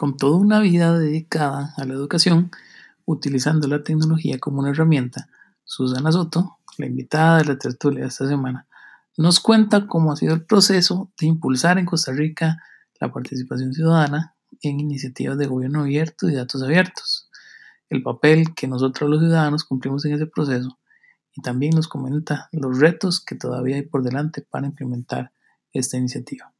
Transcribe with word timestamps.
Con 0.00 0.16
toda 0.16 0.38
una 0.38 0.60
vida 0.60 0.98
dedicada 0.98 1.74
a 1.76 1.84
la 1.84 1.92
educación, 1.92 2.50
utilizando 3.04 3.68
la 3.68 3.82
tecnología 3.82 4.38
como 4.38 4.60
una 4.60 4.70
herramienta, 4.70 5.28
Susana 5.62 6.10
Soto, 6.10 6.56
la 6.78 6.86
invitada 6.86 7.36
de 7.36 7.44
la 7.44 7.58
tertulia 7.58 8.00
de 8.00 8.06
esta 8.06 8.26
semana, 8.26 8.66
nos 9.18 9.40
cuenta 9.40 9.86
cómo 9.86 10.10
ha 10.10 10.16
sido 10.16 10.32
el 10.32 10.46
proceso 10.46 11.12
de 11.20 11.26
impulsar 11.26 11.76
en 11.78 11.84
Costa 11.84 12.12
Rica 12.12 12.62
la 12.98 13.12
participación 13.12 13.74
ciudadana 13.74 14.34
en 14.62 14.80
iniciativas 14.80 15.36
de 15.36 15.46
gobierno 15.46 15.82
abierto 15.82 16.30
y 16.30 16.34
datos 16.34 16.62
abiertos, 16.62 17.28
el 17.90 18.02
papel 18.02 18.54
que 18.54 18.68
nosotros 18.68 19.10
los 19.10 19.20
ciudadanos 19.20 19.64
cumplimos 19.64 20.06
en 20.06 20.14
ese 20.14 20.26
proceso 20.26 20.78
y 21.36 21.42
también 21.42 21.76
nos 21.76 21.88
comenta 21.88 22.48
los 22.52 22.78
retos 22.78 23.22
que 23.22 23.34
todavía 23.34 23.76
hay 23.76 23.82
por 23.82 24.02
delante 24.02 24.40
para 24.40 24.66
implementar 24.66 25.32
esta 25.74 25.98
iniciativa. 25.98 26.54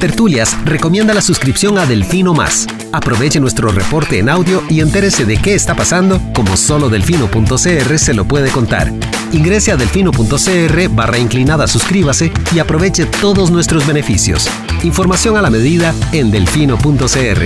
Tertulias 0.00 0.56
recomienda 0.64 1.12
la 1.12 1.20
suscripción 1.20 1.76
a 1.78 1.84
Delfino 1.84 2.32
Más. 2.32 2.66
Aproveche 2.90 3.38
nuestro 3.38 3.70
reporte 3.70 4.18
en 4.18 4.30
audio 4.30 4.62
y 4.70 4.80
entérese 4.80 5.26
de 5.26 5.36
qué 5.36 5.54
está 5.54 5.76
pasando 5.76 6.18
como 6.34 6.56
solo 6.56 6.88
delfino.cr 6.88 7.98
se 7.98 8.14
lo 8.14 8.24
puede 8.24 8.50
contar. 8.50 8.90
Ingrese 9.32 9.72
a 9.72 9.76
delfino.cr 9.76 10.88
barra 10.90 11.18
inclinada 11.18 11.66
suscríbase 11.68 12.32
y 12.54 12.60
aproveche 12.60 13.04
todos 13.04 13.50
nuestros 13.50 13.86
beneficios. 13.86 14.48
Información 14.82 15.36
a 15.36 15.42
la 15.42 15.50
medida 15.50 15.94
en 16.12 16.30
delfino.cr. 16.30 17.44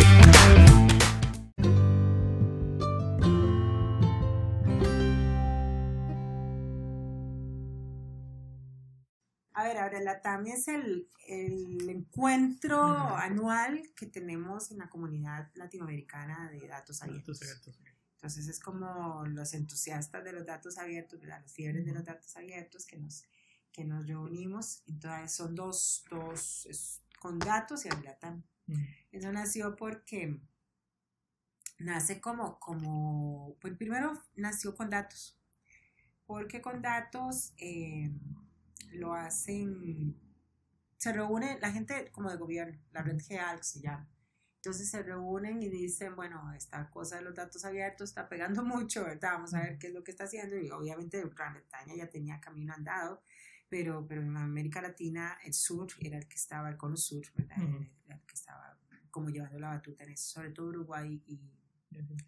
también 10.23 10.57
es 10.57 10.69
el, 10.69 11.07
el 11.27 11.89
encuentro 11.89 12.83
anual 13.17 13.83
que 13.97 14.07
tenemos 14.07 14.71
en 14.71 14.79
la 14.79 14.89
comunidad 14.89 15.51
latinoamericana 15.55 16.51
de 16.51 16.67
datos 16.67 17.03
abiertos. 17.03 17.41
Entonces 18.17 18.49
es 18.49 18.59
como 18.61 19.25
los 19.27 19.53
entusiastas 19.55 20.25
de 20.25 20.33
los 20.33 20.47
datos 20.47 20.79
abiertos, 20.79 21.21
de 21.21 21.27
las 21.27 21.53
fiebres 21.53 21.85
de 21.85 21.93
los 21.93 22.05
datos 22.05 22.35
abiertos 22.37 22.87
que 22.87 22.97
nos, 22.97 23.25
que 23.73 23.85
nos 23.85 24.07
reunimos. 24.07 24.83
Entonces 24.87 25.33
son 25.33 25.55
dos, 25.55 26.05
dos 26.11 27.01
con 27.19 27.39
datos 27.39 27.85
y 27.85 27.89
Ablatam. 27.89 28.43
Eso 29.13 29.33
nació 29.33 29.77
porque 29.77 30.41
nace 31.79 32.21
como, 32.21 32.59
como, 32.59 33.57
pues 33.61 33.77
primero 33.77 34.13
nació 34.37 34.75
con 34.75 34.91
datos, 34.91 35.39
porque 36.27 36.61
con 36.61 36.83
datos 36.83 37.53
eh, 37.59 38.11
lo 38.93 39.15
hacen, 39.15 40.17
se 41.05 41.13
reúne 41.13 41.59
la 41.61 41.71
gente 41.71 42.11
como 42.13 42.31
de 42.31 42.39
gobierno, 42.39 42.81
la 42.93 43.03
red 43.03 43.21
GEAL 43.21 43.63
se 43.63 43.83
llama. 43.83 44.09
Entonces 44.57 44.91
se 44.91 45.03
reúnen 45.03 45.63
y 45.63 45.69
dicen, 45.69 46.17
bueno, 46.17 46.51
esta 46.55 46.89
cosa 46.89 47.17
de 47.17 47.23
los 47.25 47.35
datos 47.35 47.63
abiertos 47.67 48.09
está 48.09 48.27
pegando 48.27 48.65
mucho, 48.65 49.05
¿verdad? 49.05 49.33
Vamos 49.35 49.53
a 49.53 49.61
ver 49.61 49.77
qué 49.79 49.89
es 49.89 49.93
lo 49.93 50.03
que 50.03 50.13
está 50.13 50.25
haciendo. 50.25 50.57
Y 50.57 50.71
obviamente 50.71 51.23
Gran 51.37 51.53
Bretaña 51.53 51.95
ya 51.95 52.09
tenía 52.09 52.41
camino 52.41 52.73
andado, 52.73 53.23
pero, 53.69 54.07
pero 54.07 54.23
en 54.23 54.35
América 54.35 54.81
Latina 54.81 55.37
el 55.45 55.53
sur 55.53 55.89
era 56.01 56.17
el 56.17 56.27
que 56.27 56.37
estaba, 56.37 56.71
el 56.71 56.79
cono 56.79 56.97
sur, 56.97 57.27
¿verdad? 57.35 57.59
el, 57.59 58.21
que 58.27 58.35
estaba 58.35 58.79
como 59.11 59.29
llevando 59.29 59.59
la 59.59 59.69
batuta 59.69 60.05
en 60.05 60.13
eso, 60.13 60.41
sobre 60.41 60.53
todo 60.53 60.69
Uruguay 60.69 61.23
y, 61.27 61.39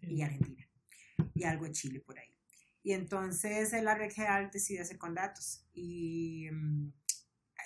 y 0.03 0.21
Argentina. 0.21 0.69
Y 1.33 1.45
algo 1.45 1.65
de 1.65 1.71
Chile 1.71 1.99
por 1.99 2.19
ahí. 2.19 2.31
Y 2.83 2.93
entonces 2.93 3.73
la 3.81 3.95
red 3.95 4.11
general 4.11 4.51
decide 4.53 4.81
hacer 4.81 4.99
con 4.99 5.15
datos. 5.15 5.65
Y 5.73 6.47
mm, 6.51 6.91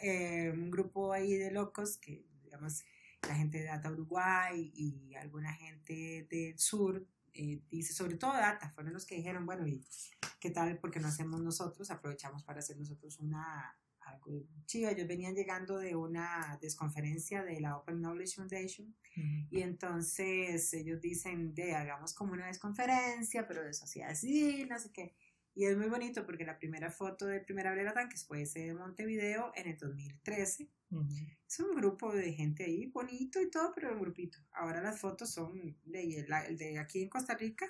eh, 0.02 0.52
un 0.52 0.72
grupo 0.72 1.14
ahí 1.14 1.36
de 1.36 1.52
locos, 1.52 1.98
que 1.98 2.26
digamos 2.44 2.84
la 3.28 3.36
gente 3.36 3.60
de 3.60 3.66
Data 3.66 3.92
Uruguay 3.92 4.72
y 4.74 5.14
alguna 5.16 5.54
gente 5.54 6.28
del 6.30 6.58
sur, 6.58 7.06
eh, 7.34 7.62
dice, 7.70 7.94
sobre 7.94 8.16
todo 8.16 8.34
Data, 8.34 8.72
fueron 8.72 8.94
los 8.94 9.06
que 9.06 9.16
dijeron, 9.16 9.45
bueno, 9.45 9.66
¿y 9.67 9.86
qué 10.40 10.50
tal? 10.50 10.78
Porque 10.80 11.00
no 11.00 11.08
hacemos 11.08 11.42
nosotros, 11.42 11.90
aprovechamos 11.92 12.44
para 12.44 12.60
hacer 12.60 12.78
nosotros 12.78 13.20
una, 13.20 13.78
algo 14.02 14.44
chido. 14.66 14.90
Ellos 14.90 15.08
venían 15.08 15.36
llegando 15.36 15.78
de 15.78 15.95
una 15.95 16.58
desconferencia 16.61 17.44
de 17.44 17.61
la 17.61 17.78
Open 17.78 18.00
Knowledge 18.00 18.36
Foundation 18.36 18.94
y 19.50 19.61
entonces 19.61 20.73
ellos 20.73 21.02
dicen, 21.02 21.54
de 21.54 21.76
hagamos 21.76 22.14
como 22.14 22.34
una 22.34 22.48
desconferencia, 22.48 23.48
pero 23.48 23.64
de 23.64 23.73
sociedad 23.73 24.16
civil, 24.16 24.67
no 24.70 24.80
sé 24.80 24.92
qué. 24.92 25.16
Y 25.54 25.66
es 25.66 25.78
muy 25.78 25.88
bonito 25.88 26.26
porque 26.26 26.45
la 26.45 26.58
primera 26.58 26.89
foto 26.89 27.26
de 27.26 27.42
Primera 27.42 27.72
Brera 27.72 27.94
Tanques 27.94 28.26
fue 28.26 28.44
ese 28.44 28.60
de 28.60 28.73
Montevideo 28.73 29.52
en 29.56 29.67
el 29.67 29.78
2013. 29.78 30.70
Es 31.48 31.60
un 31.60 31.76
grupo 31.76 32.14
de 32.14 32.34
gente 32.34 32.64
ahí, 32.64 32.86
bonito 32.88 33.42
y 33.42 33.50
todo, 33.50 33.73
pero 33.73 33.94
un 33.94 34.02
grupito. 34.02 34.40
Ahora 34.52 34.82
las 34.82 35.00
fotos 35.00 35.32
son 35.32 35.78
de, 35.86 36.26
de 36.58 36.80
aquí 36.80 37.04
en 37.04 37.10
Costa 37.10 37.36
Rica, 37.36 37.66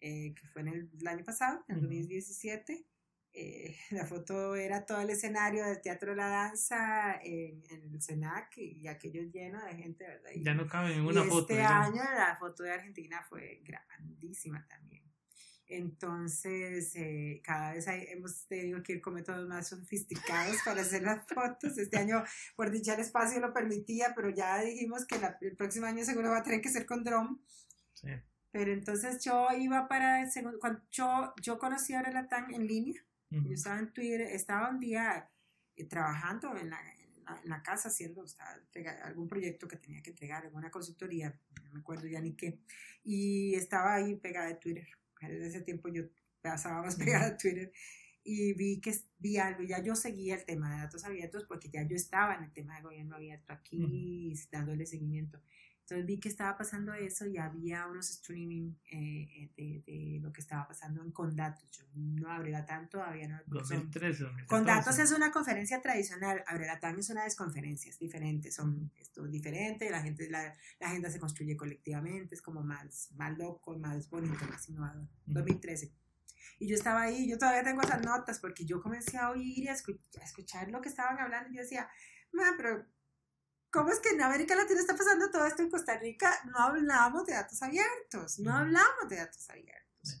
eh, 0.00 0.34
que 0.34 0.46
fue 0.48 0.62
en 0.62 0.68
el, 0.68 1.06
año 1.06 1.24
pasado, 1.24 1.64
en 1.68 1.76
el 1.76 1.82
2017 1.82 2.86
eh, 3.32 3.76
la 3.90 4.06
foto 4.06 4.56
era 4.56 4.84
todo 4.84 5.00
el 5.00 5.10
escenario 5.10 5.64
del 5.64 5.80
Teatro 5.80 6.10
de 6.10 6.16
la 6.16 6.28
Danza 6.28 7.20
en, 7.22 7.62
el 7.70 8.02
SENAC 8.02 8.58
y 8.58 8.88
aquello 8.88 9.22
lleno 9.22 9.64
de 9.64 9.76
gente, 9.76 10.06
¿verdad? 10.06 10.30
ya 10.36 10.54
no 10.54 10.66
cabe 10.66 10.94
en 10.94 11.02
una 11.02 11.22
foto. 11.24 11.52
Este 11.52 11.62
año 11.62 12.02
la 12.02 12.36
foto 12.38 12.62
de 12.62 12.72
Argentina 12.72 13.22
fue 13.28 13.62
grandísima 13.64 14.66
también. 14.68 14.99
Entonces, 15.70 16.96
eh, 16.96 17.40
cada 17.44 17.74
vez 17.74 17.86
hemos 17.86 18.46
tenido 18.48 18.82
que 18.82 18.94
ir 18.94 19.00
con 19.00 19.14
métodos 19.14 19.48
más 19.48 19.68
sofisticados 19.68 20.56
para 20.64 20.82
hacer 20.82 21.02
las 21.02 21.24
fotos. 21.28 21.78
Este 21.78 21.96
año, 21.96 22.24
por 22.56 22.72
dicha, 22.72 22.94
el 22.94 23.00
espacio 23.00 23.40
lo 23.40 23.52
permitía, 23.52 24.12
pero 24.16 24.30
ya 24.30 24.60
dijimos 24.60 25.06
que 25.06 25.16
el 25.42 25.56
próximo 25.56 25.86
año 25.86 26.04
seguro 26.04 26.30
va 26.30 26.38
a 26.38 26.42
tener 26.42 26.60
que 26.60 26.70
ser 26.70 26.86
con 26.86 27.04
drone. 27.04 27.38
Sí. 27.94 28.08
Pero 28.50 28.72
entonces 28.72 29.22
yo 29.24 29.46
iba 29.56 29.86
para 29.86 30.22
el 30.22 30.30
segundo, 30.30 30.58
cuando 30.58 30.82
yo, 30.90 31.34
yo 31.40 31.58
conocí 31.58 31.94
a 31.94 32.02
Relatán 32.02 32.52
en 32.52 32.66
línea, 32.66 33.00
yo 33.30 33.54
estaba 33.54 33.78
en 33.78 33.92
Twitter, 33.92 34.22
estaba 34.22 34.70
un 34.70 34.80
día 34.80 35.30
eh, 35.76 35.84
trabajando 35.84 36.56
en 36.56 36.70
la, 36.70 36.80
en 37.44 37.48
la, 37.48 37.62
casa 37.62 37.90
haciendo 37.90 38.24
algún 39.04 39.28
proyecto 39.28 39.68
que 39.68 39.76
tenía 39.76 40.02
que 40.02 40.10
entregar, 40.10 40.46
en 40.46 40.54
una 40.56 40.68
consultoría, 40.68 41.38
no 41.62 41.70
me 41.74 41.78
acuerdo 41.78 42.08
ya 42.08 42.20
ni 42.20 42.34
qué, 42.34 42.58
y 43.04 43.54
estaba 43.54 43.94
ahí 43.94 44.16
pegada 44.16 44.48
de 44.48 44.56
Twitter. 44.56 44.88
Desde 45.20 45.46
ese 45.46 45.60
tiempo 45.62 45.88
yo 45.88 46.04
pasaba 46.40 46.82
más 46.82 46.96
pegada 46.96 47.30
de 47.30 47.36
Twitter 47.36 47.72
y 48.22 48.52
vi 48.54 48.80
que 48.80 48.94
vi 49.18 49.38
algo, 49.38 49.62
ya 49.62 49.82
yo 49.82 49.94
seguía 49.94 50.34
el 50.34 50.44
tema 50.44 50.74
de 50.74 50.82
datos 50.82 51.04
abiertos 51.04 51.44
porque 51.44 51.70
ya 51.70 51.82
yo 51.82 51.96
estaba 51.96 52.34
en 52.34 52.44
el 52.44 52.52
tema 52.52 52.76
de 52.76 52.82
gobierno 52.82 53.16
abierto 53.16 53.52
aquí, 53.52 54.34
dándole 54.50 54.86
seguimiento. 54.86 55.40
Entonces 55.90 56.06
vi 56.06 56.20
que 56.20 56.28
estaba 56.28 56.56
pasando 56.56 56.94
eso 56.94 57.26
y 57.26 57.36
había 57.36 57.84
unos 57.88 58.08
streaming 58.10 58.74
eh, 58.92 59.50
de, 59.56 59.82
de, 59.84 60.20
lo 60.22 60.32
que 60.32 60.40
estaba 60.40 60.68
pasando 60.68 61.02
en 61.02 61.10
Condatos. 61.10 61.68
Yo 61.72 61.82
no 61.94 62.30
abrirá 62.30 62.64
tanto, 62.64 62.98
todavía 62.98 63.26
no. 63.26 63.40
2013, 63.48 64.24
Condatos 64.46 65.00
es 65.00 65.10
una 65.10 65.32
conferencia 65.32 65.82
tradicional, 65.82 66.44
Abrelatam 66.46 66.96
es 67.00 67.10
una 67.10 67.24
de 67.24 67.34
conferencias 67.34 67.98
diferentes, 67.98 68.54
son 68.54 68.92
esto 69.00 69.26
diferente, 69.26 69.90
la 69.90 70.00
gente, 70.00 70.30
la, 70.30 70.54
la, 70.78 70.86
agenda 70.86 71.10
se 71.10 71.18
construye 71.18 71.56
colectivamente, 71.56 72.36
es 72.36 72.42
como 72.42 72.62
más, 72.62 73.10
más 73.16 73.36
loco, 73.36 73.76
más 73.76 74.08
bonito, 74.08 74.44
más 74.48 74.68
innovador. 74.68 75.08
2013. 75.26 75.92
Y 76.60 76.68
yo 76.68 76.76
estaba 76.76 77.02
ahí, 77.02 77.28
yo 77.28 77.36
todavía 77.36 77.64
tengo 77.64 77.82
esas 77.82 78.04
notas 78.04 78.38
porque 78.38 78.64
yo 78.64 78.80
comencé 78.80 79.18
a 79.18 79.30
oír 79.30 79.58
y 79.58 79.66
a, 79.66 79.72
escuchar, 79.72 80.22
a 80.22 80.24
escuchar 80.24 80.70
lo 80.70 80.80
que 80.80 80.88
estaban 80.88 81.18
hablando 81.18 81.50
y 81.50 81.56
yo 81.56 81.62
decía, 81.62 81.88
pero 82.56 82.86
¿Cómo 83.70 83.90
es 83.90 84.00
que 84.00 84.10
en 84.10 84.20
América 84.20 84.56
Latina 84.56 84.80
está 84.80 84.96
pasando 84.96 85.30
todo 85.30 85.46
esto 85.46 85.62
en 85.62 85.70
Costa 85.70 85.96
Rica? 85.96 86.32
No 86.46 86.58
hablamos 86.58 87.24
de 87.26 87.34
datos 87.34 87.62
abiertos, 87.62 88.40
no 88.40 88.54
hablamos 88.54 89.08
de 89.08 89.16
datos 89.16 89.48
abiertos. 89.48 90.20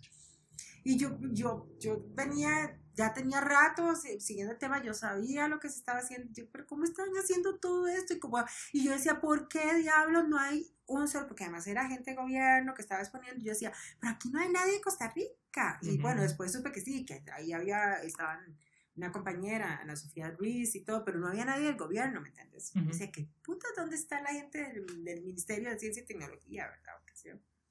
Y 0.84 0.96
yo, 0.96 1.18
yo, 1.32 1.68
yo 1.78 2.02
venía, 2.14 2.80
ya 2.94 3.12
tenía 3.12 3.40
rato 3.40 3.94
siguiendo 3.96 4.52
el 4.52 4.58
tema, 4.58 4.82
yo 4.82 4.94
sabía 4.94 5.48
lo 5.48 5.58
que 5.58 5.68
se 5.68 5.78
estaba 5.78 5.98
haciendo, 5.98 6.30
pero 6.52 6.66
¿cómo 6.66 6.84
están 6.84 7.08
haciendo 7.18 7.58
todo 7.58 7.86
esto? 7.88 8.14
Y, 8.14 8.18
como, 8.18 8.38
y 8.72 8.84
yo 8.84 8.92
decía, 8.92 9.20
¿por 9.20 9.48
qué 9.48 9.74
diablos 9.74 10.28
no 10.28 10.38
hay 10.38 10.72
un 10.86 11.08
solo? 11.08 11.26
Porque 11.26 11.44
además 11.44 11.66
era 11.66 11.88
gente 11.88 12.12
de 12.12 12.16
gobierno 12.16 12.72
que 12.72 12.82
estaba 12.82 13.02
exponiendo, 13.02 13.42
yo 13.42 13.52
decía, 13.52 13.72
pero 14.00 14.12
aquí 14.12 14.30
no 14.30 14.40
hay 14.40 14.48
nadie 14.48 14.76
en 14.76 14.82
Costa 14.82 15.12
Rica. 15.14 15.78
Y 15.82 15.98
bueno, 15.98 16.22
después 16.22 16.52
supe 16.52 16.72
que 16.72 16.80
sí, 16.80 17.04
que 17.04 17.22
ahí 17.32 17.52
había, 17.52 17.94
estaban 18.02 18.56
una 19.00 19.12
compañera, 19.12 19.78
Ana 19.80 19.96
Sofía 19.96 20.30
Ruiz 20.30 20.74
y 20.74 20.84
todo, 20.84 21.04
pero 21.04 21.18
no 21.18 21.28
había 21.28 21.46
nadie 21.46 21.66
del 21.66 21.76
gobierno, 21.76 22.20
¿me 22.20 22.28
entiendes? 22.28 22.70
Uh 22.74 22.82
Dice, 22.82 23.10
¿qué 23.10 23.26
puta, 23.42 23.66
dónde 23.76 23.96
está 23.96 24.20
la 24.20 24.30
gente 24.30 24.58
del, 24.58 25.22
Ministerio 25.22 25.70
de 25.70 25.78
Ciencia 25.78 26.02
y 26.02 26.06
Tecnología, 26.06 26.68
verdad? 26.68 26.92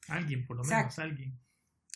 Alguien, 0.08 0.48
por 0.48 0.58
lo 0.58 0.64
menos, 0.64 0.98
alguien. 0.98 1.40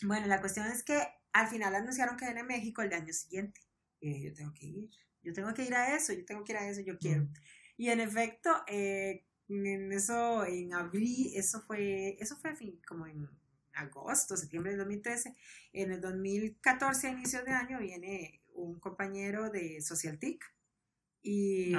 Bueno, 0.03 0.27
la 0.27 0.39
cuestión 0.39 0.67
es 0.67 0.83
que 0.83 1.01
al 1.31 1.47
final 1.47 1.73
anunciaron 1.73 2.15
que 2.15 2.25
viene 2.25 2.43
México 2.43 2.83
el 2.83 2.93
año 2.93 3.11
siguiente. 3.11 3.59
Y 3.99 4.23
yo 4.23 4.33
tengo 4.33 4.53
que 4.53 4.67
ir, 4.67 4.89
yo 5.23 5.33
tengo 5.33 5.53
que 5.53 5.63
ir 5.63 5.73
a 5.73 5.95
eso, 5.95 6.13
yo 6.13 6.25
tengo 6.25 6.43
que 6.43 6.51
ir 6.51 6.57
a 6.59 6.69
eso, 6.69 6.81
yo 6.81 6.99
quiero. 6.99 7.27
Y 7.75 7.89
en 7.89 8.01
efecto, 8.01 8.51
eh, 8.67 9.25
en 9.49 9.91
eso, 9.91 10.45
en 10.45 10.73
abril, 10.73 11.31
eso 11.33 11.61
fue, 11.61 12.17
eso 12.19 12.37
fue 12.37 12.53
como 12.87 13.07
en 13.07 13.27
agosto, 13.73 14.37
septiembre 14.37 14.73
del 14.73 14.81
2013. 14.81 15.35
En 15.71 15.91
el 15.91 16.01
2014, 16.01 17.07
a 17.07 17.11
inicios 17.11 17.45
de 17.45 17.51
año, 17.51 17.79
viene 17.79 18.42
un 18.53 18.79
compañero 18.79 19.49
de 19.49 19.81
Socialtic 19.81 20.43
y 21.21 21.73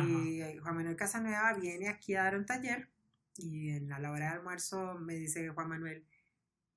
Juan 0.62 0.76
Manuel 0.76 0.96
Casanueva 0.96 1.54
viene 1.54 1.88
aquí 1.88 2.14
a 2.14 2.24
dar 2.24 2.36
un 2.36 2.46
taller 2.46 2.88
y 3.36 3.70
en 3.70 3.88
la 3.88 3.98
hora 4.10 4.30
de 4.30 4.36
almuerzo 4.36 4.94
me 4.98 5.14
dice 5.14 5.48
Juan 5.50 5.68
Manuel, 5.68 6.06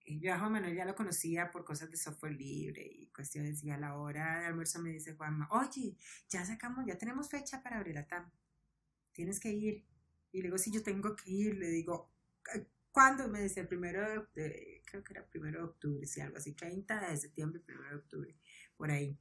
y 0.03 0.19
yo 0.19 0.33
a 0.33 0.39
Juan 0.39 0.53
Manuel 0.53 0.75
ya 0.75 0.85
lo 0.85 0.95
conocía 0.95 1.51
por 1.51 1.65
cosas 1.65 1.91
de 1.91 1.97
software 1.97 2.33
libre 2.33 2.81
y 2.81 3.07
cuestiones, 3.07 3.63
y 3.63 3.69
a 3.69 3.77
la 3.77 3.95
hora 3.97 4.39
de 4.39 4.45
almuerzo 4.45 4.79
me 4.79 4.91
dice 4.91 5.13
Juan, 5.15 5.45
oye, 5.51 5.97
ya 6.29 6.45
sacamos, 6.45 6.85
ya 6.87 6.97
tenemos 6.97 7.29
fecha 7.29 7.61
para 7.61 7.77
abrir 7.77 7.95
la 7.95 8.07
TAM, 8.07 8.31
tienes 9.11 9.39
que 9.39 9.51
ir. 9.51 9.85
Y 10.31 10.37
le 10.41 10.47
digo, 10.47 10.57
sí, 10.57 10.71
yo 10.71 10.81
tengo 10.81 11.15
que 11.15 11.29
ir, 11.31 11.57
le 11.57 11.69
digo, 11.69 12.11
¿cuándo? 12.91 13.27
Me 13.27 13.41
dice, 13.41 13.61
el 13.61 13.67
primero 13.67 14.27
de, 14.33 14.81
creo 14.85 15.03
que 15.03 15.13
era 15.13 15.25
primero 15.25 15.59
de 15.59 15.65
octubre, 15.65 16.07
sí, 16.07 16.21
algo 16.21 16.37
así, 16.37 16.53
30 16.53 17.09
de 17.09 17.17
septiembre, 17.17 17.59
primero 17.59 17.89
de 17.89 17.95
octubre, 17.97 18.35
por 18.75 18.91
ahí. 18.91 19.17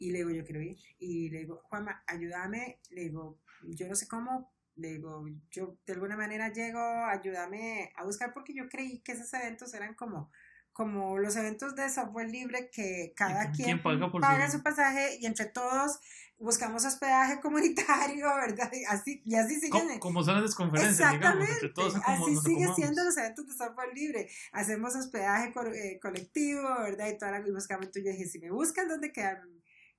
Y 0.00 0.10
le 0.10 0.18
digo, 0.18 0.30
yo 0.30 0.44
quiero 0.44 0.60
ir. 0.60 0.78
Y 0.98 1.30
le 1.30 1.40
digo, 1.40 1.60
Juanma, 1.64 2.02
ayúdame. 2.08 2.80
Le 2.90 3.02
digo, 3.02 3.38
yo 3.62 3.86
no 3.86 3.94
sé 3.94 4.08
cómo. 4.08 4.50
Le 4.74 4.94
digo, 4.94 5.24
yo 5.50 5.76
de 5.86 5.92
alguna 5.92 6.16
manera 6.16 6.52
llego, 6.52 6.80
ayúdame 6.80 7.92
a 7.94 8.04
buscar 8.04 8.32
porque 8.32 8.54
yo 8.54 8.68
creí 8.68 9.00
que 9.00 9.12
esos 9.12 9.32
eventos 9.34 9.72
eran 9.74 9.94
como 9.94 10.30
como 10.72 11.18
los 11.18 11.36
eventos 11.36 11.74
de 11.74 11.90
software 11.90 12.30
libre 12.30 12.70
que 12.72 13.12
cada 13.16 13.50
quien 13.50 13.82
paga, 13.82 14.50
su... 14.50 14.62
pasaje 14.62 15.18
y 15.20 15.26
entre 15.26 15.46
todos 15.46 15.98
buscamos 16.38 16.84
hospedaje 16.84 17.38
comunitario, 17.42 18.26
¿verdad? 18.34 18.70
Y 18.72 18.84
así, 18.84 19.22
y 19.26 19.34
así 19.34 19.60
siguen. 19.60 19.98
Como, 19.98 20.24
son 20.24 20.40
las 20.40 20.54
conferencias, 20.54 21.12
digamos, 21.12 21.48
entre 21.48 21.68
todos. 21.68 21.94
así 22.04 22.36
sigue 22.36 22.66
siendo 22.74 23.04
los 23.04 23.16
eventos 23.16 23.46
de 23.46 23.52
software 23.52 23.92
libre. 23.94 24.28
Hacemos 24.52 24.94
hospedaje 24.96 25.52
eh, 25.74 25.98
colectivo, 26.00 26.62
¿verdad? 26.80 27.08
Y 27.08 27.18
toda 27.18 27.32
la 27.32 27.46
y 27.46 27.50
buscamos, 27.50 27.90
tú 27.90 27.98
y 27.98 28.02
dije, 28.02 28.24
si 28.24 28.38
me 28.38 28.50
buscan, 28.50 28.88
¿dónde 28.88 29.12
quedan? 29.12 29.40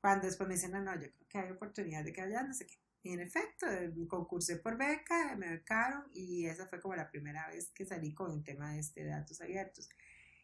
Cuando 0.02 0.28
después 0.28 0.50
me 0.50 0.56
dicen, 0.56 0.72
no, 0.72 0.82
no, 0.82 0.94
yo 0.96 1.12
creo 1.12 1.28
que 1.30 1.38
hay 1.38 1.52
oportunidad 1.52 2.04
de 2.04 2.12
que 2.12 2.22
haya, 2.22 2.44
no 2.44 2.54
sé 2.54 2.66
qué. 2.66 2.76
Y 3.04 3.14
en 3.14 3.20
efecto, 3.20 3.66
concursé 4.08 4.58
por 4.58 4.78
beca, 4.78 5.36
me 5.36 5.50
becaron 5.50 6.04
y 6.14 6.46
esa 6.46 6.68
fue 6.68 6.80
como 6.80 6.96
la 6.96 7.10
primera 7.10 7.48
vez 7.48 7.72
que 7.72 7.86
salí 7.86 8.14
con 8.14 8.32
el 8.32 8.44
tema 8.44 8.74
de, 8.74 8.80
este, 8.80 9.06
datos 9.06 9.42
abiertos. 9.42 9.90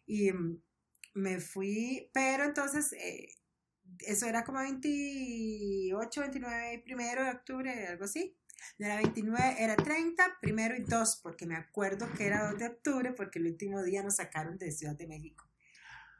Y 0.05 0.31
mm, 0.31 0.61
me 1.15 1.39
fui, 1.39 2.09
pero 2.13 2.45
entonces, 2.45 2.93
eh, 2.93 3.29
eso 3.99 4.25
era 4.27 4.43
como 4.43 4.59
28, 4.59 6.21
29, 6.21 6.81
primero 6.83 7.23
de 7.23 7.31
octubre, 7.31 7.87
algo 7.87 8.05
así. 8.05 8.35
Era 8.79 8.97
29, 8.97 9.55
era 9.59 9.75
30, 9.75 10.37
primero 10.41 10.75
y 10.75 10.81
2, 10.81 11.19
porque 11.21 11.45
me 11.45 11.55
acuerdo 11.55 12.11
que 12.13 12.25
era 12.25 12.49
2 12.49 12.59
de 12.59 12.67
octubre, 12.67 13.13
porque 13.13 13.39
el 13.39 13.47
último 13.47 13.83
día 13.83 14.03
nos 14.03 14.15
sacaron 14.15 14.57
de 14.57 14.71
Ciudad 14.71 14.95
de 14.95 15.07
México, 15.07 15.46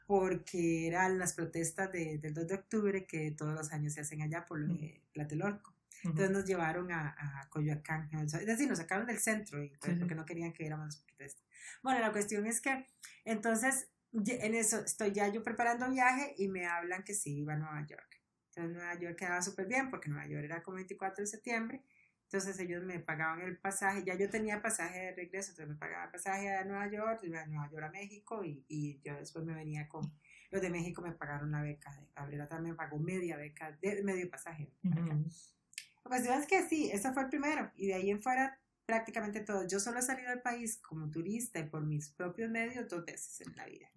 porque 0.08 0.86
eran 0.86 1.18
las 1.18 1.34
protestas 1.34 1.92
de, 1.92 2.16
del 2.16 2.32
2 2.32 2.48
de 2.48 2.54
octubre 2.54 3.06
que 3.06 3.30
todos 3.32 3.52
los 3.52 3.70
años 3.72 3.92
se 3.92 4.00
hacen 4.00 4.22
allá 4.22 4.46
por 4.46 4.58
lo 4.58 4.72
de 4.72 5.02
Tlatelolco. 5.12 5.74
Entonces 6.02 6.30
nos 6.30 6.46
llevaron 6.46 6.90
a, 6.90 7.10
a, 7.10 7.46
Coyoacán, 7.50 8.08
es 8.14 8.46
decir, 8.46 8.66
nos 8.66 8.78
sacaron 8.78 9.06
del 9.06 9.18
centro 9.18 9.62
y, 9.62 9.68
pues, 9.76 9.98
porque 9.98 10.14
no 10.14 10.24
querían 10.24 10.54
que 10.54 10.62
viéramos 10.62 10.86
las 10.86 10.96
protestas. 10.96 11.44
Bueno, 11.82 12.00
la 12.00 12.10
cuestión 12.10 12.46
es 12.46 12.62
que 12.62 12.86
entonces 13.26 13.90
en 14.14 14.54
eso 14.54 14.78
estoy 14.78 15.12
ya 15.12 15.28
yo 15.28 15.42
preparando 15.42 15.90
viaje 15.90 16.34
y 16.38 16.48
me 16.48 16.64
hablan 16.64 17.02
que 17.02 17.12
sí 17.12 17.40
iba 17.40 17.52
a 17.52 17.56
Nueva 17.56 17.84
York. 17.86 18.22
Entonces 18.48 18.74
Nueva 18.74 18.98
York 18.98 19.16
quedaba 19.16 19.42
súper 19.42 19.66
bien 19.66 19.90
porque 19.90 20.08
Nueva 20.08 20.26
York 20.26 20.42
era 20.42 20.62
como 20.62 20.76
24 20.76 21.22
de 21.22 21.26
septiembre. 21.26 21.82
Entonces 22.30 22.58
ellos 22.60 22.84
me 22.84 22.98
pagaban 23.00 23.40
el 23.40 23.56
pasaje, 23.56 24.04
ya 24.04 24.14
yo 24.14 24.28
tenía 24.28 24.60
pasaje 24.60 24.98
de 24.98 25.12
regreso, 25.14 25.52
entonces 25.52 25.68
me 25.68 25.76
pagaban 25.76 26.12
pasaje 26.12 26.54
a 26.54 26.62
Nueva 26.64 26.90
York, 26.90 27.22
de 27.22 27.30
Nueva 27.46 27.70
York 27.70 27.84
a 27.84 27.90
México 27.90 28.44
y, 28.44 28.62
y 28.68 29.00
yo 29.02 29.16
después 29.16 29.46
me 29.46 29.54
venía 29.54 29.88
con, 29.88 30.12
los 30.50 30.60
de 30.60 30.70
México 30.70 31.00
me 31.02 31.12
pagaron 31.12 31.50
la 31.50 31.62
beca, 31.62 31.90
de, 31.94 32.06
Gabriela 32.14 32.46
también 32.46 32.72
me 32.72 32.76
pagó 32.76 32.98
media 32.98 33.36
beca, 33.36 33.72
de, 33.80 34.02
medio 34.02 34.30
pasaje. 34.30 34.70
La 34.82 36.08
cuestión 36.10 36.38
es 36.38 36.46
que 36.46 36.68
sí, 36.68 36.90
ese 36.92 37.12
fue 37.12 37.22
el 37.22 37.28
primero 37.28 37.70
y 37.76 37.86
de 37.88 37.94
ahí 37.94 38.10
en 38.10 38.22
fuera 38.22 38.60
prácticamente 38.86 39.40
todo. 39.40 39.66
Yo 39.66 39.80
solo 39.80 39.98
he 39.98 40.02
salido 40.02 40.30
del 40.30 40.40
país 40.40 40.78
como 40.78 41.10
turista 41.10 41.58
y 41.58 41.64
por 41.64 41.82
mis 41.82 42.10
propios 42.10 42.50
medios 42.50 42.88
dos 42.88 43.04
veces 43.04 43.46
en 43.46 43.56
la 43.56 43.66
vida, 43.66 43.90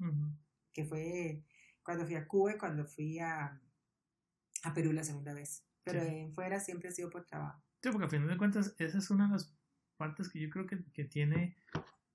que 0.73 0.85
fue 0.85 1.43
cuando 1.83 2.05
fui 2.05 2.15
a 2.15 2.27
Cuba 2.27 2.53
y 2.53 2.57
cuando 2.57 2.85
fui 2.85 3.19
a, 3.19 3.59
a 4.63 4.73
Perú 4.73 4.91
la 4.91 5.03
segunda 5.03 5.33
vez. 5.33 5.65
Pero 5.83 6.01
en 6.01 6.33
fuera 6.33 6.59
siempre 6.59 6.89
ha 6.89 6.91
sido 6.91 7.09
por 7.09 7.25
trabajo. 7.25 7.61
Sí, 7.81 7.89
porque 7.91 8.05
a 8.05 8.09
fin 8.09 8.27
de 8.27 8.37
cuentas 8.37 8.75
esa 8.77 8.97
es 8.97 9.09
una 9.09 9.25
de 9.25 9.33
las 9.33 9.53
partes 9.97 10.29
que 10.29 10.39
yo 10.39 10.49
creo 10.49 10.67
que, 10.67 10.83
que 10.93 11.05
tiene 11.05 11.57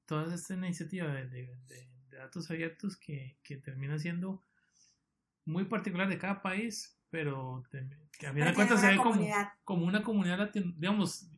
toda 0.06 0.32
esta 0.34 0.54
iniciativa 0.54 1.08
de, 1.08 1.26
de, 1.26 1.88
datos 2.10 2.50
abiertos 2.50 2.96
que, 2.96 3.36
que, 3.42 3.56
termina 3.56 3.98
siendo 3.98 4.42
muy 5.44 5.64
particular 5.64 6.08
de 6.08 6.18
cada 6.18 6.40
país, 6.40 6.98
pero 7.10 7.64
que 8.18 8.26
a 8.26 8.32
fin 8.32 8.44
de 8.44 8.54
cuentas 8.54 8.80
se 8.80 8.88
ve 8.88 8.96
como, 8.96 9.26
como, 9.64 9.86
una 9.86 10.02
comunidad, 10.02 10.50
digamos, 10.52 11.28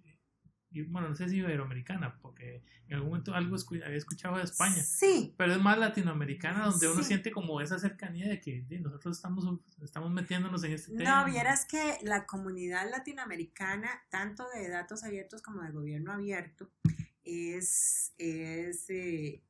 bueno, 0.70 1.08
no 1.08 1.14
sé 1.14 1.28
si 1.28 1.36
iberoamericana, 1.36 2.18
porque 2.20 2.62
en 2.88 2.94
algún 2.94 3.10
momento 3.10 3.34
algo 3.34 3.56
había 3.84 3.96
escuchado 3.96 4.36
de 4.36 4.44
España. 4.44 4.82
Sí. 4.82 5.34
Pero 5.36 5.52
es 5.52 5.60
más 5.60 5.78
latinoamericana, 5.78 6.66
donde 6.66 6.88
uno 6.88 7.02
siente 7.02 7.30
como 7.30 7.60
esa 7.60 7.78
cercanía 7.78 8.28
de 8.28 8.40
que 8.40 8.64
nosotros 8.80 9.16
estamos, 9.16 9.60
estamos 9.82 10.10
metiéndonos 10.10 10.62
en 10.64 10.72
este 10.72 10.96
tema. 10.96 11.24
No, 11.24 11.30
vieras 11.30 11.64
que 11.64 11.98
la 12.02 12.26
comunidad 12.26 12.90
latinoamericana, 12.90 13.88
tanto 14.10 14.44
de 14.54 14.68
datos 14.68 15.04
abiertos 15.04 15.42
como 15.42 15.62
de 15.62 15.70
gobierno 15.70 16.12
abierto, 16.12 16.70
es, 17.24 18.14
es, 18.18 18.90
eh, 18.90 19.42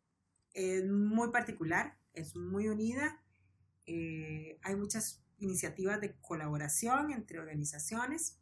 es 0.55 0.87
muy 0.87 1.31
particular, 1.31 1.97
es 2.13 2.37
muy 2.37 2.69
unida. 2.69 3.23
Eh, 3.87 4.59
hay 4.63 4.77
muchas 4.77 5.25
iniciativas 5.39 6.01
de 6.01 6.15
colaboración 6.21 7.11
entre 7.11 7.39
organizaciones 7.39 8.38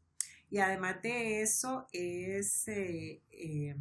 y 0.56 0.58
además 0.58 1.02
de 1.02 1.42
eso 1.42 1.86
es 1.92 2.66
eh, 2.68 3.22
eh, 3.30 3.76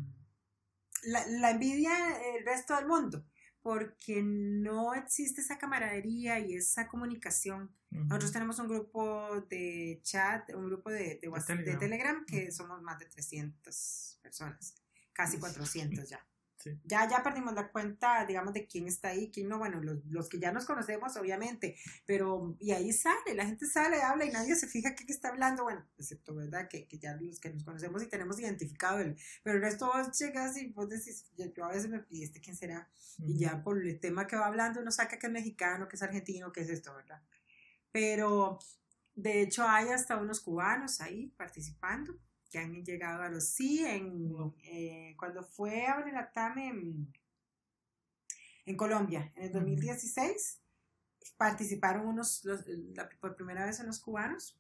la, 1.04 1.52
envidia 1.52 1.94
del 2.34 2.46
resto 2.46 2.76
del 2.76 2.86
mundo, 2.86 3.26
porque 3.62 4.22
no 4.22 4.94
existe 4.94 5.40
esa 5.40 5.58
camaradería 5.58 6.38
y 6.40 6.54
esa 6.54 6.90
comunicación. 6.90 7.74
Nosotros 7.92 8.34
tenemos 8.34 8.60
un 8.60 8.68
grupo 8.68 9.40
de 9.50 10.02
chat, 10.04 10.54
un 10.54 10.66
grupo 10.66 10.90
de, 10.90 11.22
de, 11.22 11.78
Telegram. 11.78 12.26
que 12.26 12.52
somos 12.52 12.82
más 12.82 13.00
de 13.00 13.06
300 13.06 14.20
personas, 14.22 14.76
casi 15.14 15.38
400 15.38 16.10
ya. 16.10 16.28
Ya, 16.84 17.08
ya 17.10 17.24
perdimos 17.24 17.54
la 17.54 17.70
cuenta, 17.70 18.26
digamos, 18.26 18.54
de 18.54 18.66
quién 18.66 18.88
está 18.88 19.10
ahí, 19.10 19.32
quién 19.32 19.48
no, 19.48 19.58
bueno, 19.58 19.82
los, 19.82 20.06
los, 20.06 20.30
que 20.30 20.40
ya 20.40 20.52
nos 20.52 20.66
conocemos, 20.66 21.16
obviamente, 21.18 21.76
pero, 22.06 22.56
y 22.60 22.72
ahí 22.72 22.92
sale, 22.92 23.34
la 23.36 23.46
gente 23.46 23.66
sale, 23.66 24.02
habla 24.02 24.26
y 24.26 24.32
nadie 24.32 24.56
se 24.56 24.68
fija 24.68 24.96
qué 24.96 25.06
está 25.08 25.30
hablando, 25.30 25.64
bueno, 25.64 25.86
excepto, 25.98 26.36
¿verdad? 26.36 26.68
Que, 26.68 26.88
que, 26.88 26.98
ya 26.98 27.16
los 27.16 27.40
que 27.40 27.52
nos 27.52 27.64
conocemos 27.64 28.02
y 28.04 28.08
tenemos 28.08 28.40
identificado, 28.40 29.00
el, 29.00 29.16
pero 29.44 29.58
el 29.58 29.62
resto 29.62 29.88
vos 29.88 30.18
llegas 30.18 30.58
y 30.58 30.68
vos 30.68 30.90
decís, 30.90 31.26
yo 31.36 31.66
a 31.66 31.70
veces 31.70 31.90
me 31.90 32.00
pidiste 32.00 32.42
quién 32.42 32.56
será, 32.56 32.90
y 33.20 33.38
ya 33.38 33.64
por 33.64 33.82
el 33.82 34.00
tema 34.00 34.28
que 34.28 34.36
va 34.36 34.48
hablando 34.48 34.82
uno 34.82 34.92
saca 34.92 35.20
que 35.20 35.28
es 35.28 35.34
mexicano, 35.34 35.88
que 35.88 35.96
es 35.96 36.04
argentino, 36.04 36.52
que 36.52 36.62
es 36.62 36.70
esto, 36.70 36.96
¿verdad? 36.96 37.22
Pero, 37.92 38.60
de 39.14 39.42
hecho, 39.42 39.68
hay 39.68 39.90
hasta 39.90 40.18
unos 40.18 40.42
cubanos 40.42 41.00
ahí 41.00 41.28
participando 41.38 42.20
que 42.50 42.60
han 42.60 42.84
llegado 42.84 43.24
a 43.24 43.30
los 43.30 43.46
sí 43.50 43.86
en 43.86 44.54
eh, 44.64 45.16
cuando 45.18 45.44
fue 45.44 45.86
a 45.86 46.00
la 46.00 46.32
en, 46.70 47.14
en 48.66 48.78
Colombia 48.78 49.32
en 49.36 49.44
el 49.44 49.52
2016 49.52 50.62
participaron 51.38 52.08
unos 52.08 52.44
por 53.20 53.36
primera 53.36 53.66
vez 53.66 53.80
unos 53.80 54.00
cubanos. 54.00 54.58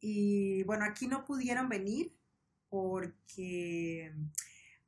Y 0.00 0.62
bueno 0.64 0.84
aquí 0.84 1.06
no 1.06 1.24
pudieron 1.24 1.68
venir 1.68 2.14
porque 2.68 4.14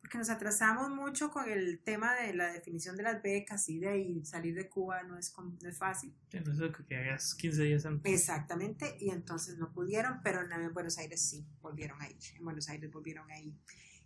porque 0.03 0.19
nos 0.19 0.31
atrasamos 0.31 0.91
mucho 0.91 1.31
con 1.31 1.49
el 1.49 1.79
tema 1.79 2.17
de 2.17 2.35
la 2.35 2.53
definición 2.53 2.97
de 2.97 3.05
las 3.05 3.23
becas 3.23 3.69
y 3.69 3.79
de 3.79 3.89
ahí 3.89 4.25
salir 4.25 4.53
de 4.53 4.69
Cuba 4.69 5.05
no 5.05 5.17
es, 5.17 5.33
no 5.39 5.69
es 5.69 5.79
fácil. 5.79 6.13
Entonces 6.33 6.73
que 6.89 6.97
hagas 6.97 7.37
15 7.37 7.63
días 7.63 7.87
antes. 7.87 8.13
Exactamente, 8.13 8.97
y 8.99 9.11
entonces 9.11 9.59
no 9.59 9.73
pudieron, 9.73 10.21
pero 10.25 10.43
en 10.43 10.75
Buenos 10.75 10.99
Aires 10.99 11.23
sí, 11.23 11.47
volvieron 11.61 12.03
a 12.03 12.11
ir, 12.11 12.17
en 12.35 12.45
Buenos 12.45 12.69
Aires 12.69 12.91
volvieron 12.91 13.31
a 13.31 13.39
ir. 13.39 13.55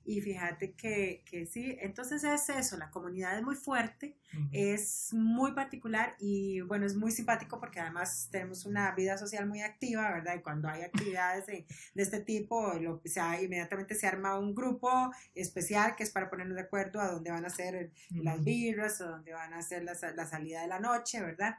Y 0.09 0.21
fíjate 0.21 0.73
que, 0.75 1.25
que, 1.29 1.47
sí, 1.47 1.77
entonces 1.81 2.23
es 2.23 2.49
eso, 2.49 2.77
la 2.77 2.91
comunidad 2.91 3.37
es 3.37 3.43
muy 3.43 3.57
fuerte, 3.57 4.17
es 4.53 5.13
muy 5.13 5.51
particular 5.51 6.15
y 6.21 6.61
bueno, 6.61 6.87
es 6.87 6.95
muy 6.95 7.11
simpático 7.11 7.59
porque 7.59 7.81
además 7.81 8.29
tenemos 8.31 8.67
una 8.67 8.95
vida 8.95 9.19
social 9.19 9.47
muy 9.47 9.63
activa, 9.63 10.13
¿verdad? 10.13 10.37
Y 10.37 10.43
cuando 10.43 10.69
hay 10.69 10.83
actividades 10.83 11.47
de, 11.47 11.67
este 11.97 12.21
tipo, 12.21 12.75
lo, 12.75 13.03
o 13.05 13.09
sea, 13.09 13.43
inmediatamente 13.43 13.97
se 13.97 14.07
arma 14.07 14.39
un 14.39 14.55
grupo 14.55 15.11
especial 15.35 15.97
que 15.97 16.05
es 16.05 16.11
para 16.11 16.31
ponernos 16.31 16.55
de 16.55 16.63
acuerdo 16.63 17.01
a 17.01 17.09
dónde 17.11 17.33
van 17.33 17.45
a 17.45 17.51
ser 17.51 17.91
las 18.11 18.45
birras, 18.45 19.01
o 19.01 19.09
dónde 19.09 19.33
van 19.33 19.55
a 19.55 19.63
ser 19.63 19.83
la, 19.83 19.95
la 20.15 20.27
salida 20.27 20.63
de 20.63 20.69
la 20.69 20.79
noche, 20.79 21.21
¿verdad? 21.21 21.57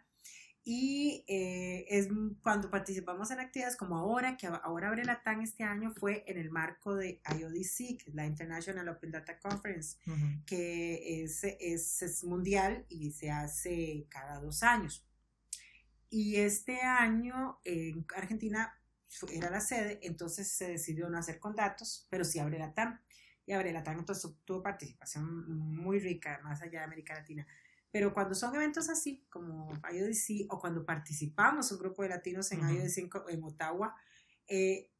Y 0.69 1.23
eh, 1.29 1.85
es 1.87 2.09
cuando 2.41 2.69
participamos 2.69 3.31
en 3.31 3.39
actividades 3.39 3.77
como 3.77 3.95
ahora, 3.95 4.35
que 4.35 4.47
ahora 4.47 4.89
abre 4.89 5.05
la 5.05 5.23
TAN 5.23 5.41
este 5.41 5.63
año, 5.63 5.93
fue 5.93 6.25
en 6.27 6.37
el 6.37 6.51
marco 6.51 6.93
de 6.93 7.21
IODC, 7.23 7.97
que 7.97 8.09
es 8.09 8.13
la 8.13 8.25
International 8.25 8.89
Open 8.89 9.11
Data 9.11 9.39
Conference, 9.39 9.97
que 10.45 11.23
es, 11.23 11.45
es, 11.45 12.01
es, 12.01 12.21
mundial 12.25 12.85
y 12.89 13.13
se 13.13 13.31
hace 13.31 14.07
cada 14.09 14.41
dos 14.41 14.61
años. 14.61 15.07
Y 16.09 16.35
este 16.35 16.81
año 16.81 17.61
en 17.63 18.05
Argentina 18.13 18.77
era 19.31 19.49
la 19.49 19.61
sede, 19.61 20.01
entonces 20.01 20.51
se 20.51 20.67
decidió 20.67 21.09
no 21.09 21.17
hacer 21.17 21.39
con 21.39 21.55
datos, 21.55 22.09
pero 22.09 22.25
sí 22.25 22.39
abre 22.39 22.59
la 22.59 22.73
TAN. 22.73 22.99
y 23.45 23.53
Abrelatán 23.53 23.99
entonces 23.99 24.29
tuvo 24.43 24.61
participación 24.61 25.47
muy 25.47 25.99
rica, 25.99 26.41
más 26.43 26.61
allá 26.61 26.79
de 26.79 26.85
América 26.85 27.13
Latina. 27.13 27.47
Pero 27.97 28.13
cuando 28.13 28.35
son 28.35 28.53
eventos 28.53 28.89
así, 28.89 29.25
como 29.27 29.73
IODC, 29.91 30.53
o 30.53 30.59
cuando 30.59 30.85
participamos 30.85 31.71
un 31.71 31.79
grupo 31.79 32.03
de 32.03 32.09
latinos 32.09 32.51
en 32.51 32.59
IODC 32.59 33.09
en, 33.29 33.43
Ottawa, 33.43 33.95
eh, 34.47 34.91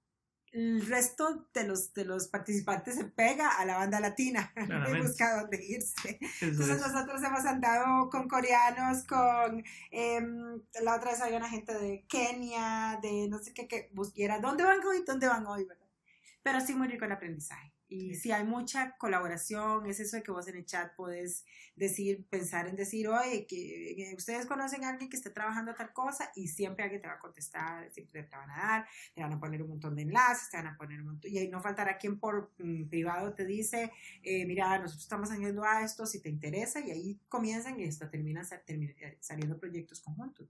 el 0.51 0.84
resto 0.84 1.48
de 1.54 1.66
los, 1.66 1.94
de 1.94 2.06
los 2.06 2.27
participantes 2.27 2.96
se 2.96 3.06
pega 3.06 3.51
a 3.51 3.66
la 3.66 3.77
banda 3.77 4.00
latina 4.00 4.51
y 4.89 5.00
busca 5.00 5.42
dónde 5.42 5.63
irse. 5.63 6.18
Entonces 6.42 6.82
nosotros 6.82 7.22
hemos 7.22 7.46
andado 7.46 8.10
con 8.10 8.27
coreanos, 8.27 9.04
con 9.04 9.63
em, 9.92 10.60
la 10.82 10.96
otra 10.96 11.12
vez 11.12 11.22
había 11.22 11.38
una 11.38 11.50
gente 11.50 11.77
de 11.77 12.04
Kenia, 12.10 12.98
de 13.00 13.27
no 13.30 13.38
sé 13.38 13.54
qué, 13.54 13.68
que 13.68 13.92
busquiera, 13.94 14.39
¿dónde 14.39 14.63
van 14.63 14.84
hoy? 14.84 15.04
¿Dónde 15.06 15.27
van 15.27 15.46
hoy? 15.46 15.66
¿verdad? 15.66 15.86
Pero 16.42 16.62
sí 16.62 16.74
muy 16.74 16.88
rico 16.88 17.06
el 17.06 17.12
aprendizaje. 17.12 17.76
Y 17.89 18.15
si 18.15 18.32
hay 18.32 18.44
mucha 18.44 18.98
colaboración, 18.98 19.86
es 19.86 20.00
eso 20.00 20.17
de 20.17 20.24
que 20.24 20.32
vos 20.32 20.48
en 20.48 20.58
el 20.58 20.65
chat 20.65 20.94
podés 20.96 21.46
decir, 21.75 22.25
pensar 22.29 22.67
en 22.67 22.75
decir, 22.75 23.08
oye, 23.08 23.46
que, 23.48 24.13
ustedes 24.17 24.46
conocen 24.46 24.84
a 24.84 24.89
alguien 24.89 25.10
que 25.10 25.15
esté 25.15 25.29
trabajando 25.29 25.74
tal 25.74 25.94
cosa 25.94 26.32
y 26.36 26.48
siempre 26.48 26.84
alguien 26.84 27.01
te 27.01 27.08
va 27.08 27.13
a 27.13 27.20
contestar, 27.20 27.89
siempre 27.91 28.24
te 28.24 28.36
van 28.36 28.50
a 28.50 28.58
dar, 28.58 28.88
te 29.13 29.22
van 29.22 29.32
a 29.32 29.39
poner 29.39 29.62
un 29.62 29.70
montón 29.70 29.96
de 29.96 30.01
enlaces, 30.01 30.50
te 30.50 30.58
van 30.58 30.67
a 30.67 30.77
poner 30.77 31.00
un 31.00 31.08
montón, 31.08 31.32
y 31.32 31.48
no 31.48 31.62
faltará 31.62 31.98
quien 31.98 32.20
por 32.20 32.51
mm, 32.58 32.89
privado 32.89 33.34
te 33.34 33.46
dice, 33.46 33.91
eh, 34.24 34.46
mira, 34.46 34.77
nosotros 34.79 35.03
estamos 35.03 35.32
haciendo 35.32 35.63
a 35.63 35.84
esto, 35.84 36.06
si 36.06 36.20
te 36.20 36.29
interesa, 36.29 36.79
y 36.82 36.91
ahí 36.91 37.20
comienzan 37.29 37.79
y 37.79 37.84
esto 37.84 38.10
termina, 38.10 38.41
eh, 38.67 39.17
saliendo 39.22 39.58
proyectos 39.58 40.01
conjuntos. 40.01 40.48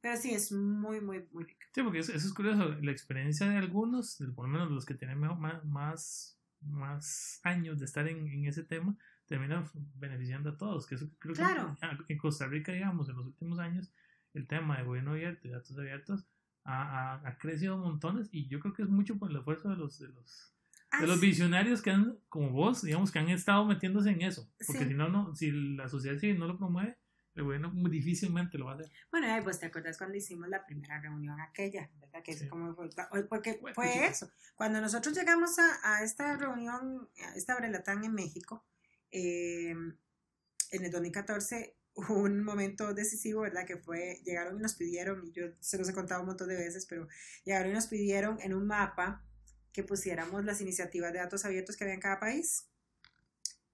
Pero 0.00 0.16
sí, 0.16 0.32
es 0.32 0.50
muy, 0.52 1.00
muy, 1.00 1.26
muy 1.32 1.44
rico. 1.44 1.60
Sí, 1.74 1.82
porque 1.82 1.98
eso, 1.98 2.12
es 2.12 2.32
curioso, 2.32 2.70
la 2.80 2.90
experiencia 2.90 3.48
de 3.48 3.58
algunos, 3.58 4.22
por 4.34 4.46
lo 4.46 4.52
menos 4.52 4.70
los 4.70 4.86
que 4.86 4.94
tienen 4.94 5.18
más, 5.18 5.64
más 5.64 6.39
más 6.62 7.40
años 7.42 7.78
de 7.78 7.84
estar 7.84 8.06
en, 8.08 8.26
en 8.28 8.46
ese 8.46 8.64
tema, 8.64 8.96
termina 9.26 9.64
beneficiando 9.94 10.50
a 10.50 10.56
todos. 10.56 10.86
Que 10.86 10.96
eso 10.96 11.08
creo 11.18 11.34
que 11.34 12.12
en 12.12 12.18
Costa 12.18 12.46
Rica, 12.46 12.72
digamos, 12.72 13.08
en 13.08 13.16
los 13.16 13.26
últimos 13.26 13.58
años, 13.58 13.92
el 14.34 14.46
tema 14.46 14.78
de 14.78 14.84
gobierno 14.84 15.12
abierto 15.12 15.48
y 15.48 15.50
datos 15.50 15.78
abiertos 15.78 16.26
ha, 16.64 17.14
ha, 17.26 17.38
crecido 17.38 17.78
montones 17.78 18.28
y 18.32 18.48
yo 18.48 18.60
creo 18.60 18.74
que 18.74 18.82
es 18.82 18.88
mucho 18.88 19.18
por 19.18 19.30
el 19.30 19.36
esfuerzo 19.36 19.70
de 19.70 19.76
los, 19.76 19.98
de 19.98 20.08
los, 20.08 20.52
de 21.00 21.06
los 21.06 21.20
visionarios 21.20 21.82
que 21.82 21.90
han, 21.90 22.18
como 22.28 22.50
vos, 22.50 22.82
digamos, 22.82 23.10
que 23.10 23.18
han 23.18 23.28
estado 23.28 23.64
metiéndose 23.64 24.10
en 24.10 24.22
eso. 24.22 24.48
Porque 24.66 24.86
si 24.86 24.94
no, 24.94 25.08
no, 25.08 25.34
si 25.34 25.50
la 25.50 25.88
sociedad 25.88 26.18
civil 26.18 26.38
no 26.38 26.46
lo 26.46 26.58
promueve, 26.58 26.98
el 27.34 27.44
gobierno 27.44 27.72
difícilmente 27.88 28.58
lo 28.58 28.66
va 28.66 28.72
a 28.72 28.74
hacer. 28.76 28.90
Bueno, 29.10 29.28
pues 29.44 29.60
te 29.60 29.66
acuerdas 29.66 29.96
cuando 29.98 30.16
hicimos 30.16 30.48
la 30.48 30.64
primera 30.66 31.00
reunión 31.00 31.40
aquella, 31.40 31.90
¿verdad? 32.00 32.22
Que 32.22 32.32
es 32.32 32.48
como 32.48 32.74
fue, 32.74 32.88
porque 33.28 33.60
fue 33.74 34.06
eso. 34.06 34.30
Cuando 34.54 34.80
nosotros 34.80 35.16
llegamos 35.16 35.58
a, 35.58 35.78
a 35.82 36.02
esta 36.02 36.36
reunión, 36.36 37.08
a 37.24 37.34
esta 37.36 37.56
brelatán 37.56 38.04
en 38.04 38.14
México, 38.14 38.64
eh, 39.10 39.70
en 39.70 40.84
el 40.84 40.90
2014, 40.90 41.76
hubo 41.94 42.14
un 42.14 42.42
momento 42.42 42.94
decisivo, 42.94 43.42
¿verdad? 43.42 43.66
Que 43.66 43.76
fue, 43.76 44.20
llegaron 44.24 44.58
y 44.58 44.62
nos 44.62 44.74
pidieron, 44.74 45.26
y 45.26 45.32
yo 45.32 45.46
se 45.60 45.78
los 45.78 45.88
he 45.88 45.94
contado 45.94 46.20
un 46.22 46.28
montón 46.28 46.48
de 46.48 46.56
veces, 46.56 46.86
pero 46.86 47.08
llegaron 47.44 47.70
y 47.70 47.74
nos 47.74 47.86
pidieron 47.86 48.40
en 48.40 48.54
un 48.54 48.66
mapa 48.66 49.24
que 49.72 49.84
pusiéramos 49.84 50.44
las 50.44 50.60
iniciativas 50.60 51.12
de 51.12 51.20
datos 51.20 51.44
abiertos 51.44 51.76
que 51.76 51.84
había 51.84 51.94
en 51.94 52.00
cada 52.00 52.18
país. 52.18 52.66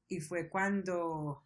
Y 0.08 0.20
fue 0.20 0.48
cuando 0.48 1.45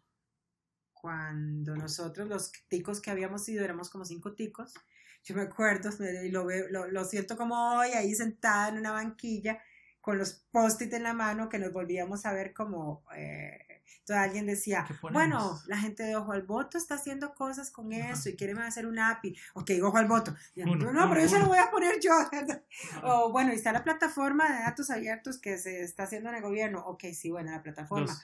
cuando 1.01 1.75
nosotros, 1.75 2.27
los 2.27 2.51
ticos 2.67 3.01
que 3.01 3.09
habíamos 3.09 3.49
ido, 3.49 3.65
éramos 3.65 3.89
como 3.89 4.05
cinco 4.05 4.33
ticos, 4.33 4.75
yo 5.23 5.35
me 5.35 5.41
acuerdo, 5.41 5.89
y 6.23 6.29
lo, 6.29 6.45
veo, 6.45 6.67
lo, 6.69 7.05
siento 7.05 7.35
como 7.35 7.77
hoy, 7.77 7.89
ahí 7.89 8.13
sentada 8.13 8.69
en 8.69 8.77
una 8.77 8.91
banquilla, 8.91 9.59
con 9.99 10.19
los 10.19 10.45
post-it 10.51 10.93
en 10.93 11.03
la 11.03 11.13
mano, 11.13 11.49
que 11.49 11.57
nos 11.57 11.73
volvíamos 11.73 12.25
a 12.25 12.33
ver 12.33 12.53
como, 12.53 13.03
eh, 13.15 13.81
entonces 13.99 14.15
alguien 14.15 14.45
decía, 14.45 14.85
bueno, 15.11 15.59
la 15.67 15.77
gente 15.77 16.03
de 16.03 16.15
Ojo 16.15 16.33
al 16.33 16.43
Voto 16.43 16.77
está 16.77 16.95
haciendo 16.95 17.33
cosas 17.33 17.71
con 17.71 17.91
eso 17.93 18.29
y 18.29 18.35
quieren 18.35 18.59
hacer 18.59 18.85
un 18.85 18.99
API, 18.99 19.35
ok, 19.55 19.71
Ojo 19.83 19.97
al 19.97 20.07
Voto, 20.07 20.35
no, 20.55 21.09
pero 21.09 21.21
eso 21.21 21.39
lo 21.39 21.47
voy 21.47 21.57
a 21.57 21.71
poner 21.71 21.99
yo, 21.99 22.13
o 23.03 23.31
bueno, 23.31 23.51
y 23.53 23.55
está 23.55 23.71
la 23.73 23.83
plataforma 23.83 24.51
de 24.51 24.63
datos 24.63 24.91
abiertos 24.91 25.39
que 25.39 25.57
se 25.57 25.81
está 25.81 26.03
haciendo 26.03 26.29
en 26.29 26.35
el 26.35 26.41
gobierno, 26.43 26.85
ok, 26.85 27.05
sí, 27.13 27.31
bueno, 27.31 27.51
la 27.51 27.63
plataforma. 27.63 28.15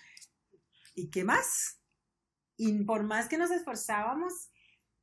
¿Y 0.96 1.12
qué 1.12 1.24
más? 1.24 1.78
Y 2.58 2.84
por 2.84 3.04
más 3.04 3.30
que 3.30 3.38
nos 3.38 3.52
esforzábamos, 3.52 4.50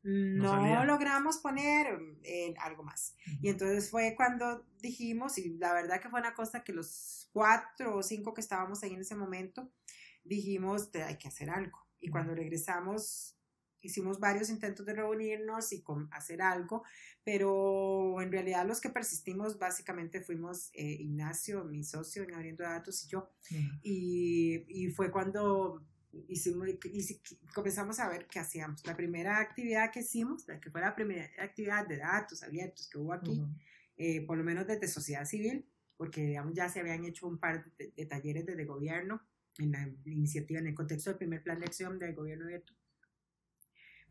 no, 0.04 0.84
logramos 0.84 1.38
poner 1.38 1.98
eh, 2.24 2.54
algo 2.58 2.82
más. 2.82 3.14
Y 3.40 3.48
entonces 3.48 3.90
fue 3.90 4.14
cuando 4.14 4.66
dijimos, 4.82 5.38
y 5.38 5.56
la 5.56 5.72
verdad 5.72 5.98
que 6.00 6.10
fue 6.10 6.20
una 6.20 6.34
cosa 6.34 6.62
que 6.62 6.74
los 6.74 7.30
cuatro 7.32 7.96
o 7.96 8.02
cinco 8.02 8.34
que 8.34 8.42
estábamos 8.42 8.82
ahí 8.82 8.92
en 8.92 9.00
ese 9.00 9.14
momento, 9.14 9.72
dijimos, 10.22 10.90
hay 10.94 11.16
que 11.16 11.28
hacer 11.28 11.48
algo. 11.48 11.78
Y 12.00 12.10
cuando 12.10 12.34
regresamos, 12.34 13.38
hicimos 13.80 14.20
varios 14.20 14.50
intentos 14.50 14.84
de 14.84 14.92
reunirnos 14.92 15.72
y 15.72 15.82
con, 15.82 16.12
hacer 16.12 16.42
algo, 16.42 16.84
pero 17.22 18.20
en 18.20 18.30
realidad 18.30 18.66
los 18.66 18.82
que 18.82 18.90
persistimos 18.90 19.58
básicamente 19.58 20.20
fuimos 20.20 20.68
eh, 20.74 20.96
Ignacio, 21.00 21.64
mi 21.64 21.82
socio 21.82 22.24
en 22.24 22.34
Abriendo 22.34 22.64
Datos 22.64 23.04
y 23.04 23.08
yo. 23.08 23.30
y, 23.82 24.64
y 24.68 24.90
fue 24.90 25.10
cuando 25.10 25.82
hicimos, 26.28 26.68
y 26.68 27.20
comenzamos 27.54 27.98
a 28.00 28.08
ver 28.08 28.26
qué 28.26 28.38
hacíamos. 28.38 28.84
La 28.86 28.96
primera 28.96 29.40
actividad 29.40 29.90
que 29.92 30.00
hicimos, 30.00 30.46
la 30.48 30.60
que 30.60 30.70
fue 30.70 30.80
la 30.80 30.94
primera 30.94 31.28
actividad 31.38 31.86
de 31.86 31.98
datos 31.98 32.42
abiertos 32.42 32.88
que 32.88 32.98
hubo 32.98 33.12
aquí, 33.12 33.42
eh, 33.96 34.24
por 34.26 34.36
lo 34.38 34.44
menos 34.44 34.66
desde 34.66 34.88
sociedad 34.88 35.24
civil, 35.24 35.66
porque 35.96 36.26
digamos, 36.26 36.54
ya 36.54 36.68
se 36.68 36.80
habían 36.80 37.04
hecho 37.04 37.26
un 37.26 37.38
par 37.38 37.64
de, 37.76 38.06
talleres 38.06 38.46
desde 38.46 38.64
gobierno 38.64 39.22
en 39.58 39.72
la 39.72 39.88
iniciativa, 40.04 40.58
en 40.58 40.66
el 40.66 40.74
contexto 40.74 41.10
del 41.10 41.18
primer 41.18 41.42
plan 41.42 41.60
de 41.60 41.66
acción 41.66 41.98
del 41.98 42.14
gobierno 42.14 42.44
abierto. 42.44 42.74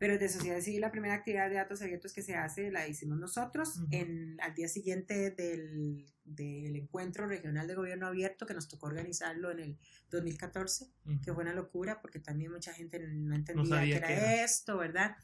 Pero 0.04 0.18
de 0.18 0.28
sociedad 0.28 0.60
civil, 0.60 0.82
la 0.82 0.90
primera 0.90 1.14
actividad 1.14 1.48
de 1.48 1.54
datos 1.54 1.80
abiertos 1.80 2.12
que 2.12 2.20
se 2.20 2.34
hace 2.34 2.70
la 2.70 2.86
hicimos 2.86 3.18
nosotros 3.18 3.80
en, 3.90 4.36
al 4.42 4.54
día 4.54 4.68
siguiente 4.68 5.30
del, 5.30 6.04
del, 6.24 6.76
encuentro 6.76 7.26
regional 7.26 7.66
de 7.66 7.74
gobierno 7.74 8.06
abierto 8.06 8.44
que 8.44 8.52
nos 8.52 8.68
tocó 8.68 8.84
organizarlo 8.84 9.50
en 9.50 9.60
el 9.60 9.78
2014, 10.10 10.90
que 11.24 11.32
fue 11.32 11.42
una 11.42 11.54
locura 11.54 12.02
porque 12.02 12.18
también 12.18 12.52
mucha 12.52 12.74
gente 12.74 12.98
no 12.98 13.34
entendía 13.34 13.80
qué 13.80 13.94
era, 13.94 14.44
esto, 14.44 14.76
¿verdad? 14.76 15.16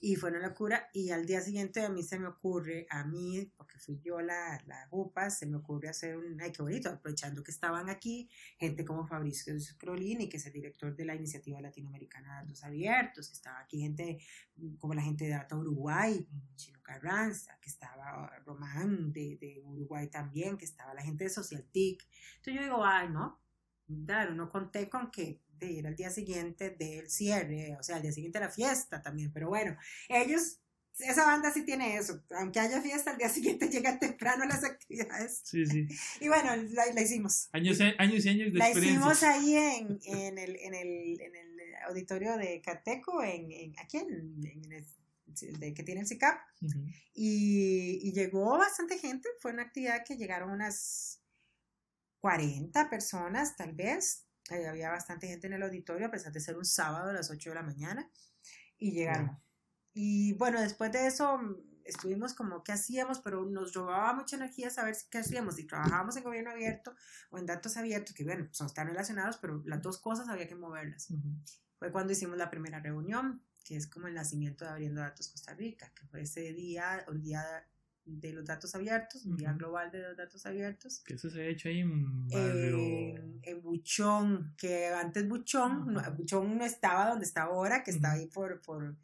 Y 0.00 0.14
fue 0.14 0.30
una 0.30 0.38
locura 0.38 0.88
y 0.92 1.10
al 1.10 1.26
día 1.26 1.40
siguiente 1.40 1.84
a 1.84 1.88
mí 1.88 2.02
se 2.04 2.18
me 2.18 2.28
ocurre, 2.28 2.86
a 2.88 3.04
mí, 3.04 3.52
porque 3.56 3.78
fui 3.78 4.00
yo 4.00 4.20
la, 4.20 4.62
la 4.66 4.86
UPA, 4.92 5.28
se 5.30 5.46
me 5.46 5.56
ocurre 5.56 5.88
hacer 5.88 6.16
un, 6.16 6.40
ay 6.40 6.52
qué 6.52 6.62
bonito, 6.62 6.88
aprovechando 6.88 7.42
que 7.42 7.50
estaban 7.50 7.88
aquí 7.88 8.30
gente 8.58 8.84
como 8.84 9.06
Fabricio 9.06 9.58
Scrolini, 9.58 10.28
que 10.28 10.36
es 10.36 10.46
el 10.46 10.52
director 10.52 10.94
de 10.94 11.04
la 11.04 11.16
Iniciativa 11.16 11.60
Latinoamericana 11.60 12.28
de 12.28 12.40
Datos 12.42 12.62
Abiertos, 12.62 13.32
estaba 13.32 13.60
aquí 13.60 13.80
gente 13.80 14.18
como 14.78 14.94
la 14.94 15.02
gente 15.02 15.24
de 15.24 15.30
Data 15.30 15.56
Uruguay, 15.56 16.28
Chino 16.54 16.80
Carranza, 16.82 17.58
que 17.60 17.68
estaba 17.68 18.30
Román 18.44 19.12
de, 19.12 19.36
de 19.40 19.60
Uruguay 19.64 20.08
también, 20.08 20.56
que 20.56 20.64
estaba 20.64 20.94
la 20.94 21.02
gente 21.02 21.24
de 21.24 21.30
SocialTIC. 21.30 22.06
Entonces 22.36 22.54
yo 22.54 22.62
digo, 22.62 22.84
ay, 22.84 23.08
no, 23.08 23.40
claro, 24.06 24.34
no 24.34 24.48
conté 24.48 24.88
con 24.88 25.10
que 25.10 25.42
de 25.58 25.70
ir 25.70 25.86
al 25.86 25.96
día 25.96 26.10
siguiente 26.10 26.70
del 26.70 27.10
cierre, 27.10 27.76
o 27.78 27.82
sea, 27.82 27.96
al 27.96 28.02
día 28.02 28.12
siguiente 28.12 28.38
de 28.38 28.46
la 28.46 28.50
fiesta 28.50 29.02
también, 29.02 29.32
pero 29.32 29.48
bueno, 29.48 29.76
ellos, 30.08 30.60
esa 30.98 31.24
banda 31.24 31.52
sí 31.52 31.64
tiene 31.64 31.96
eso, 31.96 32.22
aunque 32.30 32.60
haya 32.60 32.80
fiesta, 32.80 33.12
al 33.12 33.18
día 33.18 33.28
siguiente 33.28 33.68
llegan 33.68 33.98
temprano 33.98 34.44
las 34.44 34.64
actividades. 34.64 35.42
Sí, 35.44 35.66
sí. 35.66 35.86
Y 36.20 36.28
bueno, 36.28 36.56
la, 36.56 37.00
hicimos. 37.00 37.48
Años, 37.52 37.78
años 37.80 38.24
y 38.24 38.28
años 38.28 38.52
de 38.52 38.58
La 38.58 38.70
hicimos 38.70 39.22
ahí 39.22 39.56
en, 39.56 39.98
en, 40.04 40.38
el, 40.38 40.56
en, 40.56 40.74
el, 40.74 41.20
en 41.20 41.36
el 41.36 41.74
auditorio 41.86 42.36
de 42.36 42.60
Cateco, 42.60 43.22
en, 43.22 43.50
en 43.52 43.78
aquí 43.78 43.98
en, 43.98 44.72
el 44.72 44.84
de, 45.58 45.74
que 45.74 45.82
tiene 45.82 46.00
el 46.00 46.06
CICAP, 46.06 46.38
y, 47.14 48.00
y 48.02 48.12
llegó 48.12 48.58
bastante 48.58 48.98
gente, 48.98 49.28
fue 49.40 49.52
una 49.52 49.62
actividad 49.62 50.04
que 50.04 50.16
llegaron 50.16 50.50
unas 50.50 51.20
40 52.20 52.90
personas 52.90 53.56
tal 53.56 53.72
vez, 53.74 54.26
eh, 54.50 54.68
había 54.68 54.90
bastante 54.90 55.26
gente 55.26 55.46
en 55.46 55.54
el 55.54 55.62
auditorio, 55.62 56.06
a 56.06 56.10
pesar 56.10 56.32
de 56.32 56.40
ser 56.40 56.56
un 56.56 56.64
sábado 56.64 57.10
a 57.10 57.12
las 57.12 57.30
8 57.30 57.50
de 57.50 57.54
la 57.54 57.62
mañana, 57.62 58.10
y 58.78 58.92
llegaron. 58.92 59.38
Y 59.92 60.34
bueno, 60.34 60.60
después 60.60 60.92
de 60.92 61.06
eso 61.06 61.38
mm, 61.38 61.56
estuvimos 61.84 62.34
como 62.34 62.62
qué 62.62 62.72
hacíamos, 62.72 63.20
pero 63.20 63.44
nos 63.44 63.74
robaba 63.74 64.12
mucha 64.14 64.36
energía 64.36 64.70
saber 64.70 64.96
qué 65.10 65.18
hacíamos, 65.18 65.56
si 65.56 65.66
trabajábamos 65.66 66.16
en 66.16 66.24
gobierno 66.24 66.50
abierto 66.50 66.94
o 67.30 67.38
en 67.38 67.46
datos 67.46 67.76
abiertos, 67.76 68.14
que 68.14 68.24
bueno, 68.24 68.48
son 68.52 68.68
están 68.68 68.86
relacionados, 68.86 69.38
pero 69.38 69.62
las 69.66 69.82
dos 69.82 69.98
cosas 69.98 70.28
había 70.28 70.46
que 70.46 70.54
moverlas. 70.54 71.08
Fue 71.78 71.92
cuando 71.92 72.12
hicimos 72.12 72.36
la 72.36 72.50
primera 72.50 72.80
reunión, 72.80 73.42
que 73.64 73.76
es 73.76 73.86
como 73.86 74.06
el 74.06 74.14
nacimiento 74.14 74.64
de 74.64 74.70
Abriendo 74.70 75.00
Datos 75.00 75.28
Costa 75.28 75.54
Rica, 75.54 75.92
que 75.94 76.06
fue 76.06 76.22
ese 76.22 76.52
día, 76.52 77.04
un 77.08 77.20
día 77.20 77.42
de 78.08 78.32
los 78.32 78.44
datos 78.44 78.74
abiertos, 78.74 79.24
un 79.26 79.36
día 79.36 79.52
global 79.52 79.90
de 79.90 80.00
los 80.00 80.16
datos 80.16 80.44
abiertos. 80.46 81.00
Que 81.04 81.14
eso 81.14 81.28
se 81.28 81.42
ha 81.42 81.46
hecho 81.46 81.68
ahí 81.68 81.80
en 81.80 82.26
En, 83.42 83.62
Buchón, 83.62 84.54
que 84.56 84.86
antes 84.88 85.28
Buchón, 85.28 85.92
no, 85.92 86.02
Buchón 86.14 86.56
no 86.56 86.64
estaba 86.64 87.10
donde 87.10 87.26
está 87.26 87.42
ahora, 87.42 87.84
que 87.84 87.90
está 87.90 88.12
ahí 88.12 88.26
por, 88.26 88.60
por, 88.62 88.96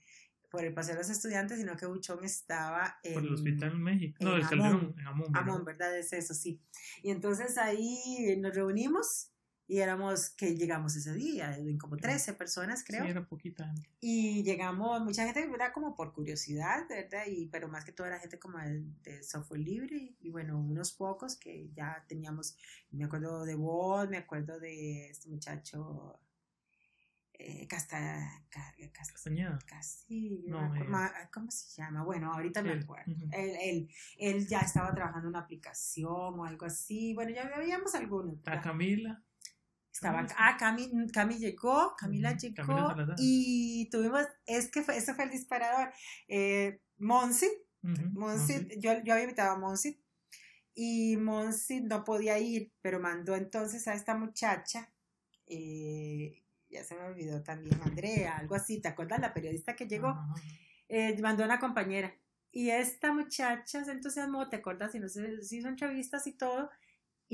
por 0.50 0.64
el 0.64 0.72
Paseo 0.72 0.94
de 0.94 1.00
los 1.00 1.10
Estudiantes, 1.10 1.58
sino 1.58 1.76
que 1.76 1.86
Buchón 1.86 2.24
estaba 2.24 2.98
en... 3.02 3.14
Por 3.14 3.24
el 3.24 3.34
Hospital 3.34 3.72
en 3.72 3.82
México. 3.82 4.24
No, 4.24 4.36
en 4.36 4.44
Amón, 4.44 4.94
en 4.98 5.06
Amón, 5.06 5.32
¿verdad? 5.32 5.48
Amón, 5.48 5.64
¿verdad? 5.64 5.98
Es 5.98 6.12
eso, 6.12 6.32
sí. 6.32 6.60
Y 7.02 7.10
entonces 7.10 7.58
ahí 7.58 8.36
nos 8.40 8.54
reunimos 8.54 9.33
Y 9.66 9.78
éramos, 9.78 10.30
que 10.30 10.54
llegamos 10.56 10.94
ese 10.94 11.14
día, 11.14 11.56
como 11.80 11.96
13 11.96 12.34
personas 12.34 12.84
creo. 12.84 13.04
Sí, 13.04 13.10
era 13.10 13.26
poquita 13.26 13.74
Y 14.00 14.42
llegamos, 14.42 15.02
mucha 15.02 15.24
gente, 15.24 15.48
era 15.54 15.72
como 15.72 15.96
por 15.96 16.12
curiosidad, 16.12 16.86
¿verdad? 16.88 17.24
Y, 17.26 17.46
pero 17.46 17.68
más 17.68 17.84
que 17.84 17.92
todo 17.92 18.06
era 18.06 18.18
gente 18.18 18.38
como 18.38 18.58
de, 18.58 18.84
de 19.02 19.22
software 19.22 19.60
libre 19.60 20.14
y 20.20 20.30
bueno, 20.30 20.58
unos 20.58 20.92
pocos 20.92 21.36
que 21.36 21.70
ya 21.74 22.04
teníamos, 22.08 22.56
me 22.90 23.04
acuerdo 23.04 23.44
de 23.44 23.54
vos, 23.54 24.08
me 24.10 24.18
acuerdo 24.18 24.60
de 24.60 25.08
este 25.08 25.30
muchacho 25.30 26.20
eh, 27.38 27.66
Casta, 27.66 28.44
Castañeda. 28.92 29.58
Casi, 29.66 30.44
no. 30.46 30.72
¿cómo 31.32 31.50
se 31.50 31.80
llama? 31.80 32.04
Bueno, 32.04 32.32
ahorita 32.32 32.62
me 32.62 32.74
acuerdo. 32.74 33.12
él, 33.32 33.56
él, 33.60 33.88
él, 34.18 34.46
ya 34.46 34.60
estaba 34.60 34.94
trabajando 34.94 35.26
en 35.26 35.30
una 35.30 35.40
aplicación 35.40 36.38
o 36.38 36.44
algo 36.44 36.66
así. 36.66 37.12
Bueno, 37.14 37.32
ya 37.32 37.50
habíamos 37.54 37.94
algunos. 37.94 38.38
A 38.46 38.60
Camila. 38.60 39.23
Estaba, 39.94 40.26
ah, 40.36 40.56
Cami, 40.58 40.90
Cami 41.12 41.38
llegó, 41.38 41.94
Camila 41.96 42.36
llegó 42.36 42.92
y 43.16 43.88
tuvimos, 43.90 44.26
es 44.44 44.68
que 44.68 44.82
fue, 44.82 44.96
ese 44.96 45.14
fue 45.14 45.24
el 45.24 45.30
disparador. 45.30 45.92
Eh, 46.26 46.80
Monsi, 46.98 47.46
Monsi, 47.80 48.66
Yo, 48.80 48.92
yo 49.04 49.12
había 49.12 49.22
invitado 49.22 49.52
a 49.52 49.58
Monsi 49.58 50.02
y 50.74 51.16
Monsi 51.16 51.80
no 51.82 52.02
podía 52.02 52.40
ir, 52.40 52.72
pero 52.82 52.98
mandó 52.98 53.36
entonces 53.36 53.86
a 53.86 53.94
esta 53.94 54.16
muchacha 54.16 54.92
eh, 55.46 56.42
ya 56.68 56.82
se 56.82 56.96
me 56.96 57.02
olvidó 57.02 57.44
también, 57.44 57.80
Andrea, 57.82 58.36
algo 58.36 58.56
así, 58.56 58.80
¿te 58.80 58.88
acuerdas? 58.88 59.20
La 59.20 59.32
periodista 59.32 59.76
que 59.76 59.86
llegó, 59.86 60.18
eh, 60.88 61.16
mandó 61.22 61.44
a 61.44 61.46
una 61.46 61.60
compañera. 61.60 62.12
Y 62.50 62.70
esta 62.70 63.12
muchacha 63.12 63.84
se 63.84 63.92
entusiasmó, 63.92 64.48
¿te 64.48 64.56
acuerdas? 64.56 64.92
Y 64.96 64.98
nos 64.98 65.16
hizo 65.16 65.68
entrevistas 65.68 66.26
y 66.26 66.32
todo, 66.32 66.68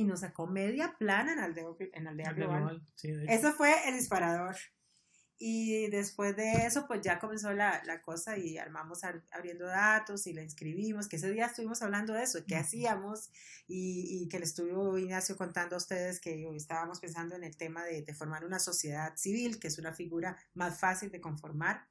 y 0.01 0.05
nos 0.05 0.21
sacó 0.21 0.47
media 0.47 0.95
plana 0.99 1.35
en 1.35 1.39
Aldea, 1.41 1.65
en 1.93 2.09
aldea 2.09 2.33
Global. 2.33 2.83
Eso 3.29 3.53
fue 3.53 3.71
el 3.87 3.97
disparador. 3.97 4.57
Y 5.43 5.89
después 5.89 6.37
de 6.37 6.67
eso, 6.67 6.87
pues 6.87 7.01
ya 7.01 7.19
comenzó 7.19 7.55
la, 7.55 7.83
la 7.87 8.03
cosa 8.03 8.37
y 8.37 8.59
armamos 8.59 9.01
abriendo 9.33 9.65
datos 9.65 10.27
y 10.27 10.35
la 10.35 10.43
inscribimos, 10.43 11.09
que 11.09 11.17
ese 11.17 11.31
día 11.31 11.47
estuvimos 11.47 11.81
hablando 11.81 12.13
de 12.13 12.25
eso, 12.25 12.45
qué 12.47 12.57
hacíamos 12.57 13.31
y, 13.67 14.21
y, 14.21 14.29
que 14.29 14.39
le 14.39 14.45
estuvo 14.45 14.99
Ignacio 14.99 15.39
contando 15.39 15.77
a 15.77 15.79
ustedes 15.79 16.21
que 16.21 16.55
estábamos 16.55 17.01
pensando 17.01 17.37
en 17.37 17.45
el 17.45 17.57
tema 17.57 17.83
de, 17.85 18.03
de 18.03 18.13
formar 18.13 18.45
una 18.45 18.59
sociedad 18.59 19.17
civil, 19.17 19.59
que 19.59 19.69
es 19.69 19.79
una 19.79 19.95
figura 19.95 20.37
más 20.53 20.79
fácil 20.79 21.11
de 21.11 21.23
conformar. 21.23 21.89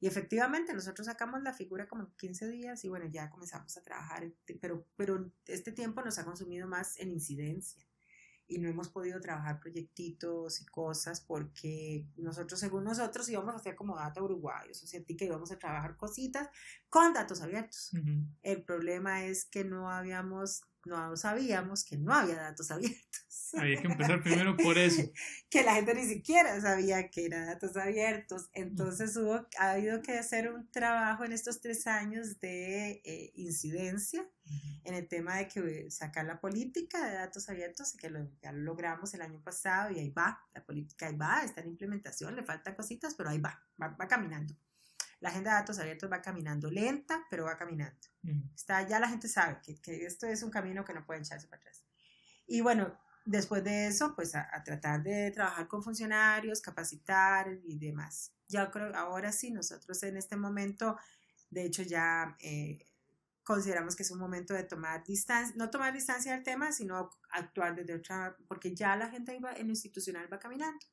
Y 0.00 0.06
efectivamente, 0.06 0.72
nosotros 0.72 1.08
sacamos 1.08 1.42
la 1.42 1.52
figura 1.52 1.86
como 1.88 2.14
15 2.16 2.48
días 2.48 2.82
y 2.84 2.88
bueno, 2.88 3.04
ya 3.10 3.28
comenzamos 3.28 3.76
a 3.76 3.82
trabajar, 3.82 4.32
pero, 4.62 4.86
pero 4.96 5.30
este 5.46 5.72
tiempo 5.72 6.00
nos 6.00 6.18
ha 6.18 6.24
consumido 6.24 6.66
más 6.66 6.98
en 6.98 7.10
incidencia 7.10 7.87
y 8.48 8.58
no 8.58 8.68
hemos 8.68 8.88
podido 8.88 9.20
trabajar 9.20 9.60
proyectitos 9.60 10.60
y 10.60 10.66
cosas 10.66 11.20
porque 11.20 12.06
nosotros, 12.16 12.58
según 12.58 12.84
nosotros, 12.84 13.28
íbamos 13.28 13.54
a 13.54 13.58
hacer 13.58 13.76
como 13.76 13.96
data 13.96 14.22
uruguayo, 14.22 14.70
o 14.70 14.74
sea, 14.74 15.04
que 15.04 15.24
íbamos 15.24 15.52
a 15.52 15.58
trabajar 15.58 15.96
cositas 15.96 16.48
con 16.88 17.12
datos 17.12 17.42
abiertos. 17.42 17.90
El 18.42 18.62
problema 18.64 19.24
es 19.24 19.44
que 19.44 19.64
no 19.64 19.90
habíamos, 19.90 20.62
no 20.86 21.16
sabíamos 21.16 21.84
que 21.84 21.98
no 21.98 22.14
había 22.14 22.36
datos 22.36 22.70
abiertos. 22.70 23.07
Había 23.54 23.80
que 23.80 23.88
empezar 23.88 24.22
primero 24.22 24.56
por 24.56 24.78
eso. 24.78 25.02
que 25.50 25.62
la 25.62 25.74
gente 25.74 25.94
ni 25.94 26.06
siquiera 26.06 26.60
sabía 26.60 27.08
que 27.08 27.26
eran 27.26 27.46
datos 27.46 27.76
abiertos. 27.76 28.50
Entonces 28.52 29.16
hubo, 29.16 29.46
ha 29.58 29.70
habido 29.72 30.02
que 30.02 30.18
hacer 30.18 30.50
un 30.52 30.70
trabajo 30.70 31.24
en 31.24 31.32
estos 31.32 31.60
tres 31.60 31.86
años 31.86 32.40
de 32.40 33.00
eh, 33.04 33.32
incidencia 33.36 34.28
en 34.84 34.94
el 34.94 35.08
tema 35.08 35.36
de 35.36 35.48
que 35.48 35.90
sacar 35.90 36.24
la 36.24 36.40
política 36.40 37.06
de 37.06 37.16
datos 37.16 37.48
abiertos, 37.48 37.94
que 37.94 38.10
lo, 38.10 38.30
ya 38.40 38.52
lo 38.52 38.62
logramos 38.62 39.12
el 39.14 39.22
año 39.22 39.40
pasado 39.42 39.90
y 39.90 39.98
ahí 39.98 40.10
va, 40.10 40.40
la 40.54 40.64
política 40.64 41.06
ahí 41.06 41.16
va, 41.16 41.42
está 41.42 41.60
en 41.60 41.68
implementación, 41.68 42.34
le 42.34 42.42
faltan 42.42 42.74
cositas, 42.74 43.14
pero 43.14 43.30
ahí 43.30 43.38
va, 43.38 43.62
va, 43.80 44.08
caminando. 44.08 44.54
La 45.20 45.30
agenda 45.30 45.50
de 45.50 45.56
datos 45.56 45.78
abiertos 45.78 46.10
va 46.10 46.22
caminando 46.22 46.70
lenta, 46.70 47.26
pero 47.28 47.44
va 47.44 47.56
caminando. 47.58 47.98
Está, 48.54 48.86
ya 48.86 49.00
la 49.00 49.08
gente 49.08 49.28
sabe 49.28 49.58
que, 49.62 49.80
que 49.80 50.06
esto 50.06 50.26
es 50.26 50.42
un 50.42 50.50
camino 50.50 50.84
que 50.84 50.94
no 50.94 51.04
puede 51.04 51.20
echarse 51.20 51.48
para 51.48 51.60
atrás. 51.60 51.82
Y 52.46 52.60
bueno, 52.60 52.98
después 53.28 53.62
de 53.62 53.88
eso, 53.88 54.14
pues 54.14 54.34
a, 54.34 54.48
tratar 54.64 55.02
de 55.02 55.30
trabajar 55.30 55.68
con 55.68 55.82
funcionarios, 55.82 56.62
capacitar 56.62 57.46
y 57.62 57.78
demás. 57.78 58.32
Yo 58.48 58.70
creo, 58.70 58.94
ahora 58.96 59.32
sí, 59.32 59.50
nosotros 59.50 60.02
en 60.02 60.16
este 60.16 60.36
momento, 60.36 60.96
de 61.50 61.64
hecho 61.64 61.82
ya 61.82 62.34
eh, 62.40 62.78
consideramos 63.42 63.94
que 63.94 64.02
es 64.02 64.10
un 64.10 64.18
momento 64.18 64.54
de 64.54 64.64
tomar 64.64 65.04
distancia, 65.04 65.54
no 65.58 65.68
tomar 65.68 65.92
distancia 65.92 66.32
del 66.32 66.42
tema, 66.42 66.72
sino 66.72 67.10
actuar 67.30 67.74
desde 67.74 67.96
otra, 67.96 68.34
porque 68.48 68.74
ya 68.74 68.96
la 68.96 69.10
gente 69.10 69.36
iba, 69.36 69.52
en 69.52 69.66
lo 69.66 69.72
institucional 69.72 70.32
va 70.32 70.38
caminando. 70.38 70.86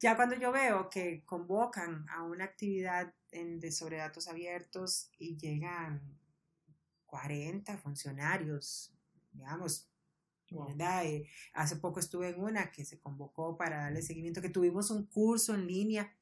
Ya 0.00 0.16
cuando 0.16 0.34
yo 0.36 0.50
veo 0.50 0.90
que 0.90 1.24
convocan 1.24 2.04
a 2.08 2.24
una 2.24 2.44
actividad 2.44 3.14
en, 3.30 3.60
de 3.60 3.70
sobre 3.70 3.98
datos 3.98 4.26
abiertos 4.26 5.12
y 5.18 5.36
llegan 5.36 6.18
40 7.06 7.78
funcionarios, 7.78 8.92
digamos, 9.30 9.88
eh, 11.04 11.26
hace 11.52 11.76
poco 11.76 12.00
estuve 12.00 12.28
en 12.28 12.40
una 12.40 12.70
que 12.70 12.84
se 12.84 12.98
convocó 12.98 13.56
para 13.56 13.82
darle 13.82 14.02
seguimiento, 14.02 14.42
que 14.42 14.48
tuvimos 14.48 14.90
un 14.90 15.06
curso 15.06 15.54
en 15.54 15.66
línea 15.66 16.14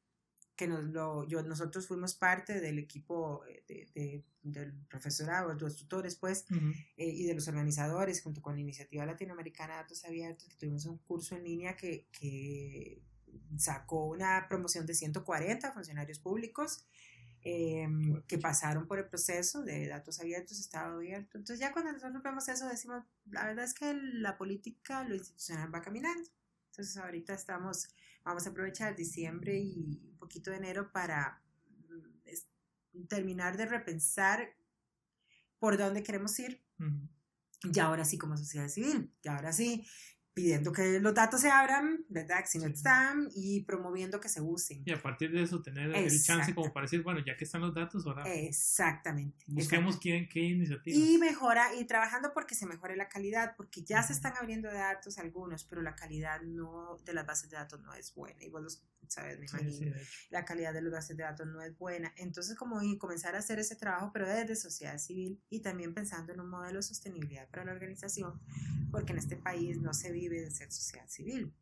que 0.57 0.67
nos 0.67 0.85
lo, 0.85 1.29
yo, 1.29 1.43
nosotros 1.43 1.87
fuimos 1.87 2.15
parte 2.15 2.61
del 2.61 2.79
equipo 2.79 3.45
eh, 3.47 3.91
de, 3.95 4.25
del 4.43 4.73
profesorado, 4.89 5.55
de 5.55 5.61
los 5.61 5.77
tutores, 5.77 6.17
pues, 6.17 6.47
eh, 6.97 7.07
y 7.07 7.25
de 7.27 7.35
los 7.35 7.47
organizadores, 7.47 8.23
junto 8.23 8.41
con 8.41 8.55
la 8.55 8.63
Iniciativa 8.63 9.05
Latinoamericana 9.05 9.75
de 9.75 9.83
Datos 9.83 10.05
Abiertos, 10.07 10.49
que 10.49 10.57
tuvimos 10.57 10.87
un 10.87 10.97
curso 10.99 11.37
en 11.37 11.45
línea 11.45 11.77
que, 11.77 12.07
que 12.11 13.03
sacó 13.59 14.07
una 14.07 14.47
promoción 14.49 14.87
de 14.87 14.95
140 14.95 15.73
funcionarios 15.73 16.19
públicos 16.19 16.87
Em, 17.49 18.21
que 18.23 18.39
pasaron 18.39 18.89
por 18.89 18.99
el 18.99 19.07
proceso 19.07 19.63
de 19.63 19.87
datos 19.87 20.19
abiertos, 20.19 20.59
Estado 20.59 20.97
abierto. 20.97 21.39
Entonces 21.39 21.61
ya 21.61 21.73
cuando 21.73 21.93
nosotros 21.93 22.21
vemos 22.21 22.49
eso 22.49 22.67
decimos, 22.67 23.05
la 23.27 23.47
verdad 23.47 23.65
es 23.65 23.73
que 23.73 23.95
la 23.95 24.37
política, 24.37 25.05
lo 25.05 25.15
institucional 25.15 25.73
va 25.73 25.81
caminando. 25.81 26.29
Entonces 26.73 26.97
ahorita 26.97 27.35
estamos, 27.35 27.87
vamos 28.25 28.49
a 28.49 28.51
aprovechar 28.51 28.97
diciembre 28.97 29.57
y 29.57 30.01
un 30.11 30.19
poquito 30.19 30.51
de 30.51 30.57
enero 30.57 30.91
para 30.91 31.41
mm, 31.89 33.05
terminar 33.05 33.57
de 33.57 33.67
repensar 33.67 34.57
por 35.61 35.79
dónde 35.79 36.03
queremos 36.03 36.37
ir. 36.41 36.65
Y 37.63 37.79
ahora 37.79 38.05
sí 38.05 38.19
como 38.19 38.37
sociedad 38.37 38.67
civil, 38.69 39.15
y 39.23 39.29
ahora 39.29 39.53
sí 39.53 39.87
pidiendo 40.37 40.71
que 40.71 41.01
los 41.01 41.15
datos 41.15 41.41
se 41.41 41.49
abran, 41.49 42.05
¿verdad? 42.11 42.45
Si 42.45 42.59
no 42.59 42.67
están 42.67 43.31
y 43.35 43.63
promoviendo 43.63 44.21
que 44.21 44.29
se 44.29 44.43
usen. 44.43 44.83
Y 44.85 44.93
a 44.93 45.01
partir 45.01 45.33
de 45.33 45.41
eso 45.41 45.63
tener 45.63 45.97
el 45.97 46.23
chance 46.23 46.55
como 46.55 46.75
para 46.75 46.85
decir, 46.85 47.03
bueno, 47.03 47.21
ya 47.25 47.39
que 47.39 47.45
están 47.45 47.63
los 47.63 47.75
datos, 47.75 48.07
ahora 48.07 48.31
Exactamente. 48.31 49.47
busquemos 49.49 49.97
quién, 49.97 50.29
qué 50.29 50.41
iniciativa. 50.41 50.95
Y 50.95 51.17
mejora, 51.17 51.75
y 51.75 51.87
trabajando 51.87 52.35
porque 52.35 52.55
se 52.55 52.67
mejore 52.67 52.97
la 52.97 53.09
calidad, 53.09 53.55
porque 53.57 53.83
ya 53.83 54.03
se 54.03 54.13
están 54.13 54.35
abriendo 54.37 54.71
datos 54.71 55.17
algunos, 55.17 55.65
pero 55.65 55.81
la 55.81 55.97
calidad 55.97 56.43
no 56.43 56.99
de 57.03 57.15
las 57.15 57.25
bases 57.25 57.49
de 57.49 57.57
datos 57.57 57.81
no 57.81 57.95
es 57.95 58.15
buena. 58.15 58.45
Y 58.45 58.51
vos 58.51 58.85
sabes, 59.09 59.39
me 59.39 59.47
imagino. 59.47 59.97
la 60.31 60.45
calidad 60.45 60.75
de 60.75 60.83
las 60.83 60.93
bases 60.93 61.17
de 61.17 61.23
datos 61.23 61.47
no 61.47 61.63
es 61.63 61.77
buena. 61.79 62.13
Entonces, 62.17 62.57
como 62.57 62.81
comenzar 62.99 63.35
a 63.35 63.39
hacer 63.39 63.59
ese 63.59 63.77
trabajo, 63.77 64.11
pero 64.13 64.29
desde 64.29 64.57
sociedad 64.57 64.99
civil 64.99 65.41
y 65.49 65.61
también 65.61 65.95
pensando 65.95 66.33
en 66.33 66.41
un 66.41 66.51
modelo 66.51 66.77
de 66.77 66.83
sostenibilidad 66.83 67.49
para 67.49 67.65
la 67.65 67.73
organización, 67.73 68.41
porque 68.91 69.13
en 69.13 69.19
este 69.19 69.37
país 69.37 69.79
no 69.81 69.95
se 69.95 70.13
vive 70.13 70.26
de 70.29 70.51
ser 70.51 70.71
sociedad 70.71 71.09
civil. 71.09 71.55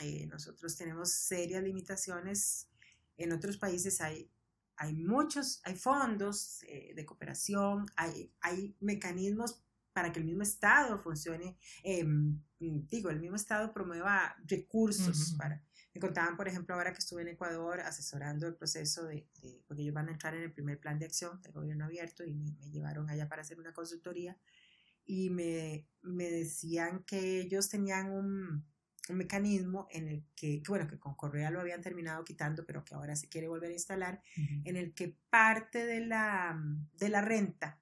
Eh, 0.00 0.26
nosotros 0.26 0.76
tenemos 0.76 1.12
serias 1.12 1.62
limitaciones. 1.62 2.68
En 3.16 3.32
otros 3.32 3.56
países 3.56 4.00
hay, 4.00 4.30
hay 4.76 4.94
muchos, 4.94 5.60
hay 5.64 5.76
fondos 5.76 6.62
eh, 6.64 6.92
de 6.94 7.06
cooperación, 7.06 7.86
hay, 7.96 8.32
hay 8.40 8.76
mecanismos 8.80 9.62
para 9.92 10.10
que 10.10 10.20
el 10.20 10.24
mismo 10.24 10.42
Estado 10.42 10.98
funcione, 10.98 11.58
em, 11.82 12.40
digo, 12.58 13.10
el 13.10 13.20
mismo 13.20 13.36
Estado 13.36 13.72
promueva 13.72 14.36
recursos 14.46 15.34
para... 15.36 15.62
Me 15.94 16.00
contaban, 16.00 16.38
por 16.38 16.48
ejemplo, 16.48 16.74
ahora 16.74 16.90
que 16.92 17.00
estuve 17.00 17.20
en 17.20 17.28
Ecuador 17.28 17.80
asesorando 17.80 18.46
el 18.46 18.54
proceso 18.54 19.04
de, 19.04 19.28
porque 19.66 19.82
ellos 19.82 19.92
van 19.92 20.08
a 20.08 20.12
entrar 20.12 20.34
en 20.34 20.42
el 20.42 20.50
primer 20.50 20.80
plan 20.80 20.98
de 20.98 21.04
acción 21.04 21.42
del 21.42 21.52
gobierno 21.52 21.84
abierto 21.84 22.24
y 22.24 22.32
me, 22.32 22.54
me 22.54 22.70
llevaron 22.70 23.10
allá 23.10 23.28
para 23.28 23.42
hacer 23.42 23.60
una 23.60 23.74
consultoría 23.74 24.38
y 25.04 25.30
me, 25.30 25.86
me 26.02 26.30
decían 26.30 27.04
que 27.04 27.40
ellos 27.40 27.68
tenían 27.68 28.10
un, 28.10 28.64
un 29.08 29.16
mecanismo 29.16 29.88
en 29.90 30.08
el 30.08 30.24
que, 30.34 30.62
bueno, 30.68 30.86
que 30.86 30.98
con 30.98 31.14
Correa 31.14 31.50
lo 31.50 31.60
habían 31.60 31.82
terminado 31.82 32.24
quitando, 32.24 32.64
pero 32.64 32.84
que 32.84 32.94
ahora 32.94 33.16
se 33.16 33.28
quiere 33.28 33.48
volver 33.48 33.70
a 33.70 33.74
instalar, 33.74 34.22
en 34.36 34.76
el 34.76 34.94
que 34.94 35.16
parte 35.30 35.84
de 35.86 36.06
la, 36.06 36.60
de 36.94 37.08
la 37.08 37.20
renta, 37.20 37.80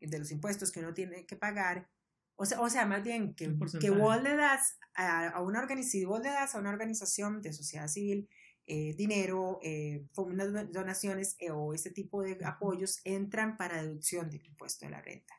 de 0.00 0.18
los 0.18 0.30
impuestos 0.30 0.70
que 0.70 0.80
uno 0.80 0.94
tiene 0.94 1.26
que 1.26 1.36
pagar, 1.36 1.90
o 2.36 2.44
sea, 2.44 2.60
o 2.60 2.68
sea 2.68 2.86
más 2.86 3.02
bien 3.02 3.34
que, 3.34 3.56
que 3.80 3.90
vos 3.90 4.22
le 4.22 4.36
das 4.36 4.78
a, 4.94 5.40
una 5.40 5.60
organización, 5.60 6.10
vos 6.10 6.20
le 6.20 6.28
das 6.28 6.54
a 6.54 6.58
una 6.58 6.70
organización 6.70 7.42
de 7.42 7.52
sociedad 7.52 7.88
civil 7.88 8.28
eh, 8.66 8.94
dinero, 8.94 9.58
eh, 9.62 10.06
unas 10.16 10.72
donaciones 10.72 11.36
eh, 11.38 11.50
o 11.50 11.72
ese 11.72 11.90
tipo 11.90 12.22
de 12.22 12.38
apoyos 12.44 13.00
entran 13.04 13.56
para 13.56 13.82
deducción 13.82 14.28
del 14.28 14.44
impuesto 14.44 14.84
de 14.84 14.90
la 14.90 15.00
renta. 15.00 15.34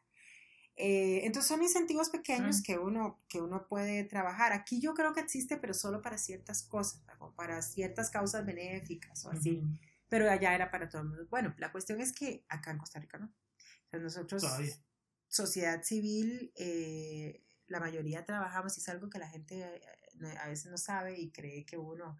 Eh, 0.79 1.25
entonces 1.25 1.49
son 1.49 1.63
incentivos 1.63 2.11
pequeños 2.11 2.61
que, 2.61 2.77
uno, 2.77 3.19
que 3.27 3.41
uno 3.41 3.67
puede 3.67 4.03
trabajar. 4.03 4.53
Aquí 4.53 4.79
yo 4.79 4.93
creo 4.93 5.11
que 5.11 5.21
existe, 5.21 5.57
pero 5.57 5.73
solo 5.73 6.03
para 6.03 6.19
ciertas 6.19 6.61
cosas, 6.61 7.01
para 7.35 7.63
ciertas 7.63 8.11
causas 8.11 8.45
benéficas 8.45 9.25
o 9.25 9.31
así. 9.31 9.63
Pero 10.07 10.29
allá 10.29 10.53
era 10.53 10.69
para 10.69 10.87
todo 10.87 11.01
el 11.01 11.07
mundo. 11.07 11.27
Bueno, 11.31 11.55
la 11.57 11.71
cuestión 11.71 11.99
es 11.99 12.13
que 12.13 12.45
acá 12.47 12.69
en 12.69 12.77
Costa 12.77 12.99
Rica 12.99 13.17
no. 13.17 13.33
nosotros, 13.99 14.45
sociedad 15.27 15.81
civil, 15.81 16.53
eh, 16.55 17.43
la 17.65 17.79
mayoría 17.79 18.23
trabajamos 18.23 18.77
y 18.77 18.81
es 18.81 18.89
algo 18.89 19.09
que 19.09 19.17
la 19.17 19.27
gente 19.27 19.59
eh, 19.59 20.37
a 20.39 20.47
veces 20.47 20.69
no 20.69 20.77
sabe 20.77 21.19
y 21.19 21.31
cree 21.31 21.65
que 21.65 21.77
uno, 21.77 22.19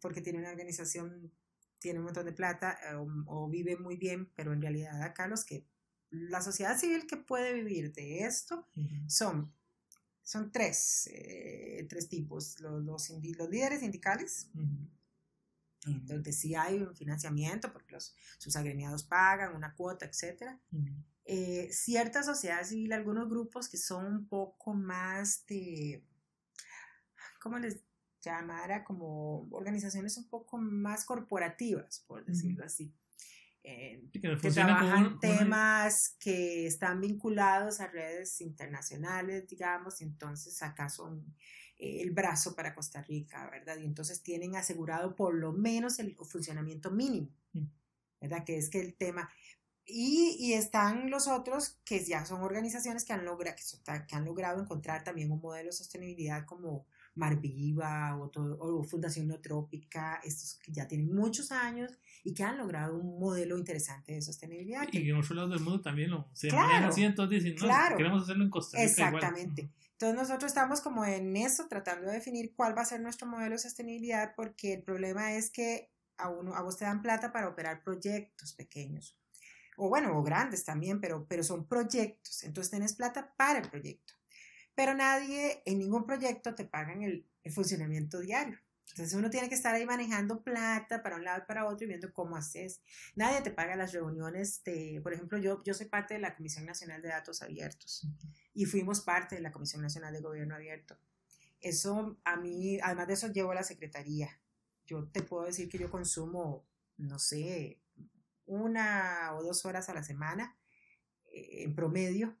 porque 0.00 0.20
tiene 0.20 0.40
una 0.40 0.50
organización, 0.50 1.32
tiene 1.78 2.00
un 2.00 2.06
montón 2.06 2.26
de 2.26 2.32
plata 2.32 2.76
o 3.26 3.48
vive 3.48 3.76
muy 3.76 3.96
bien, 3.96 4.32
pero 4.34 4.52
en 4.52 4.60
realidad 4.60 5.00
acá 5.00 5.28
los 5.28 5.44
que 5.44 5.64
la 6.14 6.40
sociedad 6.40 6.78
civil 6.78 7.06
que 7.06 7.16
puede 7.16 7.52
vivir 7.52 7.92
de 7.92 8.24
esto 8.24 8.68
son, 9.06 9.52
son 10.22 10.52
tres, 10.52 11.08
eh, 11.12 11.86
tres 11.88 12.08
tipos. 12.08 12.60
Los, 12.60 12.84
los, 12.84 13.10
líderes 13.20 13.80
sindicales, 13.80 14.48
donde 15.84 16.32
sí 16.32 16.54
hay 16.54 16.80
un 16.80 16.94
financiamiento 16.94 17.72
porque 17.72 17.92
los, 17.92 18.14
sus 18.38 18.54
agremiados 18.56 19.02
pagan 19.02 19.54
una 19.54 19.74
cuota, 19.74 20.06
etc. 20.06 20.56
Eh, 21.24 21.68
cierta 21.72 22.22
sociedad 22.22 22.64
civil, 22.64 22.92
algunos 22.92 23.28
grupos 23.28 23.68
que 23.68 23.76
son 23.76 24.06
un 24.06 24.28
poco 24.28 24.72
más 24.74 25.44
de, 25.46 26.04
¿cómo 27.40 27.58
les 27.58 27.82
llamara? 28.22 28.84
Como 28.84 29.48
organizaciones 29.50 30.16
un 30.16 30.28
poco 30.28 30.58
más 30.58 31.04
corporativas, 31.04 32.04
por 32.06 32.24
decirlo 32.24 32.64
así 32.64 32.94
eh, 33.66 34.02
que, 34.12 34.50
trabajan 34.50 35.18
temas 35.20 36.16
que 36.20 36.66
están 36.66 37.00
vinculados 37.00 37.80
a 37.80 37.86
redes 37.86 38.42
internacionales, 38.42 39.48
digamos, 39.48 40.02
y 40.02 40.04
entonces 40.04 40.62
acá 40.62 40.90
son 40.90 41.34
eh, 41.78 42.02
el 42.02 42.10
brazo 42.10 42.54
para 42.54 42.74
Costa 42.74 43.00
Rica, 43.00 43.48
¿verdad? 43.50 43.78
Y 43.78 43.86
entonces 43.86 44.22
tienen 44.22 44.54
asegurado 44.54 45.16
por 45.16 45.34
lo 45.34 45.52
menos 45.52 45.98
el 45.98 46.14
funcionamiento 46.14 46.90
mínimo. 46.90 47.30
¿verdad? 48.20 48.44
Que 48.44 48.58
es 48.58 48.68
que 48.68 48.80
el 48.80 48.94
tema... 48.94 49.30
Y, 49.86 50.36
y, 50.38 50.54
están 50.54 51.10
los 51.10 51.28
otros 51.28 51.78
que 51.84 52.02
ya 52.02 52.24
son 52.24 52.40
organizaciones 52.40 53.04
que 53.04 53.12
han, 53.12 53.26
logra, 53.26 53.54
que 53.54 54.16
han 54.16 54.24
logrado 54.24 54.62
encontrar 54.62 55.04
también 55.04 55.30
un 55.30 55.42
modelo 55.42 55.66
de 55.66 55.72
sostenibilidad 55.72 56.46
como 56.46 56.86
Mar 57.14 57.40
Viva 57.40 58.16
o, 58.16 58.30
o 58.34 58.84
Fundación 58.84 59.28
Neotrópica, 59.28 60.20
estos 60.24 60.58
que 60.58 60.72
ya 60.72 60.88
tienen 60.88 61.14
muchos 61.14 61.52
años 61.52 61.92
y 62.24 62.34
que 62.34 62.42
han 62.42 62.58
logrado 62.58 62.96
un 62.96 63.18
modelo 63.20 63.56
interesante 63.56 64.12
de 64.12 64.22
sostenibilidad. 64.22 64.88
Y 64.90 65.10
en 65.10 65.16
otros 65.16 65.36
lados 65.36 65.50
del 65.50 65.60
mundo 65.60 65.80
también 65.80 66.10
lo 66.10 66.28
se 66.32 66.48
claro, 66.48 66.88
así, 66.88 67.04
entonces 67.04 67.44
dicen, 67.44 67.68
no, 67.68 67.96
queremos 67.96 68.22
hacerlo 68.22 68.44
en 68.44 68.50
Costa 68.50 68.78
Rica. 68.78 68.90
Exactamente. 68.90 69.70
Entonces 69.92 70.18
nosotros 70.18 70.50
estamos 70.50 70.80
como 70.80 71.04
en 71.04 71.36
eso, 71.36 71.68
tratando 71.68 72.08
de 72.08 72.14
definir 72.14 72.54
cuál 72.56 72.76
va 72.76 72.82
a 72.82 72.86
ser 72.86 73.00
nuestro 73.00 73.28
modelo 73.28 73.52
de 73.52 73.58
sostenibilidad, 73.58 74.34
porque 74.34 74.74
el 74.74 74.82
problema 74.82 75.34
es 75.34 75.50
que 75.50 75.92
a, 76.16 76.30
uno, 76.30 76.54
a 76.54 76.62
vos 76.62 76.76
te 76.76 76.84
dan 76.84 77.00
plata 77.00 77.32
para 77.32 77.48
operar 77.48 77.82
proyectos 77.84 78.54
pequeños, 78.54 79.16
o 79.76 79.88
bueno, 79.88 80.16
o 80.18 80.22
grandes 80.22 80.64
también, 80.64 81.00
pero, 81.00 81.26
pero 81.28 81.44
son 81.44 81.66
proyectos, 81.66 82.42
entonces 82.42 82.70
tienes 82.70 82.94
plata 82.94 83.34
para 83.36 83.60
el 83.60 83.70
proyecto 83.70 84.13
pero 84.74 84.94
nadie 84.94 85.62
en 85.64 85.78
ningún 85.78 86.06
proyecto 86.06 86.54
te 86.54 86.64
pagan 86.64 87.02
el, 87.02 87.26
el, 87.42 87.52
funcionamiento 87.52 88.20
diario. 88.20 88.58
Entonces 88.90 89.14
uno 89.14 89.30
tiene 89.30 89.48
que 89.48 89.54
estar 89.54 89.74
ahí 89.74 89.86
manejando 89.86 90.42
plata 90.42 91.02
para 91.02 91.16
un 91.16 91.24
lado 91.24 91.42
y 91.42 91.46
para 91.46 91.66
otro 91.66 91.84
y 91.84 91.88
viendo 91.88 92.12
cómo 92.12 92.36
haces. 92.36 92.80
Nadie 93.16 93.40
te 93.40 93.50
paga 93.50 93.76
las 93.76 93.92
reuniones 93.92 94.62
de, 94.64 95.00
por 95.02 95.12
ejemplo, 95.12 95.38
yo, 95.38 95.62
yo 95.64 95.74
soy 95.74 95.86
parte 95.86 96.14
de 96.14 96.20
la 96.20 96.36
Comisión 96.36 96.66
Nacional 96.66 97.02
de 97.02 97.08
Datos 97.08 97.42
Abiertos 97.42 98.06
y 98.52 98.66
fuimos 98.66 99.00
parte 99.00 99.36
de 99.36 99.40
la 99.40 99.52
Comisión 99.52 99.82
Nacional 99.82 100.12
de 100.12 100.20
Gobierno 100.20 100.54
Abierto. 100.54 100.96
Eso 101.60 102.18
a 102.24 102.36
mí, 102.36 102.78
además 102.82 103.08
de 103.08 103.14
eso, 103.14 103.32
llevo 103.32 103.54
la 103.54 103.62
secretaría. 103.62 104.38
Yo 104.86 105.08
te 105.08 105.22
puedo 105.22 105.44
decir 105.44 105.68
que 105.68 105.78
yo 105.78 105.90
consumo, 105.90 106.66
no 106.98 107.18
sé, 107.18 107.80
una 108.44 109.34
o 109.34 109.42
dos 109.42 109.64
horas 109.64 109.88
a 109.88 109.94
la 109.94 110.04
semana 110.04 110.58
eh, 111.32 111.64
en 111.64 111.74
promedio 111.74 112.36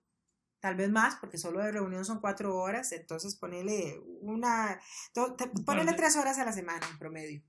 tal 0.64 0.76
vez 0.76 0.90
más, 0.90 1.16
porque 1.16 1.36
solo 1.36 1.60
de 1.60 1.72
reunión 1.72 2.06
son 2.06 2.22
cuatro 2.22 2.56
horas, 2.56 2.90
entonces 2.92 3.36
ponele 3.36 4.00
una, 4.22 4.80
ponele 5.66 5.92
tres 5.92 6.16
horas 6.16 6.38
a 6.38 6.44
la 6.46 6.52
semana 6.52 6.88
en 6.90 6.98
promedio. 6.98 7.42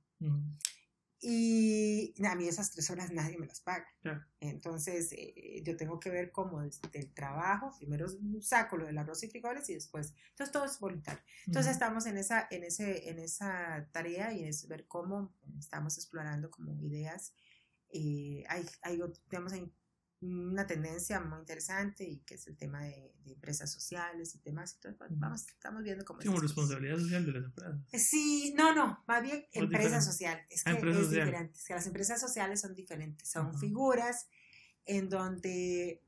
Y 1.21 2.13
a 2.25 2.35
mí 2.35 2.45
esas 2.45 2.73
tres 2.73 2.89
horas 2.89 3.11
nadie 3.11 3.37
me 3.37 3.47
las 3.47 3.61
paga. 3.61 3.87
Entonces 4.41 5.13
eh, 5.13 5.63
yo 5.65 5.77
tengo 5.77 5.97
que 5.97 6.09
ver 6.09 6.33
cómo 6.33 6.61
desde 6.61 6.89
el 6.91 7.13
trabajo, 7.13 7.71
primero 7.77 8.05
saco 8.41 8.75
lo 8.75 8.85
del 8.85 8.97
arroz 8.97 9.23
y 9.23 9.29
frijoles 9.29 9.69
y 9.69 9.75
después, 9.75 10.13
entonces 10.31 10.51
todo 10.51 10.65
es 10.65 10.77
voluntario. 10.77 11.23
Entonces 11.47 11.71
estamos 11.71 12.07
en 12.07 12.17
esa, 12.17 12.49
en, 12.51 12.65
ese, 12.65 13.09
en 13.09 13.19
esa 13.19 13.87
tarea 13.93 14.33
y 14.33 14.43
es 14.43 14.67
ver 14.67 14.87
cómo 14.87 15.33
estamos 15.57 15.95
explorando 15.95 16.51
como 16.51 16.73
ideas. 16.81 17.33
Eh, 17.93 18.43
hay, 18.49 18.65
hay, 18.81 18.99
digamos, 19.29 19.53
hay 19.53 19.71
una 20.25 20.67
tendencia 20.67 21.19
muy 21.19 21.39
interesante 21.39 22.03
y 22.03 22.17
que 22.19 22.35
es 22.35 22.47
el 22.47 22.57
tema 22.57 22.83
de, 22.83 23.13
empresas 23.25 23.71
sociales 23.71 24.35
y 24.35 24.39
demás. 24.39 24.75
Entonces, 24.75 24.99
vamos, 25.17 25.47
estamos 25.47 25.83
viendo 25.83 26.05
cómo... 26.05 26.21
Sí, 26.21 26.27
como 26.27 26.39
responsabilidad 26.39 26.97
social 26.97 27.25
de 27.25 27.31
las 27.31 27.45
empresas. 27.45 27.79
Eh, 27.91 27.99
sí, 27.99 28.53
no, 28.55 28.75
no, 28.75 29.03
más 29.07 29.23
bien 29.23 29.45
empresa 29.51 30.01
social. 30.01 30.39
Es 30.49 30.61
ah, 30.65 30.75
que 30.75 30.89
es 30.89 31.09
diferente. 31.09 31.59
que 31.67 31.73
las 31.73 31.87
empresas 31.87 32.21
sociales 32.21 32.61
son 32.61 32.75
diferentes. 32.75 33.29
Son 33.29 33.57
figuras 33.57 34.27
en 34.85 35.09
donde 35.09 36.03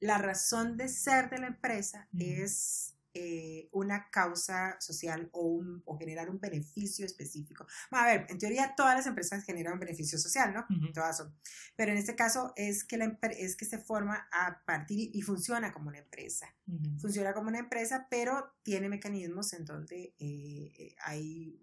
la 0.00 0.18
razón 0.18 0.76
de 0.76 0.88
ser 0.88 1.30
de 1.30 1.38
la 1.38 1.46
empresa 1.48 2.08
es 2.18 2.94
eh, 3.14 3.68
una 3.72 4.10
causa 4.10 4.76
social 4.80 5.28
o, 5.32 5.42
un, 5.46 5.82
o, 5.86 5.98
generar 5.98 6.30
un 6.30 6.38
beneficio 6.38 7.06
específico. 7.06 7.66
a 7.90 8.06
ver, 8.06 8.26
en 8.28 8.38
teoría 8.38 8.74
todas 8.76 8.94
las 8.94 9.06
empresas 9.06 9.44
generan 9.44 9.74
un 9.74 9.80
beneficio 9.80 10.18
social, 10.18 10.52
¿no? 10.52 10.66
Todas 10.92 11.16
son. 11.16 11.34
Pero 11.76 11.92
en 11.92 11.98
este 11.98 12.14
caso 12.14 12.52
es 12.56 12.84
que, 12.84 12.96
la, 12.96 13.18
es 13.30 13.56
que 13.56 13.64
se 13.64 13.78
forma 13.78 14.28
a 14.32 14.62
partir 14.64 15.10
y 15.14 15.22
funciona 15.22 15.72
como 15.72 15.88
una 15.88 15.98
empresa. 15.98 16.54
Funciona 16.98 17.32
como 17.32 17.48
una 17.48 17.60
empresa, 17.60 18.06
pero 18.10 18.52
tiene 18.62 18.88
mecanismos 18.88 19.52
en 19.54 19.64
donde 19.64 20.14
eh, 20.18 20.72
eh, 20.78 20.94
hay, 21.04 21.58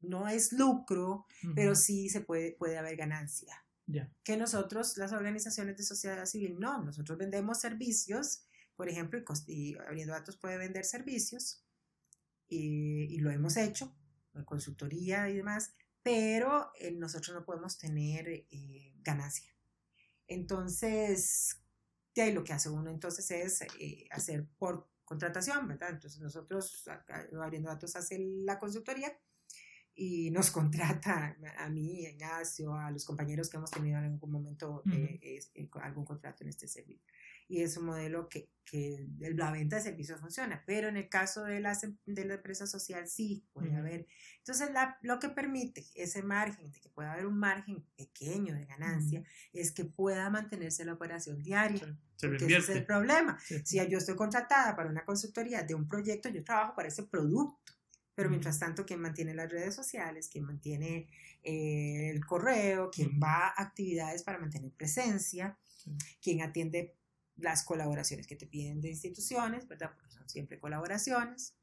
no 0.00 0.28
es 0.28 0.52
lucro, 0.52 1.26
pero 1.54 1.74
sí 1.74 2.08
se 2.08 2.20
puede, 2.20 2.52
puede 2.52 2.78
haber 2.78 2.96
ganancia. 2.96 3.64
Que 4.22 4.36
nosotros, 4.36 4.96
las 4.96 5.12
organizaciones 5.12 5.76
de 5.76 5.82
sociedad 5.82 6.24
civil, 6.26 6.58
no, 6.58 6.82
nosotros 6.82 7.18
vendemos 7.18 7.60
servicios 7.60 8.44
por 8.80 8.88
ejemplo, 8.88 9.22
y, 9.46 9.76
Abriendo 9.76 10.14
Datos 10.14 10.38
puede 10.38 10.56
vender 10.56 10.86
servicios 10.86 11.62
y, 12.48 13.18
lo 13.18 13.30
hemos 13.30 13.58
hecho, 13.58 13.94
consultoría 14.46 15.28
y 15.28 15.36
demás, 15.36 15.74
pero 16.02 16.72
eh, 16.80 16.90
nosotros 16.90 17.36
no 17.36 17.44
podemos 17.44 17.76
tener 17.76 18.26
eh, 18.26 18.94
ganancia. 19.02 19.54
Entonces, 20.26 21.60
de 22.14 22.22
ahí 22.22 22.32
lo 22.32 22.42
que 22.42 22.54
hace 22.54 22.70
uno 22.70 22.88
entonces 22.88 23.30
es 23.30 23.60
eh, 23.78 24.06
hacer 24.12 24.48
por 24.56 24.88
contratación, 25.04 25.68
¿verdad? 25.68 25.90
Entonces 25.90 26.18
nosotros, 26.18 26.88
Abriendo 27.38 27.68
Datos 27.68 27.96
hace 27.96 28.18
la 28.18 28.58
consultoría 28.58 29.12
y 29.94 30.30
nos 30.30 30.50
contrata 30.50 31.36
a 31.58 31.68
mí, 31.68 32.06
a 32.06 32.12
Ignacio, 32.12 32.74
a 32.74 32.90
los 32.90 33.04
compañeros 33.04 33.50
que 33.50 33.58
hemos 33.58 33.70
tenido 33.70 33.98
en 33.98 34.04
algún 34.04 34.30
momento 34.30 34.82
algún 35.82 36.06
contrato 36.06 36.44
en 36.44 36.48
este 36.48 36.66
servicio 36.66 37.04
y 37.50 37.62
es 37.62 37.76
un 37.76 37.86
modelo 37.86 38.28
que, 38.28 38.48
que 38.64 39.04
la 39.18 39.50
venta 39.50 39.74
de 39.74 39.82
servicios 39.82 40.20
funciona, 40.20 40.62
pero 40.64 40.88
en 40.88 40.96
el 40.96 41.08
caso 41.08 41.42
de, 41.42 41.58
las, 41.58 41.82
em, 41.82 41.96
de 42.06 42.24
la 42.24 42.34
empresa 42.34 42.64
social 42.64 43.08
sí 43.08 43.44
puede 43.52 43.74
haber. 43.74 44.06
Entonces, 44.38 44.70
la, 44.72 44.96
lo 45.02 45.18
que 45.18 45.30
permite 45.30 45.84
ese 45.96 46.22
margen, 46.22 46.70
de 46.70 46.80
que 46.80 46.88
pueda 46.90 47.12
haber 47.12 47.26
un 47.26 47.36
margen 47.36 47.84
pequeño 47.96 48.54
de 48.54 48.66
ganancia, 48.66 49.24
es 49.52 49.72
que 49.72 49.84
pueda 49.84 50.30
mantenerse 50.30 50.84
la 50.84 50.92
operación 50.92 51.42
diaria. 51.42 51.98
porque 52.20 52.44
ese 52.44 52.58
es 52.58 52.68
el 52.68 52.86
problema. 52.86 53.36
Si 53.64 53.84
yo 53.88 53.98
estoy 53.98 54.14
contratada 54.14 54.76
para 54.76 54.88
una 54.88 55.04
consultoría 55.04 55.64
de 55.64 55.74
un 55.74 55.88
proyecto, 55.88 56.28
yo 56.28 56.44
trabajo 56.44 56.76
para 56.76 56.86
ese 56.86 57.02
producto. 57.02 57.72
Pero 58.14 58.30
mientras 58.30 58.60
tanto, 58.60 58.86
quien 58.86 59.00
mantiene 59.00 59.34
las 59.34 59.50
redes 59.50 59.74
sociales, 59.74 60.28
quien 60.28 60.44
mantiene 60.44 61.08
eh, 61.42 62.10
el 62.10 62.24
correo, 62.24 62.90
quien 62.90 63.18
va 63.20 63.48
a 63.48 63.62
actividades 63.62 64.22
para 64.22 64.38
mantener 64.38 64.70
presencia, 64.72 65.58
quien 66.20 66.42
atiende 66.42 66.99
las 67.40 67.64
colaboraciones 67.64 68.26
que 68.26 68.36
te 68.36 68.46
piden 68.46 68.80
de 68.80 68.90
instituciones, 68.90 69.66
¿verdad? 69.66 69.92
Porque 69.94 70.10
son 70.10 70.28
siempre 70.28 70.58
colaboraciones. 70.58 71.56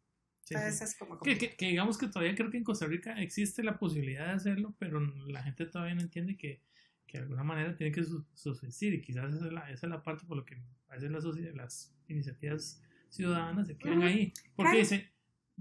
Entonces, 0.50 0.96
como, 0.98 1.20
Que, 1.20 1.56
digamos 1.60 1.98
que 1.98 2.08
todavía 2.08 2.36
creo 2.36 2.50
que 2.50 2.58
en 2.58 2.64
Costa 2.64 2.86
Rica 2.86 3.20
existe 3.22 3.64
la 3.64 3.78
posibilidad 3.78 4.28
de 4.28 4.34
hacerlo, 4.34 4.76
pero 4.80 5.00
la 5.00 5.44
gente 5.44 5.66
todavía 5.66 5.96
no 5.96 6.02
entiende 6.02 6.38
que, 6.38 6.62
que 7.06 7.18
de 7.18 7.24
alguna 7.24 7.44
manera 7.44 7.76
tiene 7.76 7.92
que 7.92 8.04
subsistir 8.34 8.94
y 8.94 9.02
quizás 9.02 9.34
esa 9.34 9.48
es 9.48 9.52
la, 9.52 9.70
esa 9.70 9.88
es 9.88 9.90
la 9.90 10.04
parte 10.04 10.26
por 10.26 10.38
lo 10.38 10.46
que 10.46 10.56
a 10.88 10.94
veces 10.94 11.12
las, 11.12 11.26
las 11.54 11.94
iniciativas 12.08 12.82
ciudadanas 13.10 13.68
se 13.68 13.78
quedan 13.78 14.04
ahí. 14.04 14.34
Porque 14.56 14.78
dicen, 14.78 15.10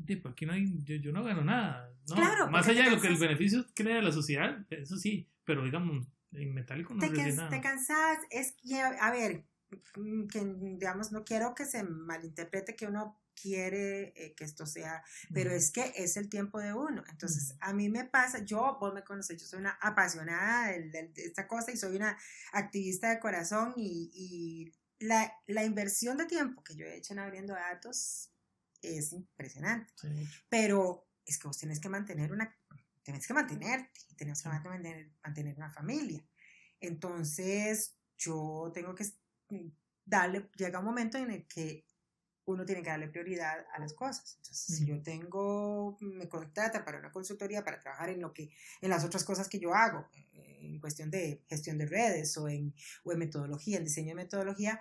pues 0.05 0.33
aquí 0.33 0.47
no 0.47 0.53
hay, 0.53 0.73
yo, 0.85 1.13
no 1.13 1.25
gano 1.25 1.45
nada. 1.45 1.93
¿no? 2.09 2.51
Más 2.51 2.69
allá 2.69 2.85
de 2.85 2.91
lo 2.91 3.01
que 3.01 3.09
el 3.09 3.17
beneficio 3.17 3.67
crea 3.75 4.03
la 4.03 4.13
sociedad, 4.13 4.65
eso 4.71 4.97
sí, 4.97 5.29
pero 5.45 5.65
digamos, 5.65 6.07
en 6.33 6.55
metálico 6.55 6.95
no 6.95 7.01
te, 7.01 7.11
nada. 7.11 7.49
te 7.49 7.61
cansas, 7.61 8.19
es 8.31 8.55
que, 8.63 8.81
a 8.81 9.11
ver, 9.11 9.45
que, 10.31 10.45
digamos, 10.45 11.13
no 11.13 11.25
quiero 11.25 11.55
que 11.55 11.67
se 11.67 11.83
malinterprete 11.83 12.77
que 12.77 12.87
uno 12.87 13.21
quiere 13.41 14.13
eh, 14.17 14.35
que 14.35 14.45
esto 14.45 14.67
sea, 14.67 15.03
pero 15.33 15.51
es 15.51 15.71
que 15.71 15.93
es 15.97 16.17
el 16.17 16.29
tiempo 16.29 16.59
de 16.59 16.73
uno. 16.73 17.05
Entonces, 17.11 17.55
a 17.61 17.73
mí 17.73 17.89
me 17.89 18.05
pasa, 18.05 18.45
yo, 18.45 18.79
vos 18.81 18.95
me 18.95 19.05
conoces, 19.05 19.41
yo 19.41 19.47
soy 19.47 19.61
una 19.61 19.79
apasionada 19.81 20.69
de, 20.69 21.13
esta 21.17 21.47
cosa 21.47 21.71
y 21.71 21.77
soy 21.77 21.97
una 21.97 22.17
activista 22.53 23.11
de 23.11 23.21
corazón 23.21 23.75
y, 23.77 24.11
y 24.15 24.73
la, 25.05 25.33
la, 25.47 25.65
inversión 25.65 26.17
de 26.17 26.25
tiempo 26.25 26.65
que 26.65 26.75
yo 26.75 26.87
he 26.87 26.97
hecho 26.97 27.13
en 27.13 27.19
abriendo 27.19 27.53
datos 27.53 28.31
es 28.81 29.13
impresionante. 29.13 29.93
Pero 30.49 31.07
es 31.25 31.39
que 31.39 31.49
vos 31.49 31.59
tenés 31.59 31.81
que 31.81 31.89
mantener 31.89 32.33
una, 32.33 32.57
tenés 33.03 33.27
que 33.27 33.35
mantenerte, 33.35 34.01
tenés 34.17 34.43
que 34.43 34.49
mantener, 34.49 35.11
mantener 35.23 35.57
una 35.57 35.71
familia. 35.71 36.25
Entonces, 36.81 37.97
yo 38.17 38.71
tengo 38.73 38.95
que 38.95 39.05
mm, 39.05 39.11
darle, 40.05 40.49
llega 40.57 40.79
un 40.79 40.85
momento 40.85 41.19
en 41.19 41.31
el 41.31 41.47
que 41.47 41.85
uno 42.47 42.65
tiene 42.65 42.83
que 42.83 42.91
darle 42.91 43.09
prioridad 43.09 43.67
a 43.75 43.81
las 43.81 43.93
cosas. 43.93 44.37
Entonces, 44.37 44.77
si 44.77 44.87
yo 44.87 45.03
tengo, 45.03 45.97
me 46.01 46.29
contrata 46.29 46.85
para 46.85 46.99
una 46.99 47.11
consultoría 47.11 47.65
para 47.65 47.81
trabajar 47.81 48.11
en 48.11 48.21
lo 48.21 48.33
que, 48.33 48.51
en 48.81 48.91
las 48.91 49.05
otras 49.05 49.25
cosas 49.25 49.49
que 49.49 49.59
yo 49.59 49.75
hago, 49.75 50.07
eh, 50.33 50.59
en 50.61 50.79
cuestión 50.79 51.11
de 51.11 51.43
gestión 51.49 51.77
de 51.77 51.87
redes 51.87 52.37
o 52.39 52.49
en, 52.49 52.73
o 53.05 53.13
en 53.13 53.19
metodología, 53.19 53.79
en 53.79 53.85
diseño 53.85 54.11
de 54.11 54.23
metodología, 54.23 54.81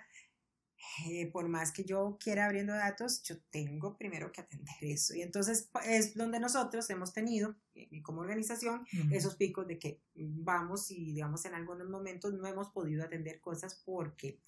eh, 1.06 1.30
por 1.30 1.48
más 1.48 1.72
que 1.72 1.84
yo 1.84 2.16
quiera 2.20 2.46
abriendo 2.46 2.72
datos, 2.72 3.22
yo 3.22 3.36
tengo 3.50 3.96
primero 3.96 4.32
que 4.32 4.40
atender 4.40 4.76
eso. 4.80 5.14
Y 5.14 5.22
entonces 5.22 5.70
es 5.84 6.14
donde 6.14 6.40
nosotros 6.40 6.88
hemos 6.90 7.12
tenido, 7.12 7.56
eh, 7.74 8.02
como 8.02 8.20
organización, 8.20 8.86
esos 9.10 9.36
picos 9.36 9.66
de 9.66 9.78
que 9.78 10.00
vamos 10.14 10.90
y, 10.90 11.12
digamos, 11.12 11.44
en 11.44 11.54
algunos 11.54 11.88
momentos 11.88 12.32
no 12.34 12.46
hemos 12.46 12.70
podido 12.70 13.04
atender 13.04 13.40
cosas 13.40 13.82
porque 13.84 14.40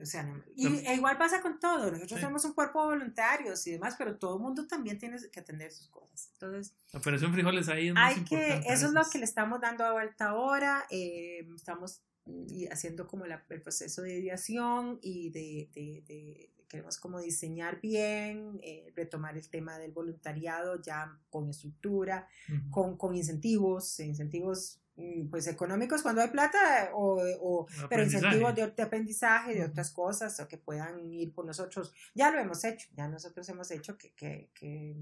o 0.00 0.06
sea, 0.06 0.26
y 0.56 0.66
e 0.66 0.94
igual 0.94 1.18
pasa 1.18 1.42
con 1.42 1.58
todo. 1.58 1.90
Nosotros 1.90 2.20
somos 2.20 2.44
un 2.44 2.54
cuerpo 2.54 2.82
de 2.82 2.96
voluntarios 2.96 3.66
y 3.66 3.72
demás, 3.72 3.94
pero 3.98 4.16
todo 4.16 4.36
el 4.36 4.42
mundo 4.42 4.66
también 4.66 4.98
tiene 4.98 5.18
que 5.30 5.40
atender 5.40 5.70
sus 5.70 5.88
cosas. 5.88 6.30
Entonces, 6.34 6.74
Operación 6.94 7.32
Frijoles 7.32 7.68
ahí 7.68 7.92
hay 7.96 8.24
que, 8.24 8.62
eso 8.66 8.86
es 8.86 8.92
lo 8.92 9.02
que 9.10 9.18
le 9.18 9.24
estamos 9.24 9.60
dando 9.60 9.84
a 9.84 9.92
vuelta 9.92 10.30
ahora. 10.30 10.86
Eh, 10.90 11.46
estamos 11.54 12.02
mm, 12.26 12.46
haciendo 12.70 13.06
como 13.06 13.24
el 13.24 13.62
proceso 13.62 14.02
de 14.02 14.18
ideación 14.18 14.98
y 15.02 15.30
de, 15.30 15.68
de, 15.74 16.50
queremos 16.68 16.98
como 16.98 17.20
diseñar 17.20 17.80
bien, 17.80 18.60
eh, 18.62 18.92
retomar 18.94 19.36
el 19.36 19.48
tema 19.48 19.78
del 19.78 19.92
voluntariado 19.92 20.80
ya 20.80 21.18
con 21.28 21.48
estructura, 21.50 22.28
con, 22.70 22.96
con 22.96 23.16
incentivos, 23.16 23.98
incentivos 24.00 24.80
Mm, 25.00 25.28
pues 25.30 25.46
económicos 25.46 26.02
cuando 26.02 26.20
hay 26.20 26.28
plata 26.28 26.90
o, 26.94 27.66
pero 27.88 28.02
incentivos 28.02 28.54
de, 28.54 28.62
aprendizaje 28.82 29.54
de 29.54 29.64
otras 29.64 29.90
cosas 29.90 30.38
o 30.40 30.48
que 30.48 30.58
puedan 30.58 31.10
ir 31.10 31.32
por 31.32 31.46
nosotros. 31.46 31.92
Ya 32.14 32.30
lo 32.30 32.38
hemos 32.38 32.62
hecho 32.64 32.88
ya 32.94 33.08
nosotros 33.08 33.48
hemos 33.48 33.70
hecho 33.70 33.96
que, 33.96 34.12
que, 34.12 34.50
que 34.52 34.94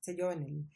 sé 0.00 0.16
yo 0.16 0.32
en 0.32 0.42
el, 0.42 0.66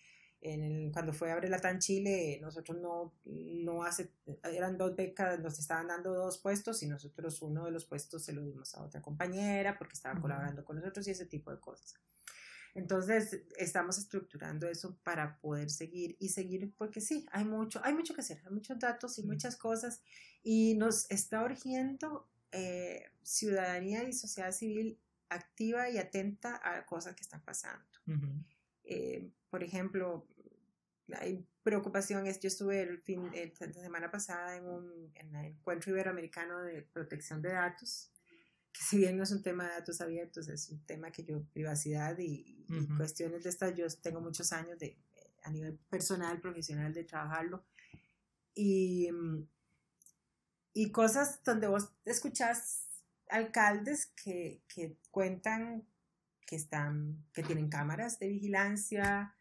en 0.53 0.63
el 0.63 0.93
cuando 0.93 1.13
fue 1.13 1.33
Abre 1.33 1.49
Tan 1.59 1.79
Chile 1.79 2.39
nosotros 2.41 2.79
no 2.79 3.13
no 3.25 3.83
hace 3.83 4.11
eran 4.45 4.79
dos 4.79 4.95
becas 4.95 5.41
nos 5.41 5.59
estaban 5.59 5.89
dando 5.89 6.15
dos 6.15 6.39
puestos 6.39 6.83
y 6.83 6.87
nosotros 6.87 7.43
uno 7.43 7.65
de 7.65 7.71
los 7.71 7.85
puestos 7.85 8.25
se 8.25 8.33
lo 8.33 8.43
dimos 8.43 8.75
a 8.75 8.83
otra 8.83 9.03
compañera 9.03 9.77
porque 9.79 9.95
estaba 9.95 10.21
colaborando 10.21 10.65
con 10.65 10.77
nosotros 10.77 11.07
y 11.09 11.11
ese 11.11 11.27
tipo 11.27 11.51
de 11.51 11.61
cosas. 11.61 11.95
Entonces, 12.77 13.41
estamos 13.57 13.97
estructurando 13.97 14.69
eso 14.69 14.99
para 15.03 15.39
poder 15.39 15.71
seguir 15.71 16.15
y 16.21 16.29
seguir, 16.29 16.75
porque 16.77 17.01
sí, 17.01 17.27
hay 17.33 17.47
mucho, 17.47 17.81
hay 17.83 17.95
mucho 17.95 18.13
que 18.13 18.21
hacer, 18.21 18.43
hay 18.45 18.53
muchos 18.53 18.79
datos 18.79 19.19
y 19.19 19.23
muchas 19.23 19.57
cosas, 19.57 20.03
y 20.43 20.75
nos 20.75 21.11
está 21.11 21.43
urgiendo 21.43 22.29
eh, 22.53 23.05
ciudadanía 23.23 24.07
y 24.07 24.13
sociedad 24.13 24.53
civil 24.53 24.99
activa 25.31 25.89
y 25.89 25.97
atenta 25.97 26.61
a 26.63 26.85
cosas 26.85 27.17
que 27.17 27.23
están 27.23 27.41
pasando. 27.41 27.83
Eh, 28.85 29.31
por 29.49 29.63
ejemplo, 29.63 30.27
hay 31.14 31.47
preocupación, 31.62 32.27
es, 32.27 32.40
yo 32.40 32.49
estuve 32.49 32.83
el 32.83 33.01
fin, 33.03 33.31
la 33.33 33.83
semana 33.83 34.11
pasada 34.11 34.57
en 34.57 34.66
un 34.66 35.12
en 35.14 35.35
el 35.35 35.47
encuentro 35.47 35.92
iberoamericano 35.92 36.62
de 36.62 36.83
protección 36.83 37.42
de 37.42 37.51
datos, 37.51 38.11
que 38.73 38.83
si 38.83 38.99
bien 38.99 39.16
no 39.16 39.23
es 39.23 39.33
un 39.33 39.42
tema 39.42 39.64
de 39.64 39.71
datos 39.71 40.01
abiertos, 40.01 40.49
es 40.49 40.69
un 40.71 40.85
tema 40.85 41.11
que 41.11 41.25
yo, 41.25 41.42
privacidad 41.53 42.19
y, 42.19 42.66
cuestiones 42.97 43.45
de 43.45 43.51
estas, 43.51 43.75
yo 43.75 43.87
tengo 44.03 44.21
muchos 44.21 44.53
años 44.53 44.79
de, 44.79 44.99
a 45.45 45.51
nivel 45.51 45.79
personal, 45.88 46.40
profesional, 46.40 46.92
de 46.92 47.05
trabajarlo. 47.05 47.64
Y, 48.55 49.09
y 50.73 50.90
cosas 50.90 51.42
donde 51.45 51.69
vos 51.69 51.90
escuchás 52.05 52.87
alcaldes 53.29 54.07
que, 54.07 54.62
que 54.69 54.97
cuentan 55.11 55.87
que 56.47 56.57
están, 56.57 57.25
que 57.33 57.42
tienen 57.42 57.69
cámaras 57.69 58.19
de 58.19 58.29
vigilancia, 58.29 59.36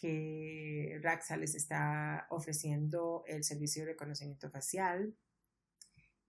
que 0.00 0.98
Raxa 1.02 1.36
les 1.36 1.54
está 1.54 2.26
ofreciendo 2.30 3.24
el 3.26 3.44
servicio 3.44 3.82
de 3.82 3.92
reconocimiento 3.92 4.50
facial, 4.50 5.14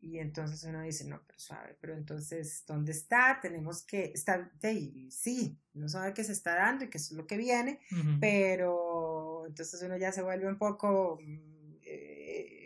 y 0.02 0.20
entonces 0.20 0.64
uno 0.64 0.82
dice, 0.82 1.06
no, 1.06 1.22
pero 1.28 1.40
suave, 1.40 1.78
pero 1.82 1.94
entonces, 1.94 2.64
¿dónde 2.66 2.94
está? 2.94 3.40
Tenemos 3.42 3.84
que 3.84 4.12
estar, 4.14 4.50
sí, 5.10 5.60
no 5.74 5.90
sabe 5.90 6.14
qué 6.14 6.24
se 6.24 6.32
está 6.32 6.56
dando 6.56 6.86
y 6.86 6.90
qué 6.90 6.98
es 6.98 7.12
lo 7.12 7.28
que 7.28 7.36
viene, 7.36 7.82
pero 8.22 9.46
entonces 9.46 9.82
uno 9.82 9.98
ya 9.98 10.12
se 10.12 10.22
vuelve 10.22 10.48
un 10.48 10.58
poco... 10.58 11.20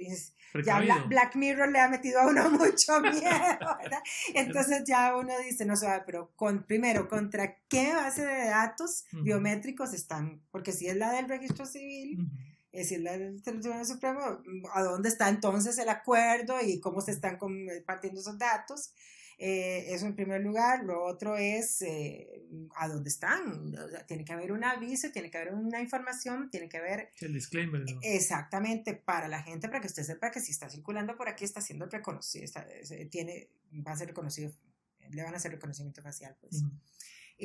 Eh, 0.08 0.64
ya 0.66 0.80
Black, 1.08 1.36
Mirror 1.36 1.72
le 1.72 1.80
ha 1.80 1.88
metido 1.88 2.20
a 2.20 2.28
uno 2.28 2.50
mucho 2.52 3.00
miedo, 3.02 3.22
¿verdad? 3.82 4.04
Entonces 4.34 4.84
ya 4.86 5.16
uno 5.16 5.34
dice, 5.40 5.66
no 5.66 5.76
sabe, 5.76 6.04
pero 6.06 6.32
con, 6.36 6.64
primero, 6.64 7.08
¿contra 7.08 7.58
qué 7.68 7.94
base 7.94 8.26
de 8.26 8.46
datos 8.46 9.06
biométricos 9.12 9.94
están? 9.94 10.42
Porque 10.52 10.72
si 10.72 10.88
es 10.88 10.96
la 10.96 11.12
del 11.12 11.28
registro 11.28 11.66
civil, 11.66 12.30
es 12.72 12.90
decir, 12.90 13.08
el 13.08 13.42
Tribunal 13.44 13.86
Supremo, 13.86 14.20
¿a 14.74 14.82
dónde 14.82 15.10
está 15.10 15.30
entonces 15.30 15.78
el 15.78 15.90
acuerdo 15.90 16.56
y 16.62 16.80
cómo 16.80 17.02
se 17.02 17.12
están 17.12 17.38
compartiendo 17.38 18.20
esos 18.20 18.38
datos? 18.38 18.94
Eh, 19.38 19.94
eso 19.94 20.06
en 20.06 20.16
primer 20.16 20.42
lugar. 20.42 20.84
Lo 20.84 21.04
otro 21.04 21.38
es 21.38 21.82
eh, 21.82 22.46
a 22.76 22.88
dónde 22.88 23.10
están. 23.10 23.74
tiene 24.08 24.26
que 24.26 24.34
haber 24.34 24.52
un 24.52 24.64
aviso, 24.64 25.12
tiene 25.12 25.30
que 25.30 25.38
haber 25.38 25.54
una 25.54 25.82
información, 25.82 26.50
tiene 26.50 26.70
que 26.70 26.78
haber... 26.78 27.10
El 27.20 27.34
disclaimer. 27.34 27.84
Exactamente, 28.02 28.94
para 28.94 29.28
la 29.28 29.42
gente, 29.42 29.68
para 29.68 29.82
que 29.82 29.88
usted 29.88 30.04
sepa 30.04 30.32
que 30.32 30.40
si 30.40 30.52
está 30.52 30.70
circulando 30.70 31.16
por 31.16 31.30
aquí 31.30 31.46
está 31.46 31.62
siendo 31.62 31.86
reconocido, 31.86 32.46
tiene, 33.10 33.50
va 33.86 33.94
a 33.94 33.98
ser 33.98 34.08
reconocido, 34.08 34.52
le 35.10 35.24
van 35.24 35.34
a 35.34 35.38
hacer 35.38 35.52
reconocimiento 35.52 36.02
facial. 36.02 36.36
Pues. 36.40 36.64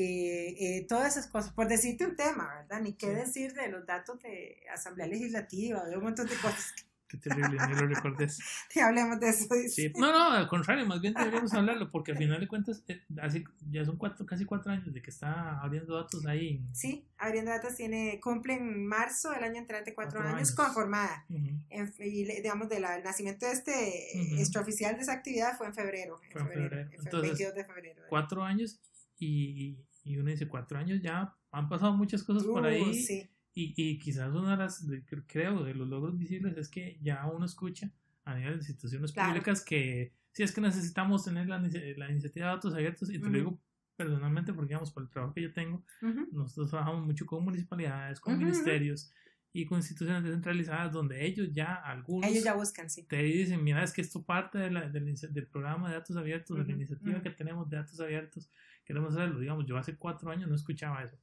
Eh, 0.01 0.55
eh, 0.61 0.87
todas 0.87 1.17
esas 1.17 1.27
cosas, 1.29 1.53
por 1.53 1.67
decirte 1.67 2.07
un 2.07 2.15
tema, 2.15 2.49
¿verdad? 2.61 2.81
Ni 2.83 2.93
qué 2.93 3.09
decir 3.09 3.53
de 3.55 3.69
los 3.69 3.87
datos 3.87 4.21
de 4.21 4.63
Asamblea 4.73 5.07
Legislativa, 5.07 5.85
de 5.87 5.97
un 5.97 6.05
montón 6.05 6.27
de 6.27 6.37
cosas. 6.37 6.75
Qué 7.09 7.17
terrible, 7.17 7.57
ni 7.69 7.75
lo 7.75 7.87
recordes. 7.87 8.39
Y 8.75 8.81
hablemos 8.81 9.19
de 9.19 9.31
eso. 9.31 9.49
No, 9.97 10.13
no, 10.13 10.33
al 10.33 10.47
contrario, 10.47 10.85
más 10.87 11.01
bien 11.01 11.15
deberíamos 11.15 11.53
hablarlo, 11.55 11.91
porque 11.91 12.13
al 12.13 12.19
final 12.19 12.39
de 12.39 12.47
cuentas, 12.47 12.85
eh, 12.87 13.03
así, 13.23 13.45
ya 13.71 13.85
son 13.85 13.97
cuatro, 13.97 14.27
casi 14.27 14.45
cuatro 14.45 14.71
años 14.71 14.93
de 14.93 15.01
que 15.01 15.11
está 15.11 15.59
abriendo 15.61 15.95
datos 15.95 16.27
ahí. 16.27 16.63
Sí, 16.73 17.07
abriendo 17.17 17.51
datos 17.51 17.77
tiene, 17.77 18.21
cumple 18.21 18.55
en 18.55 18.87
marzo 18.87 19.31
del 19.31 19.43
año 19.43 19.57
entrante 19.57 19.95
cuatro, 19.95 20.21
años, 20.21 20.53
conformada. 20.53 21.25
y 21.29 22.25
digamos, 22.25 22.69
del 22.69 22.83
nacimiento 23.03 23.47
de 23.47 23.53
este 23.53 24.41
extraoficial 24.41 24.97
de 24.97 25.03
esa 25.03 25.15
actividad 25.15 25.57
fue 25.57 25.67
en 25.67 25.75
febrero. 25.75 26.21
Fue 26.31 26.43
en 26.43 26.49
febrero. 26.49 26.91
Entonces, 26.93 27.23
22 27.23 27.55
de 27.55 27.65
febrero. 27.65 28.03
Cuatro 28.11 28.43
años 28.43 28.81
y, 29.19 29.79
y 30.05 30.17
uno 30.19 30.31
dice, 30.31 30.47
cuatro 30.47 30.79
años 30.79 31.01
ya 31.03 31.35
han 31.51 31.69
pasado 31.69 31.95
muchas 31.95 32.23
cosas 32.23 32.45
por 32.45 32.67
ahí. 32.67 32.83
Uh, 32.83 33.38
y, 33.59 33.75
y, 33.77 33.99
quizás 33.99 34.33
una 34.33 34.53
de 34.53 34.57
las, 34.57 34.87
creo, 35.27 35.65
de 35.65 35.75
los 35.75 35.89
logros 35.89 36.17
visibles 36.17 36.57
es 36.57 36.69
que 36.69 36.97
ya 37.03 37.27
uno 37.27 37.45
escucha 37.45 37.91
a 38.25 38.37
nivel 38.37 38.53
de 38.53 38.59
instituciones 38.59 39.11
públicas 39.11 39.65
que 39.65 40.13
si 40.31 40.45
es 40.45 40.53
que 40.53 40.61
necesitamos 40.61 41.25
tener 41.25 41.49
la, 41.49 41.59
la 41.59 42.11
iniciativa 42.11 42.47
de 42.47 42.53
datos 42.53 42.75
abiertos, 42.75 43.11
y 43.11 43.19
te 43.19 43.27
lo 43.27 43.33
digo 43.33 43.61
personalmente 43.97 44.53
porque, 44.53 44.69
digamos, 44.69 44.93
por 44.93 45.03
el 45.03 45.09
trabajo 45.09 45.35
que 45.35 45.43
yo 45.43 45.53
tengo, 45.53 45.83
nosotros 46.31 46.71
trabajamos 46.71 47.05
mucho 47.05 47.27
con 47.27 47.45
municipalidades, 47.45 48.21
con 48.21 48.39
ministerios 48.39 49.13
y 49.53 49.67
con 49.67 49.79
instituciones 49.79 50.23
descentralizadas 50.23 50.93
donde 50.93 51.27
ellos 51.27 51.49
ya, 51.53 51.75
algunos, 51.75 52.31
ellos 52.31 52.45
ya 52.45 52.55
buscan, 52.55 52.89
sí. 52.89 53.03
te 53.09 53.21
dicen, 53.25 53.65
mira, 53.65 53.83
es 53.83 53.93
que 53.93 54.03
esto 54.03 54.23
parte 54.23 54.59
de 54.59 54.71
la, 54.71 54.89
del, 54.89 55.13
del, 55.17 55.47
programa 55.49 55.89
de 55.89 55.95
datos 55.95 56.17
abiertos, 56.17 56.57
de 56.59 56.65
la 56.65 56.73
iniciativa 56.73 57.21
que 57.21 57.31
tenemos 57.31 57.69
de 57.69 57.79
datos 57.79 57.99
abiertos, 57.99 58.49
queremos 58.85 59.17
hacerlo. 59.17 59.41
Digamos, 59.41 59.67
yo 59.67 59.77
hace 59.77 59.97
cuatro 59.97 60.31
años 60.31 60.49
no 60.49 60.55
escuchaba 60.55 61.03
eso. 61.03 61.19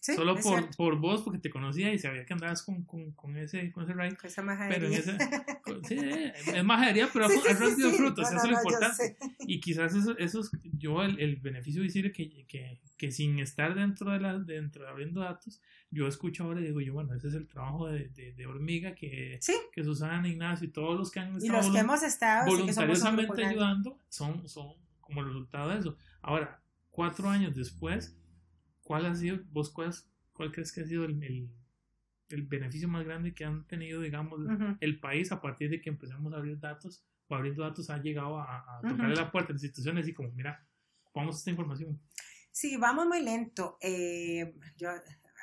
Solo 0.00 0.36
por, 0.36 0.74
por 0.76 0.98
vos, 0.98 1.22
porque 1.22 1.38
te 1.38 1.50
conocía 1.50 1.92
y 1.92 1.98
sabía 1.98 2.24
que 2.24 2.32
andabas 2.32 2.62
con, 2.62 2.84
con, 2.84 3.12
con 3.12 3.36
ese, 3.36 3.70
con 3.70 3.84
ese 3.84 3.92
ride. 3.92 4.16
esa 4.22 4.42
Pero 4.68 4.86
en 4.86 4.94
ese, 4.94 5.18
sí, 5.88 5.98
es 6.54 6.64
majadería, 6.64 7.10
pero 7.12 7.28
sí, 7.28 7.38
ha 7.48 7.52
rendido 7.52 7.90
frutos, 7.90 8.26
eso 8.28 8.36
es 8.36 8.50
lo 8.50 8.56
importante. 8.56 9.16
Y 9.40 9.60
quizás 9.60 9.94
eso, 9.94 10.16
eso 10.16 10.40
es, 10.40 10.50
yo 10.78 11.02
el, 11.02 11.20
el 11.20 11.36
beneficio 11.36 11.82
visible 11.82 12.12
que, 12.12 12.46
que, 12.46 12.80
que 12.96 13.10
sin 13.12 13.38
estar 13.40 13.74
dentro 13.74 14.10
de 14.12 14.20
la, 14.20 14.38
dentro 14.38 14.84
de 14.84 14.90
abriendo 14.90 15.20
datos, 15.20 15.60
yo 15.90 16.06
escucho 16.06 16.44
ahora 16.44 16.60
y 16.60 16.64
digo 16.64 16.80
yo, 16.80 16.94
bueno, 16.94 17.14
ese 17.14 17.28
es 17.28 17.34
el 17.34 17.46
trabajo 17.46 17.88
de, 17.88 18.08
de, 18.08 18.32
de 18.32 18.46
hormiga 18.46 18.94
que, 18.94 19.38
que 19.72 19.84
Susana, 19.84 20.26
Ignacio 20.28 20.66
y 20.66 20.70
todos 20.70 20.98
los 20.98 21.10
que 21.10 21.20
han 21.20 21.36
estado, 21.36 21.44
y 21.44 21.48
los 21.48 21.72
que 21.72 21.78
hemos 21.78 22.02
estado 22.02 22.46
voluntariosamente 22.46 23.44
ayudando 23.44 23.98
son, 24.08 24.48
son 24.48 24.74
como 25.00 25.22
resultado 25.24 25.70
de 25.70 25.78
eso. 25.78 25.96
Ahora, 26.22 26.62
cuatro 26.90 27.28
años 27.28 27.54
después, 27.54 28.16
¿cuál 28.90 29.06
ha 29.06 29.14
sido, 29.14 29.38
vos 29.52 29.70
cuál, 29.70 29.94
cuál 30.32 30.50
crees 30.50 30.72
que 30.72 30.80
ha 30.80 30.84
sido 30.84 31.04
el, 31.04 31.48
el, 32.28 32.42
beneficio 32.42 32.88
más 32.88 33.04
grande 33.04 33.32
que 33.32 33.44
han 33.44 33.64
tenido, 33.68 34.00
digamos, 34.00 34.40
el 34.80 34.98
país 34.98 35.30
a 35.30 35.40
partir 35.40 35.70
de 35.70 35.80
que 35.80 35.90
empezamos 35.90 36.32
a 36.32 36.38
abrir 36.38 36.58
datos 36.58 37.04
o 37.28 37.36
abriendo 37.36 37.62
datos 37.62 37.88
ha 37.88 37.98
llegado 37.98 38.40
a, 38.40 38.80
tocarle 38.82 39.14
la 39.14 39.30
puerta 39.30 39.50
a 39.50 39.52
las 39.52 39.62
instituciones 39.62 40.08
y 40.08 40.12
como, 40.12 40.32
mira, 40.32 40.66
vamos 41.14 41.38
esta 41.38 41.50
información? 41.50 42.00
Sí, 42.50 42.76
vamos 42.78 43.06
muy 43.06 43.22
lento. 43.22 43.78
Eh, 43.80 44.56
yo, 44.76 44.90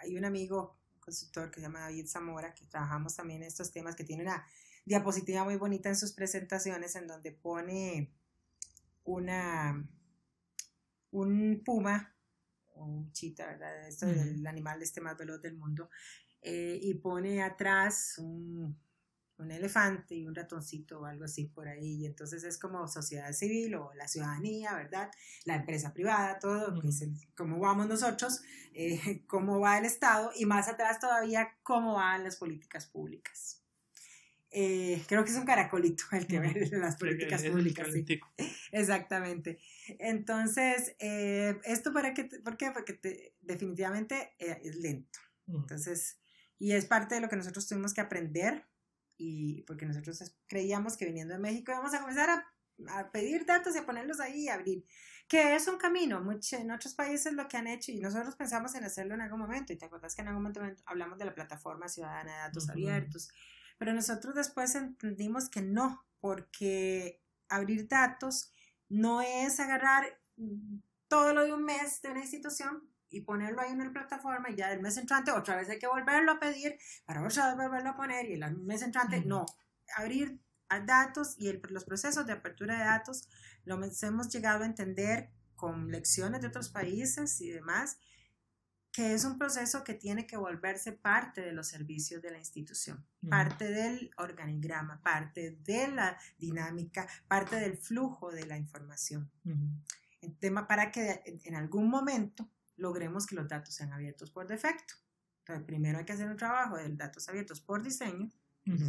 hay 0.03 0.17
un 0.17 0.25
amigo, 0.25 0.81
un 0.95 0.99
consultor 0.99 1.49
que 1.49 1.62
se 1.62 1.67
llama 1.67 1.79
David 1.79 2.07
Zamora, 2.07 2.53
que 2.53 2.65
trabajamos 2.65 3.15
también 3.15 3.43
en 3.43 3.47
estos 3.47 3.71
temas, 3.71 3.95
que 3.95 4.03
tiene 4.03 4.23
una 4.23 4.45
diapositiva 4.83 5.45
muy 5.45 5.55
bonita 5.55 5.88
en 5.88 5.95
sus 5.95 6.12
presentaciones 6.12 6.97
en 6.97 7.07
donde 7.07 7.31
pone 7.31 8.12
una 9.05 9.88
un 11.12 11.62
puma 11.63 12.16
un 12.85 13.11
chita, 13.11 13.45
¿verdad? 13.47 13.87
Esto 13.87 14.07
el 14.07 14.45
animal 14.45 14.81
este 14.81 15.01
más 15.01 15.17
veloz 15.17 15.41
del 15.41 15.55
mundo, 15.55 15.89
eh, 16.41 16.79
y 16.81 16.93
pone 16.95 17.41
atrás 17.41 18.15
un, 18.19 18.77
un, 19.37 19.51
elefante 19.51 20.15
y 20.15 20.27
un 20.27 20.35
ratoncito 20.35 21.01
o 21.01 21.05
algo 21.05 21.25
así 21.25 21.45
por 21.45 21.67
ahí, 21.67 22.01
y 22.01 22.05
entonces 22.05 22.43
es 22.43 22.57
como 22.57 22.87
sociedad 22.87 23.31
civil 23.33 23.75
o 23.75 23.93
la 23.95 24.07
ciudadanía, 24.07 24.73
¿verdad? 24.75 25.09
La 25.45 25.55
empresa 25.55 25.93
privada, 25.93 26.39
todo, 26.39 26.79
que 26.79 26.89
es 26.89 27.03
cómo 27.35 27.59
vamos 27.59 27.87
nosotros, 27.87 28.41
eh, 28.73 29.23
cómo 29.27 29.59
va 29.59 29.77
el 29.77 29.85
Estado, 29.85 30.31
y 30.35 30.45
más 30.45 30.67
atrás 30.67 30.99
todavía 30.99 31.55
cómo 31.63 31.95
van 31.95 32.23
las 32.23 32.37
políticas 32.37 32.85
públicas. 32.85 33.61
Eh, 34.51 35.03
creo 35.07 35.23
que 35.25 35.31
es 35.31 35.38
un 35.38 35.45
caracolito 35.45 36.05
el 36.13 36.25
que 36.25 36.39
ve 36.39 36.69
las 36.71 36.95
políticas 36.95 37.43
públicas. 37.43 37.88
Exactamente. 38.71 39.60
Entonces, 39.99 40.95
eh, 40.99 41.60
esto 41.63 41.91
para 41.91 42.13
que, 42.13 42.25
¿por 42.25 42.57
qué? 42.57 42.71
Porque 42.71 43.33
definitivamente 43.41 44.36
eh, 44.39 44.60
es 44.63 44.77
lento. 44.77 45.19
Entonces, 45.47 46.19
y 46.60 46.71
es 46.73 46.86
parte 46.86 47.15
de 47.15 47.21
lo 47.21 47.29
que 47.29 47.36
nosotros 47.36 47.67
tuvimos 47.67 47.93
que 47.93 48.01
aprender 48.01 48.65
y 49.17 49.63
porque 49.63 49.86
nosotros 49.86 50.36
creíamos 50.47 50.95
que 50.95 51.05
viniendo 51.05 51.33
de 51.33 51.39
México 51.39 51.71
íbamos 51.71 51.93
a 51.93 51.99
comenzar 51.99 52.29
a, 52.29 52.99
a 52.99 53.12
pedir 53.12 53.45
datos 53.45 53.75
y 53.75 53.79
a 53.79 53.86
ponerlos 53.86 54.19
ahí 54.19 54.43
y 54.43 54.49
abrir, 54.49 54.86
que 55.27 55.55
es 55.55 55.67
un 55.67 55.77
camino, 55.77 56.21
mucho, 56.21 56.57
en 56.57 56.71
otros 56.71 56.93
países 56.93 57.33
lo 57.33 57.47
que 57.47 57.57
han 57.57 57.67
hecho 57.67 57.91
y 57.91 57.99
nosotros 57.99 58.36
pensamos 58.36 58.75
en 58.75 58.83
hacerlo 58.83 59.15
en 59.15 59.21
algún 59.21 59.39
momento 59.39 59.73
y 59.73 59.77
te 59.77 59.86
acuerdas 59.86 60.15
que 60.15 60.21
en 60.21 60.27
algún 60.27 60.43
momento 60.43 60.62
hablamos 60.86 61.17
de 61.17 61.25
la 61.25 61.33
plataforma 61.33 61.88
ciudadana 61.88 62.31
de 62.31 62.39
datos 62.39 62.69
abiertos 62.69 63.29
pero 63.77 63.93
nosotros 63.93 64.35
después 64.35 64.75
entendimos 64.75 65.49
que 65.49 65.61
no, 65.61 66.05
porque 66.19 67.21
abrir 67.49 67.87
datos 67.87 68.53
no 68.89 69.21
es 69.21 69.59
agarrar 69.59 70.19
todo 71.07 71.33
lo 71.33 71.45
de 71.45 71.53
un 71.53 71.63
mes 71.63 72.01
de 72.01 72.09
una 72.09 72.21
institución 72.21 72.83
y 73.09 73.21
ponerlo 73.21 73.61
ahí 73.61 73.71
en 73.71 73.79
la 73.79 73.91
plataforma 73.91 74.49
y 74.49 74.55
ya 74.55 74.71
el 74.71 74.81
mes 74.81 74.97
entrante 74.97 75.31
otra 75.31 75.55
vez 75.55 75.69
hay 75.69 75.79
que 75.79 75.87
volverlo 75.87 76.33
a 76.33 76.39
pedir 76.39 76.77
para 77.05 77.25
otra 77.25 77.47
vez 77.47 77.55
volverlo 77.55 77.91
a 77.91 77.95
poner 77.95 78.29
y 78.29 78.33
el 78.33 78.57
mes 78.57 78.81
entrante 78.81 79.21
no. 79.21 79.45
Abrir 79.95 80.39
datos 80.85 81.35
y 81.37 81.51
los 81.69 81.85
procesos 81.85 82.25
de 82.25 82.33
apertura 82.33 82.77
de 82.77 82.83
datos 82.83 83.29
lo 83.63 83.79
hemos 83.81 84.29
llegado 84.29 84.63
a 84.63 84.67
entender 84.67 85.29
con 85.55 85.89
lecciones 85.89 86.41
de 86.41 86.47
otros 86.47 86.69
países 86.69 87.39
y 87.41 87.49
demás 87.49 87.97
que 88.97 89.13
es 89.13 89.25
un 89.25 89.38
proceso 89.38 89.83
que 89.83 89.93
tiene 89.93 90.25
que 90.25 90.38
volverse 90.38 90.91
parte 90.91 91.41
de 91.41 91.51
los 91.51 91.67
servicios 91.67 92.19
de 92.19 92.31
la 92.31 92.39
institución, 92.39 93.05
parte 93.29 93.69
del 93.69 94.10
organigrama, 94.17 95.03
parte 95.03 95.51
de 95.51 95.88
la 95.89 96.17
dinámica, 96.39 97.07
parte 97.27 97.57
del 97.57 97.77
flujo 97.77 98.31
de 98.31 98.47
la 98.47 98.57
información. 98.57 99.29
El 100.19 100.36
tema 100.39 100.67
para 100.67 100.91
que 100.91 101.21
en 101.43 101.53
algún 101.53 101.91
momento 101.91 102.49
logremos 102.75 103.27
que 103.27 103.36
los 103.36 103.47
datos 103.47 103.75
sean 103.75 103.93
abiertos 103.93 104.31
por 104.31 104.47
defecto. 104.47 104.95
Entonces, 105.41 105.63
primero 105.67 105.99
hay 105.99 106.05
que 106.05 106.13
hacer 106.13 106.27
un 106.27 106.36
trabajo 106.36 106.77
de 106.77 106.89
datos 106.95 107.29
abiertos 107.29 107.62
por 107.62 107.83
diseño, 107.83 108.31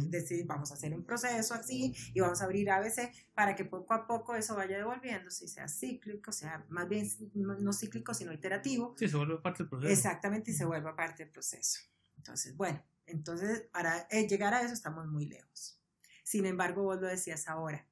decir, 0.09 0.45
vamos 0.45 0.71
a 0.71 0.73
hacer 0.75 0.93
un 0.93 1.03
proceso 1.03 1.53
así 1.53 1.95
y 2.13 2.19
vamos 2.19 2.41
a 2.41 2.45
abrir 2.45 2.69
ABC 2.69 3.11
para 3.33 3.55
que 3.55 3.65
poco 3.65 3.93
a 3.93 4.05
poco 4.05 4.35
eso 4.35 4.55
vaya 4.55 4.77
devolviéndose, 4.77 5.47
sea 5.47 5.67
cíclico, 5.67 6.31
sea 6.31 6.65
más 6.69 6.87
bien 6.87 7.07
no 7.33 7.73
cíclico, 7.73 8.13
sino 8.13 8.33
iterativo. 8.33 8.95
Sí, 8.97 9.07
se 9.07 9.17
vuelve 9.17 9.37
parte 9.37 9.63
del 9.63 9.69
proceso. 9.69 9.91
Exactamente, 9.91 10.51
y 10.51 10.53
se 10.53 10.65
vuelva 10.65 10.95
parte 10.95 11.23
del 11.23 11.31
proceso. 11.31 11.81
Entonces, 12.17 12.55
bueno, 12.57 12.83
entonces 13.05 13.67
para 13.71 14.07
eh, 14.11 14.27
llegar 14.27 14.53
a 14.53 14.61
eso 14.61 14.73
estamos 14.73 15.07
muy 15.07 15.25
lejos. 15.25 15.79
Sin 16.23 16.45
embargo, 16.45 16.83
vos 16.83 16.99
lo 16.99 17.07
decías 17.07 17.47
ahora. 17.47 17.87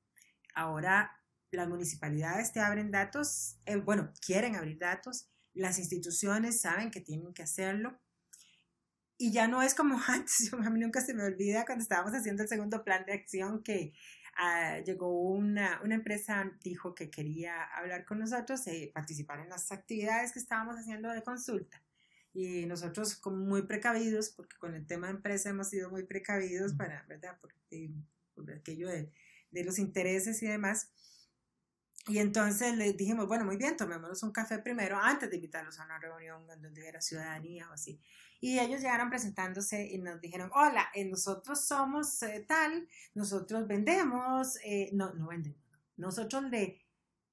Ahora 0.54 1.18
las 1.52 1.68
municipalidades 1.68 2.52
te 2.52 2.60
abren 2.60 2.92
datos, 2.92 3.58
eh, 3.66 3.78
bueno, 3.78 4.12
quieren 4.26 4.56
abrir 4.56 4.78
datos, 4.78 5.30
las 5.54 5.80
instituciones 5.80 6.62
saben 6.62 6.92
que 6.92 7.02
tienen 7.02 7.34
que 7.34 7.44
hacerlo, 7.44 8.00
y 9.18 9.32
ya 9.32 9.48
no 9.48 9.62
es 9.62 9.74
como 9.74 10.00
antes, 10.08 10.52
a 10.54 10.70
mí 10.70 10.80
nunca 10.80 11.02
se 11.02 11.14
me 11.14 11.24
olvida 11.24 11.66
cuando 11.66 11.82
estábamos 11.82 12.14
haciendo 12.14 12.44
el 12.44 12.50
segundo 12.50 12.84
plan 12.84 13.06
de 13.06 13.14
acción 13.14 13.64
que 13.64 13.94
ah, 14.38 14.80
llegó 14.86 15.10
una, 15.10 15.82
una, 15.84 15.96
empresa, 15.96 16.52
dijo 16.64 16.94
que 16.94 17.10
quería 17.10 17.64
hablar 17.64 18.06
con 18.06 18.20
nosotros 18.20 18.66
y 18.68 18.72
eh, 18.72 18.92
participar 18.94 19.40
en 19.40 19.50
las 19.50 19.72
actividades 19.72 20.32
que 20.32 20.40
estábamos 20.40 20.76
haciendo 20.78 21.10
de 21.10 21.24
consulta. 21.24 21.82
Y 22.34 22.68
nosotros 22.68 23.16
como 23.16 23.38
muy 23.38 23.64
precavidos, 23.64 24.30
porque 24.30 24.58
con 24.58 24.76
el 24.76 24.86
tema 24.86 25.08
de 25.08 25.14
empresa 25.14 25.50
hemos 25.50 25.70
sido 25.70 25.90
muy 25.90 26.04
precavidos 26.04 26.74
para, 26.74 27.04
¿verdad? 27.08 27.40
Por, 27.42 27.56
por 28.36 28.52
aquello 28.52 28.90
de, 28.90 29.12
de 29.50 29.64
los 29.64 29.80
intereses 29.80 30.44
y 30.44 30.48
demás. 30.48 30.92
Y 32.08 32.20
entonces 32.20 32.78
les 32.78 32.96
dijimos, 32.96 33.28
bueno, 33.28 33.44
muy 33.44 33.58
bien, 33.58 33.76
tomémonos 33.76 34.22
un 34.22 34.32
café 34.32 34.60
primero 34.60 34.98
antes 34.98 35.30
de 35.30 35.38
invitarlos 35.38 35.80
a 35.80 35.86
una 35.86 35.98
reunión 36.00 36.46
donde 36.46 36.70
hubiera 36.70 37.02
ciudadanía 37.02 37.70
o 37.70 37.74
así. 37.74 38.00
Y 38.40 38.60
ellos 38.60 38.82
llegaron 38.82 39.10
presentándose 39.10 39.88
y 39.88 39.98
nos 39.98 40.22
dijeron, 40.22 40.52
hola, 40.54 40.90
eh, 40.94 41.06
nosotros 41.06 41.66
somos 41.66 42.22
eh, 42.24 42.46
tal, 42.48 42.88
nosotros 43.14 43.68
vendemos, 43.68 44.58
eh, 44.64 44.90
no, 44.94 45.14
no 45.14 45.28
vendemos, 45.28 45.60
nosotros 45.96 46.44
le, 46.52 46.80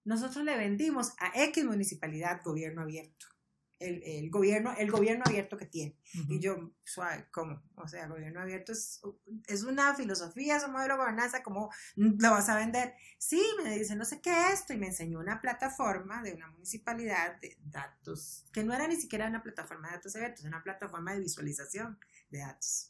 nosotros 0.05 0.45
le 0.45 0.57
vendimos 0.57 1.13
a 1.19 1.33
X 1.45 1.65
municipalidad 1.65 2.41
gobierno 2.43 2.83
abierto 2.83 3.34
el, 3.79 4.31
gobierno, 4.31 4.75
el 4.77 4.91
gobierno 4.91 5.25
abierto 5.27 5.57
que 5.57 5.67
tiene. 5.67 5.97
Y 6.29 6.41
yo, 6.41 6.73
suave, 6.85 7.27
¿cómo? 7.31 7.63
O 7.77 7.89
sea, 7.89 8.05
el 8.05 8.11
gobierno 8.11 8.41
abierto 8.41 8.73
es, 8.73 9.01
es 9.47 9.63
una 9.65 9.95
filosofía, 9.95 10.57
es 10.57 10.65
un 10.65 10.73
modelo 10.73 10.95
de 10.95 11.01
gobernanza, 11.01 11.43
¿cómo 11.43 11.71
lo 11.97 12.31
vas 12.31 12.49
a 12.49 12.57
vender? 12.57 12.95
Sí, 13.19 13.43
me 13.63 13.77
dice, 13.77 13.97
no 13.97 14.05
sé 14.05 14.21
qué 14.21 14.31
es 14.31 14.61
esto, 14.61 14.73
y 14.73 14.79
me 14.79 14.87
enseñó 14.87 15.19
una 15.19 15.41
plataforma 15.41 16.23
de 16.23 16.35
una 16.35 16.49
municipalidad 16.49 17.41
de 17.41 17.57
datos, 17.65 18.47
que 18.53 18.65
no 18.65 18.75
era 18.75 18.87
ni 18.87 18.97
siquiera 18.97 19.29
una 19.29 19.43
plataforma 19.43 19.89
de 19.89 19.97
datos 19.97 20.17
abiertos, 20.17 20.41
era 20.41 20.57
una 20.57 20.63
plataforma 20.63 21.15
de 21.15 21.21
visualización 21.21 21.99
de 22.31 22.39
datos. 22.39 22.89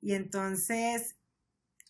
Y 0.00 0.14
entonces 0.14 1.16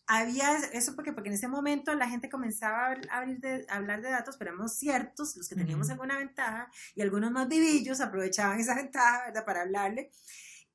había 0.08 0.56
eso 0.72 0.96
porque, 0.96 1.12
porque 1.12 1.28
en 1.28 1.34
ese 1.34 1.48
momento 1.48 1.94
la 1.94 2.08
gente 2.08 2.30
comenzaba 2.30 2.88
a, 2.88 3.18
abrir 3.18 3.40
de, 3.40 3.66
hablar 3.68 4.00
de 4.00 4.10
datos, 4.10 4.36
pero 4.38 4.50
éramos 4.50 4.72
ciertos, 4.72 5.36
los 5.36 5.48
que 5.48 5.54
teníamos 5.54 5.90
alguna 5.90 6.16
ventaja, 6.16 6.70
y 6.94 7.02
algunos 7.02 7.30
más 7.30 7.46
vivillos 7.46 8.00
aprovechaban 8.00 8.58
esa 8.60 8.74
ventaja, 8.74 9.26
¿verdad?, 9.26 9.44
para 9.44 9.62
hablarle, 9.62 10.10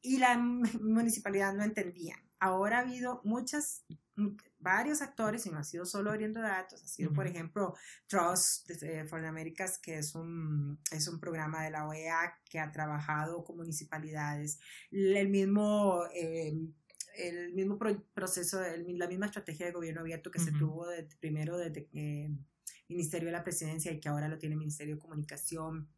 y 0.02 0.20
la 0.20 0.38
municipalidad 0.38 1.54
no 1.54 1.64
entendía. 1.64 2.16
Ahora 2.40 2.78
ha 2.78 2.82
habido 2.82 3.22
muchas, 3.24 3.86
varios 4.60 5.02
actores, 5.02 5.48
y 5.48 5.50
no 5.50 5.58
ha 5.58 5.64
sido 5.64 5.88
solo 5.88 6.12
abriendo 6.12 6.40
datos, 6.40 6.84
ha 6.84 6.88
sido, 6.88 7.12
por 7.12 7.26
ejemplo, 7.26 7.74
Trust 8.06 8.70
for 9.10 9.20
the 9.20 9.28
Americas, 9.28 9.80
que 9.80 9.98
es 9.98 10.14
un, 10.14 10.80
es 10.92 11.08
un 11.08 11.20
programa 11.20 11.64
de 11.64 11.72
la 11.72 11.88
OEA 11.88 12.38
que 12.46 12.60
ha 12.60 12.72
trabajado 12.72 13.44
con 13.44 13.58
municipalidades, 13.58 14.60
el 14.92 15.30
mismo... 15.30 16.04
Eh, 16.14 16.54
el 17.16 17.54
mismo 17.54 17.78
proceso, 18.14 18.62
la 18.62 19.08
misma 19.08 19.28
estrategia 19.28 19.66
de 19.66 19.72
gobierno 19.72 20.02
abierto 20.02 20.32
que 20.32 20.40
se 20.40 20.52
tuvo 20.52 20.88
de, 20.88 21.08
primero 21.20 21.58
desde 21.58 21.90
el 21.94 22.00
eh, 22.00 22.38
Ministerio 22.88 23.28
de 23.28 23.32
la 23.32 23.44
Presidencia 23.44 23.92
y 23.92 24.00
que 24.00 24.10
ahora 24.10 24.28
lo 24.28 24.38
tiene 24.38 24.54
el 24.54 24.60
Ministerio 24.60 24.96
de 24.96 25.02
Comunicación. 25.02 25.90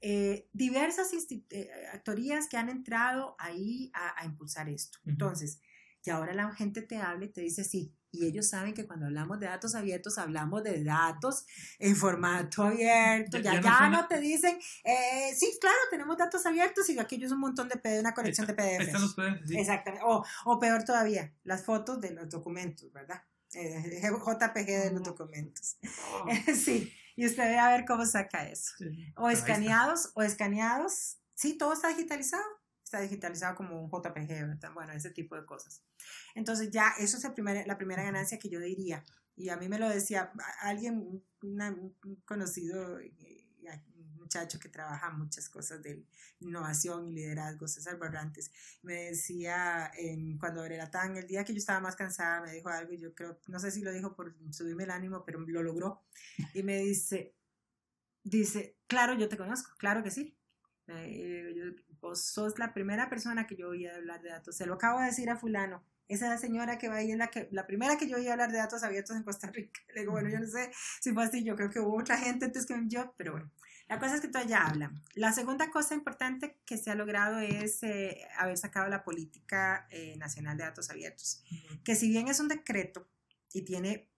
Eh, 0.00 0.48
diversas 0.52 1.10
eh, 1.50 1.70
actorías 1.92 2.48
que 2.48 2.56
han 2.56 2.68
entrado 2.68 3.34
ahí 3.38 3.90
a, 3.94 4.24
impulsar 4.24 4.68
esto. 4.68 4.98
Entonces, 5.06 5.60
Y 6.04 6.10
ahora 6.10 6.34
la 6.34 6.52
gente 6.54 6.82
te 6.82 6.96
habla 6.96 7.24
y 7.24 7.30
te 7.30 7.40
dice 7.40 7.64
sí. 7.64 7.95
Y 8.12 8.26
ellos 8.26 8.48
saben 8.48 8.72
que 8.72 8.86
cuando 8.86 9.06
hablamos 9.06 9.38
de 9.40 9.46
datos 9.46 9.74
abiertos, 9.74 10.18
hablamos 10.18 10.62
de 10.62 10.82
datos 10.82 11.44
en 11.78 11.96
formato 11.96 12.62
abierto. 12.62 13.38
Ya, 13.38 13.60
ya, 13.60 13.88
no, 13.90 14.06
te 14.06 14.20
dicen, 14.20 14.58
eh, 14.84 15.34
sí, 15.36 15.58
claro, 15.60 15.76
tenemos 15.90 16.16
datos 16.16 16.46
abiertos 16.46 16.88
y 16.88 16.98
aquello 16.98 17.26
es 17.26 17.32
un 17.32 17.40
montón 17.40 17.68
de 17.68 17.76
PDF, 17.76 18.00
una 18.00 18.14
colección 18.14 18.46
de 18.46 18.54
PDF. 18.54 18.94
Exactamente. 19.50 20.04
O, 20.06 20.24
o 20.44 20.58
peor 20.58 20.84
todavía, 20.84 21.34
las 21.44 21.64
fotos 21.64 22.00
de 22.00 22.10
los 22.10 22.28
documentos, 22.28 22.92
¿verdad? 22.92 23.22
Eh, 23.54 24.00
JPG 24.02 24.66
de 24.66 24.90
los 24.92 25.02
documentos. 25.02 25.76
Oh. 26.12 26.26
sí, 26.54 26.92
y 27.16 27.26
usted 27.26 27.44
ve 27.44 27.58
a 27.58 27.70
ver 27.70 27.84
cómo 27.84 28.04
saca 28.06 28.48
eso. 28.48 28.72
o 29.16 29.30
escaneados, 29.30 30.10
o 30.14 30.22
escaneados. 30.22 31.18
Sí, 31.34 31.58
todo 31.58 31.74
está 31.74 31.88
digitalizado 31.88 32.44
está 32.86 33.00
digitalizado 33.00 33.56
como 33.56 33.82
un 33.82 33.90
JPG, 33.90 34.72
bueno, 34.72 34.92
ese 34.92 35.10
tipo 35.10 35.34
de 35.34 35.44
cosas. 35.44 35.82
Entonces 36.36 36.70
ya 36.70 36.94
eso 36.98 37.16
es 37.16 37.24
el 37.24 37.34
primer, 37.34 37.66
la 37.66 37.76
primera 37.76 38.04
ganancia 38.04 38.38
que 38.38 38.48
yo 38.48 38.60
diría. 38.60 39.04
Y 39.34 39.48
a 39.48 39.56
mí 39.56 39.68
me 39.68 39.78
lo 39.78 39.88
decía 39.88 40.32
alguien, 40.60 41.20
un 41.42 42.22
conocido 42.24 43.00
eh, 43.00 43.44
un 43.96 44.14
muchacho 44.14 44.60
que 44.60 44.68
trabaja 44.68 45.10
muchas 45.10 45.48
cosas 45.48 45.82
de 45.82 46.06
innovación 46.38 47.08
y 47.08 47.12
liderazgo, 47.12 47.66
César 47.66 47.98
Barrantes, 47.98 48.52
me 48.82 48.94
decía 49.10 49.90
cuando 50.38 50.64
era 50.64 50.88
tan, 50.88 51.16
el 51.16 51.26
día 51.26 51.44
que 51.44 51.52
yo 51.52 51.58
estaba 51.58 51.80
más 51.80 51.96
cansada, 51.96 52.40
me 52.40 52.52
dijo 52.52 52.68
algo 52.68 52.92
y 52.92 52.98
yo 52.98 53.14
creo, 53.16 53.40
no 53.48 53.58
sé 53.58 53.72
si 53.72 53.82
lo 53.82 53.92
dijo 53.92 54.14
por 54.14 54.36
subirme 54.52 54.84
el 54.84 54.92
ánimo, 54.92 55.24
pero 55.24 55.40
lo 55.40 55.62
logró. 55.62 56.04
Y 56.54 56.62
me 56.62 56.78
dice, 56.78 57.34
dice, 58.22 58.76
claro, 58.86 59.14
yo 59.14 59.28
te 59.28 59.36
conozco, 59.36 59.72
claro 59.76 60.04
que 60.04 60.12
sí. 60.12 60.38
Eh, 60.88 61.74
vos 62.00 62.22
sos 62.22 62.58
la 62.58 62.72
primera 62.72 63.08
persona 63.08 63.46
que 63.46 63.56
yo 63.56 63.68
oía 63.68 63.94
hablar 63.94 64.22
de 64.22 64.30
datos. 64.30 64.56
Se 64.56 64.66
lo 64.66 64.74
acabo 64.74 65.00
de 65.00 65.06
decir 65.06 65.30
a 65.30 65.36
fulano. 65.36 65.82
Esa 66.08 66.32
es 66.32 66.40
señora 66.40 66.78
que 66.78 66.88
va 66.88 66.96
ahí 66.96 67.10
en 67.10 67.18
la 67.18 67.28
que, 67.28 67.48
la 67.50 67.66
primera 67.66 67.98
que 67.98 68.08
yo 68.08 68.16
oí 68.16 68.28
hablar 68.28 68.52
de 68.52 68.58
datos 68.58 68.84
abiertos 68.84 69.16
en 69.16 69.24
Costa 69.24 69.48
Rica. 69.48 69.80
Le 69.94 70.00
digo, 70.00 70.12
bueno, 70.12 70.28
yo 70.28 70.38
no 70.38 70.46
sé 70.46 70.70
si 71.00 71.12
fue 71.12 71.24
así, 71.24 71.42
yo 71.42 71.56
creo 71.56 71.70
que 71.70 71.80
hubo 71.80 71.98
otra 71.98 72.16
gente 72.16 72.44
antes 72.44 72.66
que 72.66 72.74
yo, 72.86 73.12
pero 73.16 73.32
bueno. 73.32 73.50
La 73.88 74.00
cosa 74.00 74.16
es 74.16 74.20
que 74.20 74.28
todavía 74.28 74.66
hablan. 74.66 75.00
La 75.14 75.32
segunda 75.32 75.70
cosa 75.70 75.94
importante 75.94 76.58
que 76.66 76.76
se 76.76 76.90
ha 76.90 76.96
logrado 76.96 77.38
es 77.38 77.84
eh, 77.84 78.26
haber 78.36 78.58
sacado 78.58 78.88
la 78.88 79.04
política 79.04 79.86
eh, 79.90 80.16
nacional 80.16 80.56
de 80.56 80.64
datos 80.64 80.90
abiertos, 80.90 81.44
que 81.84 81.94
si 81.94 82.08
bien 82.08 82.26
es 82.26 82.40
un 82.40 82.48
decreto 82.48 83.08
y 83.52 83.62
tiene 83.62 84.10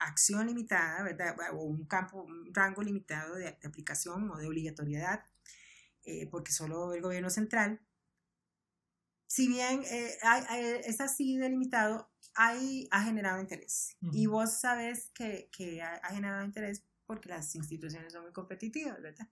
acción 0.00 0.48
limitada, 0.48 1.04
¿verdad? 1.04 1.36
O 1.52 1.62
un 1.62 1.86
campo, 1.86 2.22
un 2.22 2.52
rango 2.52 2.82
limitado 2.82 3.36
de, 3.36 3.44
de 3.44 3.68
aplicación 3.68 4.28
o 4.28 4.38
de 4.38 4.48
obligatoriedad, 4.48 5.24
eh, 6.04 6.28
porque 6.30 6.52
solo 6.52 6.92
el 6.94 7.02
gobierno 7.02 7.30
central, 7.30 7.80
si 9.26 9.48
bien 9.48 9.82
eh, 9.90 10.18
es 10.84 11.00
así 11.00 11.38
delimitado, 11.38 12.12
hay, 12.34 12.88
ha 12.90 13.02
generado 13.02 13.40
interés. 13.40 13.96
Y 14.12 14.26
vos 14.26 14.60
sabes 14.60 15.10
que, 15.14 15.48
que 15.56 15.82
ha, 15.82 16.00
generado 16.10 16.44
interés 16.44 16.84
porque 17.06 17.28
las 17.28 17.54
instituciones 17.54 18.12
son 18.12 18.22
muy 18.22 18.32
competitivas, 18.32 19.00
¿verdad? 19.00 19.28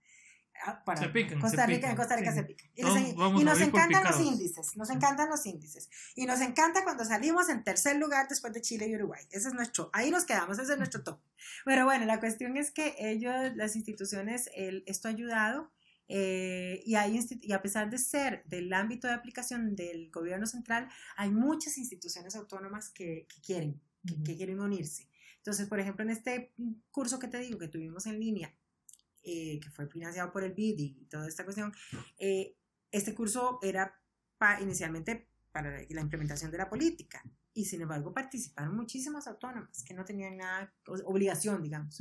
Ah, 0.66 0.84
para 0.84 1.00
se 1.00 1.08
pican, 1.08 1.40
Costa 1.40 1.64
Rica, 1.64 1.90
en 1.90 1.96
Costa 1.96 2.16
Rica 2.16 2.34
se 2.34 2.44
pican. 2.44 2.70
Y, 2.74 2.82
nos, 2.82 3.40
y 3.40 3.44
nos 3.44 3.60
encantan 3.60 4.04
los 4.04 4.20
índices, 4.20 4.76
nos 4.76 4.90
encantan 4.90 5.30
los 5.30 5.46
índices. 5.46 5.88
Y 6.14 6.26
nos 6.26 6.40
encanta 6.40 6.84
cuando 6.84 7.04
salimos 7.04 7.48
en 7.48 7.64
tercer 7.64 7.96
lugar 7.96 8.28
después 8.28 8.52
de 8.52 8.60
Chile 8.60 8.86
y 8.86 8.94
Uruguay. 8.94 9.24
Ese 9.30 9.48
es 9.48 9.54
nuestro, 9.54 9.88
ahí 9.94 10.10
nos 10.10 10.24
quedamos, 10.24 10.58
ese 10.58 10.72
es 10.72 10.78
nuestro 10.78 11.02
top. 11.02 11.20
Pero 11.64 11.86
bueno, 11.86 12.04
la 12.04 12.20
cuestión 12.20 12.58
es 12.58 12.70
que 12.70 12.94
ellos, 12.98 13.34
las 13.54 13.74
instituciones, 13.74 14.50
el, 14.54 14.84
esto 14.86 15.08
ha 15.08 15.12
ayudado 15.12 15.72
eh, 16.12 16.82
y, 16.84 16.96
hay 16.96 17.20
y 17.40 17.52
a 17.52 17.62
pesar 17.62 17.88
de 17.88 17.96
ser 17.96 18.42
del 18.46 18.72
ámbito 18.72 19.06
de 19.06 19.14
aplicación 19.14 19.76
del 19.76 20.10
gobierno 20.10 20.44
central, 20.44 20.88
hay 21.16 21.30
muchas 21.30 21.78
instituciones 21.78 22.34
autónomas 22.34 22.90
que, 22.90 23.28
quieren, 23.44 23.80
que, 24.24 24.36
quieren 24.36 24.58
unirse. 24.58 25.08
Entonces, 25.36 25.68
por 25.68 25.78
ejemplo, 25.78 26.04
en 26.04 26.10
este 26.10 26.52
curso 26.90 27.20
que 27.20 27.28
te 27.28 27.38
digo 27.38 27.58
que 27.58 27.68
tuvimos 27.68 28.06
en 28.06 28.18
línea, 28.18 28.52
eh, 29.22 29.60
que 29.60 29.70
fue 29.70 29.86
financiado 29.86 30.32
por 30.32 30.42
el 30.42 30.52
BID 30.52 30.80
y 30.80 31.06
toda 31.08 31.28
esta 31.28 31.44
cuestión, 31.44 31.72
eh, 32.18 32.56
este 32.90 33.14
curso 33.14 33.60
era 33.62 33.94
inicialmente 34.60 35.28
para 35.52 35.80
la 35.88 36.00
implementación 36.00 36.50
de 36.50 36.58
la 36.58 36.68
política 36.68 37.22
y 37.52 37.64
sin 37.64 37.82
embargo 37.82 38.14
participaron 38.14 38.76
muchísimas 38.76 39.26
autónomas 39.26 39.82
que 39.82 39.94
no 39.94 40.04
tenían 40.04 40.36
nada, 40.36 40.72
obligación, 41.04 41.62
digamos. 41.62 42.00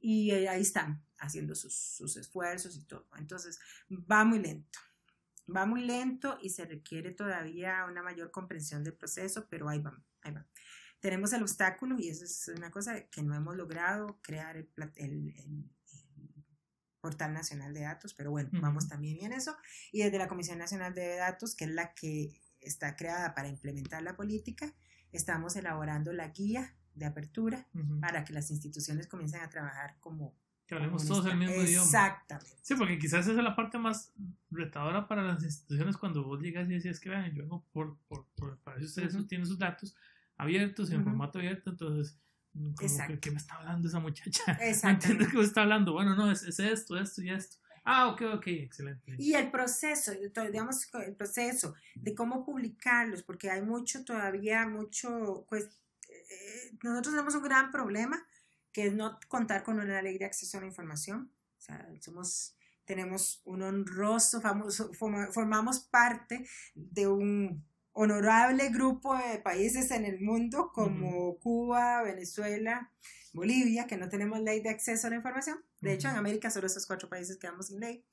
Y 0.00 0.30
eh, 0.30 0.48
ahí 0.48 0.62
están 0.62 1.04
haciendo 1.18 1.54
sus, 1.54 1.74
sus, 1.74 2.16
esfuerzos 2.16 2.76
y 2.76 2.84
todo. 2.84 3.08
Entonces, 3.16 3.58
va 3.90 4.24
muy 4.24 4.38
lento. 4.38 4.78
Va 5.54 5.66
muy 5.66 5.82
lento 5.84 6.38
y 6.40 6.50
se 6.50 6.64
requiere 6.66 7.12
todavía 7.12 7.84
una 7.88 8.02
mayor 8.02 8.30
comprensión 8.30 8.84
del 8.84 8.94
proceso, 8.94 9.46
pero 9.48 9.68
ahí 9.68 9.80
va, 9.80 10.00
ahí 10.22 10.32
va. 10.32 10.46
Tenemos 11.00 11.32
el 11.32 11.42
obstáculo 11.42 11.98
y 11.98 12.08
eso 12.08 12.24
es 12.24 12.48
una 12.56 12.70
cosa 12.70 13.08
que 13.08 13.22
no 13.22 13.34
hemos 13.34 13.56
logrado 13.56 14.20
crear 14.22 14.56
el, 14.56 14.70
el, 14.96 15.70
portal 17.00 17.32
nacional 17.32 17.74
de 17.74 17.80
datos, 17.80 18.14
pero 18.14 18.30
bueno, 18.30 18.48
vamos 18.52 18.86
también 18.86 19.18
en 19.24 19.32
eso. 19.32 19.56
Y 19.90 20.04
desde 20.04 20.18
la 20.18 20.28
Comisión 20.28 20.58
Nacional 20.58 20.94
de 20.94 21.16
Datos, 21.16 21.56
que 21.56 21.64
es 21.64 21.70
la 21.72 21.92
que 21.94 22.40
está 22.60 22.94
creada 22.94 23.34
para 23.34 23.48
implementar 23.48 24.04
la 24.04 24.16
política, 24.16 24.72
estamos 25.12 25.56
elaborando 25.56 26.12
la 26.12 26.28
guía 26.28 26.74
de 26.94 27.06
apertura 27.06 27.66
para 28.00 28.24
que 28.24 28.32
las 28.32 28.50
instituciones 28.50 29.06
comiencen 29.06 29.40
a 29.40 29.48
trabajar 29.48 29.96
como... 30.00 30.34
Que 30.66 30.74
hablemos 30.74 31.06
todos 31.06 31.26
el 31.26 31.36
mismo 31.36 31.54
idioma. 31.56 31.84
Exactamente. 31.84 32.56
Sí, 32.62 32.74
porque 32.76 32.98
quizás 32.98 33.26
esa 33.26 33.38
es 33.38 33.44
la 33.44 33.56
parte 33.56 33.78
más 33.78 34.12
retadora 34.50 35.08
para 35.08 35.22
las 35.22 35.42
instituciones 35.42 35.96
cuando 35.96 36.24
vos 36.24 36.40
llegas 36.40 36.68
y 36.68 36.74
decís 36.74 37.00
que 37.00 37.10
vean, 37.10 37.32
yo 37.34 37.42
vengo 37.42 37.66
por, 37.72 37.98
por, 38.08 38.26
por, 38.36 38.58
para 38.60 38.78
eso 38.78 38.86
ustedes 38.86 39.26
tienen 39.26 39.46
sus 39.46 39.58
datos 39.58 39.94
abiertos 40.36 40.90
en 40.90 41.04
formato 41.04 41.38
abierto, 41.38 41.70
entonces... 41.70 42.18
Como 42.52 42.74
¿Qué 43.20 43.30
me 43.30 43.38
está 43.38 43.54
hablando 43.56 43.88
esa 43.88 43.98
muchacha? 43.98 44.42
¿No 44.82 44.90
entiendes 44.90 45.28
qué 45.28 45.38
me 45.38 45.44
está 45.44 45.62
hablando? 45.62 45.92
Bueno, 45.94 46.14
no, 46.14 46.30
es, 46.30 46.42
es 46.42 46.58
esto, 46.58 46.98
esto 46.98 47.22
y 47.22 47.30
esto. 47.30 47.56
Ah, 47.84 48.08
ok, 48.08 48.22
ok, 48.34 48.46
excelente. 48.46 49.14
Y 49.18 49.34
el 49.34 49.50
proceso, 49.50 50.12
digamos, 50.12 50.88
el 50.94 51.16
proceso 51.16 51.74
de 51.96 52.14
cómo 52.14 52.44
publicarlos, 52.44 53.22
porque 53.22 53.50
hay 53.50 53.62
mucho 53.62 54.04
todavía, 54.04 54.66
mucho, 54.66 55.44
pues, 55.48 55.68
eh, 56.08 56.76
nosotros 56.82 57.14
tenemos 57.14 57.34
un 57.34 57.42
gran 57.42 57.72
problema, 57.72 58.24
que 58.72 58.86
es 58.86 58.94
no 58.94 59.18
contar 59.28 59.64
con 59.64 59.80
una 59.80 60.00
ley 60.00 60.16
de 60.16 60.26
acceso 60.26 60.58
a 60.58 60.60
la 60.60 60.68
información. 60.68 61.32
O 61.58 61.60
sea, 61.60 61.88
somos, 62.00 62.56
tenemos 62.84 63.42
un 63.44 63.62
honroso, 63.62 64.40
famoso, 64.40 64.92
formamos 64.94 65.80
parte 65.80 66.46
de 66.74 67.08
un 67.08 67.64
honorable 67.92 68.68
grupo 68.70 69.16
de 69.16 69.38
países 69.38 69.90
en 69.90 70.04
el 70.04 70.20
mundo 70.20 70.70
como 70.72 71.36
Cuba, 71.38 72.02
Venezuela, 72.02 72.90
Bolivia, 73.32 73.86
que 73.86 73.96
no 73.96 74.08
tenemos 74.08 74.40
ley 74.40 74.60
de 74.60 74.70
acceso 74.70 75.08
a 75.08 75.10
la 75.10 75.16
información. 75.16 75.58
De 75.82 75.92
hecho, 75.92 76.08
en 76.08 76.16
América 76.16 76.50
solo 76.50 76.66
esos 76.66 76.86
cuatro 76.86 77.08
países 77.08 77.36
quedamos 77.36 77.66
sin 77.66 77.80
ley. 77.80 78.04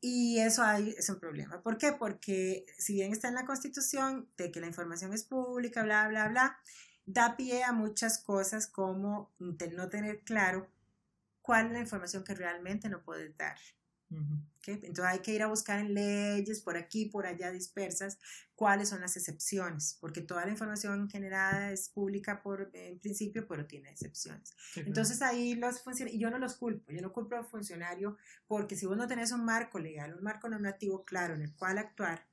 Y 0.00 0.40
eso 0.40 0.64
hay, 0.64 0.94
es 0.98 1.08
un 1.10 1.20
problema. 1.20 1.62
¿Por 1.62 1.78
qué? 1.78 1.92
Porque 1.92 2.66
si 2.76 2.94
bien 2.94 3.12
está 3.12 3.28
en 3.28 3.34
la 3.34 3.44
Constitución 3.44 4.28
de 4.36 4.50
que 4.50 4.60
la 4.60 4.66
información 4.66 5.12
es 5.12 5.22
pública, 5.24 5.84
bla, 5.84 6.08
bla, 6.08 6.28
bla, 6.28 6.58
da 7.06 7.36
pie 7.36 7.62
a 7.62 7.72
muchas 7.72 8.18
cosas 8.18 8.66
como 8.66 9.30
no 9.38 9.88
tener 9.88 10.20
claro 10.24 10.68
cuál 11.40 11.66
es 11.66 11.72
la 11.72 11.80
información 11.80 12.24
que 12.24 12.34
realmente 12.34 12.88
no 12.88 13.02
puedes 13.02 13.36
dar. 13.36 13.56
Entonces 14.66 15.04
hay 15.04 15.18
que 15.20 15.34
ir 15.34 15.42
a 15.42 15.48
buscar 15.48 15.80
en 15.80 15.94
leyes 15.94 16.60
por 16.60 16.76
aquí, 16.76 17.06
por 17.06 17.26
allá 17.26 17.50
dispersas, 17.50 18.18
cuáles 18.54 18.88
son 18.90 19.00
las 19.00 19.16
excepciones, 19.16 19.96
porque 20.00 20.20
toda 20.20 20.44
la 20.44 20.52
información 20.52 21.08
generada 21.10 21.72
es 21.72 21.88
pública 21.88 22.42
por 22.42 22.70
en 22.72 22.98
principio, 23.00 23.46
pero 23.48 23.66
tiene 23.66 23.90
excepciones. 23.90 24.54
Entonces 24.76 25.20
ahí 25.22 25.54
los 25.54 25.80
funcionarios, 25.80 26.16
y 26.16 26.22
yo 26.22 26.30
no 26.30 26.38
los 26.38 26.54
culpo, 26.54 26.92
yo 26.92 27.02
no 27.02 27.12
culpo 27.12 27.36
al 27.36 27.44
funcionario, 27.44 28.16
porque 28.46 28.76
si 28.76 28.86
vos 28.86 28.96
no 28.96 29.08
tenés 29.08 29.32
un 29.32 29.44
marco 29.44 29.78
legal, 29.78 30.14
un 30.14 30.22
marco 30.22 30.48
normativo 30.48 31.04
claro 31.04 31.34
en 31.34 31.42
el 31.42 31.54
cual 31.54 31.78
actuar, 31.78 32.28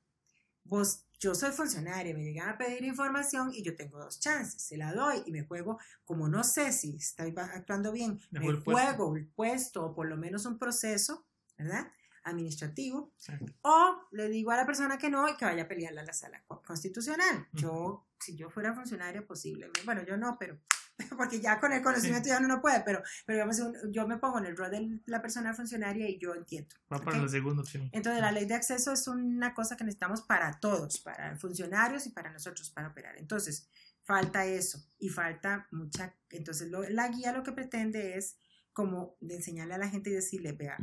vos, 0.62 1.06
yo 1.18 1.34
soy 1.34 1.50
funcionario, 1.50 2.16
me 2.16 2.22
llegan 2.22 2.48
a 2.48 2.58
pedir 2.58 2.84
información 2.84 3.50
y 3.52 3.62
yo 3.62 3.74
tengo 3.74 3.98
dos 3.98 4.20
chances, 4.20 4.62
se 4.62 4.76
la 4.76 4.92
doy 4.92 5.22
y 5.26 5.32
me 5.32 5.42
juego, 5.42 5.78
como 6.04 6.28
no 6.28 6.44
sé 6.44 6.72
si 6.72 6.96
estoy 6.96 7.34
actuando 7.36 7.90
bien, 7.90 8.20
me, 8.30 8.52
juego 8.52 9.16
el 9.16 9.26
puesto 9.26 9.84
o 9.84 9.94
por 9.94 10.06
lo 10.06 10.16
menos 10.16 10.46
un 10.46 10.58
proceso 10.58 11.26
¿verdad? 11.62 11.92
Administrativo. 12.24 13.14
O 13.62 14.08
le 14.12 14.28
digo 14.28 14.50
a 14.50 14.56
la 14.56 14.66
persona 14.66 14.98
que 14.98 15.10
no 15.10 15.28
y 15.28 15.36
que 15.36 15.44
vaya 15.44 15.62
a 15.64 15.68
pelearla 15.68 16.02
a 16.02 16.04
la 16.04 16.12
sala 16.12 16.44
constitucional. 16.64 17.48
Yo, 17.52 18.06
si 18.18 18.36
yo 18.36 18.50
fuera 18.50 18.74
funcionario, 18.74 19.26
posiblemente, 19.26 19.82
bueno, 19.84 20.04
yo 20.04 20.16
no, 20.16 20.36
pero 20.38 20.60
porque 21.16 21.40
ya 21.40 21.58
con 21.58 21.72
el 21.72 21.82
conocimiento 21.82 22.28
ya 22.28 22.38
uno 22.38 22.48
no 22.48 22.60
puede, 22.60 22.80
pero, 22.80 23.02
pero 23.26 23.36
digamos, 23.38 23.74
yo 23.90 24.06
me 24.06 24.18
pongo 24.18 24.38
en 24.38 24.46
el 24.46 24.56
rol 24.56 24.70
de 24.70 25.00
la 25.06 25.22
persona 25.22 25.54
funcionaria 25.54 26.08
y 26.08 26.18
yo 26.18 26.34
entiendo. 26.34 26.74
Va 26.92 26.98
para 26.98 27.18
la 27.18 27.28
segunda 27.28 27.62
opción. 27.62 27.88
Entonces, 27.92 28.20
la 28.20 28.32
ley 28.32 28.46
de 28.46 28.54
acceso 28.54 28.92
es 28.92 29.06
una 29.08 29.54
cosa 29.54 29.76
que 29.76 29.84
necesitamos 29.84 30.22
para 30.22 30.58
todos, 30.60 31.00
para 31.00 31.36
funcionarios 31.36 32.06
y 32.06 32.10
para 32.10 32.32
nosotros, 32.32 32.70
para 32.70 32.88
operar. 32.88 33.16
Entonces, 33.18 33.68
falta 34.02 34.44
eso 34.44 34.78
y 34.98 35.08
falta 35.08 35.68
mucha. 35.70 36.14
Entonces, 36.30 36.70
la 36.70 37.08
guía 37.08 37.32
lo 37.32 37.42
que 37.42 37.52
pretende 37.52 38.16
es 38.16 38.36
como 38.72 39.16
de 39.20 39.36
enseñarle 39.36 39.74
a 39.74 39.78
la 39.78 39.88
gente 39.88 40.10
y 40.10 40.14
decirle, 40.14 40.52
vea, 40.52 40.76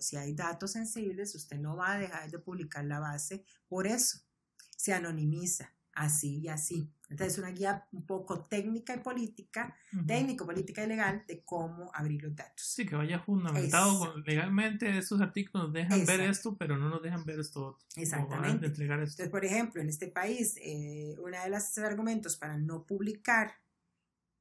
si, 0.00 0.16
hay 0.16 0.34
datos 0.34 0.72
sensibles, 0.72 1.34
usted 1.34 1.58
no 1.58 1.76
va 1.76 1.92
a 1.92 1.98
dejar 1.98 2.30
de 2.30 2.38
publicar 2.38 2.84
la 2.84 3.00
base 3.00 3.44
por 3.68 3.86
eso. 3.86 4.20
Se 4.76 4.92
anonimiza. 4.92 5.72
así 5.94 6.38
y 6.38 6.48
así. 6.48 6.92
Entonces, 7.10 7.38
una 7.38 7.50
guía 7.50 7.84
un 7.90 8.06
poco 8.06 8.44
técnica 8.44 8.94
y 8.94 9.00
política, 9.00 9.74
técnico, 10.06 10.46
política 10.46 10.84
y 10.84 10.86
legal 10.86 11.24
de 11.26 11.42
cómo 11.42 11.90
abrir 11.92 12.22
los 12.22 12.36
datos. 12.36 12.64
Sí, 12.64 12.86
que 12.86 12.94
vaya 12.94 13.18
fundamentado 13.18 14.16
legalmente. 14.18 14.96
Estos 14.96 15.20
artículos 15.20 15.64
nos 15.64 15.72
dejan 15.72 16.06
ver 16.06 16.20
esto, 16.20 16.56
pero 16.56 16.76
no 16.76 16.88
nos 16.88 17.02
dejan 17.02 17.24
ver 17.24 17.40
esto 17.40 17.66
otro. 17.66 17.86
Exactamente. 17.96 18.66
Entonces, 18.66 19.28
por 19.28 19.44
ejemplo, 19.44 19.82
en 19.82 19.88
este 19.88 20.06
país, 20.06 20.54
eh, 20.62 21.16
uno 21.18 21.42
de 21.42 21.50
los 21.50 21.78
argumentos 21.78 22.36
para 22.36 22.56
no 22.56 22.84
publicar 22.84 23.54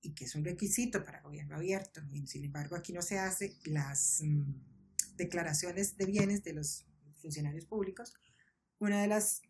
y 0.02 0.14
que 0.14 0.26
es 0.26 0.36
un 0.36 0.46
requisito 0.46 1.04
para 1.04 1.22
gobierno 1.22 1.56
abierto, 1.56 2.02
y 2.12 2.28
sin 2.28 2.46
embargo 2.46 2.76
aquí 2.76 2.94
no 2.94 3.02
se 3.02 3.18
hace 3.18 3.58
las 3.66 4.22
mm, 4.24 4.77
declaraciones 5.18 5.98
de 5.98 6.06
bienes 6.06 6.44
de 6.44 6.54
los 6.54 6.86
funcionarios 7.22 7.66
públicos, 7.66 8.14
una 8.80 9.02
de 9.02 9.08
las 9.08 9.42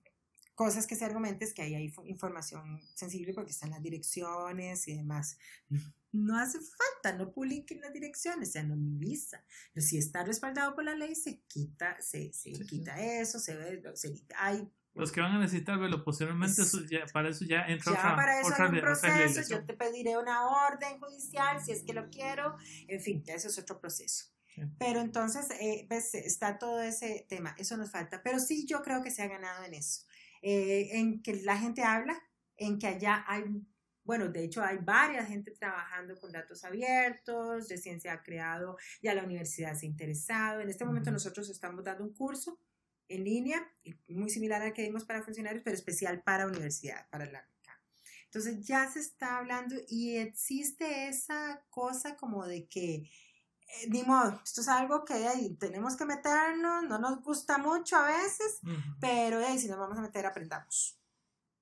cosas 0.57 0.88
que 0.88 0.95
se 0.95 1.05
argumenta 1.05 1.45
es 1.45 1.53
que 1.53 1.61
ahí 1.61 1.76
hay 1.76 1.93
información 2.05 2.82
sensible 2.95 3.32
porque 3.34 3.51
están 3.51 3.70
las 3.70 3.84
direcciones 3.84 4.88
y 4.88 4.95
demás. 4.95 5.38
No 6.11 6.39
hace 6.39 6.57
falta, 6.59 7.15
no 7.15 7.32
publiquen 7.32 7.80
las 7.80 7.93
direcciones, 7.93 8.53
se 8.53 8.59
anonimiza. 8.59 9.43
Pero 9.72 9.86
si 9.86 9.99
está 9.99 10.24
respaldado 10.24 10.74
por 10.74 10.84
la 10.84 10.95
ley, 10.95 11.13
se 11.13 11.41
quita, 11.47 12.01
se, 12.01 12.34
se 12.34 12.53
quita 12.65 12.99
eso, 12.99 13.38
se 13.38 13.55
ve, 13.55 13.84
se, 13.93 14.15
hay 14.36 14.68
los 14.95 15.11
que 15.11 15.22
van 15.22 15.34
a 15.34 15.39
necesitar 15.39 15.78
verlo 15.78 16.03
posteriormente, 16.03 16.63
ya, 16.89 17.05
para 17.13 17.30
eso 17.30 17.45
ya 17.45 17.68
entra 17.68 17.93
ya 17.93 18.15
para 18.15 18.41
eso 18.41 18.51
hay 18.57 18.70
un 18.70 18.80
proceso, 18.80 19.41
yo 19.47 19.63
te 19.63 19.76
pediré 19.76 20.18
una 20.18 20.47
orden 20.47 20.99
judicial 20.99 21.63
si 21.63 21.72
es 21.72 21.84
que 21.84 21.93
lo 21.93 22.09
quiero, 22.09 22.55
en 22.88 22.99
fin, 22.99 23.24
eso 23.28 23.47
es 23.47 23.59
otro 23.59 23.80
proceso. 23.80 24.26
Pero 24.80 25.01
entonces, 25.01 25.47
eh, 25.60 25.86
pues, 25.88 26.16
está 26.16 26.58
todo 26.58 26.82
ese 26.82 27.26
tema, 27.30 27.55
eso 27.58 27.78
nos 27.78 27.91
falta, 27.91 28.22
pero 28.24 28.39
sí 28.39 28.66
yo 28.66 28.82
creo 28.82 29.03
que 29.03 29.12
se 29.12 29.22
ha 29.22 29.28
ganado 29.28 29.64
en 29.64 29.74
eso. 29.74 30.05
Eh, 30.41 30.97
en 30.97 31.22
que 31.22 31.41
la 31.43 31.58
gente 31.58 31.84
habla, 31.84 32.20
en 32.58 32.80
que 32.80 32.88
allá 32.88 33.24
hay, 33.28 33.43
bueno, 34.03 34.30
de 34.30 34.43
hecho 34.43 34.64
hay 34.64 34.78
varias 34.78 35.28
gente 35.28 35.51
trabajando 35.51 36.20
con 36.20 36.32
datos 36.32 36.64
abiertos, 36.64 37.70
recién 37.70 37.99
se 37.99 38.10
ha 38.10 38.24
creado, 38.24 38.78
ya 39.01 39.14
la 39.14 39.24
universidad 39.24 39.76
se 39.76 39.86
ha 39.86 39.89
interesado. 39.89 40.62
En 40.62 40.70
este 40.70 40.86
momento 40.86 41.12
nosotros 41.12 41.49
estamos 41.49 41.84
dando 41.84 42.03
un 42.03 42.14
curso 42.14 42.60
en 43.10 43.24
línea, 43.24 43.66
muy 44.08 44.30
similar 44.30 44.62
al 44.62 44.74
que 44.74 44.84
dimos 44.84 45.05
para 45.05 45.24
funcionarios, 45.24 45.64
pero 45.64 45.76
especial 45.76 46.22
para 46.24 46.47
universidad, 46.47 47.08
para 47.10 47.26
la 47.26 47.47
entonces 48.28 48.68
ya 48.68 48.89
se 48.91 48.99
está 48.99 49.38
hablando 49.38 49.76
y 49.88 50.18
existe 50.18 51.08
esa 51.08 51.64
cosa 51.70 52.18
como 52.18 52.45
de 52.45 52.68
que 52.68 53.10
eh, 53.68 53.89
ni 53.89 54.03
modo, 54.03 54.39
esto 54.43 54.61
es 54.61 54.68
algo 54.68 55.03
que 55.03 55.55
tenemos 55.59 55.95
que 55.95 56.05
meternos, 56.05 56.84
no 56.84 56.97
nos 56.97 57.22
gusta 57.22 57.57
mucho 57.57 57.97
a 57.97 58.05
veces, 58.05 58.61
pero 58.99 59.41
si 59.57 59.68
nos 59.68 59.78
vamos 59.78 59.97
a 59.97 60.01
meter, 60.01 60.26
aprendamos. 60.26 60.97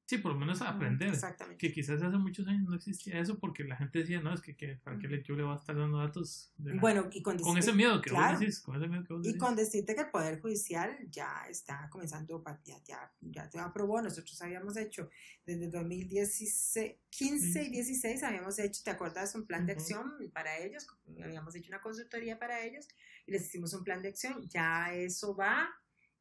Sí, 0.08 0.20
por 0.20 0.34
lo 0.34 0.40
menos 0.40 0.62
aprender. 0.62 1.10
Exactamente. 1.10 1.58
Que 1.58 1.74
quizás 1.74 2.00
hace 2.00 2.18
muchos 2.18 2.48
años 2.48 2.70
no 2.70 2.76
existía 2.76 3.20
eso 3.20 3.40
porque 3.40 3.64
la 3.64 3.76
gente 3.76 4.00
decía, 4.00 4.22
no, 4.22 4.34
es 4.34 4.42
que, 4.42 4.56
que 4.56 4.76
¿para 4.76 5.00
qué 5.00 5.08
le, 5.08 5.24
yo 5.24 5.36
le 5.36 5.42
voy 5.42 5.54
a 5.54 5.58
estar 5.58 5.76
dando 5.76 5.98
datos? 5.98 6.54
bueno, 6.58 7.10
y 7.12 7.24
con, 7.24 7.40
con 7.40 7.58
ese 7.58 7.74
miedo 7.74 8.00
que 8.02 8.12
vos 8.12 8.40
decís. 8.40 8.60
Con 8.62 8.76
ese 8.76 8.88
miedo 8.88 9.04
que 9.04 9.14
vos 9.14 9.26
Y 9.26 9.36
con 9.36 9.56
decirte 9.56 9.96
que 9.96 10.02
el 10.02 10.12
Poder 10.12 10.40
Judicial 10.40 10.96
ya 11.10 11.48
está 11.50 11.90
comenzando, 11.90 12.44
ya, 12.64 12.76
ya, 12.86 13.12
ya 13.20 13.50
te 13.50 13.58
aprobó. 13.58 14.00
Nosotros 14.00 14.40
habíamos 14.44 14.78
hecho 14.78 15.10
desde 15.44 15.70
2015 15.70 17.00
y 17.10 17.70
16, 17.72 18.24
habíamos 18.24 18.60
hecho, 18.60 18.84
¿te 18.84 18.92
acuerdas? 18.92 19.34
Un 19.34 19.48
plan 19.48 19.66
de 19.66 19.72
acción 19.74 20.14
para 20.34 20.56
ellos. 20.60 20.86
Habíamos 21.24 21.56
hecho 21.56 21.70
una 21.70 21.82
consultoría 21.82 22.38
para 22.38 22.64
ellos 22.64 22.88
y 23.26 23.32
les 23.32 23.48
hicimos 23.48 23.74
un 23.74 23.84
plan 23.84 24.04
de 24.04 24.10
acción. 24.10 24.48
Ya 24.50 24.94
eso 24.94 25.36
va 25.36 25.68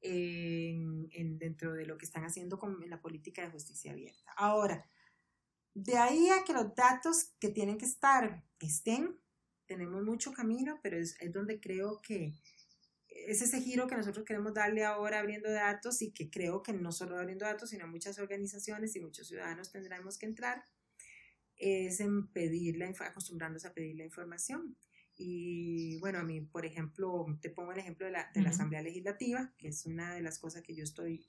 en, 0.04 1.38
dentro 1.38 1.72
de 1.72 1.86
lo 1.86 1.96
que 1.96 2.04
están 2.04 2.24
haciendo 2.24 2.58
con 2.58 2.78
la 2.88 3.00
política 3.00 3.42
de 3.42 3.50
justicia 3.50 3.92
abierta. 3.92 4.32
Ahora, 4.36 4.88
de 5.72 5.96
ahí 5.96 6.28
a 6.28 6.44
que 6.44 6.52
los 6.52 6.74
datos 6.74 7.32
que 7.40 7.48
tienen 7.48 7.78
que 7.78 7.86
estar 7.86 8.44
estén, 8.60 9.18
tenemos 9.66 10.04
mucho 10.04 10.32
camino, 10.32 10.78
pero 10.82 10.98
es, 10.98 11.16
es 11.20 11.32
donde 11.32 11.58
creo 11.58 12.00
que 12.02 12.34
es 13.08 13.40
ese 13.40 13.60
giro 13.60 13.86
que 13.86 13.96
nosotros 13.96 14.24
queremos 14.24 14.52
darle 14.54 14.84
ahora 14.84 15.20
abriendo 15.20 15.50
datos 15.50 16.02
y 16.02 16.12
que 16.12 16.30
creo 16.30 16.62
que 16.62 16.72
no 16.72 16.92
solo 16.92 17.18
abriendo 17.18 17.44
datos, 17.44 17.70
sino 17.70 17.86
muchas 17.86 18.18
organizaciones 18.18 18.94
y 18.96 19.00
muchos 19.00 19.28
ciudadanos 19.28 19.70
tendremos 19.70 20.18
que 20.18 20.26
entrar, 20.26 20.64
es 21.56 22.00
en 22.00 22.28
pedir 22.28 22.76
la, 22.76 22.86
acostumbrarnos 22.88 23.64
a 23.64 23.72
pedir 23.72 23.96
la 23.96 24.04
información. 24.04 24.76
Y 25.16 25.98
bueno, 26.00 26.18
a 26.18 26.24
mí, 26.24 26.40
por 26.40 26.66
ejemplo, 26.66 27.26
te 27.40 27.50
pongo 27.50 27.72
el 27.72 27.78
ejemplo 27.78 28.06
de 28.06 28.12
la, 28.12 28.30
de 28.34 28.42
la 28.42 28.50
Asamblea 28.50 28.82
Legislativa, 28.82 29.52
que 29.58 29.68
es 29.68 29.86
una 29.86 30.14
de 30.14 30.22
las 30.22 30.38
cosas 30.38 30.62
que 30.62 30.74
yo 30.74 30.82
estoy 30.82 31.28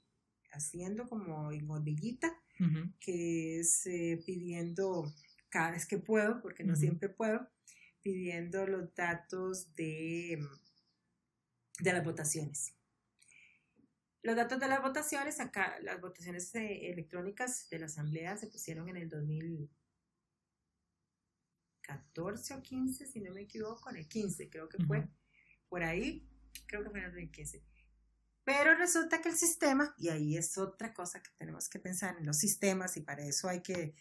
haciendo 0.52 1.08
como 1.08 1.52
en 1.52 1.70
hormiguita, 1.70 2.36
que 3.00 3.60
es 3.60 3.86
eh, 3.86 4.22
pidiendo 4.26 5.14
cada 5.50 5.72
vez 5.72 5.86
que 5.86 5.98
puedo, 5.98 6.42
porque 6.42 6.64
no 6.64 6.76
siempre 6.76 7.10
puedo, 7.10 7.48
pidiendo 8.02 8.66
los 8.66 8.94
datos 8.96 9.74
de, 9.76 10.40
de 11.80 11.94
las 11.94 12.04
votaciones. 12.04 12.74
Los 14.22 14.36
datos 14.36 14.60
de 14.60 14.68
las 14.68 14.82
votaciones, 14.82 15.40
acá 15.40 15.78
las 15.82 16.02
votaciones 16.02 16.54
eh, 16.56 16.90
electrónicas 16.90 17.70
de 17.70 17.80
la 17.80 17.86
Asamblea 17.86 18.38
se 18.38 18.48
pusieron 18.48 18.90
en 18.90 18.98
el 18.98 19.10
2000, 19.10 19.70
14 21.86 22.56
o 22.56 22.62
15, 22.62 23.06
si 23.06 23.22
no 23.22 23.34
me 23.34 23.42
equivoco, 23.42 23.90
en 23.90 23.98
el 23.98 24.08
15 24.08 24.50
creo 24.50 24.68
que 24.68 24.84
fue, 24.86 25.08
por 25.70 25.84
ahí, 25.84 26.28
creo 26.68 26.84
que 26.84 26.90
fue 26.90 27.00
en 27.00 27.18
el 27.18 27.32
15. 27.32 27.64
Pero 28.44 28.76
resulta 28.76 29.22
que 29.22 29.30
el 29.30 29.36
sistema, 29.36 29.96
y 29.98 30.10
ahí 30.10 30.38
es 30.38 30.58
otra 30.58 30.94
cosa 30.94 31.22
que 31.22 31.32
tenemos 31.38 31.68
que 31.68 31.80
pensar 31.80 32.16
en 32.18 32.26
los 32.26 32.38
sistemas, 32.38 32.96
y 32.98 33.02
para 33.02 33.26
eso 33.26 33.50
hay 33.50 33.62
que 33.62 33.96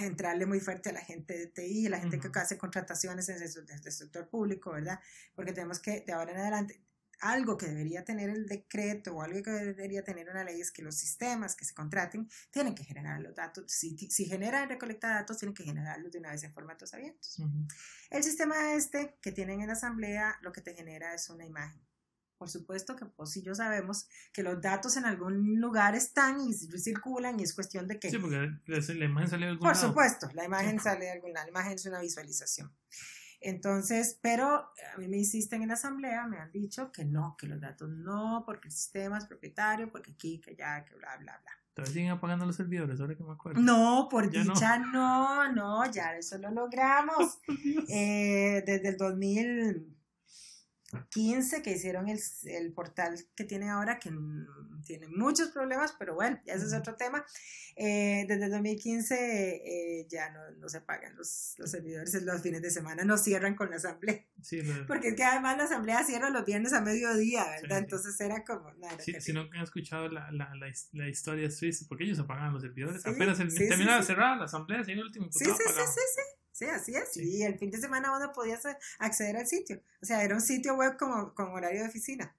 entrarle 0.00 0.46
muy 0.46 0.60
fuerte 0.60 0.90
a 0.90 0.92
la 0.92 1.00
gente 1.00 1.38
de 1.38 1.46
TI, 1.46 1.86
a 1.86 1.90
la 1.90 2.00
gente 2.00 2.20
que 2.20 2.38
hace 2.38 2.58
contrataciones 2.58 3.28
en 3.28 3.42
el, 3.42 3.92
sector 3.92 4.28
público, 4.28 4.72
¿verdad? 4.72 5.00
Porque 5.34 5.52
tenemos 5.52 5.78
que, 5.78 6.00
de 6.00 6.12
ahora 6.12 6.32
en 6.32 6.38
adelante, 6.38 6.82
algo 7.20 7.56
que 7.56 7.66
debería 7.66 8.04
tener 8.04 8.30
el 8.30 8.46
decreto 8.46 9.14
o 9.14 9.22
algo 9.22 9.42
que 9.42 9.50
debería 9.50 10.02
tener 10.02 10.28
una 10.28 10.44
ley 10.44 10.60
es 10.60 10.70
que 10.72 10.82
los 10.82 10.96
sistemas 10.96 11.54
que 11.54 11.64
se 11.64 11.74
contraten 11.74 12.28
tienen 12.50 12.74
que 12.74 12.84
generar 12.84 13.20
los 13.20 13.34
datos. 13.34 13.64
Si, 13.70 13.96
si 13.96 14.24
generan 14.26 14.64
y 14.64 14.72
recolectan 14.72 15.14
datos, 15.14 15.38
tienen 15.38 15.54
que 15.54 15.64
generarlos 15.64 16.12
de 16.12 16.18
una 16.18 16.30
vez 16.30 16.42
en 16.44 16.52
formatos 16.52 16.94
abiertos. 16.94 17.42
El 18.10 18.22
sistema 18.22 18.74
este 18.74 19.16
que 19.20 19.32
tienen 19.32 19.60
en 19.60 19.68
la 19.68 19.74
asamblea 19.74 20.38
lo 20.42 20.52
que 20.52 20.60
te 20.60 20.74
genera 20.74 21.14
es 21.14 21.28
una 21.30 21.44
imagen. 21.44 21.80
Por 22.38 22.48
supuesto 22.48 22.96
que 22.96 23.04
pues 23.04 23.32
si 23.32 23.42
yo 23.42 23.54
sabemos 23.54 24.08
que 24.32 24.42
los 24.42 24.62
datos 24.62 24.96
en 24.96 25.04
algún 25.04 25.60
lugar 25.60 25.94
están 25.94 26.40
y 26.40 26.54
circulan 26.54 27.38
y 27.38 27.42
es 27.42 27.52
cuestión 27.52 27.86
de 27.86 27.98
que... 27.98 28.10
Sí, 28.10 28.16
porque 28.16 28.50
la 28.66 29.04
imagen 29.04 29.28
sale 29.28 29.44
de 29.44 29.50
algún 29.50 29.66
Por 29.66 29.76
supuesto, 29.76 30.30
la 30.32 30.46
imagen 30.46 30.80
sale 30.80 31.04
de 31.04 31.10
algún 31.10 31.34
lado, 31.34 31.44
la 31.44 31.50
imagen 31.50 31.72
es 31.74 31.84
una 31.84 32.00
visualización. 32.00 32.74
Entonces, 33.40 34.18
pero 34.20 34.46
a 34.48 34.98
mí 34.98 35.08
me 35.08 35.16
insisten 35.16 35.62
en 35.62 35.68
la 35.68 35.74
asamblea, 35.74 36.26
me 36.26 36.38
han 36.38 36.52
dicho 36.52 36.92
que 36.92 37.04
no, 37.04 37.36
que 37.38 37.46
los 37.46 37.60
datos 37.60 37.88
no, 37.88 38.42
porque 38.44 38.68
el 38.68 38.72
sistema 38.72 39.18
es 39.18 39.26
propietario, 39.26 39.90
porque 39.90 40.12
aquí, 40.12 40.40
que 40.40 40.50
allá, 40.50 40.84
que 40.84 40.94
bla, 40.94 41.16
bla, 41.16 41.40
bla. 41.42 41.52
¿Todavía 41.72 41.94
siguen 41.94 42.10
apagando 42.10 42.44
los 42.44 42.56
servidores, 42.56 43.00
ahora 43.00 43.14
que 43.14 43.24
me 43.24 43.32
acuerdo? 43.32 43.60
No, 43.60 44.08
por 44.10 44.28
dicha 44.28 44.78
no. 44.78 45.50
no, 45.52 45.90
ya 45.90 46.16
eso 46.16 46.36
lo 46.36 46.50
logramos. 46.50 47.38
eh, 47.88 48.62
desde 48.66 48.88
el 48.90 48.96
2000 48.96 49.99
15 51.10 51.62
que 51.62 51.72
hicieron 51.72 52.08
el, 52.08 52.18
el, 52.44 52.72
portal 52.72 53.18
que 53.36 53.44
tiene 53.44 53.70
ahora, 53.70 53.98
que 53.98 54.10
tiene 54.84 55.08
muchos 55.08 55.48
problemas, 55.48 55.94
pero 55.98 56.14
bueno, 56.14 56.40
ese 56.46 56.66
es 56.66 56.74
otro 56.74 56.96
tema. 56.96 57.24
Eh, 57.76 58.24
desde 58.28 58.48
2015 58.48 59.14
eh, 59.16 60.06
ya 60.10 60.30
no, 60.30 60.40
no, 60.58 60.68
se 60.68 60.80
pagan 60.80 61.16
los, 61.16 61.54
los 61.58 61.70
servidores 61.70 62.12
los 62.22 62.42
fines 62.42 62.60
de 62.62 62.70
semana, 62.70 63.04
no 63.04 63.16
cierran 63.16 63.54
con 63.54 63.70
la 63.70 63.76
asamblea. 63.76 64.24
Sí, 64.42 64.60
Porque 64.88 65.08
es 65.08 65.14
que 65.14 65.24
además 65.24 65.56
la 65.56 65.64
asamblea 65.64 66.04
cierra 66.04 66.30
los 66.30 66.44
viernes 66.44 66.72
a 66.72 66.80
mediodía, 66.80 67.46
¿verdad? 67.62 67.78
Entonces 67.78 68.20
era 68.20 68.44
como... 68.44 68.72
si 68.98 69.32
no 69.32 69.42
han 69.42 69.62
escuchado 69.62 70.08
la, 70.08 70.30
la, 70.32 70.52
la, 70.92 71.08
historia 71.08 71.50
suiza, 71.50 71.86
porque 71.88 72.04
ellos 72.04 72.18
apagan 72.18 72.52
los 72.52 72.62
servidores, 72.62 73.06
apenas 73.06 73.38
el, 73.40 73.54
termina 73.54 73.96
de 73.96 74.02
cerrar 74.02 74.38
la 74.38 74.44
asamblea, 74.44 74.84
si 74.84 74.92
el 74.92 75.02
último... 75.02 75.28
Sí, 75.30 75.44
sí, 75.44 75.50
sí, 75.50 75.82
sí, 75.86 76.00
sí. 76.14 76.39
Sí, 76.60 76.66
así 76.66 76.94
es. 76.94 77.16
Y 77.16 77.42
el 77.42 77.58
fin 77.58 77.70
de 77.70 77.78
semana 77.78 78.14
uno 78.14 78.32
podía 78.32 78.60
acceder 78.98 79.34
al 79.38 79.46
sitio. 79.46 79.82
O 80.02 80.04
sea, 80.04 80.22
era 80.22 80.34
un 80.34 80.42
sitio 80.42 80.74
web 80.74 80.98
como, 80.98 81.34
con 81.34 81.46
horario 81.52 81.80
de 81.80 81.88
oficina. 81.88 82.36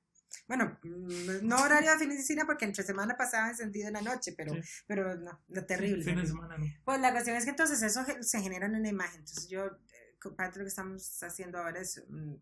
Bueno, 0.48 0.78
mm, 0.84 1.40
no 1.42 1.56
horario 1.56 1.90
de 1.98 2.06
oficina 2.06 2.46
porque 2.46 2.66
entre 2.66 2.84
semana 2.84 3.18
pasaba 3.18 3.50
encendido 3.50 3.88
en 3.88 3.96
la 3.96 4.02
noche, 4.02 4.36
pero, 4.38 4.54
pero 4.86 5.16
no, 5.16 5.44
no 5.48 5.66
terrible. 5.66 6.04
fin 6.04 6.18
de 6.18 6.28
semana 6.28 6.56
no. 6.56 6.68
Pues 6.86 7.02
la 7.02 7.12
cuestión 7.12 7.36
es 7.36 7.46
que 7.46 7.50
entonces 7.50 7.82
eso 7.82 8.06
se 8.20 8.42
genera 8.42 8.68
en 8.68 8.76
una 8.76 8.90
imagen. 8.90 9.22
Entonces 9.22 9.50
yo, 9.50 9.66
eh, 9.66 10.30
parte 10.38 10.54
de 10.54 10.60
lo 10.60 10.66
que 10.66 10.70
estamos 10.70 11.24
haciendo 11.24 11.58
ahora 11.58 11.82
es 11.82 12.04
mm, 12.08 12.36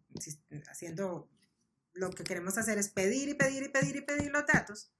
haciendo 0.69 1.29
lo 1.93 2.09
que 2.09 2.25
queremos 2.25 2.57
hacer 2.57 2.77
es 2.77 2.89
pedir 2.89 3.29
y 3.29 3.35
pedir 3.35 3.63
y 3.63 3.69
pedir 3.69 3.95
y 3.95 4.01
pedir 4.01 4.31
los 4.31 4.45
datos 4.45 4.91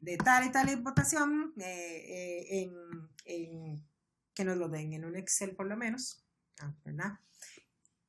de 0.00 0.18
tal 0.18 0.46
y 0.46 0.52
tal 0.52 0.76
votación 0.82 1.54
eh, 1.56 1.64
eh, 1.64 2.62
en, 2.62 2.74
en 3.24 3.89
que 4.34 4.44
nos 4.44 4.56
lo 4.56 4.68
den 4.68 4.92
en 4.92 5.04
un 5.04 5.16
Excel 5.16 5.54
por 5.54 5.66
lo 5.66 5.76
menos, 5.76 6.24
ah, 6.60 6.74
¿verdad? 6.84 7.18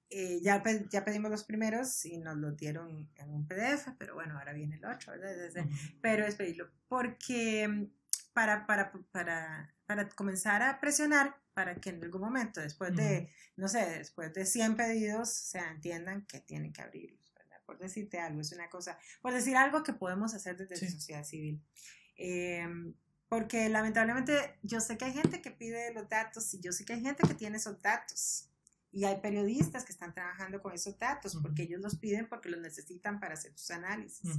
Eh, 0.10 0.42
ya, 0.42 0.62
ya 0.90 1.06
pedimos 1.06 1.32
los 1.32 1.46
primeros 1.46 2.06
y 2.06 2.18
nos 2.18 2.36
lo 2.36 2.52
dieron 2.52 3.10
en 3.16 3.30
un 3.30 3.48
PDF, 3.48 3.96
pero 3.98 4.14
bueno, 4.14 4.38
ahora 4.38 4.52
viene 4.52 4.76
el 4.76 4.84
otro, 4.84 5.14
¿verdad? 5.14 5.66
Pero 6.02 6.26
es 6.26 6.36
pedirlo, 6.36 6.70
porque 6.90 7.88
para, 8.34 8.66
para, 8.66 8.92
para, 9.12 9.74
para 9.86 10.10
comenzar 10.10 10.62
a 10.64 10.82
presionar 10.82 11.42
para 11.54 11.76
que 11.76 11.90
en 11.90 12.04
algún 12.04 12.22
momento, 12.22 12.62
después 12.62 12.96
de, 12.96 13.30
no 13.58 13.68
sé, 13.68 14.00
después 14.00 14.34
de 14.34 14.46
100 14.46 14.76
pedidos, 14.76 15.30
se 15.30 15.60
entiendan 15.60 16.26
que 16.26 16.40
tienen 16.40 16.72
que 16.72 16.82
abrirlos, 16.82 17.34
¿verdad? 17.34 17.58
Por 17.66 17.78
decirte 17.78 18.20
algo, 18.20 18.42
es 18.42 18.52
una 18.52 18.70
cosa, 18.70 18.98
por 19.22 19.34
decir 19.34 19.56
algo 19.58 19.84
que 19.84 19.94
podemos 19.94 20.34
hacer 20.34 20.58
desde 20.58 20.86
la 20.86 20.92
sociedad 20.92 21.24
civil. 21.24 21.62
Em, 22.16 22.94
porque 23.32 23.70
lamentablemente 23.70 24.58
yo 24.62 24.82
sé 24.82 24.98
que 24.98 25.06
hay 25.06 25.14
gente 25.14 25.42
que 25.42 25.52
pide 25.52 25.94
los 25.94 26.10
datos 26.10 26.54
y 26.54 26.60
yo 26.60 26.74
sé 26.74 26.84
que 26.84 26.92
hay 26.92 27.02
gente 27.02 27.26
que 27.26 27.34
tiene 27.34 27.56
esos 27.56 27.82
datos. 27.82 28.50
Y 28.92 29.06
hay 29.06 29.22
periodistas 29.22 29.86
que 29.86 29.94
están 29.94 30.14
trabajando 30.14 30.62
con 30.62 30.74
esos 30.74 31.00
datos 31.00 31.38
porque 31.42 31.64
ellos 31.64 31.80
los 31.80 31.96
piden 31.96 32.28
porque 32.28 32.50
los 32.50 32.60
necesitan 32.60 33.22
para 33.22 33.36
hacer 33.36 33.54
sus 33.54 33.72
análisis. 33.72 34.38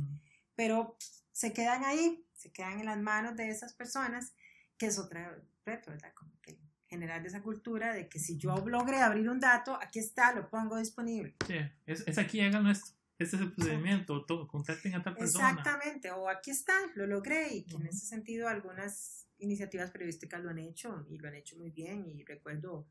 Pero 0.55 0.99
se 1.33 1.55
quedan 1.55 1.85
ahí, 1.85 2.23
se 2.35 2.53
quedan 2.53 2.81
en 2.81 2.85
las 2.85 2.99
manos 2.99 3.35
de 3.35 3.49
esas 3.49 3.73
personas, 3.73 4.35
que 4.77 4.89
es 4.89 4.99
otro 4.99 5.21
reto, 5.65 5.91
¿verdad? 5.91 6.13
Como 6.13 6.39
que 6.43 6.59
generar 6.87 7.25
esa 7.25 7.41
cultura 7.41 7.95
de 7.95 8.11
que 8.11 8.19
si 8.19 8.37
yo 8.37 8.55
logré 8.57 9.01
abrir 9.01 9.31
un 9.31 9.41
dato, 9.41 9.79
aquí 9.81 10.01
está, 10.01 10.35
lo 10.35 10.51
pongo 10.51 10.77
disponible. 10.77 11.35
Sí, 11.47 11.57
es, 11.87 12.07
es 12.07 12.19
aquí, 12.19 12.43
hagan 12.43 12.67
esto. 12.67 12.93
Este 13.23 13.37
es 13.37 13.43
el 13.43 13.53
procedimiento, 13.53 14.25
todo, 14.25 14.49
contacten 14.49 14.95
a 14.95 15.03
tal 15.03 15.17
persona. 15.17 15.51
Exactamente, 15.51 16.11
o 16.11 16.29
aquí 16.29 16.51
está, 16.51 16.75
lo 16.95 17.07
logré 17.07 17.55
y 17.55 17.65
que 17.65 17.77
en 17.77 17.87
ese 17.87 18.07
sentido 18.07 18.49
algunas 18.49 19.29
iniciativas 19.39 19.91
periodísticas 19.91 20.43
lo 20.43 20.51
han 20.51 20.59
hecho 20.59 21.07
y 21.09 21.19
lo 21.19 21.29
han 21.29 21.35
hecho 21.35 21.57
muy 21.57 21.71
bien 21.71 22.07
y 22.07 22.25
recuerdo, 22.25 22.87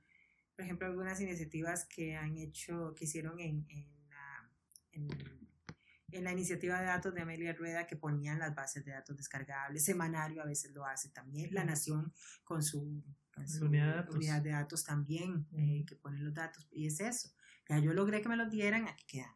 por 0.55 0.65
ejemplo, 0.65 0.87
algunas 0.87 1.19
iniciativas 1.19 1.85
que 1.85 2.15
han 2.15 2.37
hecho, 2.37 2.93
que 2.95 3.05
hicieron 3.05 3.39
en, 3.39 3.65
en, 3.69 5.07
en, 6.11 6.23
la 6.23 6.31
iniciativa 6.31 6.79
de 6.79 6.85
datos 6.85 7.13
de 7.13 7.21
Amelia 7.21 7.53
Rueda 7.53 7.87
que 7.87 7.95
ponían 7.95 8.37
las 8.39 8.53
bases 8.53 8.83
de 8.85 8.91
datos 8.91 9.15
descargables, 9.15 9.85
Semanario 9.85 10.41
a 10.41 10.45
veces 10.45 10.71
lo 10.71 10.85
hace 10.85 11.09
también, 11.09 11.53
La 11.53 11.63
Nación 11.63 12.13
con 12.43 12.63
su 12.63 13.01
unidad, 13.61 14.41
de 14.41 14.49
datos. 14.49 14.83
también, 14.83 15.47
eh, 15.53 15.85
que 15.87 15.95
ponen 15.95 16.23
los 16.25 16.33
datos, 16.33 16.67
y 16.71 16.87
es 16.87 16.99
eso. 16.99 17.31
Ya 17.69 17.79
yo 17.79 17.93
logré 17.93 18.21
que 18.21 18.27
me 18.27 18.35
los 18.35 18.51
dieran, 18.51 18.89
aquí 18.89 19.05
quedan, 19.07 19.33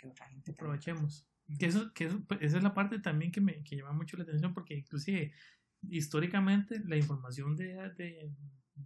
que 0.00 0.24
gente... 0.28 0.52
Aprovechemos. 0.52 1.26
Que 1.58 1.66
eso, 1.66 1.92
que 1.92 2.08
pues, 2.08 2.40
esa 2.42 2.58
es 2.58 2.62
la 2.62 2.74
parte 2.74 3.00
también 3.00 3.32
que 3.32 3.40
me 3.40 3.62
que 3.64 3.76
llama 3.76 3.92
mucho 3.92 4.16
la 4.16 4.22
atención, 4.22 4.54
porque 4.54 4.74
inclusive 4.74 5.32
históricamente 5.88 6.80
la 6.84 6.96
información 6.96 7.56
de, 7.56 7.74
de, 7.96 8.30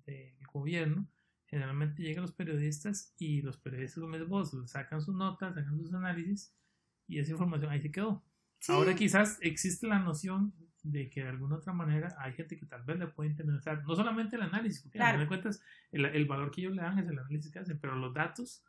del 0.07 0.47
gobierno 0.53 1.07
generalmente 1.47 2.03
llega 2.03 2.21
a 2.21 2.23
los 2.23 2.33
periodistas 2.33 3.15
y 3.19 3.43
los 3.43 3.59
periodistas, 3.59 4.03
como 4.03 4.19
vos, 4.27 4.57
sacan 4.67 5.01
sus 5.01 5.15
notas, 5.15 5.55
sacan 5.55 5.79
sus 5.79 5.93
análisis 5.93 6.55
y 7.07 7.19
esa 7.19 7.33
información 7.33 7.71
ahí 7.71 7.81
se 7.81 7.93
quedó. 7.93 8.25
Ahora 8.69 8.95
quizás 8.95 9.39
existe 9.43 9.87
la 9.87 9.99
noción 9.99 10.55
de 10.83 11.11
que 11.11 11.23
de 11.23 11.29
alguna 11.29 11.57
otra 11.57 11.73
manera 11.73 12.15
hay 12.19 12.33
gente 12.33 12.57
que 12.57 12.67
tal 12.67 12.83
vez 12.83 12.99
le 12.99 13.07
puede 13.09 13.31
interesar, 13.31 13.83
no 13.85 13.95
solamente 13.95 14.37
el 14.37 14.43
análisis, 14.43 14.83
porque 14.83 14.99
a 14.99 15.07
final 15.07 15.21
de 15.21 15.29
cuentas 15.29 15.63
el, 15.93 16.07
el, 16.07 16.27
valor 16.27 16.51
que 16.51 16.63
ellos 16.63 16.75
le 16.75 16.83
dan 16.83 16.99
es 16.99 17.09
el 17.09 17.19
análisis 17.19 17.51
que 17.51 17.59
hacen, 17.59 17.79
pero 17.79 17.95
los 17.97 18.13
datos 18.15 18.65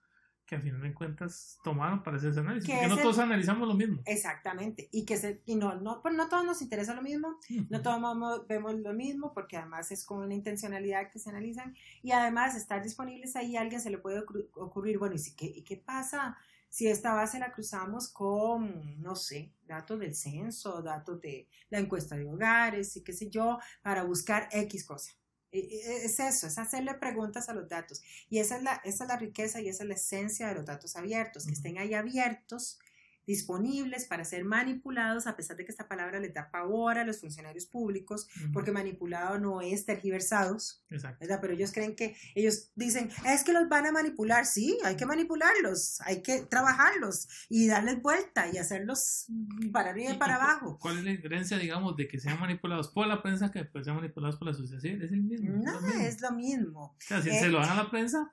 que 0.46 0.56
a 0.56 0.62
final 0.62 0.82
de 0.82 0.94
cuentas 0.94 1.58
tomaron 1.64 2.04
para 2.04 2.18
hacer 2.18 2.30
ese 2.30 2.40
análisis, 2.40 2.70
porque 2.70 2.88
no 2.88 2.98
todos 2.98 3.20
analizamos 3.20 3.68
lo 3.68 3.74
mismo. 3.74 4.02
Exactamente, 4.06 4.90
y 4.92 5.06
que 5.06 5.18
se, 5.18 5.42
y 5.46 5.56
no, 5.56 5.76
no, 5.76 6.02
pues 6.02 6.14
no 6.14 6.30
todos 6.30 6.46
nos 6.46 6.62
interesa 6.62 6.94
lo 6.94 7.02
mismo, 7.02 7.40
no 7.70 7.82
todos 7.82 8.48
vemos 8.48 8.76
lo 8.76 8.94
mismo, 8.94 9.34
porque 9.34 9.58
además 9.58 9.92
es 9.92 10.06
con 10.06 10.20
una 10.20 10.36
intencionalidad 10.36 11.10
que 11.10 11.20
se 11.20 11.30
analizan, 11.30 11.76
y 12.04 12.12
además 12.12 12.56
estar 12.56 12.84
disponibles 12.84 13.36
ahí, 13.36 13.58
a 13.58 13.62
alguien 13.62 13.82
se 13.82 13.90
le 13.90 13.98
puede 13.98 14.24
ocurrir, 14.56 15.00
bueno, 15.00 15.16
¿y 15.16 15.36
qué, 15.36 15.46
y 15.48 15.64
qué 15.64 15.78
pasa? 15.78 16.38
Si 16.70 16.88
esta 16.88 17.14
base 17.14 17.40
la 17.40 17.54
cruzamos 17.54 18.10
con, 18.10 19.02
no 19.02 19.16
sé, 19.16 19.54
datos 19.66 19.98
del 20.00 20.14
censo, 20.14 20.82
datos 20.82 21.22
de 21.22 21.48
la 21.70 21.80
encuesta 21.80 22.18
de 22.18 22.26
hogares 22.26 22.98
y 22.98 23.02
qué 23.04 23.14
sé 23.14 23.30
yo, 23.30 23.60
para 23.82 24.04
buscar 24.04 24.50
X 24.52 24.86
cosa. 24.86 25.14
E, 25.56 25.60
e, 25.60 26.06
es 26.06 26.20
eso, 26.20 26.48
es 26.48 26.58
hacerle 26.58 26.94
preguntas 26.96 27.50
a 27.50 27.54
los 27.54 27.68
datos. 27.70 28.02
Y 28.30 28.40
esa 28.40 28.58
es 28.58 28.64
la, 28.64 28.82
esa 28.84 29.04
es 29.06 29.08
la 29.08 29.18
riqueza 29.18 29.62
y 29.62 29.70
esa 29.70 29.84
es 29.84 29.90
la 29.90 29.96
esencia 29.96 30.48
de 30.48 30.56
los 30.56 30.66
datos 30.66 30.96
abiertos, 30.96 31.46
que 31.46 31.54
estén 31.54 31.78
ahí 31.78 31.94
abiertos 31.94 32.80
disponibles 33.26 34.06
para 34.06 34.26
ser 34.26 34.44
manipulados, 34.44 35.28
a 35.28 35.36
pesar 35.36 35.58
de 35.58 35.66
que 35.66 35.72
esta 35.72 35.88
palabra 35.88 36.20
les 36.20 36.34
da 36.34 36.52
pavor 36.52 36.98
a 36.98 37.06
los 37.06 37.20
funcionarios 37.20 37.66
públicos, 37.66 38.28
porque 38.54 38.72
manipulado 38.72 39.40
no 39.40 39.62
es 39.62 39.86
tergiversados, 39.86 40.84
¿verdad? 40.90 41.40
Pero 41.42 41.54
ellos 41.54 41.72
creen 41.72 41.96
que, 41.96 42.16
ellos 42.36 42.72
dicen, 42.76 43.10
es 43.26 43.44
que 43.44 43.54
los 43.54 43.68
van 43.70 43.86
a 43.88 43.92
manipular, 43.92 44.46
sí, 44.46 44.78
hay 44.84 44.96
que 44.96 45.06
manipularlos, 45.06 46.02
hay 46.02 46.22
que 46.22 46.42
trabajarlos 46.42 47.28
y 47.50 47.68
darles 47.68 48.02
vuelta 48.02 48.48
y 48.52 48.58
hacerlos 48.58 49.28
para 49.72 49.92
arriba 49.92 50.12
y, 50.12 50.18
para 50.18 50.36
abajo. 50.36 50.78
¿Cuál 50.80 51.00
es 51.00 51.04
la 51.04 51.12
diferencia, 51.12 51.58
digamos, 51.58 51.96
de 51.96 52.08
que 52.08 52.20
sean 52.20 52.40
manipulados 52.40 52.90
por 52.90 53.08
la 53.08 53.22
prensa 53.22 53.52
que 53.52 53.66
pues, 53.66 53.86
sean 53.86 53.98
manipulados 53.98 54.38
por 54.38 54.48
la 54.48 54.54
sociedad 54.54 55.02
Es 55.04 55.12
el 55.12 55.24
mismo. 55.24 55.52
No, 55.64 55.88
es 56.02 56.22
lo 56.22 56.32
mismo. 56.32 56.82
O 56.82 56.98
sea, 57.00 57.22
si 57.22 57.30
se 57.32 57.50
lo 57.50 57.60
dan 57.60 57.72
a 57.72 57.84
la 57.84 57.92
prensa, 57.92 58.32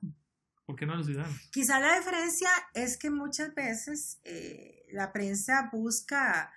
¿Por 0.65 0.77
qué 0.77 0.87
no 0.87 0.95
los 0.95 1.07
ciudadanos? 1.07 1.37
Quizá 1.51 1.81
la 1.81 1.99
diferencia 1.99 2.49
es 2.73 2.97
que 2.97 3.11
muchas 3.11 3.55
veces 3.55 4.21
eh, 4.25 4.82
la 4.93 5.13
prensa 5.13 5.69
busca 5.73 6.53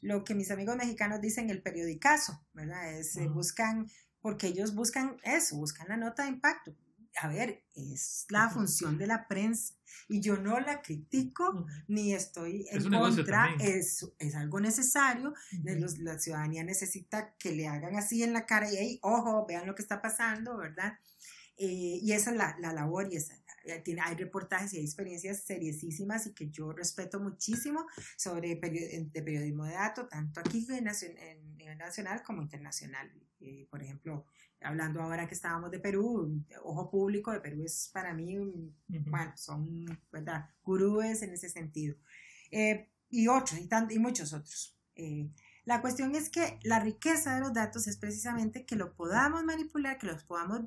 lo 0.00 0.24
que 0.24 0.34
mis 0.34 0.50
amigos 0.50 0.76
mexicanos 0.76 1.20
dicen 1.20 1.50
el 1.50 1.62
periodicazo, 1.62 2.40
¿verdad? 2.54 2.92
Es, 2.92 3.16
eh, 3.16 3.28
buscan, 3.28 3.90
porque 4.20 4.48
ellos 4.48 4.74
buscan 4.74 5.16
eso, 5.24 5.56
buscan 5.56 5.88
la 5.88 5.96
nota 5.96 6.24
de 6.24 6.30
impacto. 6.30 6.76
A 7.20 7.26
ver, 7.26 7.64
es 7.74 8.26
la 8.28 8.48
función 8.48 8.96
de 8.96 9.08
la 9.08 9.26
prensa 9.26 9.74
y 10.08 10.20
yo 10.20 10.36
no 10.36 10.60
la 10.60 10.82
critico 10.82 11.66
ni 11.88 12.14
estoy 12.14 12.66
en 12.70 12.90
contra, 12.90 13.56
es, 13.58 14.08
es, 14.18 14.34
algo 14.36 14.60
necesario, 14.60 15.34
la 15.64 16.18
ciudadanía 16.18 16.62
necesita 16.62 17.34
que 17.38 17.52
le 17.52 17.66
hagan 17.66 17.96
así 17.96 18.22
en 18.22 18.32
la 18.32 18.46
cara 18.46 18.70
y, 18.70 18.76
hey, 18.76 18.98
ojo, 19.02 19.46
vean 19.46 19.66
lo 19.66 19.74
que 19.74 19.82
está 19.82 20.00
pasando, 20.00 20.56
¿verdad? 20.58 20.98
Eh, 21.56 21.98
y 22.00 22.12
esa 22.12 22.30
es 22.30 22.36
la, 22.36 22.56
la 22.60 22.72
labor 22.72 23.08
y 23.10 23.16
esa, 23.16 23.34
eh, 23.68 23.96
hay 24.02 24.16
reportajes 24.16 24.72
y 24.72 24.78
hay 24.78 24.84
experiencias 24.84 25.42
seriosísimas 25.42 26.26
y 26.26 26.34
que 26.34 26.48
yo 26.50 26.72
respeto 26.72 27.20
muchísimo 27.20 27.86
sobre 28.16 28.56
de 28.56 29.22
periodismo 29.22 29.64
de 29.64 29.72
datos, 29.72 30.08
tanto 30.08 30.40
aquí 30.40 30.66
en, 30.70 31.56
nivel 31.56 31.78
nacional 31.78 32.22
como 32.22 32.42
internacional. 32.42 33.10
Eh, 33.40 33.66
por 33.70 33.82
ejemplo, 33.82 34.26
hablando 34.60 35.00
ahora 35.00 35.26
que 35.28 35.34
estábamos 35.34 35.70
de 35.70 35.78
Perú, 35.78 36.44
Ojo 36.64 36.90
Público 36.90 37.30
de 37.32 37.40
Perú 37.40 37.62
es 37.64 37.90
para 37.92 38.14
mí, 38.14 38.36
bueno, 38.88 39.32
son, 39.36 39.86
¿verdad? 40.10 40.50
Gurúes 40.62 41.22
en 41.22 41.32
ese 41.32 41.48
sentido. 41.48 41.96
Eh, 42.50 42.88
y 43.10 43.28
otros, 43.28 43.60
y, 43.60 43.68
y 43.94 43.98
muchos 43.98 44.32
otros. 44.32 44.76
la 45.64 45.80
cuestión 45.80 46.14
es 46.14 46.30
que 46.30 46.58
la 46.62 46.80
riqueza 46.80 47.34
de 47.34 47.40
los 47.40 47.52
datos 47.52 47.86
es 47.86 47.96
precisamente 47.96 48.64
que 48.64 48.76
lo 48.76 48.94
podamos 48.94 49.44
manipular, 49.44 49.98
que 49.98 50.06
los 50.06 50.24
podamos 50.24 50.62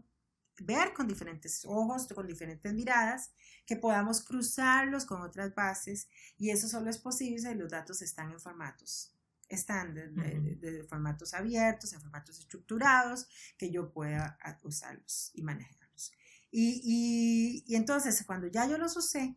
ver 0.59 0.93
con 0.93 1.07
diferentes 1.07 1.65
ojos, 1.65 2.07
con 2.07 2.27
diferentes 2.27 2.73
miradas, 2.73 3.31
que 3.65 3.75
podamos 3.75 4.23
cruzarlos 4.23 5.05
con 5.05 5.21
otras 5.21 5.53
bases 5.55 6.07
y 6.37 6.49
eso 6.49 6.67
solo 6.67 6.89
es 6.89 6.97
posible 6.97 7.39
si 7.39 7.55
los 7.55 7.71
datos 7.71 8.01
están 8.01 8.31
en 8.31 8.39
formatos 8.39 9.13
están 9.51 9.93
de, 9.93 10.85
formatos 10.89 11.33
abiertos, 11.33 11.93
en 11.93 12.01
formatos 12.01 12.39
estructurados, 12.39 13.27
que 13.57 13.69
yo 13.69 13.91
pueda 13.91 14.37
usarlos 14.63 15.31
y 15.33 15.41
manejarlos. 15.41 16.11
Y, 16.51 17.63
y, 17.67 17.75
entonces, 17.75 18.23
cuando 18.25 18.47
ya 18.47 18.65
yo 18.67 18.77
los 18.77 18.95
usé, 18.97 19.35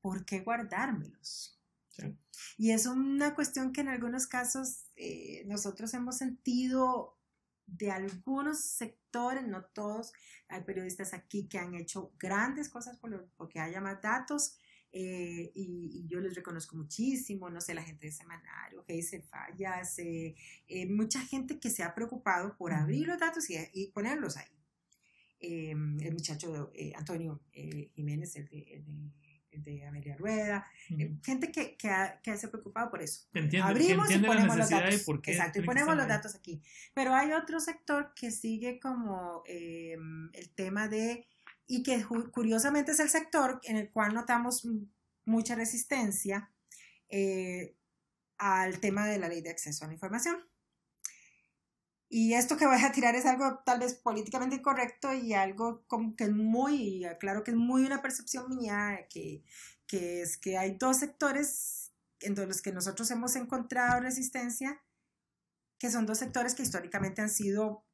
¿por 0.00 0.24
qué 0.24 0.40
guardármelos? 0.40 1.58
Y 2.56 2.72
es 2.72 2.86
una 2.86 3.34
cuestión 3.34 3.72
que 3.72 3.80
en 3.80 3.88
algunos 3.88 4.26
casos 4.26 4.86
eh, 4.96 5.44
nosotros 5.46 5.94
hemos 5.94 6.18
sentido 6.18 7.16
de 7.66 7.90
algunos 7.90 8.60
sectores, 8.60 9.46
no 9.46 9.64
todos, 9.64 10.12
hay 10.48 10.62
periodistas 10.62 11.14
aquí 11.14 11.48
que 11.48 11.58
han 11.58 11.74
hecho 11.74 12.12
grandes 12.18 12.68
cosas 12.68 12.96
por 12.98 13.28
porque 13.36 13.60
haya 13.60 13.80
más 13.80 14.00
datos 14.02 14.56
eh, 14.96 15.50
y, 15.56 16.06
yo 16.06 16.20
les 16.20 16.36
reconozco 16.36 16.76
muchísimo, 16.76 17.50
no 17.50 17.60
sé, 17.60 17.74
la 17.74 17.82
gente 17.82 18.06
de 18.06 18.12
Semanario, 18.12 18.84
Geisel 18.84 19.24
Fallas, 19.24 19.98
eh, 19.98 20.36
eh, 20.68 20.86
mucha 20.86 21.20
gente 21.20 21.58
que 21.58 21.68
se 21.68 21.82
ha 21.82 21.96
preocupado 21.96 22.56
por 22.56 22.72
abrir 22.72 23.08
los 23.08 23.18
datos 23.18 23.48
y, 23.50 23.88
ponerlos 23.88 24.36
ahí. 24.36 24.46
el 25.40 26.12
muchacho 26.12 26.70
Antonio 26.94 27.42
Jiménez, 27.52 28.36
el 28.36 28.46
de 28.46 28.84
de 28.86 29.23
Amelia 29.86 30.16
Rueda, 30.16 30.66
eh, 30.90 31.16
gente 31.22 31.50
que, 31.50 31.76
que, 31.76 31.88
ha, 31.88 32.20
que, 32.22 32.36
se 32.36 32.46
ha 32.46 32.50
preocupado 32.50 32.90
por 32.90 33.02
eso. 33.02 33.26
Abrimos 33.62 34.10
y 34.10 34.18
ponemos 34.18 34.56
los 34.56 34.70
datos. 34.70 35.08
Exacto, 35.24 35.58
y 35.58 35.62
ponemos 35.62 35.96
los 35.96 36.08
datos 36.08 36.34
aquí. 36.34 36.62
Pero 36.94 37.14
hay 37.14 37.32
otro 37.32 37.60
sector 37.60 38.12
que 38.14 38.30
sigue 38.30 38.78
como 38.80 39.42
eh, 39.46 39.96
el 40.32 40.50
tema 40.54 40.88
de, 40.88 41.26
y 41.66 41.82
que 41.82 42.04
curiosamente 42.32 42.92
es 42.92 43.00
el 43.00 43.08
sector 43.08 43.60
en 43.64 43.76
el 43.76 43.90
cual 43.90 44.14
notamos 44.14 44.66
mucha 45.24 45.54
resistencia 45.54 46.50
eh, 47.08 47.76
al 48.38 48.80
tema 48.80 49.06
de 49.06 49.18
la 49.18 49.28
ley 49.28 49.40
de 49.40 49.50
acceso 49.50 49.84
a 49.84 49.88
la 49.88 49.94
información. 49.94 50.36
Y 52.16 52.34
esto 52.34 52.56
que 52.56 52.68
voy 52.68 52.80
a 52.80 52.92
tirar 52.92 53.16
es 53.16 53.26
algo 53.26 53.58
tal 53.66 53.80
vez 53.80 53.94
políticamente 53.94 54.54
incorrecto 54.54 55.12
y 55.12 55.34
algo 55.34 55.82
como 55.88 56.14
que 56.14 56.22
es 56.22 56.30
muy, 56.30 57.04
claro 57.18 57.42
que 57.42 57.50
es 57.50 57.56
muy 57.56 57.84
una 57.84 58.02
percepción 58.02 58.56
mía, 58.56 59.04
que, 59.10 59.42
que 59.88 60.22
es 60.22 60.36
que 60.36 60.56
hay 60.56 60.76
dos 60.76 60.98
sectores 60.98 61.90
en 62.20 62.36
los 62.36 62.62
que 62.62 62.70
nosotros 62.70 63.10
hemos 63.10 63.34
encontrado 63.34 64.00
resistencia, 64.00 64.80
que 65.76 65.90
son 65.90 66.06
dos 66.06 66.18
sectores 66.18 66.54
que 66.54 66.62
históricamente 66.62 67.20
han 67.20 67.30
sido 67.30 67.84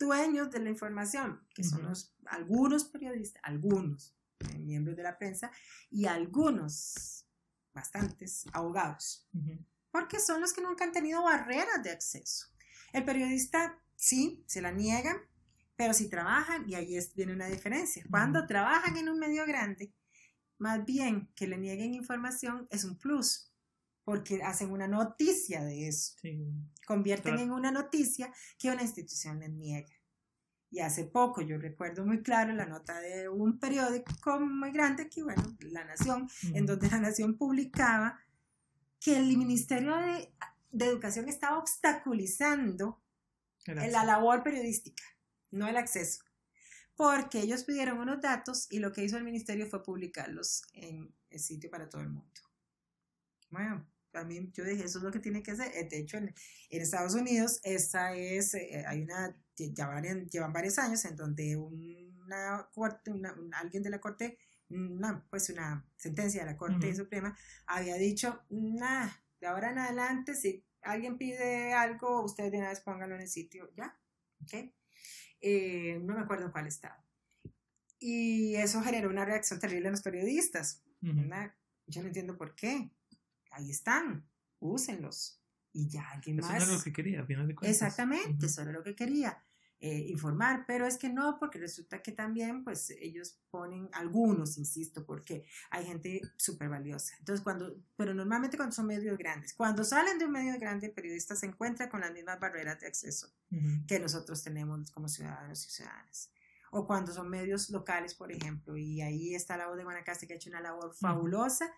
dueños 0.00 0.50
de 0.50 0.58
la 0.58 0.70
información, 0.70 1.46
que 1.54 1.62
son 1.62 1.84
los, 1.84 2.12
algunos 2.26 2.82
periodistas, 2.86 3.40
algunos 3.44 4.16
miembros 4.58 4.96
de 4.96 5.04
la 5.04 5.16
prensa 5.16 5.52
y 5.90 6.06
algunos, 6.06 7.24
bastantes, 7.72 8.46
abogados, 8.52 9.28
porque 9.92 10.18
son 10.18 10.40
los 10.40 10.52
que 10.52 10.60
nunca 10.60 10.82
han 10.82 10.90
tenido 10.90 11.22
barreras 11.22 11.84
de 11.84 11.92
acceso. 11.92 12.48
El 12.94 13.04
periodista 13.04 13.76
sí, 13.96 14.44
se 14.46 14.62
la 14.62 14.70
niegan, 14.70 15.16
pero 15.74 15.92
si 15.92 16.08
trabajan, 16.08 16.64
y 16.68 16.76
ahí 16.76 16.96
es, 16.96 17.12
viene 17.12 17.32
una 17.32 17.48
diferencia, 17.48 18.04
cuando 18.08 18.46
trabajan 18.46 18.96
en 18.96 19.08
un 19.08 19.18
medio 19.18 19.44
grande, 19.46 19.92
más 20.58 20.84
bien 20.84 21.28
que 21.34 21.48
le 21.48 21.58
nieguen 21.58 21.92
información 21.92 22.68
es 22.70 22.84
un 22.84 22.96
plus, 22.96 23.50
porque 24.04 24.44
hacen 24.44 24.70
una 24.70 24.86
noticia 24.86 25.64
de 25.64 25.88
eso. 25.88 26.14
Convierten 26.86 27.36
en 27.40 27.50
una 27.50 27.72
noticia 27.72 28.32
que 28.56 28.70
una 28.70 28.82
institución 28.82 29.40
les 29.40 29.50
niega. 29.50 29.92
Y 30.70 30.78
hace 30.78 31.04
poco 31.04 31.42
yo 31.42 31.58
recuerdo 31.58 32.06
muy 32.06 32.22
claro 32.22 32.52
la 32.52 32.66
nota 32.66 33.00
de 33.00 33.28
un 33.28 33.58
periódico 33.58 34.38
muy 34.38 34.70
grande, 34.70 35.08
que 35.08 35.24
bueno, 35.24 35.42
La 35.62 35.84
Nación, 35.84 36.28
en 36.52 36.64
donde 36.64 36.88
La 36.90 37.00
Nación 37.00 37.36
publicaba 37.36 38.20
que 39.00 39.16
el 39.16 39.36
Ministerio 39.36 39.96
de, 39.96 40.32
de 40.74 40.86
Educación 40.86 41.28
estaba 41.28 41.58
obstaculizando 41.58 43.02
la 43.66 44.04
labor 44.04 44.42
periodística, 44.42 45.02
no 45.50 45.68
el 45.68 45.76
acceso 45.76 46.24
porque 46.96 47.40
ellos 47.40 47.64
pidieron 47.64 47.98
unos 47.98 48.20
datos 48.20 48.66
y 48.70 48.78
lo 48.78 48.92
que 48.92 49.04
hizo 49.04 49.16
el 49.16 49.24
ministerio 49.24 49.66
fue 49.66 49.82
publicarlos 49.82 50.62
en 50.72 51.12
el 51.30 51.40
sitio 51.40 51.70
para 51.70 51.88
todo 51.88 52.02
el 52.02 52.10
mundo. 52.10 52.40
Bueno, 53.50 53.86
también 54.10 54.52
yo 54.52 54.64
dije, 54.64 54.84
eso 54.84 54.98
es 54.98 55.04
lo 55.04 55.10
que 55.10 55.18
tiene 55.18 55.42
que 55.42 55.52
hacer. 55.52 55.72
Eh, 55.74 55.88
de 55.90 55.98
hecho, 55.98 56.18
en, 56.18 56.32
Estados 56.70 57.14
Unidos, 57.14 57.60
esta 57.64 58.14
es, 58.14 58.54
eh, 58.54 58.84
hay 58.86 59.02
una, 59.02 59.36
ya 59.56 59.86
van, 59.88 60.28
llevan 60.28 60.52
varios 60.52 60.78
años 60.78 61.04
en 61.04 61.16
donde 61.16 61.56
una 61.56 62.68
corte, 62.72 63.12
alguien 63.52 63.82
de 63.82 63.90
la 63.90 64.00
corte, 64.00 64.38
una, 64.70 65.24
pues 65.30 65.50
una 65.50 65.84
sentencia 65.96 66.44
de 66.44 66.50
la 66.50 66.56
Corte 66.56 66.94
Suprema 66.94 67.36
había 67.66 67.96
dicho, 67.96 68.42
nada, 68.50 69.23
de 69.44 69.50
ahora 69.50 69.70
en 69.72 69.78
adelante, 69.78 70.34
si 70.34 70.64
alguien 70.80 71.18
pide 71.18 71.74
algo, 71.74 72.24
ustedes 72.24 72.50
de 72.50 72.58
una 72.58 72.70
vez 72.70 72.80
pónganlo 72.80 73.14
en 73.14 73.20
el 73.20 73.28
sitio, 73.28 73.70
ya, 73.76 73.94
¿ok? 74.40 74.72
Eh, 75.42 76.00
no 76.02 76.14
me 76.14 76.22
acuerdo 76.22 76.46
en 76.46 76.50
cuál 76.50 76.66
estado. 76.66 77.04
Y 77.98 78.54
eso 78.54 78.80
generó 78.80 79.10
una 79.10 79.26
reacción 79.26 79.60
terrible 79.60 79.88
en 79.88 79.92
los 79.92 80.02
periodistas. 80.02 80.82
Yo 81.02 82.00
no 82.00 82.06
entiendo 82.06 82.38
por 82.38 82.54
qué. 82.54 82.90
Ahí 83.50 83.70
están, 83.70 84.26
úsenlos. 84.60 85.42
Y 85.74 85.88
ya 85.88 86.08
alguien 86.08 86.36
más. 86.36 86.56
Eso 86.56 86.64
era 86.64 86.78
lo 86.78 86.82
que 86.82 86.92
quería, 86.94 87.20
al 87.20 87.26
final 87.26 87.46
de 87.46 87.54
cuentas. 87.54 87.76
Exactamente, 87.76 88.46
eso 88.46 88.62
era 88.62 88.72
lo 88.72 88.82
que 88.82 88.94
quería. 88.94 89.43
Eh, 89.86 90.06
informar, 90.08 90.64
pero 90.66 90.86
es 90.86 90.96
que 90.96 91.10
no, 91.10 91.38
porque 91.38 91.58
resulta 91.58 92.00
que 92.02 92.10
también, 92.10 92.64
pues 92.64 92.88
ellos 92.88 93.38
ponen 93.50 93.90
algunos, 93.92 94.56
insisto, 94.56 95.04
porque 95.04 95.44
hay 95.68 95.84
gente 95.84 96.22
súper 96.38 96.70
valiosa. 96.70 97.14
Entonces, 97.18 97.44
cuando, 97.44 97.76
pero 97.94 98.14
normalmente 98.14 98.56
cuando 98.56 98.74
son 98.74 98.86
medios 98.86 99.18
grandes, 99.18 99.52
cuando 99.52 99.84
salen 99.84 100.18
de 100.18 100.24
un 100.24 100.32
medio 100.32 100.58
grande, 100.58 100.86
el 100.86 100.94
periodista 100.94 101.36
se 101.36 101.44
encuentra 101.44 101.90
con 101.90 102.00
las 102.00 102.14
mismas 102.14 102.40
barreras 102.40 102.80
de 102.80 102.86
acceso 102.86 103.30
que 103.86 104.00
nosotros 104.00 104.42
tenemos 104.42 104.90
como 104.90 105.06
ciudadanos 105.06 105.66
y 105.66 105.70
ciudadanas. 105.70 106.30
O 106.70 106.86
cuando 106.86 107.12
son 107.12 107.28
medios 107.28 107.68
locales, 107.68 108.14
por 108.14 108.32
ejemplo, 108.32 108.78
y 108.78 109.02
ahí 109.02 109.34
está 109.34 109.58
la 109.58 109.66
voz 109.68 109.76
de 109.76 109.84
Guanacaste 109.84 110.26
que 110.26 110.32
ha 110.32 110.36
hecho 110.36 110.48
una 110.48 110.62
labor 110.62 110.94
fabulosa 110.94 111.70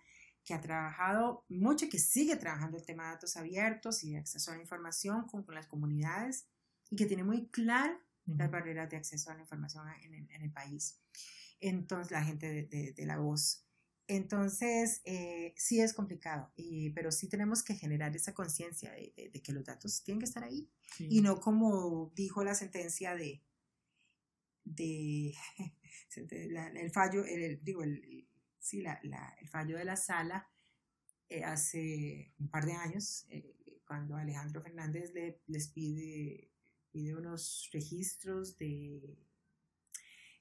que 0.45 0.53
ha 0.53 0.61
trabajado 0.61 1.43
mucho 1.49 1.89
que 1.89 1.99
sigue 1.99 2.37
trabajando 2.37 2.77
el 2.77 2.85
tema 2.85 3.03
de 3.03 3.09
datos 3.15 3.35
abiertos 3.35 4.05
y 4.05 4.13
de 4.13 4.19
acceso 4.19 4.51
a 4.51 4.55
la 4.55 4.61
información 4.61 5.27
con, 5.27 5.43
con 5.43 5.55
las 5.55 5.67
comunidades 5.67 6.47
y 6.89 6.95
que 6.95 7.05
tiene 7.05 7.23
muy 7.23 7.47
claras 7.47 7.97
las 8.25 8.51
barreras 8.51 8.89
de 8.89 8.97
acceso 8.97 9.31
a 9.31 9.35
la 9.35 9.41
información 9.41 9.87
en 10.03 10.13
el, 10.13 10.31
en 10.31 10.41
el 10.41 10.51
país. 10.51 10.99
Entonces, 11.59 12.11
la 12.11 12.23
gente 12.23 12.67
de, 12.69 12.93
de, 12.93 13.05
la 13.05 13.17
voz. 13.17 13.65
Entonces, 14.07 15.01
eh, 15.05 15.53
sí 15.57 15.81
es 15.81 15.93
complicado, 15.93 16.51
y, 16.55 16.91
pero 16.91 17.11
sí 17.11 17.27
tenemos 17.27 17.63
que 17.63 17.75
generar 17.75 18.15
esa 18.15 18.33
conciencia 18.33 18.91
de, 18.91 19.31
de, 19.33 19.41
que 19.41 19.51
los 19.53 19.65
datos 19.65 20.03
tienen 20.03 20.19
que 20.19 20.25
estar 20.25 20.43
ahí 20.43 20.69
y 20.99 21.21
no 21.21 21.41
como 21.41 22.11
dijo 22.15 22.41
la 22.43 22.55
sentencia 22.55 23.15
de, 23.15 23.43
de 24.63 25.33
el 26.15 26.91
fallo, 26.91 27.25
el, 27.25 27.61
digo, 27.63 27.83
el, 27.83 28.27
sí, 28.59 28.81
la, 28.81 28.99
la, 29.03 29.35
el 29.41 29.49
fallo 29.49 29.77
de 29.77 29.85
la 29.85 29.97
sala 29.97 30.47
eh, 31.29 31.43
hace 31.43 32.33
un 32.39 32.49
par 32.49 32.65
de 32.65 32.73
años, 32.73 33.25
eh, 33.29 33.81
cuando 33.85 34.15
Alejandro 34.15 34.61
Fernández 34.61 35.11
le, 35.13 35.41
les 35.47 35.67
pide 35.67 36.49
pide 36.91 37.15
unos 37.15 37.69
registros 37.71 38.57
de 38.57 39.17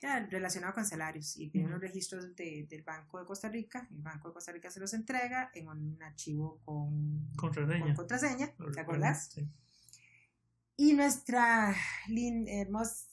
ya, 0.01 0.27
relacionados 0.27 0.75
con 0.75 0.85
salarios 0.85 1.37
y 1.37 1.49
pide 1.49 1.65
unos 1.65 1.81
registros 1.81 2.35
de, 2.37 2.67
del 2.69 2.83
Banco 2.83 3.19
de 3.19 3.25
Costa 3.25 3.49
Rica. 3.49 3.89
El 3.91 4.03
Banco 4.03 4.29
de 4.29 4.35
Costa 4.35 4.53
Rica 4.53 4.71
se 4.71 4.81
los 4.81 4.93
entrega 4.93 5.51
en 5.55 5.69
un 5.69 6.03
archivo 6.03 6.61
con 6.65 7.31
contraseña. 7.37 7.95
contraseña 7.95 8.55
¿Te 8.75 8.81
acuerdas? 8.81 9.31
Sí. 9.33 9.49
Y 10.79 10.93
nuestra 10.93 11.75
hermosa, 12.49 13.07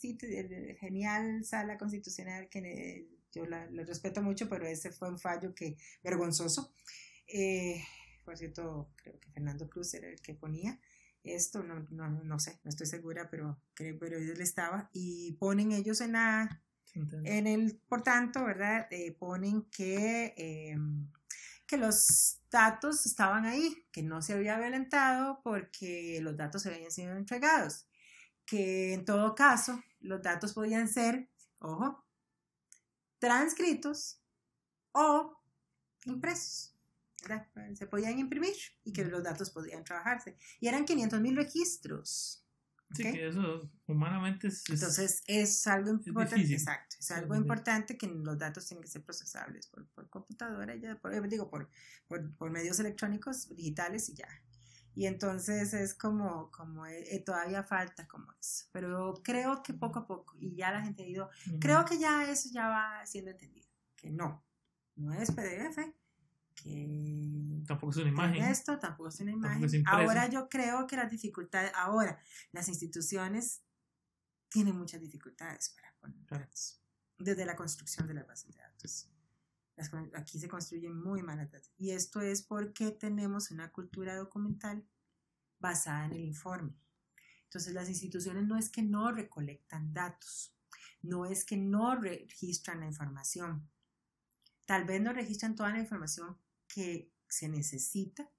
genial 0.80 1.46
sala 1.46 1.78
constitucional, 1.78 2.50
que 2.50 3.08
yo 3.32 3.46
la, 3.46 3.66
respeto 3.68 4.22
mucho, 4.22 4.50
pero 4.50 4.66
ese 4.66 4.92
fue 4.92 5.10
un 5.10 5.18
fallo 5.18 5.56
que 5.56 5.78
vergonzoso. 6.04 6.74
Eh, 7.26 7.82
por 8.26 8.38
cierto, 8.38 8.90
creo 8.98 9.18
que 9.18 9.32
Fernando 9.32 9.70
Cruz 9.70 9.94
era 9.94 10.10
el 10.10 10.20
que 10.22 10.34
ponía 10.34 10.78
esto, 11.24 11.64
no, 11.64 11.86
no, 11.90 12.10
no 12.10 12.40
sé, 12.40 12.60
no 12.64 12.70
estoy 12.70 12.88
segura, 12.88 13.30
pero 13.30 13.60
creo 13.74 13.98
pero 14.00 14.18
ellos 14.18 14.38
le 14.38 14.44
estaba, 14.44 14.90
y 14.94 15.34
ponen 15.34 15.72
ellos 15.72 16.02
en 16.02 16.14
la, 16.14 16.62
en 16.94 17.48
el, 17.48 17.78
por 17.88 18.04
tanto, 18.04 18.44
¿verdad? 18.46 18.88
Eh, 18.92 19.14
ponen 19.18 19.64
que, 19.72 20.34
em, 20.38 21.10
que 21.66 21.78
los 21.78 22.40
datos 22.52 23.06
estaban 23.06 23.46
ahí, 23.46 23.86
que 23.92 24.04
no 24.04 24.22
se 24.22 24.34
había 24.34 24.60
violentado 24.60 25.42
porque 25.44 26.20
los 26.22 26.38
datos 26.38 26.62
se 26.64 26.74
habían 26.74 26.92
sido 26.92 27.16
entregados, 27.16 27.88
que 28.46 28.94
en 28.94 29.06
todo 29.06 29.36
caso 29.36 29.82
los 30.02 30.22
datos 30.22 30.54
podían 30.54 30.88
ser, 30.88 31.30
ojo, 31.60 32.06
transcritos 33.20 34.20
o 34.92 35.40
impresos. 36.06 36.73
Se 37.74 37.88
podían 37.88 38.20
imprimir 38.20 38.56
y 38.84 38.94
que 38.94 39.06
los 39.06 39.24
datos 39.24 39.50
podían 39.52 39.84
trabajarse. 39.84 40.38
Y 40.60 40.68
eran 40.68 40.86
500 40.86 41.22
mil 41.22 41.36
registros. 41.36 42.44
Sí, 42.94 43.04
que 43.04 43.28
eso 43.28 43.70
humanamente 43.88 44.48
es, 44.48 44.64
Entonces 44.70 45.24
es 45.26 45.66
algo 45.68 45.90
importante. 45.90 46.54
exacto, 46.54 46.96
es 47.00 47.12
algo 47.12 47.36
importante 47.36 47.98
que 47.98 48.08
los 48.08 48.38
datos 48.38 48.68
tienen 48.68 48.84
que 48.84 48.90
ser 48.90 49.04
procesables 49.04 49.68
por, 49.68 49.88
por 49.88 50.10
computadora, 50.10 50.76
ya, 50.76 50.96
por, 51.00 51.28
digo, 51.28 51.50
por, 51.50 51.70
por, 52.08 52.52
medios 52.52 52.80
electrónicos, 52.80 53.50
digitales 53.56 54.10
y 54.10 54.16
ya. 54.16 54.28
Y 54.96 55.08
entonces 55.08 55.74
es 55.74 55.96
como, 55.96 56.52
como 56.52 56.86
eh, 56.86 57.16
eh, 57.16 57.20
todavía 57.24 57.64
falta 57.64 58.08
como 58.08 58.32
eso. 58.40 58.66
Pero 58.72 59.16
creo 59.24 59.64
que 59.64 59.74
poco 59.74 60.00
a 60.00 60.06
poco, 60.06 60.36
y 60.40 60.56
ya 60.56 60.72
la 60.72 60.84
gente 60.84 61.02
ha 61.02 61.08
ido, 61.08 61.30
creo 61.60 61.84
que 61.86 61.98
ya 61.98 62.30
eso 62.30 62.50
ya 62.54 62.68
va 62.68 63.04
siendo 63.08 63.32
entendido, 63.32 63.68
que 63.96 64.12
no, 64.12 64.46
no 64.96 65.14
es 65.14 65.32
PDF, 65.32 65.80
que 66.56 67.64
tampoco 67.68 67.92
es 67.92 67.98
una 67.98 68.10
imagen. 68.10 68.44
Esto 68.44 68.80
tampoco 68.80 69.10
es 69.10 69.20
una 69.20 69.32
imagen. 69.32 69.84
ahora 69.88 70.30
yo 70.30 70.50
creo 70.50 70.88
que 70.88 70.96
las 70.96 71.10
dificultades, 71.10 71.72
ahora 71.76 72.20
las 72.52 72.68
instituciones 72.68 73.64
tienen 74.50 74.78
muchas 74.78 75.02
dificultades 75.02 75.70
para 75.70 75.94
poner 76.00 76.26
datos, 76.26 76.82
desde 77.18 77.46
la 77.46 77.56
construcción 77.56 78.08
de 78.08 78.14
las 78.14 78.28
bases 78.28 78.54
de 78.54 78.62
datos. 78.62 79.10
aquí 80.16 80.40
se 80.40 80.48
construyen 80.48 80.96
muy 80.96 81.24
malas 81.24 81.52
datos. 81.52 81.72
Y 81.78 81.92
esto 81.92 82.22
es 82.22 82.44
porque 82.44 82.92
tenemos 82.92 83.52
una 83.52 83.72
cultura 83.72 84.16
documental 84.16 84.86
basada 85.60 86.06
en 86.06 86.14
el 86.14 86.26
informe. 86.26 86.76
Entonces 87.46 87.74
las 87.74 87.90
instituciones 87.90 88.46
no 88.46 88.58
es 88.58 88.70
que 88.70 88.82
no 88.82 89.12
recolectan 89.12 89.94
datos, 89.94 90.56
no 91.02 91.26
es 91.26 91.46
que 91.46 91.58
no 91.58 91.96
registran 91.96 92.80
la 92.80 92.88
información, 92.88 93.70
Tal 94.66 94.86
vez 94.86 95.02
no 95.02 95.14
registran 95.14 95.56
toda 95.56 95.72
la 95.72 95.80
información 95.80 96.38
que 96.74 97.12
se 97.28 97.50
necesita, 97.50 98.30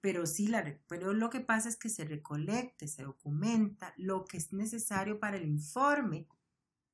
pero 0.00 0.26
sí 0.26 0.48
la, 0.48 0.78
pero 0.88 1.12
lo 1.12 1.30
que 1.30 1.40
pasa 1.40 1.68
es 1.68 1.76
que 1.76 1.88
se 1.88 2.04
recolecte, 2.04 2.88
se 2.88 3.02
documenta 3.02 3.94
lo 3.96 4.24
que 4.24 4.36
es 4.36 4.52
necesario 4.52 5.18
para 5.18 5.36
el 5.36 5.46
informe 5.46 6.26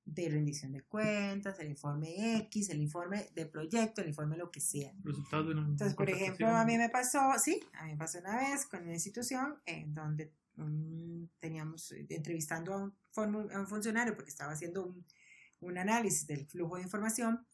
de 0.05 0.29
rendición 0.29 0.73
de 0.73 0.83
cuentas, 0.83 1.59
el 1.61 1.69
informe 1.69 2.37
X, 2.39 2.71
el 2.71 2.81
informe 2.81 3.31
de 3.35 3.47
proyecto, 3.47 4.01
el 4.01 4.09
informe 4.09 4.37
lo 4.37 4.51
que 4.51 4.61
sea. 4.61 4.93
Entonces, 5.05 5.95
por 5.95 6.11
ejemplo, 6.11 6.49
a 6.49 6.65
mí 6.65 6.77
me 6.77 6.89
pasó, 6.89 7.21
sí, 7.39 7.61
a 7.75 7.85
mí 7.85 7.93
me 7.93 7.99
pasó 7.99 8.19
una 8.19 8.37
vez 8.37 8.67
con 8.67 8.83
una 8.83 8.95
institución 8.95 9.59
en 9.65 9.95
donde 9.95 10.33
teníamos 11.39 11.93
eh, 11.93 12.07
entrevistando 12.11 12.75
a 12.75 12.79
un, 12.79 12.95
a 13.53 13.61
un, 13.61 13.67
funcionario 13.67 14.15
porque 14.15 14.31
estaba 14.31 14.53
haciendo 14.53 14.85
un, 14.85 15.05
un 15.61 15.79
análisis 15.79 16.27
del 16.27 16.47
flujo 16.47 16.77
de 16.77 16.83
información 16.83 17.47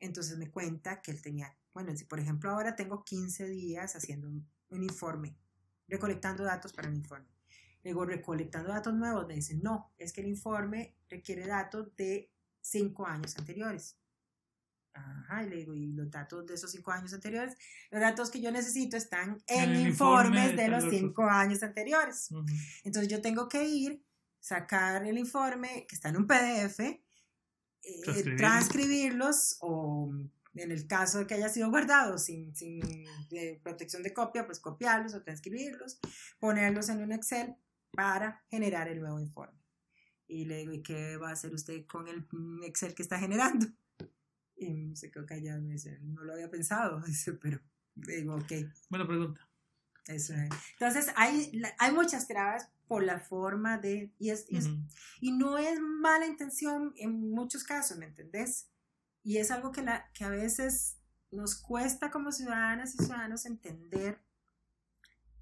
entonces 0.00 0.38
me 0.38 0.50
cuenta 0.50 1.00
que 1.02 1.10
él 1.10 1.22
tenía, 1.22 1.56
bueno, 1.72 1.96
si 1.96 2.04
por 2.04 2.20
ejemplo 2.20 2.50
ahora 2.50 2.76
tengo 2.76 3.04
15 3.04 3.48
días 3.48 3.96
haciendo 3.96 4.28
un, 4.28 4.82
informe, 4.82 5.36
recolectando 5.86 6.44
datos 6.44 6.72
para 6.72 6.88
un 6.88 6.96
informe. 6.96 7.28
Luego, 7.84 8.04
recolectando 8.04 8.70
datos 8.70 8.94
nuevos, 8.94 9.26
me 9.26 9.34
dicen, 9.34 9.60
no, 9.62 9.92
es 9.96 10.12
que 10.12 10.20
el 10.20 10.26
informe 10.26 10.96
requiere 11.08 11.46
datos 11.46 11.94
de 11.96 12.30
cinco 12.60 13.06
años 13.06 13.38
anteriores. 13.38 13.96
Ajá, 14.92 15.44
y 15.44 15.48
le 15.48 15.56
digo, 15.56 15.74
y 15.74 15.92
los 15.92 16.10
datos 16.10 16.44
de 16.44 16.54
esos 16.54 16.72
cinco 16.72 16.90
años 16.90 17.14
anteriores, 17.14 17.56
los 17.90 18.00
datos 18.00 18.30
que 18.30 18.40
yo 18.40 18.50
necesito 18.50 18.96
están 18.96 19.40
en 19.46 19.76
informes 19.76 20.56
de, 20.56 20.68
los 20.68 20.84
cinco 20.90 21.22
años 21.22 21.62
anteriores. 21.62 22.28
Entonces 22.82 23.10
yo 23.10 23.22
tengo 23.22 23.48
que 23.48 23.64
ir, 23.64 24.04
sacar 24.40 25.06
el 25.06 25.16
informe 25.16 25.86
que 25.88 25.94
está 25.94 26.08
en 26.08 26.16
un 26.16 26.26
PDF, 26.26 26.80
eh, 28.06 28.36
transcribirlos 28.36 29.56
o 29.60 30.12
en 30.54 30.72
el 30.72 30.86
caso 30.86 31.18
de 31.18 31.26
que 31.26 31.34
haya 31.34 31.48
sido 31.48 31.70
guardado 31.70 32.18
sin, 32.18 32.54
sin 32.54 32.80
protección 33.62 34.02
de 34.02 34.12
copia, 34.12 34.46
pues 34.46 34.58
copiarlos 34.60 35.14
o 35.14 35.22
transcribirlos, 35.22 35.98
ponerlos 36.38 36.88
en 36.88 37.02
un 37.02 37.12
Excel 37.12 37.54
para 37.92 38.44
generar 38.50 38.88
el 38.88 39.00
nuevo 39.00 39.20
informe. 39.20 39.58
Y 40.26 40.44
le 40.44 40.58
digo, 40.58 40.72
¿y 40.72 40.82
qué 40.82 41.16
va 41.16 41.30
a 41.30 41.32
hacer 41.32 41.54
usted 41.54 41.86
con 41.86 42.08
el 42.08 42.26
Excel 42.64 42.94
que 42.94 43.02
está 43.02 43.18
generando? 43.18 43.66
Y 44.56 44.94
se 44.96 45.10
quedó 45.10 45.24
callado 45.24 45.62
me 45.62 45.74
dice, 45.74 45.98
no 46.00 46.24
lo 46.24 46.32
había 46.32 46.50
pensado, 46.50 47.00
dice, 47.06 47.32
pero 47.34 47.60
digo, 47.94 48.34
ok. 48.34 48.52
Buena 48.88 49.06
pregunta. 49.06 49.48
Eso 50.06 50.34
es. 50.34 50.48
Entonces, 50.72 51.12
hay, 51.16 51.62
hay 51.78 51.92
muchas 51.92 52.26
trabas 52.26 52.68
por 52.88 53.04
la 53.04 53.20
forma 53.20 53.78
de, 53.78 54.12
y, 54.18 54.30
es, 54.30 54.46
y, 55.20 55.32
no 55.32 55.58
es 55.58 55.78
mala 55.78 56.26
intención 56.26 56.92
en 56.96 57.30
muchos 57.30 57.62
casos, 57.62 57.98
¿me 57.98 58.06
entendés? 58.06 58.70
Y 59.22 59.36
es 59.36 59.50
algo 59.50 59.70
que, 59.70 59.82
la, 59.82 60.10
que 60.14 60.24
a 60.24 60.30
veces 60.30 60.98
nos 61.30 61.54
cuesta 61.54 62.10
como 62.10 62.32
ciudadanas 62.32 62.94
y 62.94 63.04
ciudadanos 63.04 63.44
entender 63.44 64.20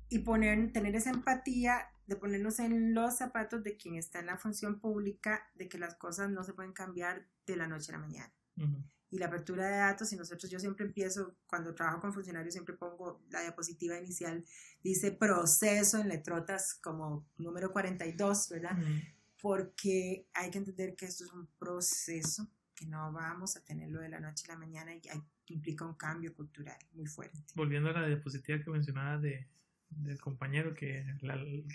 y 0.09 0.19
poner, 0.21 0.73
tener 0.73 0.95
esa 0.97 1.11
empatía 1.11 1.89
de 2.07 2.17
ponernos 2.17 2.59
en 2.59 2.95
los 2.95 3.17
zapatos 3.17 3.63
de 3.63 3.77
quien 3.77 3.97
está 3.97 4.21
en 4.21 4.27
la 4.27 4.37
función 4.37 4.81
pública, 4.81 5.49
de 5.55 5.69
que 5.69 5.79
las 5.79 5.95
cosas 5.95 6.31
no 6.31 6.45
se 6.45 6.53
pueden 6.53 6.73
cambiar 6.73 7.27
de 7.47 7.57
la 7.57 7.67
noche 7.67 7.93
a 7.93 7.99
la 7.99 8.07
mañana. 8.07 8.33
Y 9.11 9.19
la 9.19 9.27
apertura 9.27 9.67
de 9.67 9.77
datos, 9.77 10.13
y 10.13 10.17
nosotros 10.17 10.51
yo 10.51 10.59
siempre 10.59 10.85
empiezo, 10.85 11.37
cuando 11.47 11.75
trabajo 11.75 12.01
con 12.01 12.13
funcionarios, 12.13 12.55
siempre 12.55 12.75
pongo 12.75 13.23
la 13.31 13.41
diapositiva 13.43 13.97
inicial, 13.99 14.45
dice 14.83 15.13
proceso 15.13 16.01
en 16.01 16.09
letrotas 16.09 16.75
como 16.75 17.25
número 17.39 17.73
42, 17.73 18.49
¿verdad? 18.51 18.77
Porque 19.41 20.27
hay 20.35 20.51
que 20.51 20.59
entender 20.59 20.97
que 20.97 21.07
esto 21.07 21.25
es 21.25 21.33
un 21.33 21.47
proceso, 21.59 22.49
que 22.75 22.87
no 22.87 23.13
vamos 23.13 23.57
a 23.57 23.63
tenerlo 23.63 24.01
de 24.01 24.09
la 24.09 24.19
noche 24.19 24.45
a 24.49 24.55
la 24.55 24.59
mañana 24.59 24.93
y 24.95 25.01
implica 25.47 25.87
un 25.87 25.95
cambio 25.95 26.35
cultural 26.35 26.77
muy 26.93 27.07
fuerte. 27.07 27.39
Volviendo 27.55 27.91
a 27.91 27.93
la 27.93 28.09
diapositiva 28.09 28.63
que 28.63 28.71
mencionaba 28.71 29.19
de 29.19 29.47
del 29.91 30.21
compañero 30.21 30.75
que 30.75 31.05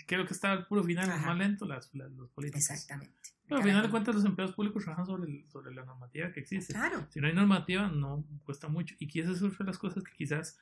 creo 0.06 0.26
que 0.26 0.32
está 0.32 0.52
al 0.52 0.66
puro 0.66 0.84
final, 0.84 1.10
es 1.10 1.20
más 1.20 1.36
lento 1.36 1.66
las, 1.66 1.92
los 1.94 2.30
políticos. 2.30 2.70
Exactamente. 2.70 3.30
Pero 3.46 3.58
al 3.58 3.64
final 3.64 3.82
de 3.82 3.90
cuentas 3.90 4.14
los 4.14 4.24
empleados 4.24 4.54
públicos 4.54 4.84
trabajan 4.84 5.06
sobre, 5.06 5.48
sobre 5.48 5.74
la 5.74 5.84
normativa 5.84 6.32
que 6.32 6.40
existe. 6.40 6.72
Claro. 6.72 7.06
Si 7.10 7.20
no 7.20 7.26
hay 7.26 7.34
normativa, 7.34 7.88
no 7.88 8.24
cuesta 8.44 8.68
mucho. 8.68 8.94
Y 8.98 9.08
quizás 9.08 9.36
es 9.36 9.42
una 9.42 9.54
las 9.66 9.78
cosas 9.78 10.02
que 10.04 10.12
quizás 10.12 10.58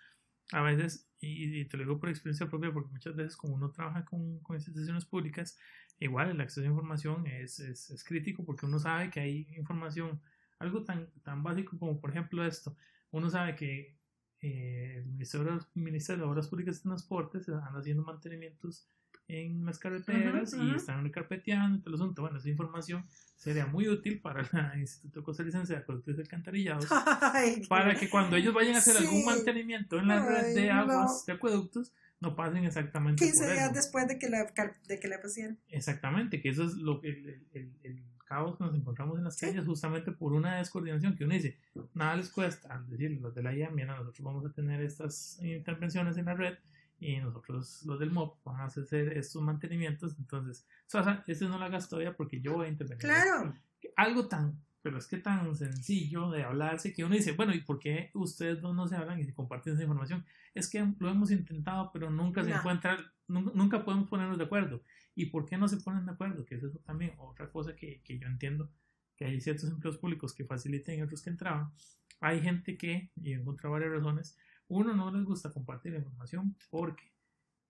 a 0.53 0.63
veces, 0.63 1.09
y, 1.21 1.65
te 1.67 1.77
lo 1.77 1.85
digo 1.85 2.01
por 2.01 2.09
experiencia 2.09 2.49
propia, 2.49 2.73
porque 2.73 2.91
muchas 2.91 3.15
veces 3.15 3.37
como 3.37 3.55
uno 3.55 3.71
trabaja 3.71 4.05
con, 4.05 4.41
con 4.41 4.57
instituciones 4.57 5.05
públicas, 5.05 5.57
igual 6.01 6.31
el 6.31 6.41
acceso 6.41 6.67
a 6.67 6.71
información 6.71 7.27
es, 7.27 7.61
es, 7.61 7.91
es, 7.91 8.03
crítico 8.03 8.45
porque 8.45 8.67
uno 8.67 8.79
sabe 8.79 9.11
que 9.11 9.21
hay 9.21 9.47
información, 9.57 10.21
algo 10.59 10.83
tan, 10.83 11.09
tan 11.23 11.43
básico 11.43 11.79
como 11.79 12.01
por 12.01 12.11
ejemplo 12.11 12.45
esto, 12.45 12.77
uno 13.13 13.31
sabe 13.31 13.55
que 13.55 14.00
eh, 14.43 14.97
el 14.99 15.07
Ministerio, 15.07 15.59
Ministerio, 15.75 16.25
de 16.25 16.31
Obras 16.31 16.49
Públicas 16.49 16.79
y 16.79 16.83
Transportes 16.83 17.43
están 17.43 17.77
haciendo 17.77 18.03
mantenimientos 18.03 18.89
en 19.29 19.65
las 19.65 19.79
carreteras 19.79 20.55
y 20.55 20.75
están 20.75 21.05
recarpeteando 21.05 21.79
y 21.79 21.81
todo 21.81 21.91
el 21.91 21.95
asunto. 21.95 22.23
Bueno, 22.23 22.39
esa 22.39 22.49
información 22.49 23.07
sería 23.37 23.67
muy 23.67 23.89
útil 23.89 24.21
para 24.21 24.43
el 24.43 24.49
Instituto 24.81 25.23
Costarricense 25.23 25.73
de 25.73 25.79
Acueductos 25.81 26.17
y 26.17 26.21
Alcantarillados 26.21 26.87
para 27.69 27.95
que 27.95 28.11
cuando 28.11 28.37
ellos 28.37 28.53
vayan 28.53 28.75
a 28.75 28.79
hacer 28.79 28.97
algún 28.97 29.25
mantenimiento 29.25 29.99
en 29.99 30.09
la 30.09 30.25
red 30.27 30.55
de 30.55 30.71
aguas 30.71 31.25
de 31.27 31.33
acueductos 31.33 31.93
no 32.21 32.37
pasen 32.37 32.65
exactamente 32.65 33.25
15 33.25 33.53
días 33.53 33.73
después 33.73 34.07
de 34.07 34.19
que 34.19 34.29
la, 34.29 34.53
de 34.87 35.01
que 35.01 35.09
la 35.09 35.23
pusieron. 35.23 35.59
Exactamente, 35.69 36.43
que 36.43 36.51
eso 36.51 36.65
es 36.65 36.75
lo 36.75 37.01
que 37.01 37.09
el, 37.09 37.47
el, 37.55 37.73
el 37.83 38.03
caos 38.31 38.57
que 38.57 38.63
nos 38.63 38.77
encontramos 38.77 39.19
en 39.19 39.25
las 39.25 39.37
calles 39.37 39.67
justamente 39.67 40.13
por 40.13 40.33
una 40.33 40.59
descoordinación 40.59 41.17
que 41.17 41.25
uno 41.25 41.35
dice, 41.35 41.59
nada 41.95 42.15
les 42.15 42.31
cuesta, 42.31 42.81
decir, 42.89 43.21
los 43.21 43.35
de 43.35 43.43
la 43.43 43.53
IAM, 43.53 43.75
mira, 43.75 43.97
nosotros 43.97 44.23
vamos 44.23 44.47
a 44.47 44.53
tener 44.53 44.81
estas 44.83 45.41
intervenciones 45.43 46.17
en 46.17 46.27
la 46.27 46.35
red 46.35 46.55
y 47.01 47.17
nosotros 47.17 47.83
los 47.85 47.99
del 47.99 48.13
MOP 48.13 48.37
van 48.45 48.61
a 48.61 48.65
hacer 48.67 49.17
estos 49.19 49.43
mantenimientos, 49.43 50.15
entonces, 50.17 50.65
sea, 50.87 51.25
este 51.27 51.45
no 51.47 51.59
lo 51.59 51.65
hagas 51.65 51.89
todavía 51.89 52.17
porque 52.17 52.41
yo 52.41 52.53
voy 52.53 52.67
a 52.67 52.69
intervenir. 52.69 53.01
Claro. 53.01 53.53
Algo 53.97 54.29
tan, 54.29 54.61
pero 54.81 54.99
es 54.99 55.09
que 55.09 55.19
tan 55.19 55.53
sencillo 55.57 56.31
de 56.31 56.45
hablarse 56.45 56.93
que 56.93 57.05
uno 57.05 57.17
dice, 57.17 57.33
bueno, 57.33 57.53
¿y 57.53 57.63
por 57.63 57.81
qué 57.81 58.11
ustedes 58.15 58.61
dos 58.61 58.77
no 58.77 58.87
se 58.87 58.95
hablan 58.95 59.19
y 59.19 59.25
se 59.25 59.35
comparten 59.35 59.75
esa 59.75 59.83
información? 59.83 60.25
Es 60.55 60.71
que 60.71 60.87
lo 61.01 61.11
hemos 61.11 61.33
intentado, 61.33 61.91
pero 61.93 62.11
nunca 62.11 62.45
se 62.45 62.53
encuentra, 62.53 63.13
nunca 63.31 63.85
podemos 63.85 64.09
ponernos 64.09 64.39
de 64.39 64.45
acuerdo. 64.45 64.83
¿Y 65.15 65.27
por 65.27 65.47
qué 65.47 65.57
no 65.57 65.69
se 65.69 65.79
ponen 65.79 66.07
de 66.07 66.13
acuerdo? 66.13 66.45
Que 66.45 66.57
es 66.57 66.63
eso 66.63 66.79
también 66.81 67.15
otra 67.19 67.51
cosa 67.51 67.75
que, 67.77 68.03
que 68.03 68.19
yo 68.19 68.27
entiendo, 68.27 68.71
que 69.17 69.25
hay 69.25 69.41
ciertos 69.41 69.71
empleos 69.71 69.99
públicos 69.99 70.35
que 70.35 70.45
facilitan 70.45 70.97
y 70.97 71.03
otros 71.03 71.23
que 71.23 71.31
entraban. 71.31 71.73
Hay 72.21 72.41
gente 72.41 72.77
que, 72.77 73.11
y 73.17 73.33
he 73.33 73.37
encontrado 73.37 73.73
varias 73.73 73.93
razones, 73.93 74.37
uno 74.69 74.95
no 74.95 75.11
les 75.11 75.25
gusta 75.25 75.53
compartir 75.53 75.93
la 75.93 75.99
información 75.99 76.57
porque 76.71 77.11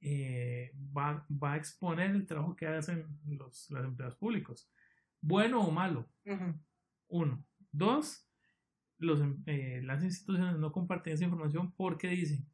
eh, 0.01 0.73
va, 0.97 1.27
va, 1.31 1.55
a 1.55 1.57
exponer 1.57 2.11
el 2.11 2.27
trabajo 2.27 2.57
que 2.57 2.67
hacen 2.67 3.07
los, 3.27 3.71
los 3.71 3.85
empleados 3.85 4.17
públicos, 4.17 4.71
bueno 5.21 5.61
o 5.61 5.71
malo. 5.71 6.09
Uno. 7.09 7.45
Dos, 7.73 8.27
los, 8.99 9.21
em, 9.21 9.43
eh, 9.47 9.81
las 9.85 10.03
instituciones 10.03 10.59
no 10.59 10.73
comparten 10.73 11.13
esa 11.13 11.25
información 11.25 11.73
porque 11.73 12.09
dicen, 12.09 12.47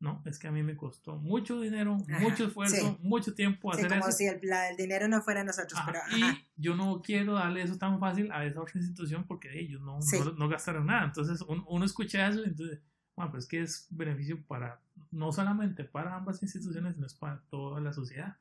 no, 0.00 0.22
es 0.26 0.38
que 0.38 0.46
a 0.46 0.52
mí 0.52 0.62
me 0.62 0.76
costó 0.76 1.16
mucho 1.16 1.60
dinero, 1.60 1.96
mucho 2.20 2.46
esfuerzo, 2.46 2.96
mucho 3.02 3.34
tiempo 3.34 3.72
hacer 3.72 3.88
como 3.88 4.12
si 4.12 4.26
el, 4.26 4.40
dinero 4.76 5.08
no 5.08 5.20
fuera 5.22 5.42
nosotros. 5.42 5.80
pero, 5.84 5.98
Y 6.16 6.22
yo 6.56 6.76
no 6.76 7.02
quiero 7.02 7.34
darle 7.34 7.62
eso 7.62 7.78
tan 7.78 7.98
fácil 7.98 8.30
a 8.30 8.44
esa 8.44 8.60
otra 8.60 8.78
institución 8.78 9.24
porque 9.26 9.58
ellos 9.58 9.80
no, 9.80 9.98
no, 10.36 10.48
gastaron 10.48 10.86
nada. 10.86 11.04
Entonces 11.04 11.44
uno, 11.48 11.84
escucha 11.84 12.28
eso 12.28 12.42
y 12.44 12.48
entonces, 12.48 12.80
bueno, 13.16 13.32
pues 13.32 13.46
que 13.46 13.60
es 13.62 13.88
beneficio 13.90 14.40
para, 14.46 14.80
no 15.10 15.32
solamente 15.32 15.82
para 15.82 16.14
ambas 16.14 16.40
instituciones, 16.44 16.94
sino 16.94 17.06
es 17.06 17.14
para 17.14 17.40
toda 17.50 17.80
la 17.80 17.92
sociedad. 17.92 18.36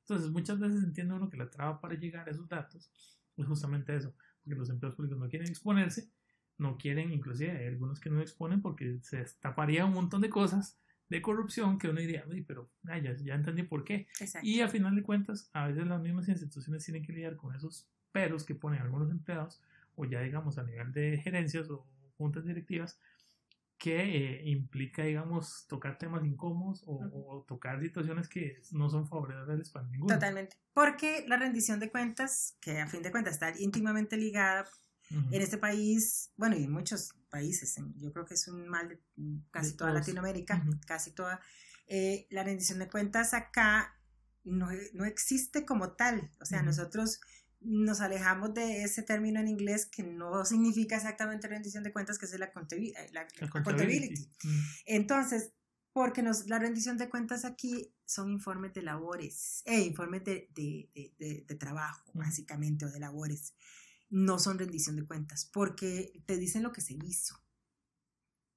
Entonces 0.00 0.30
muchas 0.30 0.58
veces 0.58 0.82
entiende 0.82 1.12
uno 1.12 1.28
que 1.28 1.36
la 1.36 1.50
traba 1.50 1.78
para 1.78 1.94
llegar 1.94 2.26
a 2.26 2.30
esos 2.30 2.48
datos 2.48 2.90
es 3.36 3.46
justamente 3.46 3.94
eso, 3.94 4.14
porque 4.42 4.58
los 4.58 4.70
empleados 4.70 4.96
públicos 4.96 5.18
no 5.18 5.28
quieren 5.28 5.48
exponerse, 5.48 6.10
no 6.56 6.76
quieren, 6.78 7.12
inclusive 7.12 7.50
hay 7.50 7.66
algunos 7.66 8.00
que 8.00 8.08
no 8.08 8.20
exponen 8.20 8.62
porque 8.62 8.98
se 9.02 9.24
taparía 9.40 9.84
un 9.84 9.92
montón 9.92 10.22
de 10.22 10.30
cosas 10.30 10.78
de 11.12 11.20
corrupción 11.20 11.78
que 11.78 11.88
uno 11.88 12.00
diría, 12.00 12.24
pero 12.46 12.70
ya, 12.84 12.98
ya, 12.98 13.34
entendí 13.34 13.62
por 13.64 13.84
qué. 13.84 14.08
Y 14.42 14.60
a 14.60 14.68
final 14.68 14.96
de 14.96 15.02
cuentas, 15.02 15.50
a 15.52 15.66
veces 15.66 15.86
las 15.86 16.00
mismas 16.00 16.26
instituciones 16.28 16.82
tienen 16.84 17.04
que 17.04 17.12
lidiar 17.12 17.36
con 17.36 17.54
esos 17.54 17.86
peros 18.12 18.44
que 18.44 18.54
ponen 18.54 18.80
algunos 18.80 19.10
empleados, 19.10 19.60
o 19.94 20.06
ya 20.06 20.22
digamos 20.22 20.56
a 20.56 20.62
nivel 20.62 20.90
de 20.92 21.18
gerencias 21.18 21.68
o 21.68 21.86
juntas 22.16 22.46
directivas, 22.46 22.98
que 23.76 24.00
eh, 24.00 24.42
implica, 24.48 25.02
digamos, 25.02 25.66
tocar 25.68 25.98
temas 25.98 26.24
incómodos 26.24 26.82
o, 26.86 27.44
tocar 27.46 27.78
situaciones 27.82 28.26
que 28.26 28.62
no 28.70 28.88
son 28.88 29.06
favorables 29.06 29.68
para 29.68 29.86
ninguno. 29.88 30.14
Totalmente. 30.14 30.56
Porque 30.72 31.26
la 31.28 31.36
rendición 31.36 31.78
de 31.78 31.90
cuentas, 31.90 32.56
que 32.60 32.80
a 32.80 32.86
fin 32.86 33.02
de 33.02 33.10
cuentas 33.10 33.34
está 33.34 33.52
íntimamente 33.58 34.16
ligada 34.16 34.64
en 35.10 35.42
este 35.42 35.58
país, 35.58 36.32
bueno, 36.38 36.56
y 36.56 36.64
en 36.64 36.72
muchos 36.72 37.12
países, 37.32 37.74
yo 37.96 38.12
creo 38.12 38.26
que 38.26 38.34
es 38.34 38.46
un 38.46 38.68
mal 38.68 38.90
de 38.90 39.00
casi 39.50 39.72
toda 39.74 39.90
Latinoamérica, 39.90 40.62
casi 40.86 41.12
toda, 41.12 41.40
eh, 41.86 42.26
la 42.30 42.44
rendición 42.44 42.78
de 42.78 42.90
cuentas 42.90 43.32
acá 43.32 43.98
no, 44.44 44.68
no 44.92 45.06
existe 45.06 45.64
como 45.64 45.92
tal, 45.92 46.30
o 46.40 46.44
sea, 46.44 46.62
nosotros 46.62 47.20
nos 47.60 48.00
alejamos 48.00 48.52
de 48.52 48.82
ese 48.82 49.02
término 49.02 49.40
en 49.40 49.48
inglés 49.48 49.86
que 49.86 50.02
no 50.02 50.44
significa 50.44 50.96
exactamente 50.96 51.48
rendición 51.48 51.82
de 51.82 51.92
cuentas, 51.92 52.18
que 52.18 52.26
es 52.26 52.38
la, 52.38 52.52
la, 53.12 53.26
accountability. 53.40 54.28
Entonces, 54.84 55.52
porque 55.94 56.22
nos, 56.22 56.48
la 56.48 56.58
rendición 56.58 56.98
de 56.98 57.08
cuentas 57.08 57.44
aquí 57.44 57.94
son 58.04 58.30
informes 58.30 58.74
de 58.74 58.82
labores, 58.82 59.62
eh, 59.64 59.80
informes 59.80 60.24
de, 60.24 60.50
de, 60.54 60.90
de, 61.18 61.44
de 61.46 61.54
trabajo, 61.54 62.10
básicamente, 62.12 62.84
o 62.84 62.90
de 62.90 63.00
labores 63.00 63.54
no 64.12 64.38
son 64.38 64.58
rendición 64.58 64.94
de 64.96 65.06
cuentas, 65.06 65.48
porque 65.50 66.22
te 66.26 66.36
dicen 66.36 66.62
lo 66.62 66.70
que 66.70 66.82
se 66.82 66.92
hizo. 66.92 67.34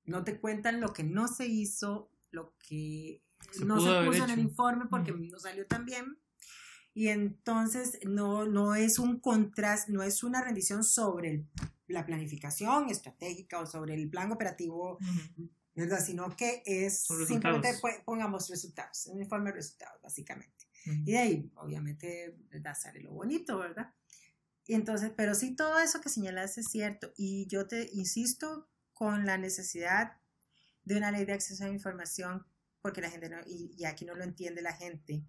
No 0.03 0.25
te 0.25 0.37
cuentan 0.37 0.81
lo 0.81 0.91
que 0.91 1.03
no 1.03 1.29
se 1.29 1.47
hizo, 1.47 2.11
lo 2.29 2.53
que 2.67 3.23
no 3.63 3.79
se 3.79 4.05
puso 4.05 4.25
en 4.25 4.31
el 4.31 4.39
informe 4.39 4.85
porque 4.89 5.13
no 5.13 5.39
salió 5.39 5.65
tan 5.65 5.85
bien. 5.85 6.19
Y 6.93 7.07
entonces 7.07 7.99
no, 8.05 8.45
no 8.45 8.75
es 8.75 8.99
un 8.99 9.19
contraste, 9.21 9.93
no 9.93 10.03
es 10.03 10.23
una 10.23 10.43
rendición 10.43 10.83
sobre 10.83 11.45
la 11.87 12.05
planificación 12.05 12.89
estratégica 12.89 13.59
o 13.59 13.65
sobre 13.65 13.95
el 13.95 14.09
plan 14.09 14.33
operativo, 14.33 14.99
¿verdad? 15.73 16.03
Sino 16.05 16.35
que 16.35 16.63
es 16.65 17.05
simplemente 17.27 17.69
pongamos 18.03 18.49
resultados, 18.49 19.05
un 19.07 19.21
informe 19.21 19.51
de 19.51 19.57
resultados, 19.57 20.01
básicamente. 20.01 20.67
Y 20.85 21.13
de 21.13 21.17
ahí, 21.17 21.51
obviamente, 21.55 22.37
da 22.61 22.75
sale 22.75 22.99
lo 23.01 23.11
bonito, 23.11 23.57
¿verdad? 23.57 23.93
Entonces, 24.67 25.11
pero 25.15 25.35
sí, 25.35 25.55
todo 25.55 25.79
eso 25.79 26.01
que 26.01 26.09
señalas 26.09 26.57
es 26.57 26.67
cierto. 26.67 27.13
Y 27.17 27.47
yo 27.47 27.67
te 27.67 27.89
insisto 27.93 28.69
con 28.93 29.25
la 29.25 29.37
necesidad 29.37 30.17
de 30.83 30.97
una 30.97 31.11
ley 31.11 31.25
de 31.25 31.33
acceso 31.33 31.63
a 31.63 31.67
la 31.67 31.73
información, 31.73 32.45
porque 32.81 33.01
la 33.01 33.09
gente 33.09 33.29
no, 33.29 33.37
y, 33.45 33.83
aquí 33.85 34.05
no 34.05 34.15
lo 34.15 34.23
entiende 34.23 34.61
la 34.61 34.73
gente, 34.73 35.23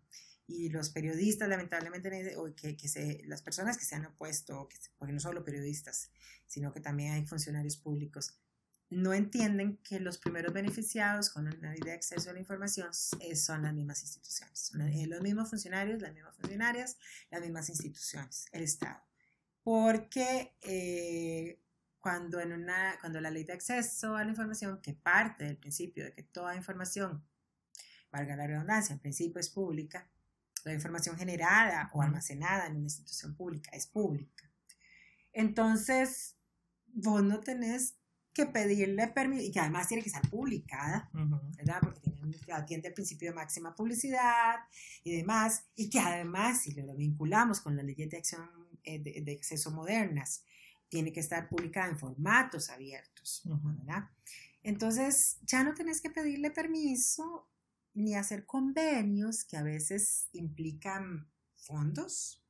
y 0.46 0.68
los 0.68 0.90
periodistas, 0.90 1.48
lamentablemente, 1.48 2.36
o 2.36 2.54
que, 2.54 2.76
se, 2.88 3.22
las 3.24 3.42
personas 3.42 3.76
que 3.76 3.84
se 3.84 3.96
han 3.96 4.06
opuesto, 4.06 4.68
que, 4.68 4.76
porque 4.96 5.12
no 5.12 5.20
solo 5.20 5.44
periodistas, 5.44 6.10
sino 6.46 6.72
que 6.72 6.80
también 6.80 7.14
hay 7.14 7.26
funcionarios 7.26 7.76
públicos, 7.76 8.38
no 8.88 9.12
entienden 9.12 9.78
que 9.78 9.98
los 9.98 10.18
primeros 10.18 10.52
beneficiados 10.52 11.30
con 11.30 11.48
una 11.48 11.72
ley 11.72 11.80
de 11.80 11.92
acceso 11.92 12.30
a 12.30 12.32
la 12.32 12.38
información 12.38 12.94
son 12.94 13.62
las 13.62 13.74
mismas 13.74 14.00
instituciones, 14.02 14.58
son 14.60 14.88
los 15.10 15.22
mismos 15.22 15.50
funcionarios, 15.50 16.00
las 16.00 16.14
mismas 16.14 16.36
funcionarias, 16.36 16.96
las 17.30 17.40
mismas 17.40 17.68
instituciones, 17.68 18.46
el 18.52 18.62
Estado. 18.62 19.02
Porque 19.66 20.54
eh, 20.62 21.60
cuando, 21.98 22.38
en 22.38 22.52
una, 22.52 22.96
cuando 23.00 23.20
la 23.20 23.32
ley 23.32 23.42
de 23.42 23.54
acceso 23.54 24.14
a 24.14 24.22
la 24.22 24.30
información, 24.30 24.80
que 24.80 24.92
parte 24.92 25.42
del 25.42 25.56
principio 25.56 26.04
de 26.04 26.12
que 26.12 26.22
toda 26.22 26.54
información, 26.54 27.26
valga 28.12 28.36
la 28.36 28.46
redundancia, 28.46 28.92
en 28.92 29.00
principio 29.00 29.40
es 29.40 29.48
pública, 29.48 30.08
la 30.62 30.72
información 30.72 31.16
generada 31.18 31.90
o 31.94 32.00
almacenada 32.00 32.68
en 32.68 32.76
una 32.76 32.84
institución 32.84 33.34
pública 33.34 33.72
es 33.72 33.88
pública. 33.88 34.48
Entonces, 35.32 36.36
vos 36.86 37.24
no 37.24 37.40
tenés 37.40 37.96
que 38.32 38.46
pedirle 38.46 39.08
permiso, 39.08 39.42
y 39.42 39.50
que 39.50 39.58
además 39.58 39.88
tiene 39.88 40.04
que 40.04 40.10
ser 40.10 40.22
publicada, 40.30 41.10
¿verdad? 41.56 41.80
Porque 41.80 41.98
tiene, 41.98 42.36
atiende 42.52 42.86
el 42.86 42.94
principio 42.94 43.30
de 43.30 43.34
máxima 43.34 43.74
publicidad 43.74 44.60
y 45.02 45.16
demás, 45.16 45.64
y 45.74 45.90
que 45.90 45.98
además, 45.98 46.60
si 46.60 46.72
lo 46.72 46.94
vinculamos 46.94 47.60
con 47.60 47.74
las 47.74 47.84
leyes 47.84 48.08
de 48.08 48.18
acción 48.18 48.48
eh, 48.86 48.98
de, 48.98 49.32
acceso 49.32 49.70
modernas, 49.70 50.44
tiene 50.88 51.12
que 51.12 51.20
estar 51.20 51.48
publicada 51.48 51.90
en 51.90 51.98
formatos 51.98 52.70
abiertos, 52.70 53.42
¿verdad? 53.44 54.08
Entonces, 54.62 55.38
ya 55.42 55.62
no 55.64 55.74
tenés 55.74 56.00
que 56.00 56.10
pedirle 56.10 56.50
permiso 56.50 57.48
ni 57.94 58.14
hacer 58.14 58.46
convenios 58.46 59.44
que 59.44 59.56
a 59.56 59.62
veces 59.62 60.28
implican 60.32 61.28
fondos, 61.56 62.42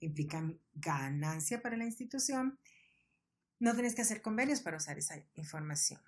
implican 0.00 0.60
ganancia 0.74 1.62
para 1.62 1.76
la 1.76 1.84
institución, 1.84 2.58
no 3.58 3.76
tenés 3.76 3.94
que 3.94 4.02
hacer 4.02 4.22
convenios 4.22 4.60
para 4.60 4.76
usar 4.76 4.98
esa 4.98 5.14
información. 5.34 6.00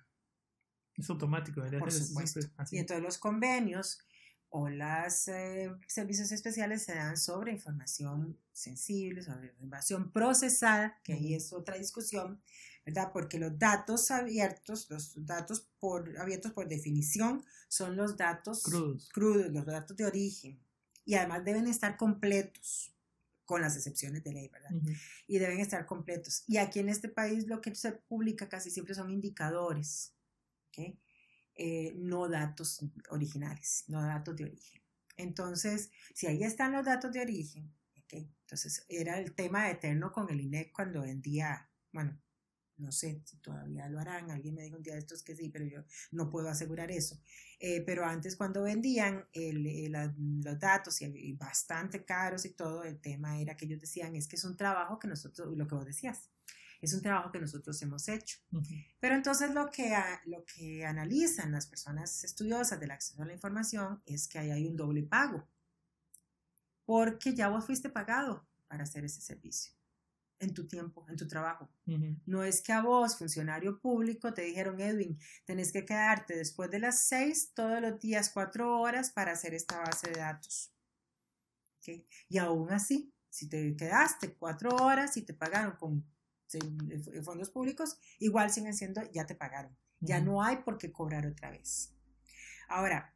Es 0.97 1.09
automático, 1.09 1.61
¿verdad? 1.61 1.79
Por 1.79 1.91
supuesto. 1.91 2.39
Y 2.71 2.77
entonces 2.77 3.03
los 3.03 3.17
convenios 3.17 3.99
o 4.49 4.69
los 4.69 5.27
eh, 5.27 5.71
servicios 5.87 6.31
especiales 6.31 6.83
se 6.83 6.95
dan 6.95 7.17
sobre 7.17 7.51
información 7.51 8.37
sensible, 8.53 9.21
sobre 9.21 9.47
información 9.47 10.11
procesada, 10.11 10.99
que 11.03 11.13
ahí 11.13 11.33
es 11.33 11.51
otra 11.51 11.77
discusión, 11.77 12.41
¿verdad? 12.85 13.11
Porque 13.11 13.37
los 13.37 13.57
datos 13.59 14.11
abiertos, 14.11 14.89
los 14.89 15.25
datos 15.25 15.67
por, 15.79 16.17
abiertos 16.17 16.53
por 16.53 16.67
definición, 16.67 17.43
son 17.67 17.95
los 17.95 18.15
datos 18.15 18.63
crudos. 18.63 19.09
crudos, 19.09 19.51
los 19.51 19.65
datos 19.65 19.97
de 19.97 20.05
origen. 20.05 20.59
Y 21.03 21.15
además 21.15 21.43
deben 21.43 21.67
estar 21.67 21.97
completos, 21.97 22.95
con 23.45 23.61
las 23.61 23.75
excepciones 23.75 24.23
de 24.23 24.33
ley, 24.33 24.47
¿verdad? 24.47 24.71
Y 25.27 25.37
deben 25.37 25.59
estar 25.59 25.85
completos. 25.85 26.43
Y 26.47 26.57
aquí 26.57 26.79
en 26.79 26.89
este 26.89 27.09
país 27.09 27.47
lo 27.47 27.61
que 27.61 27.73
se 27.75 27.91
publica 27.91 28.49
casi 28.49 28.71
siempre 28.71 28.95
son 28.95 29.11
indicadores, 29.11 30.13
¿ok? 30.69 30.95
Eh, 31.55 31.93
no 31.95 32.27
datos 32.27 32.85
originales, 33.09 33.85
no 33.87 34.01
datos 34.01 34.35
de 34.35 34.43
origen. 34.45 34.81
Entonces, 35.15 35.89
si 36.13 36.27
ahí 36.27 36.43
están 36.43 36.73
los 36.73 36.85
datos 36.85 37.13
de 37.13 37.21
origen, 37.21 37.73
¿ok? 37.97 38.13
Entonces 38.41 38.85
era 38.89 39.17
el 39.17 39.33
tema 39.33 39.69
eterno 39.69 40.11
con 40.11 40.29
el 40.29 40.41
INEC 40.41 40.73
cuando 40.73 41.01
vendía, 41.01 41.69
bueno, 41.93 42.19
no 42.77 42.91
sé 42.91 43.21
si 43.25 43.37
todavía 43.37 43.87
lo 43.87 43.99
harán, 43.99 44.31
alguien 44.31 44.53
me 44.53 44.63
dijo 44.63 44.75
un 44.75 44.83
día 44.83 44.95
de 44.95 44.99
estos 44.99 45.23
que 45.23 45.35
sí, 45.35 45.49
pero 45.49 45.65
yo 45.65 45.83
no 46.11 46.29
puedo 46.29 46.49
asegurar 46.49 46.91
eso. 46.91 47.17
Eh, 47.59 47.81
pero 47.85 48.05
antes 48.05 48.35
cuando 48.35 48.63
vendían 48.63 49.25
los 49.33 50.59
datos 50.59 51.01
y, 51.01 51.33
bastante 51.33 52.03
caros 52.03 52.45
y 52.45 52.49
todo, 52.49 52.83
el 52.83 52.99
tema 52.99 53.39
era 53.39 53.55
que 53.55 53.65
ellos 53.65 53.79
decían, 53.79 54.15
es 54.15 54.27
que 54.27 54.35
es 54.35 54.43
un 54.43 54.57
trabajo 54.57 54.99
que 54.99 55.07
nosotros, 55.07 55.55
lo 55.55 55.67
que 55.67 55.75
vos 55.75 55.85
decías, 55.85 56.29
es 56.85 56.93
un 56.93 57.01
trabajo 57.01 57.31
que 57.31 57.39
nosotros 57.39 57.81
hemos 57.81 58.07
hecho. 58.07 58.39
Pero 58.99 59.15
entonces 59.15 59.53
lo 59.53 59.69
que, 59.69 59.95
lo 60.25 60.43
que 60.45 60.85
analizan 60.85 61.51
las 61.51 61.67
personas 61.67 62.23
estudiosas 62.23 62.79
del 62.79 62.91
acceso 62.91 63.21
a 63.21 63.25
la 63.25 63.33
información 63.33 64.01
es 64.05 64.27
que 64.27 64.39
ahí 64.39 64.51
hay 64.51 64.67
un 64.67 64.75
doble 64.75 65.03
pago, 65.03 65.47
porque 66.85 67.33
ya 67.33 67.49
vos 67.49 67.65
fuiste 67.65 67.89
pagado 67.89 68.47
para 68.67 68.83
hacer 68.83 69.05
ese 69.05 69.21
servicio 69.21 69.73
en 70.39 70.53
tu 70.53 70.67
tiempo, 70.67 71.05
en 71.09 71.15
tu 71.15 71.27
trabajo. 71.27 71.69
No 72.25 72.43
es 72.43 72.61
que 72.61 72.73
a 72.73 72.81
vos, 72.81 73.17
funcionario 73.17 73.79
público, 73.79 74.33
te 74.33 74.43
dijeron, 74.43 74.79
Edwin, 74.79 75.17
tenés 75.45 75.71
que 75.71 75.85
quedarte 75.85 76.35
después 76.35 76.69
de 76.69 76.79
las 76.79 76.99
seis 76.99 77.51
todos 77.53 77.81
los 77.81 77.99
días, 77.99 78.29
cuatro 78.29 78.79
horas 78.79 79.11
para 79.11 79.31
hacer 79.31 79.53
esta 79.53 79.79
base 79.79 80.09
de 80.11 80.19
datos. 80.19 80.71
Y 82.29 82.37
aún 82.37 82.71
así, 82.71 83.13
si 83.29 83.47
te 83.47 83.75
quedaste 83.75 84.33
cuatro 84.33 84.75
horas 84.75 85.17
y 85.17 85.21
te 85.21 85.33
pagaron 85.33 85.75
con 85.77 86.05
fondos 87.23 87.49
públicos, 87.49 87.97
igual 88.19 88.51
siguen 88.51 88.73
siendo, 88.73 89.01
ya 89.11 89.25
te 89.25 89.35
pagaron. 89.35 89.75
Ya 89.99 90.19
no 90.21 90.43
hay 90.43 90.57
por 90.57 90.77
qué 90.77 90.91
cobrar 90.91 91.25
otra 91.25 91.51
vez. 91.51 91.93
Ahora, 92.67 93.15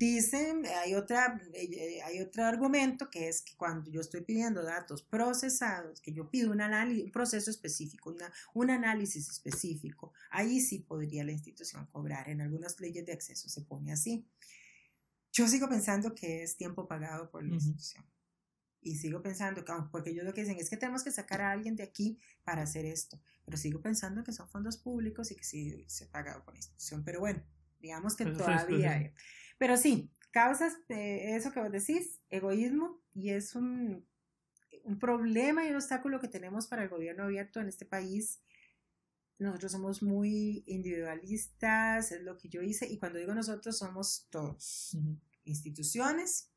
Dicen, 0.00 0.64
hay, 0.82 0.94
otra, 0.94 1.38
eh, 1.52 2.00
hay 2.02 2.20
otro 2.20 2.44
argumento 2.44 3.10
que 3.10 3.28
es 3.28 3.42
que 3.42 3.56
cuando 3.56 3.90
yo 3.90 4.00
estoy 4.00 4.22
pidiendo 4.22 4.62
datos 4.62 5.02
procesados, 5.02 6.00
que 6.00 6.12
yo 6.14 6.30
pido 6.30 6.52
un, 6.52 6.60
análisis, 6.60 7.04
un 7.04 7.12
proceso 7.12 7.50
específico, 7.50 8.10
una, 8.10 8.32
un 8.54 8.70
análisis 8.70 9.28
específico, 9.28 10.14
ahí 10.30 10.60
sí 10.60 10.78
podría 10.78 11.22
la 11.24 11.32
institución 11.32 11.86
cobrar. 11.92 12.30
En 12.30 12.40
algunas 12.40 12.80
leyes 12.80 13.04
de 13.04 13.12
acceso 13.12 13.48
se 13.48 13.60
pone 13.62 13.92
así. 13.92 14.26
Yo 15.32 15.46
sigo 15.48 15.68
pensando 15.68 16.14
que 16.14 16.44
es 16.44 16.56
tiempo 16.56 16.88
pagado 16.88 17.30
por 17.30 17.44
la 17.44 17.54
institución. 17.54 18.04
Y 18.82 18.96
sigo 18.96 19.22
pensando, 19.22 19.64
que, 19.64 19.72
porque 19.92 20.10
ellos 20.10 20.24
lo 20.24 20.32
que 20.32 20.42
dicen 20.42 20.58
es 20.58 20.70
que 20.70 20.76
tenemos 20.76 21.04
que 21.04 21.10
sacar 21.10 21.40
a 21.42 21.50
alguien 21.50 21.76
de 21.76 21.82
aquí 21.82 22.18
para 22.44 22.62
hacer 22.62 22.86
esto. 22.86 23.20
Pero 23.44 23.56
sigo 23.56 23.80
pensando 23.80 24.24
que 24.24 24.32
son 24.32 24.48
fondos 24.48 24.78
públicos 24.78 25.30
y 25.30 25.36
que 25.36 25.44
sí 25.44 25.84
se 25.86 26.04
ha 26.04 26.10
pagado 26.10 26.44
por 26.44 26.56
institución. 26.56 27.04
Pero 27.04 27.20
bueno, 27.20 27.42
digamos 27.80 28.16
que 28.16 28.24
todavía 28.26 28.92
hay. 28.92 29.12
Pero 29.58 29.76
sí, 29.76 30.10
causas 30.30 30.74
de 30.88 31.36
eso 31.36 31.52
que 31.52 31.60
vos 31.60 31.70
decís, 31.70 32.20
egoísmo, 32.30 33.02
y 33.12 33.30
es 33.30 33.54
un, 33.54 34.06
un 34.84 34.98
problema 34.98 35.64
y 35.64 35.70
un 35.70 35.76
obstáculo 35.76 36.20
que 36.20 36.28
tenemos 36.28 36.66
para 36.66 36.82
el 36.82 36.88
gobierno 36.88 37.24
abierto 37.24 37.60
en 37.60 37.68
este 37.68 37.84
país. 37.84 38.40
Nosotros 39.38 39.72
somos 39.72 40.02
muy 40.02 40.64
individualistas, 40.66 42.12
es 42.12 42.22
lo 42.22 42.36
que 42.36 42.48
yo 42.48 42.62
hice, 42.62 42.86
y 42.86 42.98
cuando 42.98 43.18
digo 43.18 43.34
nosotros 43.34 43.78
somos 43.78 44.26
todos, 44.30 44.96
instituciones, 45.44 46.49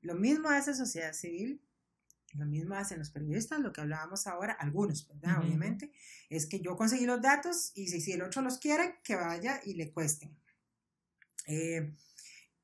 lo 0.00 0.14
mismo 0.14 0.48
hace 0.48 0.74
sociedad 0.74 1.12
civil, 1.12 1.62
lo 2.34 2.46
mismo 2.46 2.74
hacen 2.76 2.98
los 2.98 3.10
periodistas, 3.10 3.60
lo 3.60 3.72
que 3.72 3.80
hablábamos 3.80 4.26
ahora, 4.26 4.52
algunos, 4.52 5.06
¿verdad? 5.08 5.42
Obviamente, 5.42 5.92
es 6.28 6.46
que 6.46 6.60
yo 6.60 6.76
conseguí 6.76 7.04
los 7.04 7.20
datos 7.20 7.72
y 7.74 7.88
si, 7.88 8.00
si 8.00 8.12
el 8.12 8.22
otro 8.22 8.42
los 8.42 8.58
quiere, 8.58 9.00
que 9.02 9.16
vaya 9.16 9.60
y 9.64 9.74
le 9.74 9.92
cuesten. 9.92 10.36
Eh, 11.46 11.92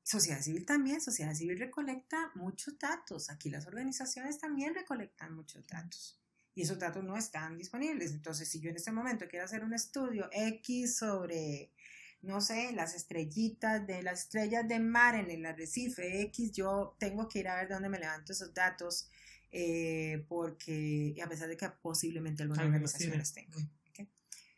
Sociedad 0.07 0.39
civil 0.39 0.65
también, 0.65 1.01
sociedad 1.01 1.33
civil 1.33 1.59
recolecta 1.59 2.31
muchos 2.35 2.79
datos. 2.79 3.29
Aquí 3.29 3.49
las 3.49 3.67
organizaciones 3.67 4.39
también 4.39 4.73
recolectan 4.73 5.35
muchos 5.35 5.67
datos 5.67 6.17
y 6.55 6.61
esos 6.61 6.79
datos 6.79 7.03
no 7.03 7.17
están 7.17 7.57
disponibles. 7.57 8.13
Entonces, 8.13 8.47
si 8.47 8.61
yo 8.61 8.69
en 8.69 8.77
este 8.77 8.93
momento 8.93 9.27
quiero 9.27 9.43
hacer 9.43 9.65
un 9.65 9.73
estudio 9.73 10.29
X 10.31 10.95
sobre, 10.95 11.73
no 12.21 12.41
sé, 12.41 12.71
las 12.73 12.95
estrellitas 12.95 13.85
de 13.85 14.03
las 14.03 14.23
estrellas 14.23 14.67
de 14.67 14.79
mar 14.79 15.15
en 15.15 15.29
el 15.31 15.45
arrecife 15.45 16.21
X, 16.23 16.51
yo 16.51 16.95
tengo 16.99 17.27
que 17.27 17.39
ir 17.39 17.47
a 17.47 17.55
ver 17.55 17.69
dónde 17.69 17.89
me 17.89 17.99
levanto 17.99 18.33
esos 18.33 18.53
datos 18.53 19.09
eh, 19.51 20.25
porque, 20.27 21.15
a 21.23 21.29
pesar 21.29 21.47
de 21.47 21.57
que 21.57 21.69
posiblemente 21.81 22.43
alguna 22.43 22.63
organización 22.63 23.17
los 23.17 23.33
tenga. 23.33 23.57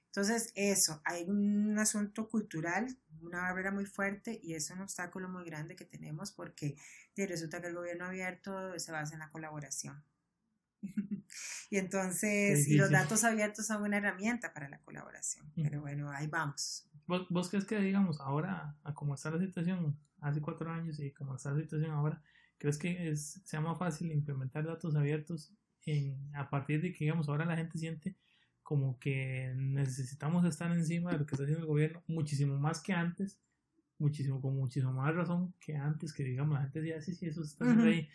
Entonces, 0.08 0.52
eso, 0.56 1.02
hay 1.06 1.24
un 1.30 1.78
asunto 1.78 2.28
cultural, 2.30 2.98
una 3.22 3.42
barrera 3.42 3.72
muy 3.72 3.86
fuerte 3.86 4.40
y 4.42 4.56
es 4.56 4.72
un 4.72 4.82
obstáculo 4.82 5.30
muy 5.30 5.46
grande 5.46 5.76
que 5.76 5.86
tenemos 5.86 6.32
porque 6.32 6.76
resulta 7.16 7.62
que 7.62 7.68
el 7.68 7.76
gobierno 7.76 8.06
abierto 8.06 8.78
se 8.80 8.92
basa 8.92 9.14
en 9.14 9.20
la 9.20 9.30
colaboración. 9.30 10.04
y 11.70 11.78
entonces, 11.78 12.68
los 12.70 12.90
datos 12.90 13.24
abiertos 13.24 13.68
son 13.68 13.84
una 13.84 13.98
herramienta 13.98 14.54
para 14.54 14.70
la 14.70 14.80
colaboración. 14.80 15.52
Pero 15.56 15.82
bueno, 15.82 16.12
ahí 16.12 16.28
vamos. 16.28 16.90
¿Vos, 17.10 17.26
¿Vos, 17.30 17.50
crees 17.50 17.66
que, 17.66 17.80
digamos, 17.80 18.22
ahora, 18.22 18.78
a 18.84 18.94
cómo 18.94 19.16
está 19.16 19.32
la 19.32 19.40
situación 19.40 19.98
hace 20.22 20.42
cuatro 20.42 20.70
años 20.70 21.00
y 21.00 21.12
cómo 21.12 21.36
está 21.36 21.52
la 21.52 21.60
situación 21.60 21.90
ahora, 21.90 22.22
crees 22.60 22.78
que 22.78 23.10
es, 23.10 23.42
sea 23.46 23.62
más 23.62 23.80
fácil 23.80 24.12
implementar 24.12 24.64
datos 24.64 24.96
abiertos 24.96 25.52
en, 25.88 26.30
a 26.36 26.52
partir 26.52 26.84
de 26.84 26.94
que, 26.94 27.06
digamos, 27.06 27.28
ahora 27.28 27.46
la 27.46 27.58
gente 27.58 27.80
siente 27.80 28.16
como 28.62 29.00
que 29.00 29.52
necesitamos 29.56 30.46
estar 30.46 30.72
encima 30.72 31.12
de 31.12 31.18
lo 31.18 31.26
que 31.26 31.34
está 31.34 31.46
haciendo 31.46 31.64
el 31.64 31.68
gobierno 31.68 32.04
muchísimo 32.06 32.60
más 32.60 32.80
que 32.80 32.94
antes 32.94 33.40
muchísimo, 33.98 34.40
con 34.40 34.56
muchísimo 34.56 34.94
más 34.94 35.16
razón 35.16 35.56
que 35.60 35.76
antes, 35.76 36.14
que 36.14 36.24
digamos, 36.24 36.54
la 36.54 36.62
gente 36.62 36.80
decía, 36.82 37.02
sí, 37.02 37.16
sí, 37.16 37.26
eso 37.26 37.42
está 37.42 37.66
ahí. 37.84 38.08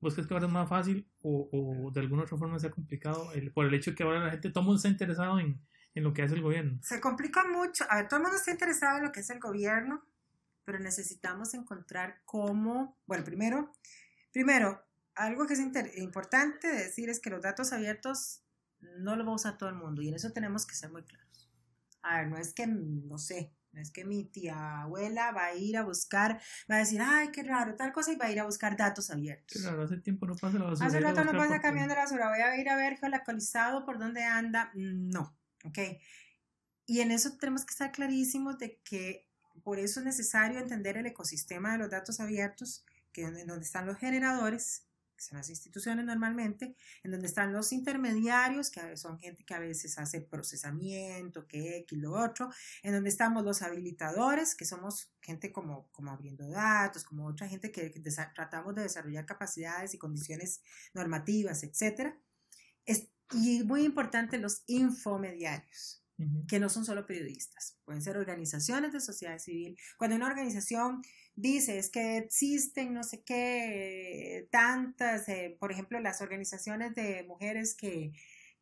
¿Vos 0.00 0.14
crees 0.14 0.28
que 0.28 0.34
ahora 0.34 0.46
es 0.46 0.52
más 0.52 0.68
fácil 0.68 1.04
o, 1.20 1.48
o 1.50 1.90
de 1.90 2.00
alguna 2.00 2.22
otra 2.22 2.38
forma 2.38 2.60
se 2.60 2.68
ha 2.68 2.70
complicado 2.70 3.32
el, 3.32 3.50
por 3.50 3.66
el 3.66 3.74
hecho 3.74 3.90
de 3.90 3.96
que 3.96 4.04
ahora 4.04 4.24
la 4.24 4.30
gente, 4.30 4.50
todo 4.50 4.62
mundo 4.62 4.76
está 4.76 4.88
interesado 4.88 5.40
en, 5.40 5.60
en 5.96 6.04
lo 6.04 6.12
que 6.12 6.22
hace 6.22 6.34
el 6.34 6.42
gobierno? 6.42 6.78
Se 6.82 7.00
complica 7.00 7.44
mucho. 7.48 7.84
A 7.90 7.96
ver, 7.96 8.08
todo 8.08 8.18
el 8.18 8.22
mundo 8.24 8.36
está 8.36 8.52
interesado 8.52 8.98
en 8.98 9.04
lo 9.04 9.12
que 9.12 9.20
es 9.20 9.30
el 9.30 9.40
gobierno, 9.40 10.04
pero 10.64 10.78
necesitamos 10.78 11.54
encontrar 11.54 12.20
cómo, 12.24 12.98
bueno, 13.06 13.24
primero, 13.24 13.72
primero, 14.30 14.84
algo 15.14 15.46
que 15.46 15.54
es 15.54 15.60
importante 15.96 16.68
decir 16.68 17.08
es 17.08 17.18
que 17.18 17.30
los 17.30 17.42
datos 17.42 17.72
abiertos 17.72 18.42
no 18.98 19.16
los 19.16 19.26
va 19.26 19.32
a 19.32 19.36
usar 19.36 19.56
todo 19.56 19.70
el 19.70 19.74
mundo 19.74 20.02
y 20.02 20.08
en 20.08 20.14
eso 20.14 20.32
tenemos 20.32 20.66
que 20.66 20.74
ser 20.74 20.90
muy 20.90 21.02
claros. 21.02 21.50
A 22.02 22.18
ver, 22.18 22.28
no 22.28 22.36
es 22.36 22.52
que, 22.52 22.66
no 22.66 23.16
sé, 23.16 23.54
no 23.72 23.80
es 23.80 23.90
que 23.90 24.04
mi 24.04 24.24
tía 24.24 24.82
abuela 24.82 25.32
va 25.32 25.46
a 25.46 25.54
ir 25.54 25.78
a 25.78 25.82
buscar, 25.82 26.40
va 26.70 26.76
a 26.76 26.78
decir, 26.78 27.00
ay, 27.02 27.30
qué 27.30 27.42
raro, 27.42 27.74
tal 27.74 27.92
cosa, 27.92 28.12
y 28.12 28.16
va 28.16 28.26
a 28.26 28.32
ir 28.32 28.40
a 28.40 28.44
buscar 28.44 28.76
datos 28.76 29.10
abiertos. 29.10 29.62
Claro, 29.62 29.82
hace 29.82 29.96
tiempo 29.96 30.26
no 30.26 30.34
pasa 30.34 30.58
la 30.58 30.66
basura. 30.66 30.86
Hace 30.86 31.00
rato 31.00 31.24
no 31.24 31.32
pasa 31.32 31.60
cambiando 31.60 31.94
la 31.94 32.02
basura, 32.02 32.28
voy 32.28 32.40
a 32.40 32.60
ir 32.60 32.68
a 32.68 32.76
ver 32.76 32.98
geolocalizado 32.98 33.86
por 33.86 33.98
dónde 33.98 34.24
anda. 34.24 34.70
No, 34.74 35.35
ok. 35.66 35.78
Y 36.86 37.00
en 37.00 37.10
eso 37.10 37.36
tenemos 37.36 37.64
que 37.64 37.72
estar 37.72 37.92
clarísimos 37.92 38.58
de 38.58 38.78
que 38.84 39.26
por 39.62 39.78
eso 39.78 40.00
es 40.00 40.06
necesario 40.06 40.60
entender 40.60 40.96
el 40.96 41.06
ecosistema 41.06 41.72
de 41.72 41.78
los 41.78 41.90
datos 41.90 42.20
abiertos, 42.20 42.84
que 43.12 43.22
en 43.22 43.46
donde 43.46 43.64
están 43.64 43.86
los 43.86 43.98
generadores, 43.98 44.86
que 45.16 45.24
son 45.24 45.38
las 45.38 45.48
instituciones 45.48 46.04
normalmente, 46.04 46.76
en 47.02 47.10
donde 47.10 47.26
están 47.26 47.52
los 47.52 47.72
intermediarios, 47.72 48.70
que 48.70 48.96
son 48.96 49.18
gente 49.18 49.44
que 49.44 49.54
a 49.54 49.58
veces 49.58 49.98
hace 49.98 50.20
procesamiento, 50.20 51.46
que 51.46 51.78
X, 51.78 51.98
lo 51.98 52.12
otro, 52.12 52.50
en 52.82 52.92
donde 52.92 53.08
estamos 53.08 53.42
los 53.42 53.62
habilitadores, 53.62 54.54
que 54.54 54.66
somos 54.66 55.10
gente 55.20 55.52
como, 55.52 55.88
como 55.90 56.10
abriendo 56.10 56.46
datos, 56.48 57.04
como 57.04 57.26
otra 57.26 57.48
gente 57.48 57.72
que, 57.72 57.90
tratamos 58.34 58.74
de 58.74 58.82
desarrollar 58.82 59.24
capacidades 59.24 59.94
y 59.94 59.98
condiciones 59.98 60.60
normativas, 60.92 61.62
etc. 61.62 62.14
y 63.32 63.62
muy 63.64 63.84
importante, 63.84 64.38
los 64.38 64.62
infomediarios 64.66 66.02
que 66.48 66.58
no 66.58 66.70
son 66.70 66.86
solo 66.86 67.04
periodistas, 67.04 67.78
pueden 67.84 68.00
ser 68.00 68.16
organizaciones 68.16 68.92
de 68.92 69.00
sociedad 69.00 69.38
civil. 69.38 69.76
Cuando 69.98 70.16
una 70.16 70.28
organización 70.28 71.02
dice 71.34 71.78
es 71.78 71.90
que 71.90 72.16
existen 72.16 72.94
no 72.94 73.04
sé 73.04 73.22
qué, 73.22 74.48
tantas, 74.50 75.28
eh, 75.28 75.56
por 75.60 75.72
ejemplo, 75.72 76.00
las 76.00 76.22
organizaciones 76.22 76.94
de 76.94 77.24
mujeres 77.24 77.74
que, 77.74 78.12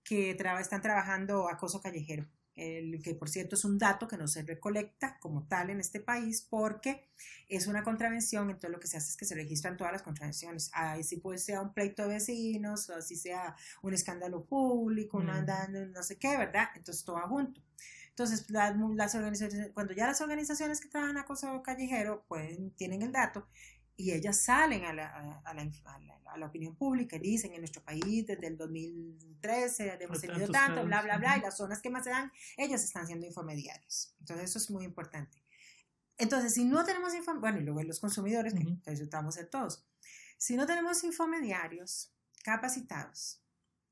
que 0.03 0.37
están 0.61 0.83
trabajando 0.83 1.49
acoso 1.49 1.81
callejero 1.81 2.29
el 2.57 3.03
que 3.03 3.15
por 3.15 3.29
cierto 3.29 3.57
es 3.57 3.65
un 3.65 3.79
dato 3.79 4.07
que 4.07 4.17
no 4.17 4.29
se 4.29 4.43
recolecta 4.43 5.19
como 5.19 5.47
tal 5.47 5.71
en 5.71 5.81
este 5.81 6.01
país 6.01 6.47
porque 6.49 7.09
es 7.49 7.67
una 7.67 7.83
contravención, 7.83 8.51
entonces 8.51 8.71
lo 8.71 8.81
que 8.81 8.87
se 8.87 8.97
hace 8.97 9.11
es 9.11 9.17
que 9.17 9.25
se 9.25 9.35
registran 9.35 9.77
todas 9.77 9.93
las 9.93 10.03
contravenciones, 10.03 10.71
ahí 10.73 11.03
sí 11.03 11.17
puede 11.17 11.39
ser 11.39 11.59
un 11.59 11.73
pleito 11.73 12.03
de 12.03 12.15
vecinos, 12.15 12.89
o 12.91 12.95
así 12.95 13.17
sea 13.17 13.57
un 13.83 13.95
escándalo 13.95 14.45
público, 14.45 15.19
mm. 15.19 15.93
no 15.93 16.03
sé 16.03 16.19
qué, 16.19 16.37
¿verdad? 16.37 16.69
Entonces 16.75 17.05
todo 17.05 17.21
junto. 17.29 17.61
Entonces, 18.15 18.49
las, 18.49 18.77
las 18.95 19.17
organizaciones, 19.17 19.73
cuando 19.75 19.93
ya 19.93 20.07
las 20.07 20.21
organizaciones 20.21 20.81
que 20.81 20.89
trabajan 20.89 21.17
acoso 21.17 21.65
callejero 21.65 22.25
pueden, 22.29 22.71
tienen 22.77 23.03
el 23.03 23.11
dato, 23.11 23.49
y 23.97 24.13
ellas 24.13 24.41
salen 24.41 24.85
a 24.85 24.93
la, 24.93 25.09
a, 25.45 25.55
la, 25.55 25.71
a 26.27 26.39
la, 26.39 26.47
opinión 26.47 26.75
pública 26.75 27.17
y 27.17 27.21
dicen 27.21 27.53
en 27.53 27.61
nuestro 27.61 27.83
país 27.83 28.27
desde 28.27 28.47
el 28.47 28.57
2013 28.57 29.99
hemos 30.01 30.21
tenido 30.21 30.49
tanto, 30.49 30.85
bla, 30.85 31.03
bla, 31.03 31.19
bla, 31.19 31.39
y 31.39 31.41
las 31.41 31.57
zonas 31.57 31.81
que 31.81 31.91
más 31.91 32.05
se 32.05 32.11
dan, 32.11 32.33
ellos 32.57 32.83
están 32.83 33.07
siendo 33.07 33.27
infomediarios. 33.27 34.15
Entonces 34.19 34.51
eso 34.51 34.59
es 34.59 34.71
muy 34.71 34.85
importante. 34.85 35.43
Entonces, 36.17 36.55
si 36.55 36.65
no 36.65 36.85
tenemos 36.85 37.15
infomediarios, 37.15 37.41
bueno, 37.41 37.61
y 37.61 37.65
luego 37.65 37.83
los 37.83 38.01
consumidores, 38.01 38.55
que 38.55 38.91
resultamos 38.91 39.35
de 39.37 39.45
todos, 39.45 39.85
si 40.39 40.57
no 40.57 40.67
tenemos 40.67 41.03
infomediarios 41.05 42.13
capacitados, 42.43 43.43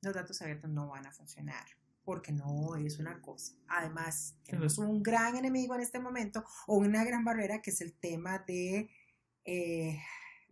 los 0.03 0.15
datos 0.15 0.41
abiertos 0.43 0.71
no 0.71 0.89
van 0.89 1.07
a 1.07 1.13
funcionar 1.13 1.65
porque 2.05 2.33
no 2.33 2.77
es 2.77 2.99
una 2.99 3.21
cosa. 3.21 3.55
Además, 3.69 4.37
tenemos 4.45 4.79
un 4.79 5.03
gran 5.03 5.37
enemigo 5.37 5.75
en 5.75 5.81
este 5.83 6.01
momento 6.01 6.45
o 6.67 6.77
una 6.77 7.05
gran 7.05 7.25
barrera 7.25 7.63
que 7.63 7.71
es 7.71 7.81
el 7.81 7.95
tema 7.95 8.41
de 8.41 8.91
eh, 9.45 9.99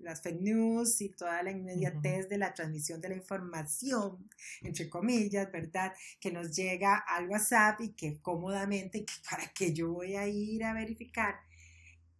las 0.02 0.22
fake 0.22 0.40
news 0.40 1.00
y 1.00 1.10
toda 1.10 1.42
la 1.42 1.50
inmediatez 1.50 2.28
de 2.28 2.38
la 2.38 2.54
transmisión 2.54 3.00
de 3.00 3.10
la 3.10 3.16
información, 3.16 4.28
entre 4.62 4.88
comillas, 4.88 5.50
¿verdad? 5.52 5.92
Que 6.20 6.30
nos 6.30 6.54
llega 6.54 6.96
al 6.96 7.28
WhatsApp 7.28 7.80
y 7.80 7.92
que 7.92 8.20
cómodamente, 8.20 9.04
para 9.30 9.46
que 9.52 9.72
yo 9.72 9.92
voy 9.92 10.16
a 10.16 10.26
ir 10.26 10.64
a 10.64 10.72
verificar. 10.72 11.36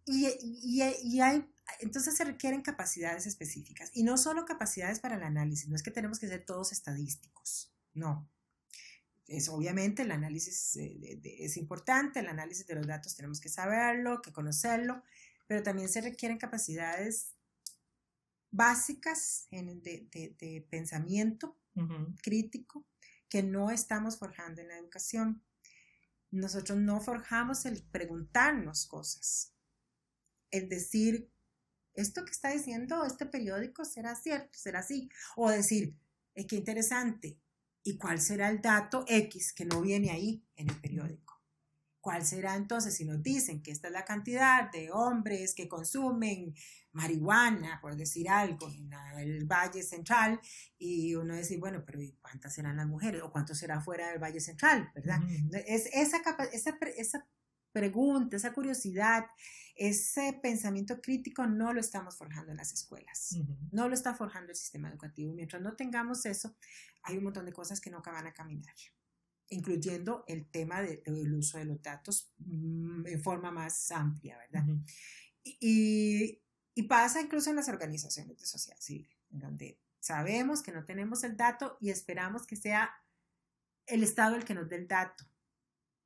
Y, 0.05 0.27
y, 0.41 0.83
y, 1.03 1.21
hay, 1.21 1.45
entonces 1.79 2.15
se 2.15 2.23
requieren 2.23 2.61
capacidades 2.61 3.27
específicas. 3.27 3.91
Y 3.93 4.03
no 4.03 4.17
solo 4.17 4.45
capacidades 4.45 4.99
para 4.99 5.15
el 5.15 5.23
análisis, 5.23 5.67
no 5.67 5.75
es 5.75 5.83
que 5.83 5.91
tenemos 5.91 6.19
que 6.19 6.27
ser 6.27 6.45
todos 6.45 6.71
estadísticos, 6.71 7.73
no. 7.93 8.29
Es, 9.27 9.47
obviamente 9.47 10.01
el 10.01 10.11
análisis 10.11 10.75
eh, 10.75 11.21
es 11.39 11.55
importante, 11.55 12.19
el 12.19 12.27
análisis 12.27 12.67
de 12.67 12.75
los 12.75 12.85
datos 12.85 13.15
tenemos 13.15 13.39
que 13.39 13.47
saberlo, 13.47 14.21
que 14.21 14.33
conocerlo, 14.33 15.03
pero 15.51 15.63
también 15.63 15.89
se 15.89 15.99
requieren 15.99 16.37
capacidades 16.37 17.35
básicas 18.51 19.49
de, 19.51 20.65
pensamiento 20.69 21.59
crítico 22.23 22.87
que 23.27 23.43
no 23.43 23.69
estamos 23.69 24.17
forjando 24.17 24.61
en 24.61 24.69
la 24.69 24.77
educación. 24.77 25.43
Nosotros 26.29 26.79
no 26.79 27.01
forjamos 27.01 27.65
el 27.65 27.83
preguntarnos 27.83 28.85
cosas, 28.85 29.53
el 30.51 30.69
decir, 30.69 31.29
esto 31.95 32.23
que 32.23 32.31
está 32.31 32.51
diciendo 32.51 33.03
este 33.03 33.25
periódico 33.25 33.83
será 33.83 34.15
cierto, 34.15 34.57
será 34.57 34.79
así, 34.79 35.09
o 35.35 35.49
decir, 35.49 35.97
es 36.33 36.45
que 36.45 36.55
interesante, 36.55 37.37
¿y 37.83 37.97
cuál 37.97 38.21
será 38.21 38.47
el 38.47 38.61
dato 38.61 39.03
X 39.05 39.51
que 39.51 39.65
no 39.65 39.81
viene 39.81 40.11
ahí 40.11 40.45
en 40.55 40.69
el 40.69 40.79
periódico? 40.79 41.30
¿Cuál 42.01 42.25
será 42.25 42.55
entonces 42.55 42.95
si 42.95 43.05
nos 43.05 43.21
dicen 43.21 43.61
que 43.61 43.69
esta 43.69 43.87
es 43.87 43.93
la 43.93 44.03
cantidad 44.03 44.71
de 44.71 44.91
hombres 44.91 45.53
que 45.53 45.69
consumen 45.69 46.55
marihuana, 46.93 47.79
por 47.79 47.95
decir 47.95 48.27
algo, 48.27 48.67
en 48.69 48.91
el 49.19 49.45
Valle 49.45 49.83
Central? 49.83 50.39
Y 50.79 51.13
uno 51.13 51.35
dice, 51.35 51.57
bueno, 51.57 51.83
pero 51.85 51.99
¿cuántas 52.19 52.55
serán 52.55 52.77
las 52.77 52.87
mujeres? 52.87 53.21
¿O 53.21 53.31
cuánto 53.31 53.53
será 53.53 53.79
fuera 53.81 54.09
del 54.09 54.19
Valle 54.19 54.39
Central? 54.39 54.91
¿Verdad? 54.95 55.19
es, 55.67 55.87
esa, 55.93 56.17
esa, 56.51 56.77
esa 56.97 57.27
pregunta, 57.71 58.35
esa 58.35 58.51
curiosidad, 58.51 59.27
ese 59.75 60.39
pensamiento 60.41 60.99
crítico 61.01 61.45
no 61.45 61.71
lo 61.71 61.79
estamos 61.79 62.17
forjando 62.17 62.49
en 62.49 62.57
las 62.57 62.73
escuelas, 62.73 63.37
no 63.71 63.87
lo 63.87 63.93
está 63.93 64.15
forjando 64.15 64.51
el 64.51 64.57
sistema 64.57 64.89
educativo. 64.89 65.33
Mientras 65.33 65.61
no 65.61 65.75
tengamos 65.75 66.25
eso, 66.25 66.57
hay 67.03 67.17
un 67.17 67.25
montón 67.25 67.45
de 67.45 67.53
cosas 67.53 67.79
que 67.79 67.91
no 67.91 68.01
van 68.03 68.25
a 68.25 68.33
caminar 68.33 68.73
incluyendo 69.51 70.23
el 70.27 70.49
tema 70.49 70.81
del 70.81 71.33
uso 71.33 71.57
de 71.57 71.65
los 71.65 71.81
datos 71.81 72.33
mm, 72.39 73.05
en 73.05 73.21
forma 73.21 73.51
más 73.51 73.91
amplia, 73.91 74.37
¿verdad? 74.37 74.65
y, 75.43 76.41
y, 76.73 76.83
pasa 76.83 77.21
incluso 77.21 77.49
en 77.49 77.57
las 77.57 77.69
organizaciones 77.69 78.37
de 78.37 78.45
sociedad 78.45 78.79
civil, 78.79 79.09
en 79.29 79.39
donde 79.39 79.79
sabemos 79.99 80.63
que 80.63 80.71
no 80.71 80.85
tenemos 80.85 81.23
el 81.23 81.37
dato 81.37 81.77
y 81.79 81.89
esperamos 81.89 82.47
que 82.47 82.55
sea 82.55 82.91
el 83.85 84.03
Estado 84.03 84.35
el 84.35 84.45
que 84.45 84.55
nos 84.55 84.69
dé 84.69 84.77
el 84.77 84.87
dato 84.87 85.30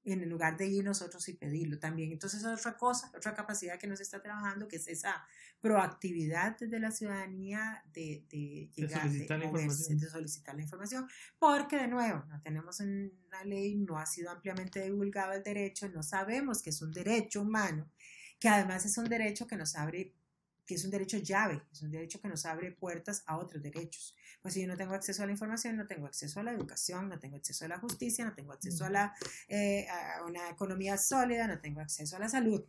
en 0.06 0.30
lugar 0.30 0.56
de 0.56 0.68
ir 0.68 0.84
nosotros 0.84 1.28
y 1.30 1.34
pedirlo 1.34 1.80
también. 1.80 2.12
Entonces, 2.12 2.40
es 2.42 2.46
otra 2.46 2.78
cosa, 2.78 3.12
otra 3.16 3.34
capacidad 3.34 3.80
que 3.80 3.88
nos 3.88 4.00
está 4.00 4.22
trabajando, 4.22 4.68
que 4.68 4.76
es 4.76 4.88
esa 4.88 5.26
proactividad 5.60 6.58
de 6.60 6.80
la 6.80 6.92
ciudadanía 6.92 7.84
de, 7.92 8.24
de 8.30 8.70
llegar, 8.76 9.04
de 9.04 9.10
solicitar, 9.10 9.40
de, 9.40 10.10
solicitar, 10.10 10.56
la 10.56 10.62
información, 10.62 11.08
porque 11.40 11.78
de 11.78 11.88
nuevo, 11.88 12.24
no 12.30 12.40
tenemos 12.42 12.80
una 12.80 13.44
ley, 13.46 13.76
no 13.76 13.98
ha 13.98 14.06
sido 14.06 14.30
ampliamente 14.30 14.84
divulgado 14.84 15.34
el 15.34 15.42
derecho, 15.42 15.90
no 15.90 16.04
sabemos 16.04 16.62
que 16.62 16.70
es 16.70 16.82
un 16.82 16.92
derecho 16.92 17.42
humano, 17.42 17.90
que 18.40 18.48
además 18.48 18.86
es 18.86 18.98
un 19.00 19.06
derecho 19.06 19.48
que 19.48 19.58
nos 19.58 19.76
abre 19.76 20.14
que 20.66 20.76
es 20.76 20.84
un 20.84 20.92
derecho 20.92 21.18
llave, 21.18 21.62
es 21.72 21.82
un 21.82 21.92
derecho 21.92 22.20
que 22.20 22.28
nos 22.28 22.46
abre 22.46 22.72
puertas 22.72 23.24
a 23.28 23.38
otros 23.38 23.62
derechos. 23.62 24.16
Pues 24.42 24.54
si 24.54 24.62
yo 24.62 24.68
no 24.68 24.76
tengo 24.76 24.94
acceso 24.94 25.24
a 25.24 25.26
la 25.26 25.32
información, 25.32 25.78
no 25.78 25.88
tengo 25.88 26.08
acceso 26.08 26.40
a 26.40 26.44
la 26.44 26.52
educación, 26.52 27.08
no 27.10 27.20
tengo 27.20 27.38
acceso 27.38 27.66
a 27.66 27.68
la 27.68 27.80
justicia, 27.80 28.26
no 28.26 28.34
tengo 28.34 28.54
acceso 28.54 28.86
a, 28.86 28.90
la, 28.90 29.16
eh, 29.48 29.88
a 29.88 30.24
una 30.26 30.50
economía 30.50 30.98
sólida, 30.98 31.48
no 31.48 31.60
tengo 31.60 31.82
acceso 31.82 32.16
a 32.16 32.20
la 32.20 32.30
salud. 32.30 32.66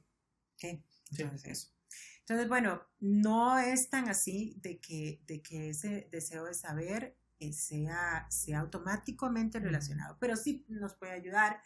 ¿Okay? 0.54 0.84
Entonces, 1.10 1.74
Entonces, 2.20 2.48
bueno, 2.48 2.82
no 3.00 3.58
es 3.58 3.88
tan 3.88 4.08
así 4.08 4.56
de 4.60 4.78
que, 4.78 5.20
de 5.26 5.42
que 5.42 5.70
ese 5.70 6.08
deseo 6.10 6.44
de 6.44 6.54
saber 6.54 7.16
eh, 7.38 7.52
sea, 7.52 8.26
sea 8.30 8.60
automáticamente 8.60 9.60
relacionado, 9.60 10.16
pero 10.18 10.36
sí 10.36 10.64
nos 10.68 10.94
puede 10.94 11.12
ayudar. 11.12 11.60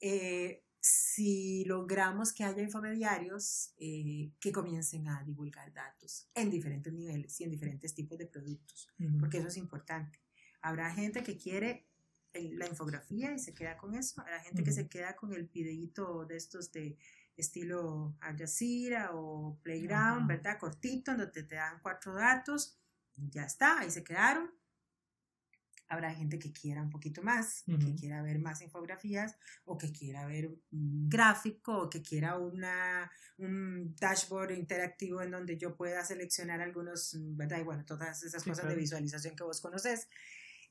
Eh, 0.00 0.64
si 0.80 1.64
logramos 1.64 2.32
que 2.32 2.44
haya 2.44 2.62
infomediarios 2.62 3.72
eh, 3.78 4.30
que 4.40 4.52
comiencen 4.52 5.08
a 5.08 5.22
divulgar 5.24 5.72
datos 5.72 6.28
en 6.34 6.50
diferentes 6.50 6.92
niveles 6.92 7.40
y 7.40 7.44
en 7.44 7.50
diferentes 7.50 7.94
tipos 7.94 8.18
de 8.18 8.26
productos, 8.26 8.88
porque 9.18 9.38
eso 9.38 9.48
es 9.48 9.56
importante. 9.56 10.20
Habrá 10.60 10.92
gente 10.92 11.22
que 11.22 11.36
quiere 11.36 11.86
la 12.32 12.66
infografía 12.66 13.32
y 13.32 13.38
se 13.38 13.54
queda 13.54 13.76
con 13.76 13.94
eso, 13.94 14.20
habrá 14.20 14.40
gente 14.40 14.62
que 14.62 14.72
se 14.72 14.88
queda 14.88 15.16
con 15.16 15.32
el 15.32 15.44
videíto 15.46 16.24
de 16.26 16.36
estos 16.36 16.70
de 16.72 16.96
estilo 17.36 18.16
Al 18.20 18.36
Jazeera 18.36 19.10
o 19.14 19.58
Playground, 19.62 20.26
¿verdad? 20.28 20.58
Cortito, 20.58 21.16
donde 21.16 21.42
te 21.42 21.54
dan 21.54 21.80
cuatro 21.82 22.14
datos, 22.14 22.78
ya 23.16 23.44
está, 23.44 23.80
ahí 23.80 23.90
se 23.90 24.04
quedaron. 24.04 24.50
Habrá 25.88 26.14
gente 26.14 26.38
que 26.38 26.52
quiera 26.52 26.82
un 26.82 26.90
poquito 26.90 27.22
más, 27.22 27.64
que 27.64 27.94
quiera 27.94 28.22
ver 28.22 28.38
más 28.38 28.60
infografías 28.60 29.36
o 29.64 29.78
que 29.78 29.90
quiera 29.90 30.26
ver 30.26 30.50
un 30.70 31.08
gráfico 31.08 31.78
o 31.78 31.90
que 31.90 32.02
quiera 32.02 32.36
una, 32.36 33.10
un 33.38 33.94
dashboard 33.98 34.52
interactivo 34.52 35.22
en 35.22 35.30
donde 35.30 35.56
yo 35.56 35.74
pueda 35.74 36.04
seleccionar 36.04 36.60
algunos, 36.60 37.16
¿verdad? 37.18 37.60
Y 37.60 37.62
bueno, 37.62 37.84
todas 37.86 38.22
esas 38.22 38.44
cosas 38.44 38.68
de 38.68 38.76
visualización 38.76 39.34
que 39.34 39.44
vos 39.44 39.60
conoces. 39.60 40.08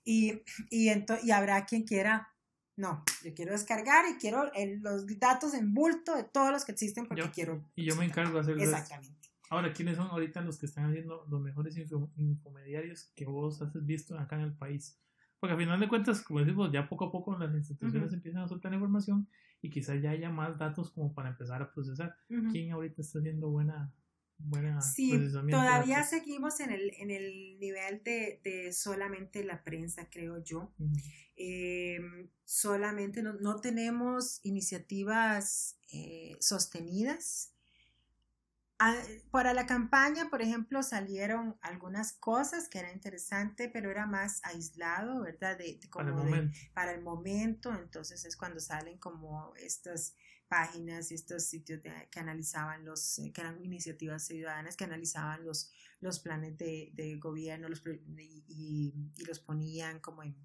Y, 0.04 0.44
y, 0.70 0.90
y 1.24 1.32
habrá 1.32 1.66
quien 1.66 1.84
quiera 1.84 2.32
no, 2.78 3.04
yo 3.24 3.34
quiero 3.34 3.54
descargar 3.54 4.06
y 4.08 4.20
quiero 4.20 4.52
los 4.82 5.08
datos 5.20 5.56
en 5.56 5.74
bulto 5.74 6.16
de 6.16 6.24
todos 6.24 6.52
los 6.52 6.64
que 6.64 6.74
existen 6.74 7.08
porque 7.08 7.30
quiero. 7.32 7.68
Y 7.76 7.86
yo 7.86 7.96
me 7.96 8.06
encargo 8.06 8.36
de 8.36 8.42
hacerlo. 8.42 8.62
Exactamente. 8.62 9.18
Ahora, 9.50 9.74
¿quiénes 9.74 9.98
son 9.98 10.08
ahorita 10.08 10.42
los 10.42 10.60
que 10.60 10.68
están 10.68 10.90
haciendo 10.90 11.26
los 11.28 11.42
mejores 11.42 11.76
infomediarios 12.18 13.12
que 13.16 13.26
vos 13.26 13.62
has 13.62 13.86
visto 13.86 14.18
acá 14.20 14.36
en 14.36 14.44
el 14.44 14.54
país? 14.54 14.96
Porque 15.40 15.54
al 15.54 15.60
final 15.60 15.80
de 15.80 15.88
cuentas, 15.88 16.22
como 16.22 16.40
decimos, 16.40 16.72
ya 16.72 16.90
poco 16.90 17.06
a 17.06 17.12
poco 17.12 17.38
las 17.38 17.54
instituciones 17.54 18.12
empiezan 18.14 18.44
a 18.44 18.48
soltar 18.48 18.74
información 18.74 19.28
y 19.62 19.70
quizás 19.70 20.02
ya 20.02 20.12
haya 20.12 20.30
más 20.30 20.58
datos 20.58 20.92
como 20.92 21.14
para 21.14 21.30
empezar 21.30 21.62
a 21.62 21.72
procesar. 21.72 22.16
¿Quién 22.52 22.72
ahorita 22.72 23.02
está 23.02 23.20
haciendo 23.20 23.50
buena, 23.50 23.94
buena 24.38 24.82
sí, 24.82 25.12
todavía 25.50 26.04
seguimos 26.04 26.60
en 26.60 26.72
el, 26.72 26.92
en 27.00 27.12
el 27.12 27.60
nivel 27.60 28.02
de, 28.04 28.42
de 28.44 28.74
solamente 28.74 29.44
la 29.44 29.64
prensa, 29.64 30.10
creo 30.10 30.44
yo. 30.44 30.74
Em, 31.36 32.30
solamente 32.44 33.22
no, 33.22 33.34
no, 33.34 33.58
tenemos 33.62 34.40
iniciativas 34.44 35.78
eh, 35.92 36.36
sostenidas. 36.40 37.54
Ah, 38.80 38.96
para 39.32 39.54
la 39.54 39.66
campaña, 39.66 40.30
por 40.30 40.42
ejemplo, 40.42 40.84
salieron 40.84 41.58
algunas 41.62 42.14
cosas 42.14 42.70
que 42.70 42.78
era 42.78 42.94
interesante, 42.94 43.70
pero 43.70 43.90
era 43.90 44.06
más 44.06 44.40
aislado, 44.44 45.24
¿verdad? 45.24 45.58
De, 45.58 45.80
para, 45.92 46.10
el 46.10 46.16
momento. 46.16 46.58
para 46.74 46.92
el 46.92 47.02
momento. 47.02 47.74
Entonces 47.74 48.24
es 48.26 48.38
cuando 48.38 48.60
salen 48.60 49.00
como 49.00 49.54
estas 49.56 50.14
páginas 50.48 51.12
y 51.12 51.16
estos 51.16 51.46
sitios 51.46 51.82
que 52.10 52.20
analizaban 52.20 52.86
los, 52.86 53.20
eh, 53.20 53.32
que 53.34 53.42
eran 53.42 53.64
iniciativas 53.64 54.26
ciudadanas 54.26 54.78
que 54.78 54.86
analizaban 54.86 55.44
los, 55.46 55.72
los 56.00 56.20
planes 56.20 56.58
de, 56.58 56.92
de 56.94 57.18
gobierno 57.18 57.68
los, 57.68 57.84
y, 57.86 58.44
y, 58.48 59.26
los 59.26 59.40
ponían 59.40 60.00
como 60.00 60.24
en 60.24 60.36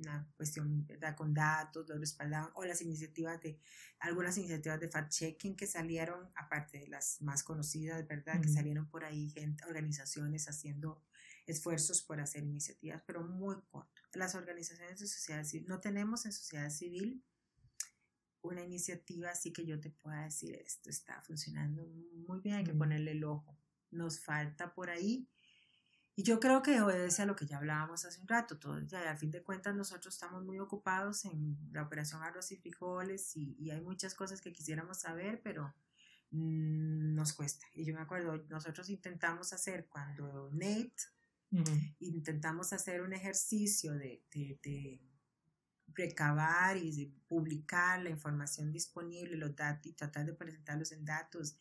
una 0.00 0.28
cuestión 0.36 0.86
¿verdad? 0.86 1.16
con 1.16 1.34
datos, 1.34 1.88
los 1.88 1.98
respaldaban, 1.98 2.50
o 2.54 2.64
las 2.64 2.82
iniciativas 2.82 3.40
de, 3.40 3.60
algunas 4.00 4.36
iniciativas 4.38 4.80
de 4.80 4.90
fact-checking 4.90 5.56
que 5.56 5.66
salieron, 5.66 6.30
aparte 6.34 6.78
de 6.78 6.88
las 6.88 7.20
más 7.20 7.42
conocidas, 7.42 8.06
¿verdad? 8.06 8.40
Que 8.40 8.48
salieron 8.48 8.88
por 8.88 9.04
ahí 9.04 9.30
gente, 9.30 9.64
organizaciones 9.64 10.48
haciendo 10.48 11.02
esfuerzos 11.46 12.02
por 12.02 12.20
hacer 12.20 12.44
iniciativas, 12.44 13.02
pero 13.06 13.24
muy 13.24 13.56
corto. 13.70 14.02
Las 14.14 14.34
organizaciones 14.34 15.00
de 15.00 15.06
sociedad 15.06 15.44
civil, 15.44 15.66
no 15.68 15.80
tenemos 15.80 16.26
en 16.26 16.32
sociedad 16.32 16.70
civil 16.70 17.24
una 18.42 18.62
iniciativa 18.62 19.30
así 19.30 19.52
que 19.52 19.66
yo 19.66 19.80
te 19.80 19.90
pueda 19.90 20.24
decir 20.24 20.54
esto 20.54 20.90
está 20.90 21.20
funcionando 21.22 21.86
muy 22.26 22.40
bien, 22.40 22.56
hay 22.56 22.64
que 22.64 22.74
ponerle 22.74 23.12
el 23.12 23.24
ojo. 23.24 23.58
Nos 23.90 24.20
falta 24.20 24.74
por 24.74 24.90
ahí. 24.90 25.28
Y 26.18 26.24
yo 26.24 26.40
creo 26.40 26.64
que 26.64 26.80
obedece 26.80 27.22
a 27.22 27.26
lo 27.26 27.36
que 27.36 27.46
ya 27.46 27.58
hablábamos 27.58 28.04
hace 28.04 28.20
un 28.20 28.26
rato. 28.26 28.58
Todo, 28.58 28.80
ya, 28.80 29.08
al 29.08 29.16
fin 29.16 29.30
de 29.30 29.40
cuentas 29.40 29.76
nosotros 29.76 30.12
estamos 30.12 30.44
muy 30.44 30.58
ocupados 30.58 31.24
en 31.26 31.56
la 31.70 31.82
operación 31.82 32.24
arroz 32.24 32.50
y 32.50 32.56
frijoles 32.56 33.36
y, 33.36 33.70
hay 33.70 33.80
muchas 33.80 34.16
cosas 34.16 34.40
que 34.40 34.52
quisiéramos 34.52 34.98
saber, 34.98 35.40
pero 35.44 35.72
mm, 36.32 37.14
nos 37.14 37.32
cuesta. 37.34 37.66
Y 37.72 37.84
yo 37.84 37.94
me 37.94 38.00
acuerdo, 38.00 38.36
nosotros 38.48 38.90
intentamos 38.90 39.52
hacer 39.52 39.86
cuando 39.86 40.50
Nate, 40.50 40.92
intentamos 42.00 42.72
hacer 42.72 43.00
un 43.00 43.12
ejercicio 43.12 43.92
de 43.92 44.20
recabar 45.94 46.76
y 46.78 47.14
publicar 47.28 48.02
la 48.02 48.10
información 48.10 48.72
disponible, 48.72 49.36
los 49.36 49.54
datos 49.54 49.86
y 49.86 49.92
tratar 49.92 50.26
de 50.26 50.34
presentarlos 50.34 50.90
en 50.90 51.04
datos 51.04 51.56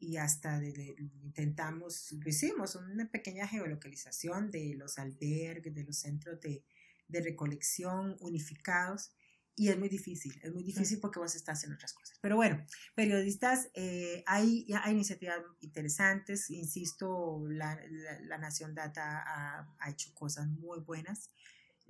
y 0.00 0.16
hasta 0.16 0.60
intentamos, 0.64 2.12
lo 2.12 2.28
hicimos, 2.28 2.74
una 2.74 3.10
pequeña 3.10 3.46
geolocalización 3.46 4.50
de 4.50 4.74
los 4.76 4.98
albergues, 4.98 5.74
de 5.74 5.84
los 5.84 5.96
centros 5.96 6.40
de, 6.40 6.64
de 7.08 7.20
recolección 7.20 8.16
unificados 8.20 9.12
y 9.60 9.68
es 9.68 9.78
muy 9.78 9.90
difícil, 9.90 10.40
es 10.42 10.54
muy 10.54 10.62
difícil 10.62 10.98
porque 11.00 11.18
vos 11.18 11.34
estás 11.34 11.64
en 11.64 11.72
otras 11.74 11.92
cosas. 11.92 12.18
Pero 12.22 12.34
bueno, 12.36 12.64
periodistas, 12.94 13.68
eh, 13.74 14.24
hay, 14.26 14.66
hay 14.82 14.92
iniciativas 14.92 15.38
interesantes, 15.60 16.48
insisto, 16.48 17.44
la, 17.46 17.78
la, 18.22 18.38
Nación 18.38 18.74
Data 18.74 19.22
ha, 19.22 19.68
ha, 19.78 19.90
hecho 19.90 20.14
cosas 20.14 20.46
muy 20.46 20.80
buenas. 20.80 21.30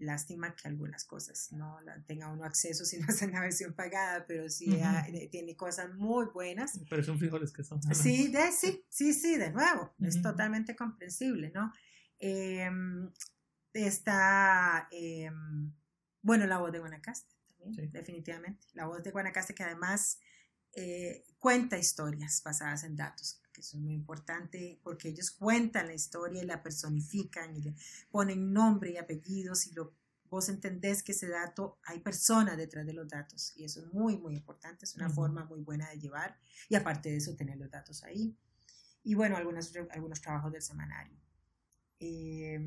Lástima 0.00 0.54
que 0.56 0.66
algunas 0.66 1.04
cosas 1.04 1.52
no 1.52 1.78
tenga 2.06 2.28
uno 2.28 2.44
acceso 2.44 2.84
si 2.84 2.98
no 2.98 3.06
es 3.08 3.20
en 3.22 3.32
la 3.32 3.40
versión 3.40 3.74
pagada, 3.74 4.24
pero 4.26 4.48
sí 4.48 4.80
tiene 5.30 5.56
cosas 5.56 5.94
muy 5.94 6.26
buenas. 6.32 6.80
Pero 6.88 7.02
son 7.04 7.18
frijoles 7.18 7.52
que 7.52 7.62
son. 7.62 7.82
Sí, 7.94 8.28
de, 8.28 8.50
sí, 8.50 8.84
sí, 8.88 9.12
sí, 9.12 9.36
de 9.36 9.50
nuevo, 9.50 9.94
es 10.00 10.22
totalmente 10.22 10.74
comprensible, 10.74 11.52
¿no? 11.54 11.72
Em, 12.18 13.10
está, 13.72 14.88
em, 14.90 15.72
bueno, 16.22 16.46
la 16.46 16.58
voz 16.58 16.72
de 16.72 16.78
Guanacaste 16.78 17.34
también, 17.58 17.90
definitivamente. 17.92 18.66
La 18.74 18.86
voz 18.86 19.02
de 19.02 19.10
Guanacaste 19.10 19.54
que 19.54 19.64
además 19.64 20.18
eh, 20.72 21.24
cuenta 21.38 21.78
historias 21.78 22.42
basadas 22.44 22.84
en 22.84 22.96
datos, 22.96 23.39
que 23.60 23.66
eso 23.66 23.76
es 23.76 23.82
muy 23.82 23.94
importante 23.94 24.80
porque 24.82 25.08
ellos 25.08 25.30
cuentan 25.30 25.88
la 25.88 25.94
historia 25.94 26.42
y 26.42 26.46
la 26.46 26.62
personifican 26.62 27.54
y 27.56 27.60
le 27.60 27.74
ponen 28.10 28.52
nombre 28.52 28.92
y 28.92 28.96
apellidos 28.96 29.66
y 29.66 29.72
lo, 29.72 29.92
vos 30.30 30.48
entendés 30.48 31.02
que 31.02 31.12
ese 31.12 31.28
dato 31.28 31.78
hay 31.84 32.00
personas 32.00 32.56
detrás 32.56 32.86
de 32.86 32.94
los 32.94 33.06
datos 33.08 33.52
y 33.56 33.64
eso 33.64 33.80
es 33.80 33.92
muy, 33.92 34.16
muy 34.16 34.34
importante, 34.34 34.84
es 34.84 34.94
una 34.94 35.10
forma 35.10 35.44
muy 35.44 35.60
buena 35.60 35.90
de 35.90 35.98
llevar 35.98 36.38
y 36.68 36.74
aparte 36.74 37.10
de 37.10 37.16
eso 37.16 37.36
tener 37.36 37.58
los 37.58 37.70
datos 37.70 38.02
ahí. 38.02 38.34
Y 39.02 39.14
bueno, 39.14 39.36
algunos, 39.36 39.72
algunos 39.90 40.20
trabajos 40.20 40.52
del 40.52 40.62
semanario. 40.62 41.18
Eh, 41.98 42.58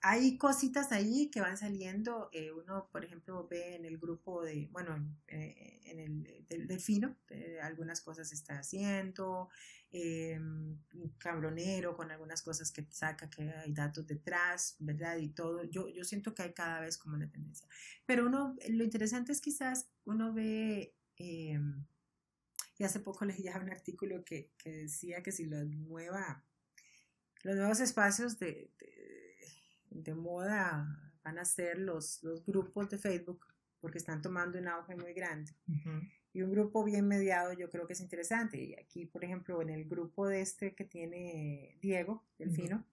hay 0.00 0.38
cositas 0.38 0.92
ahí 0.92 1.30
que 1.30 1.40
van 1.40 1.56
saliendo. 1.56 2.28
Eh, 2.32 2.52
uno, 2.52 2.88
por 2.92 3.04
ejemplo, 3.04 3.46
ve 3.48 3.76
en 3.76 3.84
el 3.84 3.98
grupo 3.98 4.42
de, 4.42 4.68
bueno, 4.70 4.96
eh, 5.26 5.80
en 5.84 5.98
el 5.98 6.66
del, 6.66 6.80
fino, 6.80 7.16
eh, 7.30 7.58
algunas 7.60 8.00
cosas 8.00 8.32
está 8.32 8.58
haciendo, 8.58 9.48
un 9.90 11.14
cabronero 11.18 11.96
con 11.96 12.10
algunas 12.10 12.42
cosas 12.42 12.70
que 12.70 12.86
saca 12.90 13.30
que 13.30 13.50
hay 13.50 13.72
datos 13.72 14.06
detrás, 14.06 14.76
¿verdad? 14.78 15.16
Y 15.16 15.30
todo. 15.30 15.64
Yo, 15.64 15.88
yo 15.88 16.04
siento 16.04 16.34
que 16.34 16.42
hay 16.42 16.52
cada 16.52 16.80
vez 16.80 16.98
como 16.98 17.16
una 17.16 17.30
tendencia. 17.30 17.66
Pero 18.06 18.26
uno, 18.26 18.54
lo 18.68 18.84
interesante 18.84 19.32
es 19.32 19.40
quizás 19.40 19.90
uno 20.04 20.32
ve, 20.32 20.94
y 21.16 21.54
hace 22.84 23.00
poco 23.00 23.24
leía 23.24 23.58
un 23.58 23.70
artículo 23.70 24.24
que, 24.24 24.52
que 24.58 24.70
decía 24.70 25.22
que 25.22 25.32
si 25.32 25.46
la 25.46 25.64
nueva, 25.64 26.44
los 27.42 27.56
nuevos 27.56 27.80
espacios 27.80 28.38
de 28.38 28.70
moda 30.14 31.12
van 31.22 31.38
a 31.38 31.44
ser 31.44 31.78
los, 31.78 32.22
los 32.22 32.44
grupos 32.44 32.88
de 32.88 32.98
Facebook 32.98 33.46
porque 33.80 33.98
están 33.98 34.22
tomando 34.22 34.58
un 34.58 34.68
auge 34.68 34.96
muy 34.96 35.12
grande. 35.12 35.52
Y 36.32 36.42
un 36.42 36.50
grupo 36.50 36.84
bien 36.84 37.06
mediado 37.06 37.52
yo 37.52 37.70
creo 37.70 37.86
que 37.86 37.92
es 37.92 38.00
interesante. 38.00 38.60
Y 38.60 38.74
aquí, 38.74 39.06
por 39.06 39.24
ejemplo, 39.24 39.60
en 39.62 39.70
el 39.70 39.84
grupo 39.84 40.26
de 40.26 40.40
este 40.40 40.74
que 40.74 40.84
tiene 40.84 41.76
Diego, 41.80 42.24
Delfino, 42.38 42.84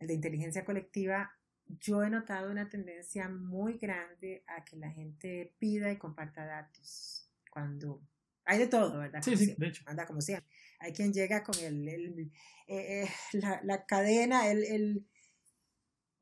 el 0.00 0.08
de 0.08 0.14
inteligencia 0.14 0.64
colectiva, 0.64 1.32
yo 1.66 2.02
he 2.02 2.10
notado 2.10 2.50
una 2.50 2.68
tendencia 2.68 3.28
muy 3.28 3.78
grande 3.78 4.44
a 4.46 4.64
que 4.64 4.76
la 4.76 4.90
gente 4.90 5.54
pida 5.58 5.90
y 5.92 5.98
comparta 5.98 6.44
datos. 6.44 7.30
Cuando 7.50 8.02
hay 8.44 8.58
de 8.58 8.66
todo, 8.66 8.98
¿verdad? 8.98 9.22
Sí, 9.22 9.36
sí, 9.36 9.54
de 9.56 9.68
hecho. 9.68 9.84
Anda 9.86 10.06
como 10.06 10.20
siempre. 10.20 10.50
Hay 10.80 10.92
quien 10.92 11.12
llega 11.12 11.44
con 11.44 11.56
el, 11.60 11.88
el 11.88 12.32
eh, 12.66 13.04
eh, 13.04 13.08
la, 13.32 13.60
la, 13.62 13.86
cadena, 13.86 14.50
el, 14.50 14.64
el 14.64 15.06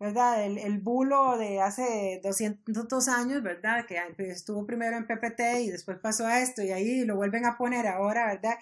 ¿verdad? 0.00 0.42
El, 0.46 0.56
el, 0.56 0.78
bulo 0.78 1.36
de 1.36 1.60
hace 1.60 2.20
200 2.24 3.08
años, 3.08 3.42
¿verdad? 3.42 3.84
Que 3.84 4.00
estuvo 4.30 4.66
primero 4.66 4.96
en 4.96 5.06
PPT 5.06 5.60
y 5.60 5.70
después 5.70 5.98
pasó 5.98 6.26
a 6.26 6.40
esto 6.40 6.62
y 6.62 6.70
ahí 6.70 7.04
lo 7.04 7.16
vuelven 7.16 7.44
a 7.44 7.58
poner 7.58 7.86
ahora, 7.86 8.26
¿verdad? 8.26 8.54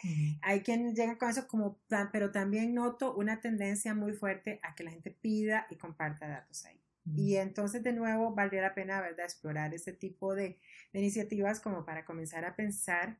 Hay 0.42 0.62
quien 0.62 0.96
llega 0.96 1.16
con 1.16 1.30
eso 1.30 1.46
como, 1.46 1.78
pero 2.12 2.32
también 2.32 2.74
noto 2.74 3.14
una 3.14 3.40
tendencia 3.40 3.94
muy 3.94 4.14
fuerte 4.14 4.58
a 4.64 4.74
que 4.74 4.82
la 4.82 4.90
gente 4.90 5.12
pida 5.12 5.68
y 5.70 5.76
comparta 5.76 6.26
datos 6.26 6.64
ahí. 6.64 6.82
Y 7.16 7.36
entonces, 7.36 7.82
de 7.82 7.94
nuevo, 7.94 8.34
valdría 8.34 8.60
la 8.60 8.74
pena, 8.74 9.00
¿verdad?, 9.00 9.24
explorar 9.24 9.72
ese 9.72 9.94
tipo 9.94 10.34
de, 10.34 10.58
de 10.92 10.98
iniciativas 10.98 11.58
como 11.58 11.86
para 11.86 12.04
comenzar 12.04 12.44
a 12.44 12.54
pensar 12.54 13.16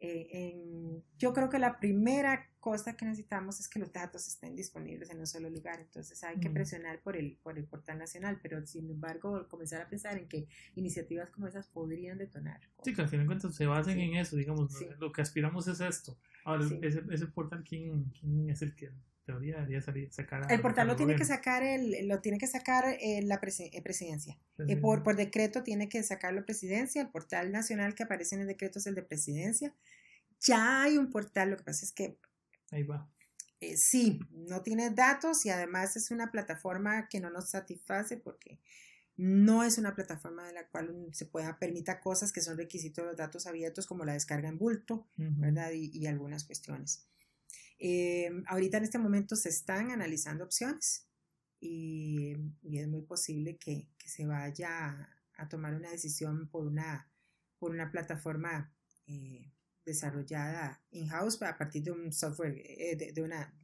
Eh, 0.00 0.28
en, 0.30 1.02
yo 1.18 1.32
creo 1.32 1.48
que 1.48 1.58
la 1.58 1.80
primera 1.80 2.48
cosa 2.60 2.96
que 2.96 3.04
necesitamos 3.04 3.58
es 3.58 3.68
que 3.68 3.78
los 3.78 3.92
datos 3.92 4.28
estén 4.28 4.54
disponibles 4.54 5.10
en 5.10 5.18
un 5.18 5.26
solo 5.26 5.50
lugar, 5.50 5.80
entonces 5.80 6.22
hay 6.22 6.38
que 6.38 6.50
presionar 6.50 7.00
por 7.00 7.16
el, 7.16 7.36
por 7.42 7.58
el 7.58 7.64
portal 7.64 7.98
nacional, 7.98 8.38
pero 8.42 8.64
sin 8.66 8.90
embargo 8.90 9.48
comenzar 9.48 9.80
a 9.80 9.88
pensar 9.88 10.18
en 10.18 10.28
que 10.28 10.46
iniciativas 10.74 11.30
como 11.30 11.46
esas 11.46 11.66
podrían 11.66 12.18
detonar. 12.18 12.60
Sí, 12.84 12.94
que 12.94 13.02
al 13.02 13.08
final 13.08 13.24
de 13.24 13.28
cuentas 13.28 13.54
se 13.54 13.66
basen 13.66 13.98
en 13.98 14.16
eso, 14.16 14.36
digamos, 14.36 14.72
lo 14.98 15.12
que 15.12 15.22
aspiramos 15.22 15.66
es 15.66 15.80
esto. 15.80 16.16
Ahora, 16.44 16.64
ese, 16.82 17.02
ese, 17.10 17.26
portal, 17.26 17.64
¿quién, 17.66 18.04
¿quién 18.10 18.50
es 18.50 18.62
el 18.62 18.74
que 18.74 18.90
teoría 19.28 19.56
debería 19.56 19.82
salir, 19.82 20.10
sacar 20.10 20.50
el 20.50 20.60
portal 20.62 20.86
lo 20.86 20.96
tiene 20.96 21.14
que 21.14 21.26
sacar 21.26 21.62
el 21.62 22.08
lo 22.08 22.20
tiene 22.22 22.38
que 22.38 22.46
sacar 22.46 22.96
eh, 22.98 23.20
la 23.22 23.34
eh, 23.34 23.82
presidencia. 23.82 24.38
Eh, 24.66 24.76
por, 24.78 25.02
por 25.02 25.16
decreto 25.16 25.62
tiene 25.62 25.90
que 25.90 26.02
sacarlo 26.02 26.46
presidencia 26.46 27.02
el 27.02 27.10
portal 27.10 27.52
nacional 27.52 27.94
que 27.94 28.04
aparece 28.04 28.36
en 28.36 28.40
el 28.40 28.46
decreto 28.46 28.78
es 28.78 28.86
el 28.86 28.94
de 28.94 29.02
presidencia. 29.02 29.74
Ya 30.40 30.82
hay 30.82 30.96
un 30.96 31.10
portal 31.10 31.50
lo 31.50 31.58
que 31.58 31.64
pasa 31.64 31.84
es 31.84 31.92
que 31.92 32.16
ahí 32.70 32.84
va. 32.84 33.06
sí 33.76 34.18
no 34.30 34.62
tiene 34.62 34.88
datos 34.88 35.44
y 35.44 35.50
además 35.50 35.94
es 35.96 36.10
una 36.10 36.30
plataforma 36.30 37.08
que 37.10 37.20
no 37.20 37.28
nos 37.28 37.50
satisface 37.50 38.16
porque 38.16 38.58
no 39.18 39.62
es 39.62 39.76
una 39.76 39.94
plataforma 39.94 40.46
de 40.46 40.54
la 40.54 40.66
cual 40.68 41.08
se 41.12 41.26
pueda 41.26 41.58
permita 41.58 42.00
cosas 42.00 42.32
que 42.32 42.40
son 42.40 42.56
requisitos 42.56 43.04
de 43.04 43.10
los 43.10 43.18
datos 43.18 43.46
abiertos 43.46 43.86
como 43.86 44.06
la 44.06 44.14
descarga 44.14 44.48
en 44.48 44.56
bulto, 44.56 45.06
¿verdad? 45.16 45.72
Y, 45.72 45.90
y 45.92 46.06
algunas 46.06 46.44
cuestiones. 46.44 47.04
Eh, 47.78 48.30
ahorita 48.46 48.78
en 48.78 48.84
este 48.84 48.98
momento 48.98 49.36
se 49.36 49.50
están 49.50 49.90
analizando 49.92 50.44
opciones 50.44 51.06
y, 51.60 52.32
es 52.62 52.88
muy 52.88 53.02
posible 53.02 53.56
que, 53.56 53.88
se 54.04 54.26
vaya 54.26 55.08
a, 55.36 55.48
tomar 55.48 55.74
una 55.74 55.90
decisión 55.90 56.48
por 56.48 56.66
una, 56.66 57.10
por 57.58 57.70
una 57.70 57.90
plataforma 57.90 58.74
eh, 59.06 59.52
desarrollada 59.84 60.82
in-house 60.90 61.42
a 61.42 61.56
partir 61.56 61.82
de 61.82 61.92
un 61.92 62.12
software, 62.12 62.56
eh, 62.64 62.96
de, 63.14 63.22
una, 63.22 63.54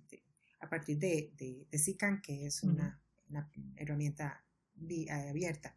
a 0.60 0.68
partir 0.68 0.98
de, 0.98 1.32
de, 1.36 1.66
que 2.22 2.46
es 2.46 2.62
una, 2.62 3.00
herramienta 3.76 4.44
abierta. 5.10 5.76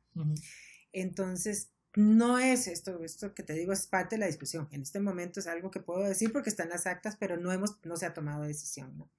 Entonces, 0.91 1.71
no 1.97 2.37
es 2.37 2.67
esto, 2.67 3.03
esto 3.03 3.33
que 3.33 3.41
te 3.41 3.53
digo 3.53 3.73
es 3.73 3.87
parte 3.87 4.15
de 4.15 4.19
la 4.19 4.27
discusión. 4.27 4.67
En 4.71 4.83
este 4.83 4.99
momento 4.99 5.39
es 5.39 5.47
algo 5.47 5.71
que 5.71 5.79
puedo 5.79 6.03
decir 6.03 6.31
porque 6.31 6.51
están 6.51 6.69
las 6.69 6.85
actas, 6.85 7.17
pero 7.17 7.37
no, 7.37 7.51
hemos, 7.51 7.83
no 7.85 7.97
se 7.97 8.05
ha 8.05 8.13
tomado 8.13 8.43
decisión, 8.43 8.95
¿no? 8.99 9.09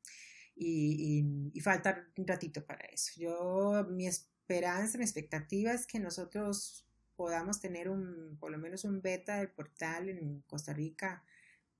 Y, 0.54 1.50
y, 1.52 1.60
falta 1.60 2.06
un 2.16 2.26
ratito 2.26 2.64
para 2.64 2.84
eso. 2.86 3.12
Yo, 3.16 3.84
mi 3.90 4.06
esperanza, 4.06 4.96
mi 4.96 5.02
expectativa 5.02 5.72
es 5.72 5.88
que 5.88 5.98
nosotros 5.98 6.86
podamos 7.16 7.60
tener 7.60 7.88
un, 7.88 8.36
por 8.38 8.52
lo 8.52 8.58
menos 8.58 8.84
un 8.84 9.02
beta 9.02 9.38
del 9.38 9.50
portal 9.50 10.08
en 10.08 10.42
Costa 10.42 10.72
Rica, 10.72 11.24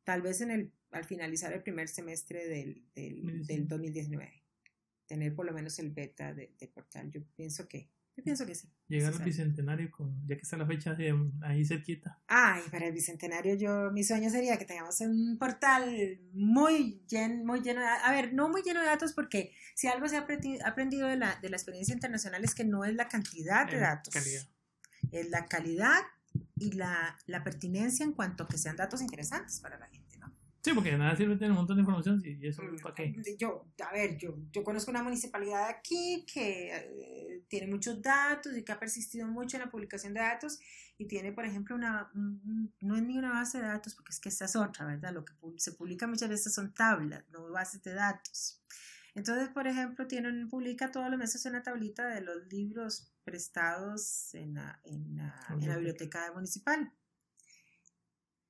tal 0.02 0.20
vez 0.20 0.40
en 0.40 0.50
el, 0.50 0.72
al 0.90 1.04
finalizar 1.04 1.52
el 1.52 1.62
primer 1.62 1.86
semestre 1.86 2.48
del, 2.48 2.84
del, 2.96 3.46
del 3.46 3.68
2019. 3.68 4.42
Tener 5.06 5.32
por 5.32 5.46
lo 5.46 5.52
menos 5.52 5.78
el 5.78 5.90
beta 5.90 6.34
del 6.34 6.50
portal. 6.74 7.08
Yo 7.12 7.22
pienso 7.36 7.68
que 7.68 7.88
yo 8.18 8.24
pienso 8.24 8.44
que 8.44 8.54
sí. 8.56 8.68
Llegar 8.88 9.14
al 9.14 9.22
bicentenario, 9.22 9.92
con, 9.92 10.26
ya 10.26 10.34
que 10.34 10.42
está 10.42 10.56
la 10.56 10.66
fecha 10.66 10.92
de, 10.92 11.14
ahí 11.42 11.64
cerquita. 11.64 12.18
Ay, 12.26 12.62
para 12.68 12.88
el 12.88 12.92
bicentenario 12.92 13.54
yo, 13.54 13.92
mi 13.92 14.02
sueño 14.02 14.28
sería 14.28 14.58
que 14.58 14.64
tengamos 14.64 15.00
un 15.02 15.38
portal 15.38 16.18
muy, 16.32 17.00
lleno, 17.08 17.44
muy 17.44 17.60
lleno 17.60 17.80
de 17.80 17.86
A 17.86 18.10
ver, 18.10 18.34
no 18.34 18.48
muy 18.48 18.62
lleno 18.62 18.80
de 18.80 18.86
datos 18.86 19.12
porque 19.12 19.52
si 19.76 19.86
algo 19.86 20.08
se 20.08 20.16
ha 20.16 20.26
aprendido 20.64 21.06
de 21.06 21.16
la, 21.16 21.38
de 21.40 21.48
la 21.48 21.56
experiencia 21.56 21.94
internacional 21.94 22.42
es 22.42 22.56
que 22.56 22.64
no 22.64 22.84
es 22.84 22.94
la 22.94 23.06
cantidad 23.06 23.70
de 23.70 23.78
datos. 23.78 24.12
Es 25.12 25.30
la 25.30 25.46
calidad 25.46 26.02
y 26.56 26.72
la, 26.72 27.16
la 27.26 27.44
pertinencia 27.44 28.04
en 28.04 28.12
cuanto 28.12 28.42
a 28.42 28.48
que 28.48 28.58
sean 28.58 28.74
datos 28.74 29.00
interesantes 29.00 29.60
para 29.60 29.78
la 29.78 29.86
gente. 29.86 30.07
Sí, 30.60 30.72
porque 30.74 30.90
de 30.90 30.98
nada 30.98 31.16
sirve 31.16 31.36
tener 31.36 31.52
un 31.52 31.58
montón 31.58 31.76
de 31.76 31.82
información 31.82 32.20
y 32.24 32.46
eso 32.46 32.62
mm, 32.62 32.78
para 32.78 32.94
qué. 32.94 33.14
Yo, 33.38 33.66
a 33.86 33.92
ver, 33.92 34.16
yo, 34.18 34.36
yo 34.50 34.64
conozco 34.64 34.90
una 34.90 35.02
municipalidad 35.02 35.68
aquí 35.68 36.26
que 36.32 36.74
eh, 36.74 37.44
tiene 37.48 37.68
muchos 37.68 38.02
datos 38.02 38.56
y 38.56 38.64
que 38.64 38.72
ha 38.72 38.80
persistido 38.80 39.28
mucho 39.28 39.56
en 39.56 39.62
la 39.62 39.70
publicación 39.70 40.14
de 40.14 40.20
datos 40.20 40.58
y 40.98 41.06
tiene, 41.06 41.32
por 41.32 41.44
ejemplo, 41.44 41.76
una, 41.76 42.10
no 42.12 42.96
es 42.96 43.02
ni 43.02 43.16
una 43.16 43.30
base 43.30 43.58
de 43.58 43.68
datos, 43.68 43.94
porque 43.94 44.10
es 44.10 44.20
que 44.20 44.28
esta 44.30 44.46
es 44.46 44.56
otra, 44.56 44.84
¿verdad? 44.84 45.12
Lo 45.12 45.24
que 45.24 45.32
se 45.58 45.72
publica 45.72 46.08
muchas 46.08 46.28
veces 46.28 46.52
son 46.52 46.74
tablas, 46.74 47.24
no 47.30 47.50
bases 47.50 47.82
de 47.84 47.94
datos. 47.94 48.60
Entonces, 49.14 49.48
por 49.50 49.68
ejemplo, 49.68 50.06
tienen, 50.08 50.48
publica 50.48 50.90
todos 50.90 51.08
los 51.08 51.18
meses 51.18 51.44
una 51.46 51.62
tablita 51.62 52.08
de 52.08 52.20
los 52.20 52.46
libros 52.52 53.12
prestados 53.22 54.34
en 54.34 54.54
la, 54.54 54.80
en 54.84 55.16
la, 55.16 55.46
en 55.50 55.68
la 55.68 55.76
biblioteca 55.76 56.32
municipal 56.34 56.92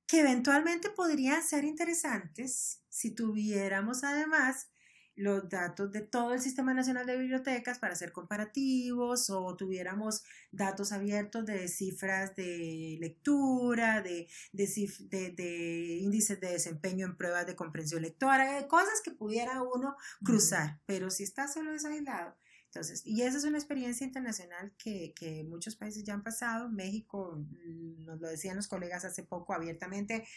que 0.09 0.21
eventualmente 0.21 0.89
podrían 0.89 1.43
ser 1.43 1.63
interesantes 1.63 2.81
si 2.89 3.13
tuviéramos 3.13 4.03
además 4.03 4.67
los 5.15 5.47
datos 5.49 5.91
de 5.91 6.01
todo 6.01 6.33
el 6.33 6.41
Sistema 6.41 6.73
Nacional 6.73 7.05
de 7.05 7.15
Bibliotecas 7.15 7.77
para 7.77 7.93
hacer 7.93 8.11
comparativos 8.11 9.29
o 9.29 9.55
tuviéramos 9.55 10.23
datos 10.51 10.93
abiertos 10.93 11.45
de 11.45 11.67
cifras 11.67 12.35
de 12.35 12.97
lectura, 12.99 14.01
de, 14.01 14.27
de, 14.51 15.31
de, 15.35 15.97
índices 16.01 16.39
de 16.39 16.53
desempeño 16.53 17.05
en 17.05 17.15
pruebas 17.15 17.45
de 17.45 17.55
comprensión 17.55 18.01
lectora, 18.01 18.67
cosas 18.67 19.01
que 19.03 19.11
pudiera 19.11 19.61
uno 19.61 19.95
cruzar, 20.23 20.79
pero 20.87 21.11
si 21.11 21.21
está 21.21 21.47
solo 21.47 21.69
aislado, 21.71 22.35
entonces, 22.71 23.01
y 23.03 23.23
esa 23.23 23.39
es 23.39 23.45
una 23.45 23.57
experiencia 23.57 24.05
internacional 24.05 24.71
que, 24.77 25.11
que, 25.15 25.43
muchos 25.43 25.75
países 25.75 26.03
ya 26.03 26.13
han 26.13 26.21
pasado. 26.21 26.69
México, 26.69 27.35
mm, 27.35 28.05
nos 28.05 28.19
lo 28.21 28.27
decían 28.29 28.55
los 28.57 28.67
colegas 28.67 29.05
hace 29.05 29.23
poco 29.23 29.53
abiertamente. 29.53 30.27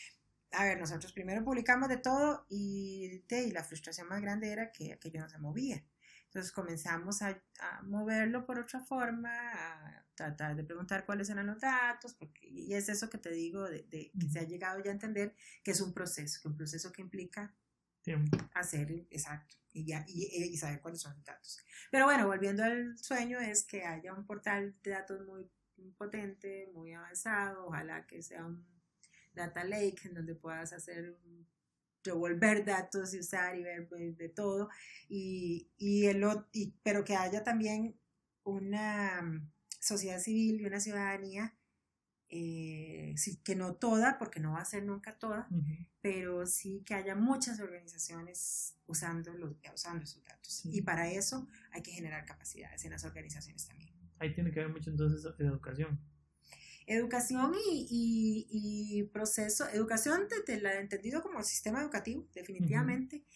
A 0.53 0.65
ver, 0.65 0.81
nosotros 0.81 1.13
primero 1.13 1.45
publicamos 1.45 1.91
de 1.91 1.99
todo 1.99 2.47
y, 2.49 3.23
y 3.29 3.51
la 3.53 3.65
frustración 3.65 4.09
más 4.09 4.23
grande 4.23 4.51
era 4.51 4.73
que 4.73 4.95
aquello 4.95 5.21
no 5.21 5.29
se 5.29 5.39
movía. 5.39 5.85
Entonces 6.27 6.53
comenzamos 6.53 7.21
a, 7.21 7.43
a, 7.61 7.83
moverlo 7.83 8.47
por 8.47 8.59
otra 8.59 8.81
forma, 8.81 9.31
a 9.31 10.07
tratar 10.15 10.57
de 10.57 10.65
preguntar 10.65 11.05
cuáles 11.05 11.29
eran 11.29 11.47
los 11.47 11.61
datos, 11.61 12.15
porque, 12.15 12.49
y 12.49 12.73
es 12.73 12.89
eso 12.89 13.11
que 13.11 13.19
te 13.19 13.31
digo, 13.31 13.69
de, 13.69 13.83
de, 13.91 14.11
que 14.19 14.29
se 14.31 14.39
ha 14.41 14.45
llegado 14.45 14.83
ya 14.83 14.91
a 14.91 14.95
entender 14.95 15.35
que 15.63 15.73
es 15.73 15.83
un 15.83 15.93
proceso, 15.93 16.41
que 16.41 16.49
un 16.49 16.57
proceso 16.57 16.93
que 16.93 17.03
implica 17.03 17.55
Hacer, 18.55 19.07
exacto, 19.11 19.57
y, 19.73 19.87
ya, 19.87 20.05
y, 20.09 20.57
saber 20.57 20.81
cuáles 20.81 21.01
son 21.01 21.15
los 21.15 21.25
datos. 21.25 21.59
Pero 21.91 22.05
bueno, 22.05 22.27
volviendo 22.27 22.65
al 22.65 22.99
sueño, 22.99 23.39
es 23.39 23.65
que 23.65 23.85
haya 23.85 24.13
un 24.13 24.27
portal 24.27 24.75
de 24.83 24.91
datos 24.91 25.27
muy, 25.27 25.49
potente, 25.97 26.71
muy 26.75 26.93
avanzado, 26.93 27.67
ojalá 27.67 28.07
que 28.07 28.23
sea 28.23 28.45
un 28.47 28.65
data 29.35 29.65
lake 29.65 30.01
en 30.05 30.15
donde 30.15 30.35
puedas 30.35 30.73
hacer 30.73 31.17
revolver 32.05 32.65
datos 32.65 33.15
y 33.15 33.21
usar 33.21 33.57
y 33.57 33.63
ver 33.63 33.89
pues, 33.89 34.17
de 34.17 34.29
todo, 34.29 34.69
y, 35.09 35.71
y, 35.79 36.07
el, 36.07 36.25
y, 36.53 36.75
pero 36.83 37.05
que 37.05 37.17
haya 37.17 37.43
también 37.43 37.99
una 38.45 39.23
mm, 39.23 39.51
sociedad 39.81 40.19
civil 40.19 40.61
y 40.61 40.67
una 40.67 40.81
ciudadanía 40.81 41.57
eh, 42.35 43.13
sí, 43.19 43.37
que 43.45 43.55
no 43.55 43.75
toda, 43.75 44.17
porque 44.17 44.41
no 44.41 44.53
va 44.53 44.63
a 44.63 44.65
ser 44.65 44.85
nunca 44.85 45.19
toda, 45.19 45.49
pero 46.01 46.47
sí 46.47 46.83
que 46.87 46.95
haya 46.95 47.15
muchas 47.15 47.61
organizaciones 47.61 48.75
usando, 48.87 49.35
los, 49.35 49.55
usando 49.75 50.05
esos 50.05 50.25
datos. 50.25 50.63
Y 50.65 50.81
para 50.81 51.11
eso 51.11 51.47
hay 51.73 51.83
que 51.83 51.91
generar 51.91 52.25
capacidades 52.25 52.87
en 52.87 52.93
las 52.93 53.05
organizaciones 53.05 53.69
también. 53.69 53.93
Ahí 54.19 54.33
tiene 54.35 54.51
que 54.51 54.61
haber 54.61 54.73
mucho 54.73 54.89
entonces 54.89 55.31
educación. 55.39 56.01
Educación 56.87 57.53
y, 57.71 58.47
y, 58.51 59.03
proceso, 59.13 59.69
educación 59.69 60.27
desde 60.31 60.55
el 60.55 60.65
entendido 60.65 61.23
como 61.23 61.43
sistema 61.43 61.83
educativo, 61.83 62.27
definitivamente. 62.33 63.27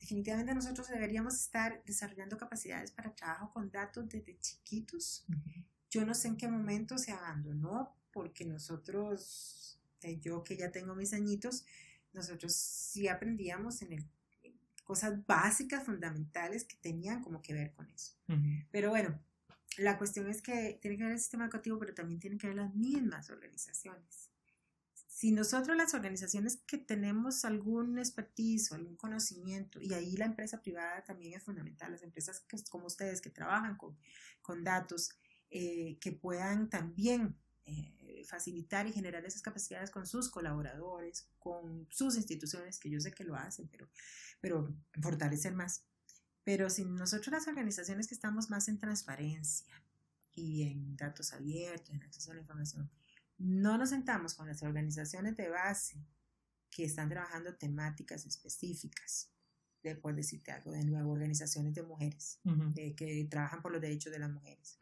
Definitivamente 0.00 0.54
nosotros 0.54 0.88
deberíamos 0.88 1.34
estar 1.34 1.82
desarrollando 1.84 2.38
capacidades 2.38 2.90
para 2.90 3.14
trabajo 3.14 3.52
con 3.52 3.70
datos 3.70 4.08
desde 4.08 4.38
chiquitos. 4.38 5.26
Yo 5.90 6.06
no 6.06 6.14
sé 6.14 6.28
en 6.28 6.38
qué 6.38 6.48
momento 6.48 6.96
se 6.96 7.12
abandonó 7.12 7.95
porque 8.16 8.46
nosotros, 8.46 9.78
eh, 10.00 10.18
yo 10.20 10.42
que 10.42 10.56
ya 10.56 10.72
tengo 10.72 10.94
mis 10.94 11.12
añitos, 11.12 11.66
nosotros 12.14 12.54
sí 12.54 13.08
aprendíamos 13.08 13.82
en 13.82 13.92
el, 13.92 14.06
cosas 14.84 15.26
básicas, 15.26 15.84
fundamentales 15.84 16.64
que 16.64 16.76
tenían 16.76 17.22
como 17.22 17.42
que 17.42 17.52
ver 17.52 17.74
con 17.74 17.90
eso. 17.90 18.14
Pero 18.70 18.88
bueno, 18.88 19.22
la 19.76 19.98
cuestión 19.98 20.30
es 20.30 20.40
que 20.40 20.78
tiene 20.80 20.96
que 20.96 21.02
ver 21.04 21.12
el 21.12 21.18
sistema 21.18 21.44
educativo, 21.44 21.78
pero 21.78 21.92
también 21.92 22.18
tiene 22.18 22.38
que 22.38 22.46
ver 22.46 22.56
las 22.56 22.74
mismas 22.74 23.28
organizaciones. 23.28 24.30
Si 25.06 25.30
nosotros 25.30 25.76
las 25.76 25.92
organizaciones 25.92 26.62
que 26.66 26.78
tenemos 26.78 27.44
algún 27.44 27.98
expertise 27.98 28.72
o 28.72 28.76
algún 28.76 28.96
conocimiento, 28.96 29.78
y 29.78 29.92
ahí 29.92 30.16
la 30.16 30.24
empresa 30.24 30.62
privada 30.62 31.04
también 31.04 31.34
es 31.34 31.44
fundamental, 31.44 31.92
las 31.92 32.02
empresas 32.02 32.40
que, 32.48 32.56
como 32.70 32.86
ustedes 32.86 33.20
que 33.20 33.28
trabajan 33.28 33.76
con, 33.76 33.94
con 34.40 34.64
datos, 34.64 35.10
eh, 35.50 35.98
que 36.00 36.12
puedan 36.12 36.70
también 36.70 37.36
eh, 37.66 38.24
facilitar 38.24 38.86
y 38.86 38.92
generar 38.92 39.24
esas 39.24 39.42
capacidades 39.42 39.90
con 39.90 40.06
sus 40.06 40.30
colaboradores, 40.30 41.28
con 41.38 41.86
sus 41.90 42.16
instituciones, 42.16 42.78
que 42.78 42.90
yo 42.90 43.00
sé 43.00 43.12
que 43.12 43.24
lo 43.24 43.34
hacen, 43.34 43.68
pero, 43.68 43.88
pero 44.40 44.72
fortalecer 45.02 45.54
más. 45.54 45.84
Pero 46.44 46.70
si 46.70 46.84
nosotros 46.84 47.32
las 47.32 47.48
organizaciones 47.48 48.06
que 48.06 48.14
estamos 48.14 48.50
más 48.50 48.68
en 48.68 48.78
transparencia 48.78 49.82
y 50.32 50.62
en 50.62 50.96
datos 50.96 51.32
abiertos, 51.32 51.90
en 51.90 52.02
acceso 52.04 52.30
a 52.30 52.34
la 52.34 52.40
información, 52.40 52.88
no 53.38 53.76
nos 53.76 53.90
sentamos 53.90 54.34
con 54.34 54.46
las 54.46 54.62
organizaciones 54.62 55.36
de 55.36 55.48
base 55.48 56.06
que 56.70 56.84
están 56.84 57.08
trabajando 57.08 57.56
temáticas 57.56 58.26
específicas, 58.26 59.30
de, 59.82 59.96
por 59.96 60.14
decirte 60.14 60.52
algo, 60.52 60.70
de 60.70 60.84
nuevo, 60.84 61.10
organizaciones 61.10 61.74
de 61.74 61.82
mujeres, 61.82 62.38
que 62.96 63.26
trabajan 63.28 63.60
por 63.60 63.72
los 63.72 63.80
derechos 63.80 64.12
de 64.12 64.18
las 64.20 64.30
mujeres, 64.30 64.78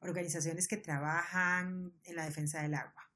organizaciones 0.00 0.68
que 0.68 0.76
trabajan 0.76 1.92
en 2.04 2.16
la 2.16 2.24
defensa 2.24 2.62
del 2.62 2.74
agua, 2.74 3.10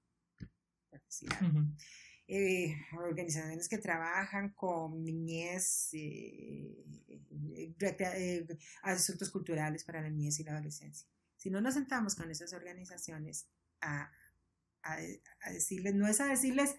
eh, 2.27 2.77
organizaciones 2.97 3.69
que 3.69 3.79
trabajan 3.79 4.51
con 4.51 5.03
niñez, 5.05 5.91
eh, 5.95 6.85
eh, 7.57 8.47
asuntos 8.83 9.31
culturales 9.31 9.85
para 9.85 10.01
la 10.01 10.11
niñez 10.11 10.39
y 10.41 10.45
la 10.45 10.53
adolescencia. 10.53 11.09
Si 11.37 11.51
no 11.51 11.61
nos 11.61 11.75
sentamos 11.75 12.15
con 12.15 12.31
esas 12.31 12.53
organizaciones 12.53 13.49
a, 13.81 14.13
a 14.83 15.51
decirles, 15.51 15.95
no 15.95 16.07
es 16.07 16.21
a 16.21 16.27
decirles, 16.27 16.77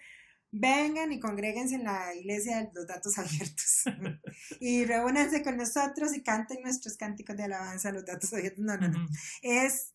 vengan 0.52 1.11
y 1.11 1.19
congréguense 1.19 1.76
en 1.76 1.86
la 1.86 2.14
iglesia 2.14 2.57
de 2.57 2.72
los 2.73 2.86
datos 2.86 3.18
abiertos 3.18 3.84
y 4.60 4.86
reúnanse 4.86 5.44
con 5.44 5.57
nosotros 5.57 6.15
y 6.15 6.23
canten 6.23 6.61
nuestros 6.61 6.98
cánticos 6.98 7.38
de 7.38 7.44
alabanza 7.44 7.90
a 7.90 7.94
los 7.94 8.06
datos 8.06 8.34
abiertos. 8.34 8.64
No, 8.64 8.78
no, 8.78 8.90
no. 8.90 9.07
Es, 9.41 9.94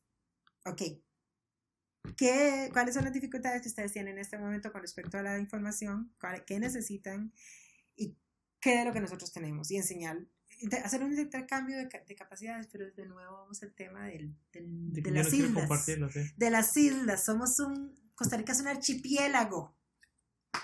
ok, 0.64 0.82
¿Qué, 2.14 2.70
¿Cuáles 2.72 2.94
son 2.94 3.04
las 3.04 3.12
dificultades 3.12 3.62
que 3.62 3.68
ustedes 3.68 3.92
tienen 3.92 4.14
en 4.14 4.20
este 4.20 4.38
momento 4.38 4.70
con 4.72 4.82
respecto 4.82 5.18
a 5.18 5.22
la 5.22 5.38
información? 5.38 6.14
¿Qué 6.46 6.60
necesitan? 6.60 7.32
¿Y 7.96 8.16
qué 8.60 8.78
de 8.78 8.84
lo 8.84 8.92
que 8.92 9.00
nosotros 9.00 9.32
tenemos? 9.32 9.70
Y 9.70 9.76
enseñar, 9.76 10.18
hacer 10.84 11.02
un 11.02 11.18
intercambio 11.18 11.76
de, 11.76 11.88
de 12.06 12.14
capacidades, 12.14 12.68
pero 12.70 12.90
de 12.90 13.06
nuevo 13.06 13.32
vamos 13.32 13.62
al 13.62 13.74
tema 13.74 14.06
del, 14.06 14.34
de, 14.52 15.10
las 15.10 15.32
islas. 15.32 15.86
De 16.36 16.50
las 16.50 16.76
islas. 16.76 17.24
Somos 17.24 17.58
un, 17.60 17.98
Costa 18.14 18.36
Rica 18.36 18.52
es 18.52 18.60
un 18.60 18.68
archipiélago. 18.68 19.75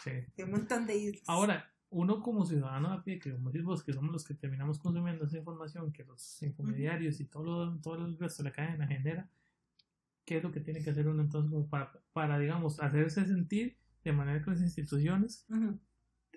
De 0.05 0.45
un 0.45 0.51
montón 0.51 0.87
de 0.87 0.97
islas. 0.97 1.25
Ahora, 1.29 1.73
uno 1.91 2.23
como 2.23 2.47
ciudadano 2.47 2.93
a 2.93 3.05
pie, 3.05 3.19
que 3.19 3.33
como 3.33 3.51
decís 3.51 3.83
que 3.85 3.93
somos 3.93 4.13
los 4.13 4.25
que 4.25 4.35
terminamos 4.35 4.79
consumiendo 4.79 5.27
esa 5.27 5.39
información, 5.39 5.93
que 5.93 6.05
los 6.05 6.43
intermediarios 6.43 7.21
y 7.21 7.27
todo, 7.27 7.67
lo, 7.67 7.81
todo 7.81 8.07
el 8.07 8.19
resto 8.19 8.43
de 8.43 8.49
la 8.49 8.55
cadena 8.55 8.87
genera, 8.87 9.29
¿qué 10.25 10.39
es 10.39 10.43
lo 10.43 10.53
que 10.53 10.61
tiene 10.61 10.83
que 10.83 10.91
hacer 10.91 11.07
uno 11.07 11.23
entonces 11.23 11.69
para, 11.69 11.93
para 12.13 12.39
digamos, 12.39 12.81
hacerse 12.81 13.27
sentir 13.27 13.77
de 14.05 14.13
manera 14.13 14.43
que 14.43 14.51
las 14.51 14.63
instituciones 14.63 15.47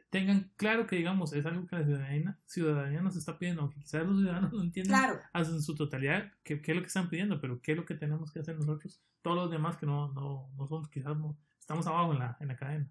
tengan 0.10 0.52
claro 0.56 0.88
que, 0.88 0.98
digamos, 0.98 1.34
es 1.34 1.46
algo 1.46 1.66
que 1.68 1.78
la 1.78 1.86
ciudadanía, 1.86 2.38
ciudadanía 2.46 3.02
nos 3.02 3.16
está 3.16 3.38
pidiendo, 3.38 3.62
aunque 3.62 3.80
quizás 3.80 4.06
los 4.06 4.20
ciudadanos 4.20 4.54
no 4.54 4.62
entiendan 4.62 5.20
en 5.34 5.62
su 5.62 5.76
totalidad 5.76 6.32
qué, 6.44 6.62
qué, 6.62 6.72
es 6.72 6.76
lo 6.76 6.82
que 6.82 6.88
están 6.88 7.10
pidiendo, 7.10 7.40
pero 7.40 7.62
qué 7.62 7.72
es 7.72 7.78
lo 7.78 7.86
que 7.86 7.96
tenemos 7.96 8.32
que 8.32 8.40
hacer 8.40 8.58
nosotros, 8.58 9.02
todos 9.22 9.38
los 9.38 9.52
demás 9.52 9.78
que 9.78 9.86
no, 9.86 10.12
no, 10.14 10.50
no 10.56 10.68
somos, 10.68 10.90
quizás 10.90 11.18
no, 11.18 11.38
estamos 11.66 11.88
abajo 11.88 12.14
en 12.14 12.20
la, 12.20 12.38
en 12.40 12.48
la 12.48 12.56
cadena. 12.56 12.88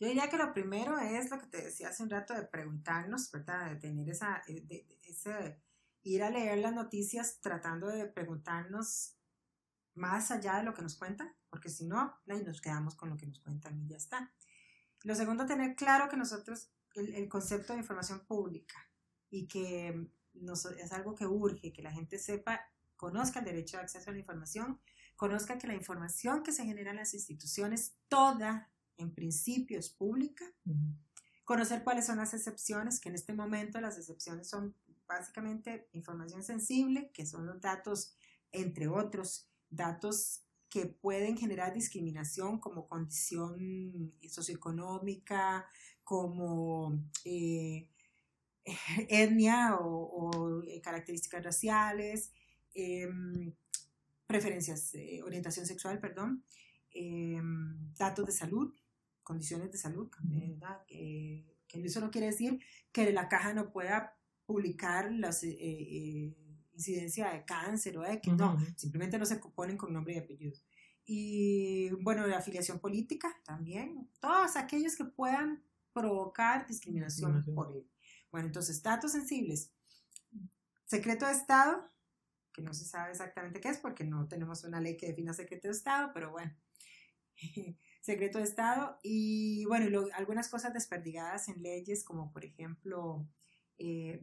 Yo 0.00 0.08
diría 0.08 0.28
que 0.28 0.36
lo 0.36 0.52
primero 0.52 0.98
es 0.98 1.30
lo 1.30 1.38
que 1.38 1.46
te 1.46 1.62
decía 1.62 1.90
hace 1.90 2.02
un 2.02 2.10
rato 2.10 2.34
de 2.34 2.42
preguntarnos, 2.42 3.30
¿verdad? 3.30 3.70
De 3.70 3.76
tener 3.76 4.08
esa, 4.08 4.42
eh, 4.48 4.62
de, 4.66 4.98
ese, 5.04 5.62
ir 6.02 6.24
a 6.24 6.30
leer 6.30 6.58
las 6.58 6.74
noticias 6.74 7.40
tratando 7.40 7.86
de 7.86 8.06
preguntarnos 8.06 9.16
más 9.94 10.32
allá 10.32 10.56
de 10.56 10.64
lo 10.64 10.74
que 10.74 10.82
nos 10.82 10.96
cuentan, 10.96 11.32
porque 11.50 11.68
si 11.68 11.86
no, 11.86 12.18
nos 12.26 12.60
quedamos 12.60 12.96
con 12.96 13.10
lo 13.10 13.16
que 13.16 13.26
nos 13.26 13.38
cuentan 13.38 13.78
y 13.78 13.86
ya 13.86 13.96
está. 13.96 14.34
Lo 15.04 15.14
segundo, 15.14 15.46
tener 15.46 15.76
claro 15.76 16.08
que 16.08 16.16
nosotros, 16.16 16.72
el, 16.94 17.14
el 17.14 17.28
concepto 17.28 17.74
de 17.74 17.78
información 17.78 18.26
pública 18.26 18.90
y 19.28 19.46
que 19.46 20.10
nos, 20.34 20.64
es 20.64 20.90
algo 20.92 21.14
que 21.14 21.26
urge, 21.26 21.72
que 21.72 21.82
la 21.82 21.92
gente 21.92 22.18
sepa, 22.18 22.60
conozca 22.96 23.38
el 23.38 23.44
derecho 23.44 23.76
de 23.76 23.84
acceso 23.84 24.10
a 24.10 24.12
la 24.12 24.18
información 24.18 24.80
conozca 25.20 25.58
que 25.58 25.66
la 25.66 25.74
información 25.74 26.42
que 26.42 26.50
se 26.50 26.64
genera 26.64 26.92
en 26.92 26.96
las 26.96 27.12
instituciones, 27.12 27.94
toda 28.08 28.70
en 28.96 29.14
principio 29.14 29.78
es 29.78 29.90
pública. 29.90 30.46
Conocer 31.44 31.84
cuáles 31.84 32.06
son 32.06 32.16
las 32.16 32.32
excepciones, 32.32 32.98
que 32.98 33.10
en 33.10 33.16
este 33.16 33.34
momento 33.34 33.82
las 33.82 33.98
excepciones 33.98 34.48
son 34.48 34.74
básicamente 35.06 35.90
información 35.92 36.42
sensible, 36.42 37.10
que 37.12 37.26
son 37.26 37.44
los 37.44 37.60
datos, 37.60 38.14
entre 38.50 38.88
otros, 38.88 39.46
datos 39.68 40.42
que 40.70 40.86
pueden 40.86 41.36
generar 41.36 41.74
discriminación 41.74 42.58
como 42.58 42.88
condición 42.88 44.14
socioeconómica, 44.26 45.68
como 46.02 46.98
eh, 47.26 47.90
etnia 49.10 49.76
o, 49.78 50.62
eh, 50.66 50.80
características 50.80 51.44
raciales, 51.44 52.32
em, 52.72 53.52
preferencias, 54.30 54.94
eh, 54.94 55.20
orientación 55.24 55.66
sexual, 55.66 55.98
perdón, 55.98 56.44
em, 56.92 57.92
datos 57.94 58.26
de 58.26 58.32
salud, 58.32 58.72
condiciones 59.24 59.72
de 59.72 59.78
salud, 59.78 60.08
¿verdad? 60.22 60.78
que 60.86 61.84
eso 61.84 62.00
no 62.00 62.12
quiere 62.12 62.28
decir 62.28 62.60
que 62.92 63.12
la 63.12 63.28
caja 63.28 63.52
no 63.54 63.72
pueda 63.72 64.16
publicar 64.46 65.10
la 65.10 65.30
eh, 65.30 65.48
eh, 65.50 66.36
incidencia 66.72 67.32
de 67.32 67.44
cáncer 67.44 67.98
o 67.98 68.02
de 68.02 68.20
que 68.20 68.30
no, 68.30 68.56
simplemente 68.76 69.18
no 69.18 69.26
se 69.26 69.36
ponen 69.36 69.76
con 69.76 69.92
nombre 69.92 70.14
y 70.14 70.18
apellido. 70.18 70.56
Y 71.04 71.90
bueno, 72.02 72.24
la 72.28 72.38
afiliación 72.38 72.78
política 72.78 73.36
también, 73.44 74.08
todos 74.20 74.54
aquellos 74.54 74.94
que 74.94 75.06
puedan 75.06 75.64
provocar 75.92 76.68
discriminación, 76.68 77.44
por 77.52 77.76
él. 77.76 77.84
Bueno, 78.30 78.46
entonces, 78.46 78.80
datos 78.80 79.10
sensibles, 79.10 79.72
secreto 80.86 81.26
de 81.26 81.32
Estado, 81.32 81.90
que 82.60 82.66
no 82.66 82.74
se 82.74 82.84
sabe 82.84 83.10
exactamente 83.10 83.60
qué 83.60 83.68
es 83.68 83.78
porque 83.78 84.04
no 84.04 84.28
tenemos 84.28 84.64
una 84.64 84.80
ley 84.80 84.96
que 84.96 85.06
defina 85.06 85.32
secreto 85.32 85.68
de 85.68 85.72
Estado, 85.72 86.10
pero 86.12 86.30
bueno, 86.30 86.54
secreto 88.02 88.38
de 88.38 88.44
Estado. 88.44 88.98
Y 89.02 89.64
bueno, 89.64 90.06
algunas 90.14 90.48
cosas 90.48 90.74
desperdigadas 90.74 91.48
en 91.48 91.62
leyes 91.62 92.04
como 92.04 92.30
por 92.32 92.44
ejemplo 92.44 93.26
eh, 93.78 94.22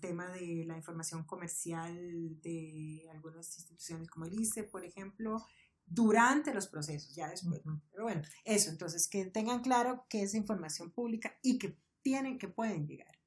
tema 0.00 0.28
de 0.30 0.64
la 0.66 0.76
información 0.76 1.24
comercial 1.24 2.40
de 2.42 3.08
algunas 3.10 3.56
instituciones 3.56 4.10
como 4.10 4.26
el 4.26 4.38
ICE, 4.38 4.64
por 4.64 4.84
ejemplo, 4.84 5.42
durante 5.86 6.52
los 6.52 6.66
procesos, 6.66 7.14
ya 7.14 7.28
después. 7.28 7.62
Pero 7.90 8.04
bueno, 8.04 8.22
eso, 8.44 8.70
entonces 8.70 9.08
que 9.08 9.24
tengan 9.26 9.62
claro 9.62 10.04
que 10.10 10.22
es 10.22 10.34
información 10.34 10.90
pública 10.90 11.38
y 11.42 11.58
que 11.58 11.78
tienen, 12.02 12.36
que 12.38 12.48
pueden 12.48 12.86
llegar, 12.86 13.18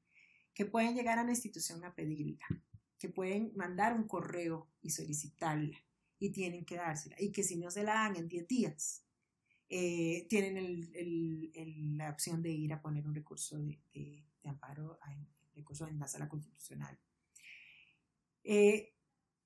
que 0.53 0.65
pueden 0.65 0.95
llegar 0.95 1.17
a 1.17 1.23
la 1.23 1.31
institución 1.31 1.83
a 1.83 1.95
pedirla 1.95 2.45
que 2.97 3.09
pueden 3.09 3.51
mandar 3.55 3.93
un 3.93 4.07
correo 4.07 4.69
y 4.81 4.89
solicitarla 4.89 5.77
y 6.19 6.31
tienen 6.31 6.65
que 6.65 6.75
dársela 6.75 7.15
y 7.19 7.31
que 7.31 7.43
si 7.43 7.57
no 7.57 7.69
se 7.69 7.83
la 7.83 7.93
dan 7.93 8.15
en 8.15 8.27
10 8.27 8.47
días, 8.47 9.03
eh, 9.69 10.25
tienen 10.29 10.57
el, 10.57 10.91
el, 11.53 11.97
la 11.97 12.09
opción 12.09 12.41
de 12.41 12.49
ir 12.49 12.73
a 12.73 12.81
poner 12.81 13.05
un 13.05 13.13
recurso 13.13 13.57
de, 13.57 13.79
de, 13.93 14.23
amparo, 14.45 14.97
en, 15.09 15.27
recurso 15.53 15.87
en 15.87 15.99
la 15.99 16.07
sala 16.07 16.29
constitucional. 16.29 16.97
Eh, 18.43 18.93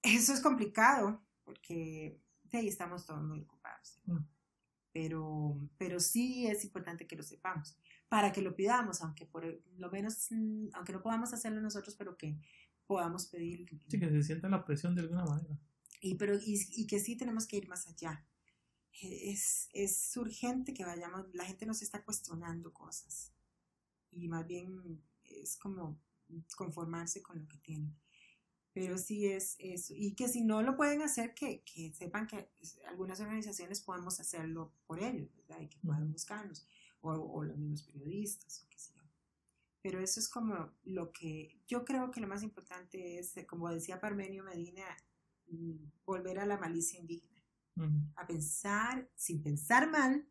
eso 0.04 0.34
es 0.34 0.42
complicado 0.42 1.26
porque 1.44 2.20
de 2.44 2.58
ahí 2.58 2.68
estamos 2.68 3.06
todos 3.06 3.24
muy 3.24 3.42
ocupados. 3.42 4.00
Mm. 4.06 4.18
Pero, 4.94 5.70
pero 5.78 6.00
sí 6.00 6.48
es 6.48 6.66
importante 6.66 7.08
que 7.08 7.16
lo 7.16 7.24
sepamos, 7.24 7.78
para 8.10 8.34
que 8.34 8.42
lo 8.42 8.54
pidamos, 8.54 9.02
aunque 9.02 9.26
por 9.26 9.46
lo 9.78 9.90
menos, 9.90 10.28
mm, 10.32 10.68
aunque 10.74 10.92
no 10.92 11.02
podamos 11.02 11.34
hacerlo 11.34 11.62
nosotros, 11.62 11.96
pero 11.96 12.18
que 12.18 12.38
podamos 12.92 13.26
pedir. 13.28 13.66
Sí, 13.88 13.98
que 13.98 14.10
se 14.10 14.22
sienta 14.22 14.50
la 14.50 14.66
presión 14.66 14.94
de 14.94 15.02
alguna 15.04 15.24
manera. 15.24 15.58
Y, 16.02 16.16
pero, 16.16 16.38
y, 16.46 16.86
que 16.88 17.00
sí 17.00 17.16
tenemos 17.16 17.48
que 17.48 17.56
ir 17.56 17.70
más 17.70 17.88
allá. 17.88 18.28
Es, 19.02 19.70
es 19.72 20.18
urgente 20.18 20.74
que 20.74 20.84
vayamos, 20.84 21.26
la 21.34 21.46
gente 21.46 21.66
nos 21.66 21.82
está 21.82 22.04
cuestionando 22.04 22.74
cosas 22.74 23.32
y 24.12 24.28
más 24.28 24.46
bien 24.46 25.02
es 25.24 25.56
como 25.56 26.02
conformarse 26.58 27.22
con 27.24 27.40
lo 27.40 27.48
que 27.48 27.60
tienen. 27.60 27.96
Pero 28.74 28.98
sí 28.98 29.26
es 29.26 29.56
eso. 29.60 29.94
Y 29.96 30.14
que 30.14 30.28
si 30.28 30.44
no 30.44 30.62
lo 30.62 30.76
pueden 30.76 31.02
hacer, 31.02 31.34
que, 31.34 31.62
que 31.62 31.94
sepan 31.94 32.28
que 32.28 32.50
algunas 32.90 33.22
organizaciones 33.22 33.80
podemos 33.80 34.20
hacerlo 34.20 34.74
por 34.86 35.02
ellos, 35.02 35.34
¿verdad? 35.38 35.62
Y 35.62 35.70
que 35.70 35.80
puedan 35.80 36.12
buscarnos. 36.12 36.68
O, 37.00 37.12
o, 37.14 37.44
los 37.46 37.58
mismos 37.58 37.84
periodistas, 37.84 38.64
o 38.64 38.70
qué 38.70 38.78
sé. 38.78 38.91
Pero 39.82 40.00
eso 40.00 40.20
es 40.20 40.30
como 40.30 40.72
lo 40.84 41.12
que 41.12 41.60
yo 41.68 41.84
creo 41.84 42.12
que 42.12 42.22
lo 42.22 42.28
más 42.28 42.44
importante 42.44 43.18
es, 43.18 43.34
como 43.48 43.70
decía 43.70 44.00
Parmenio 44.00 44.44
Medina, 44.44 44.86
mm, 45.48 45.76
volver 46.06 46.40
a 46.40 46.46
la 46.46 46.58
malicia 46.58 47.00
indígena. 47.00 47.32
A 48.16 48.28
pensar, 48.28 49.10
sin 49.16 49.42
pensar 49.42 49.90
mal, 49.90 50.28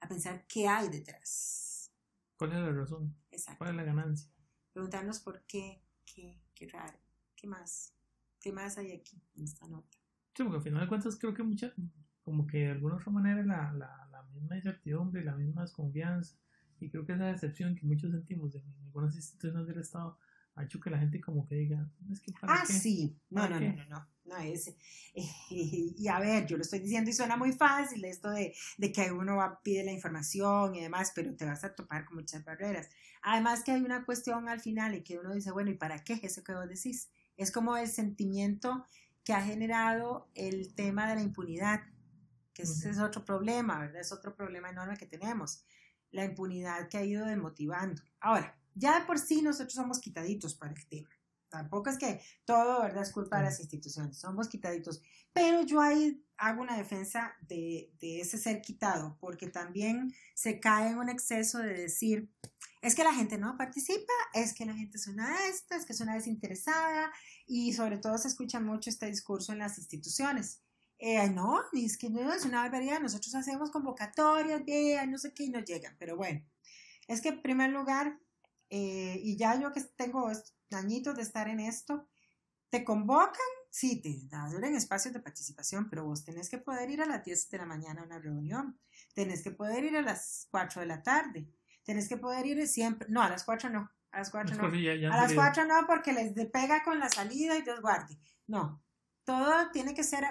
a 0.00 0.08
pensar 0.08 0.46
qué 0.46 0.66
hay 0.66 0.88
detrás. 0.88 1.92
¿Cuál 2.38 2.52
es 2.52 2.58
la 2.58 2.72
razón? 2.72 3.14
¿Cuál 3.58 3.70
es 3.70 3.76
la 3.76 3.84
ganancia? 3.84 4.30
Preguntarnos 4.72 5.20
por 5.20 5.42
qué, 5.42 5.82
qué, 6.06 6.40
qué 6.54 6.68
raro, 6.68 6.98
qué 7.36 7.46
más, 7.46 7.94
qué 8.40 8.52
más 8.52 8.78
hay 8.78 8.92
aquí 8.92 9.20
en 9.36 9.44
esta 9.44 9.68
nota. 9.68 9.98
Sí, 10.34 10.42
porque 10.42 10.56
al 10.56 10.62
final 10.62 10.80
de 10.80 10.88
cuentas 10.88 11.16
creo 11.18 11.34
que 11.34 11.42
muchas, 11.42 11.74
como 12.22 12.46
que 12.46 12.58
de 12.58 12.70
alguna 12.70 12.96
otra 12.96 13.12
manera 13.12 13.44
la, 13.44 13.72
la, 13.72 14.08
la 14.10 14.22
misma 14.32 14.56
incertidumbre, 14.56 15.24
la 15.24 15.36
misma 15.36 15.62
desconfianza, 15.62 16.36
y 16.80 16.90
creo 16.90 17.04
que 17.04 17.12
esa 17.12 17.26
decepción 17.26 17.76
que 17.76 17.86
muchos 17.86 18.10
sentimos 18.10 18.54
en 18.54 18.62
algunas 18.94 19.16
instituciones 19.16 19.66
del 19.66 19.80
Estado 19.80 20.18
ha 20.54 20.62
hecho 20.64 20.78
que 20.78 20.88
la 20.88 20.98
gente 20.98 21.20
como 21.20 21.44
que 21.46 21.56
diga, 21.56 21.90
es 22.12 22.20
que 22.20 22.32
Ah, 22.42 22.64
sí, 22.64 23.18
no, 23.30 23.48
no, 23.48 23.58
no, 23.58 23.86
no, 23.88 24.08
No 24.24 24.36
es, 24.36 24.68
eh, 24.68 24.74
y 25.50 26.06
a 26.06 26.20
ver, 26.20 26.46
yo 26.46 26.56
lo 26.56 26.62
estoy 26.62 26.78
diciendo 26.78 27.10
y 27.10 27.12
suena 27.12 27.36
muy 27.36 27.52
fácil 27.52 28.04
esto 28.04 28.30
de, 28.30 28.54
de 28.78 28.92
que 28.92 29.10
uno 29.10 29.36
va, 29.36 29.60
pide 29.62 29.82
la 29.82 29.90
información 29.90 30.76
y 30.76 30.80
demás, 30.80 31.10
pero 31.12 31.34
te 31.34 31.44
vas 31.44 31.64
a 31.64 31.74
topar 31.74 32.04
con 32.04 32.18
muchas 32.18 32.44
barreras. 32.44 32.88
Además 33.22 33.64
que 33.64 33.72
hay 33.72 33.82
una 33.82 34.04
cuestión 34.04 34.48
al 34.48 34.60
final 34.60 34.94
y 34.94 35.02
que 35.02 35.18
uno 35.18 35.34
dice, 35.34 35.50
bueno, 35.50 35.70
¿y 35.70 35.74
para 35.74 36.04
qué 36.04 36.12
es 36.14 36.24
eso 36.24 36.44
que 36.44 36.54
vos 36.54 36.68
decís? 36.68 37.10
Es 37.36 37.50
como 37.50 37.76
el 37.76 37.88
sentimiento 37.88 38.86
que 39.24 39.32
ha 39.32 39.42
generado 39.42 40.30
el 40.34 40.72
tema 40.74 41.08
de 41.08 41.16
la 41.16 41.22
impunidad, 41.22 41.80
que 42.52 42.62
ese 42.62 42.90
es 42.90 42.98
otro 43.00 43.24
problema, 43.24 43.80
¿verdad? 43.80 44.00
Es 44.00 44.12
otro 44.12 44.36
problema 44.36 44.70
enorme 44.70 44.96
que 44.96 45.06
tenemos, 45.06 45.64
la 46.12 46.24
impunidad 46.24 46.88
que 46.88 46.98
ha 46.98 47.04
ido 47.04 47.26
desmotivando. 47.26 48.00
Ahora, 48.20 48.56
ya 48.74 49.00
de 49.00 49.06
por 49.06 49.18
sí 49.18 49.42
nosotros 49.42 49.74
somos 49.74 50.00
quitaditos 50.00 50.54
para 50.54 50.72
el 50.72 50.86
tema. 50.88 51.10
Tampoco 51.48 51.88
es 51.88 51.98
que 51.98 52.20
todo, 52.44 52.82
¿verdad?, 52.82 53.04
es 53.04 53.12
culpa 53.12 53.38
de 53.38 53.44
las 53.44 53.60
instituciones, 53.60 54.18
somos 54.18 54.48
quitaditos. 54.48 55.00
Pero 55.32 55.62
yo 55.62 55.80
ahí 55.80 56.20
hago 56.36 56.62
una 56.62 56.76
defensa 56.76 57.32
de, 57.42 57.92
de 58.00 58.20
ese 58.20 58.38
ser 58.38 58.60
quitado, 58.60 59.16
porque 59.20 59.48
también 59.48 60.12
se 60.34 60.58
cae 60.58 60.90
en 60.90 60.98
un 60.98 61.08
exceso 61.08 61.58
de 61.58 61.74
decir, 61.74 62.28
es 62.82 62.96
que 62.96 63.04
la 63.04 63.14
gente 63.14 63.38
no 63.38 63.56
participa, 63.56 64.12
es 64.32 64.52
que 64.52 64.66
la 64.66 64.74
gente 64.74 64.96
es 64.96 65.06
una 65.06 65.46
esta, 65.46 65.76
es 65.76 65.86
que 65.86 65.92
es 65.92 66.00
una 66.00 66.14
desinteresada, 66.14 67.12
y 67.46 67.72
sobre 67.72 67.98
todo 67.98 68.18
se 68.18 68.28
escucha 68.28 68.58
mucho 68.58 68.90
este 68.90 69.06
discurso 69.06 69.52
en 69.52 69.60
las 69.60 69.78
instituciones. 69.78 70.60
Eh, 70.98 71.28
no, 71.30 71.60
es 71.72 71.96
que 71.98 72.10
no 72.10 72.32
es 72.32 72.44
una 72.44 72.62
barbaridad, 72.62 73.00
nosotros 73.00 73.34
hacemos 73.34 73.70
convocatorias, 73.70 74.64
vean, 74.64 75.10
no 75.10 75.18
sé 75.18 75.32
qué, 75.32 75.44
y 75.44 75.50
no 75.50 75.60
llegan, 75.60 75.96
pero 75.98 76.16
bueno, 76.16 76.44
es 77.06 77.20
que 77.20 77.28
en 77.28 77.42
primer 77.42 77.70
lugar, 77.70 78.18
eh, 78.70 79.20
y 79.22 79.36
ya 79.36 79.60
yo 79.60 79.72
que 79.72 79.82
tengo 79.96 80.30
añitos 80.70 81.14
de 81.16 81.22
estar 81.22 81.48
en 81.48 81.60
esto, 81.60 82.08
te 82.70 82.84
convocan, 82.84 83.46
sí, 83.70 84.00
te 84.00 84.36
abren 84.36 84.74
espacios 84.74 85.14
de 85.14 85.20
participación, 85.20 85.88
pero 85.88 86.04
vos 86.04 86.24
tenés 86.24 86.48
que 86.48 86.58
poder 86.58 86.90
ir 86.90 87.02
a 87.02 87.06
las 87.06 87.24
10 87.24 87.50
de 87.50 87.58
la 87.58 87.66
mañana 87.66 88.02
a 88.02 88.04
una 88.04 88.18
reunión, 88.18 88.78
tenés 89.14 89.42
que 89.42 89.52
poder 89.52 89.84
ir 89.84 89.96
a 89.96 90.02
las 90.02 90.48
4 90.50 90.80
de 90.80 90.86
la 90.88 91.02
tarde, 91.02 91.48
tenés 91.84 92.08
que 92.08 92.16
poder 92.16 92.46
ir 92.46 92.66
siempre, 92.66 93.06
no, 93.08 93.22
a 93.22 93.28
las 93.28 93.44
4 93.44 93.70
no, 93.70 93.90
a 94.10 94.18
las 94.18 94.30
4 94.30 94.56
no, 94.56 94.64
a 94.66 95.16
las 95.16 95.34
4 95.34 95.64
no 95.66 95.86
porque 95.86 96.12
les 96.12 96.32
pega 96.48 96.82
con 96.82 96.98
la 96.98 97.08
salida 97.08 97.56
y 97.56 97.62
Dios 97.62 97.80
guarde, 97.80 98.18
no, 98.48 98.82
todo 99.24 99.70
tiene 99.70 99.94
que 99.94 100.02
ser, 100.02 100.24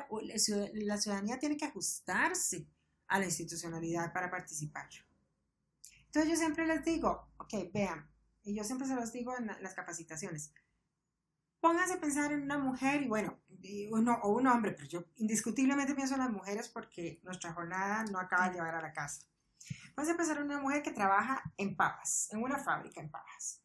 la 0.73 0.97
ciudadanía 0.97 1.39
tiene 1.39 1.57
que 1.57 1.65
ajustarse 1.65 2.68
a 3.07 3.19
la 3.19 3.26
institucionalidad 3.26 4.11
para 4.11 4.30
participar. 4.30 4.89
Entonces 6.05 6.31
yo 6.31 6.38
siempre 6.38 6.68
les 6.68 6.84
digo, 6.84 7.31
ok, 7.38 7.72
vean, 7.73 8.12
y 8.44 8.56
yo 8.56 8.64
siempre 8.64 8.88
se 8.88 8.95
los 8.95 9.11
digo 9.11 9.38
en 9.38 9.48
las 9.48 9.74
capacitaciones, 9.74 10.53
pónganse 11.60 11.94
a 11.94 11.99
pensar 12.02 12.32
en 12.34 12.44
una 12.44 12.57
mujer 12.57 13.03
y 13.03 13.07
bueno, 13.07 13.40
uno, 13.91 14.20
o 14.24 14.34
un 14.34 14.48
hombre, 14.48 14.74
pero 14.74 14.86
yo 14.86 15.06
indiscutiblemente 15.15 15.95
pienso 15.95 16.15
en 16.15 16.20
las 16.20 16.30
mujeres 16.30 16.68
porque 16.68 17.22
nuestra 17.24 17.53
jornada 17.53 18.03
no 18.11 18.20
acaba 18.20 18.49
de 18.49 18.56
llegar 18.56 18.76
a 18.76 18.82
la 18.82 18.91
casa. 18.91 19.26
Pónganse 19.95 20.14
a 20.14 20.18
pensar 20.18 20.38
en 20.38 20.44
una 20.44 20.60
mujer 20.60 20.84
que 20.84 20.91
trabaja 20.91 21.41
en 21.56 21.78
papas, 21.78 22.28
en 22.34 22.44
una 22.44 22.60
fábrica 22.60 22.99
en 22.99 23.10
papas. 23.10 23.61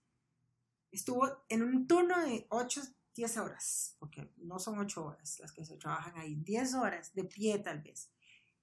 Estuvo 0.92 1.44
en 1.48 1.62
un 1.64 1.88
turno 1.88 2.20
de 2.20 2.46
8, 2.50 2.82
10 3.16 3.36
horas, 3.38 3.96
porque 3.98 4.32
no 4.36 4.60
son 4.60 4.78
8 4.78 5.04
horas 5.04 5.40
las 5.40 5.50
que 5.50 5.64
se 5.64 5.76
trabajan 5.76 6.16
ahí, 6.16 6.36
10 6.36 6.74
horas 6.74 7.12
de 7.14 7.24
pie 7.24 7.58
tal 7.58 7.82
vez. 7.82 8.12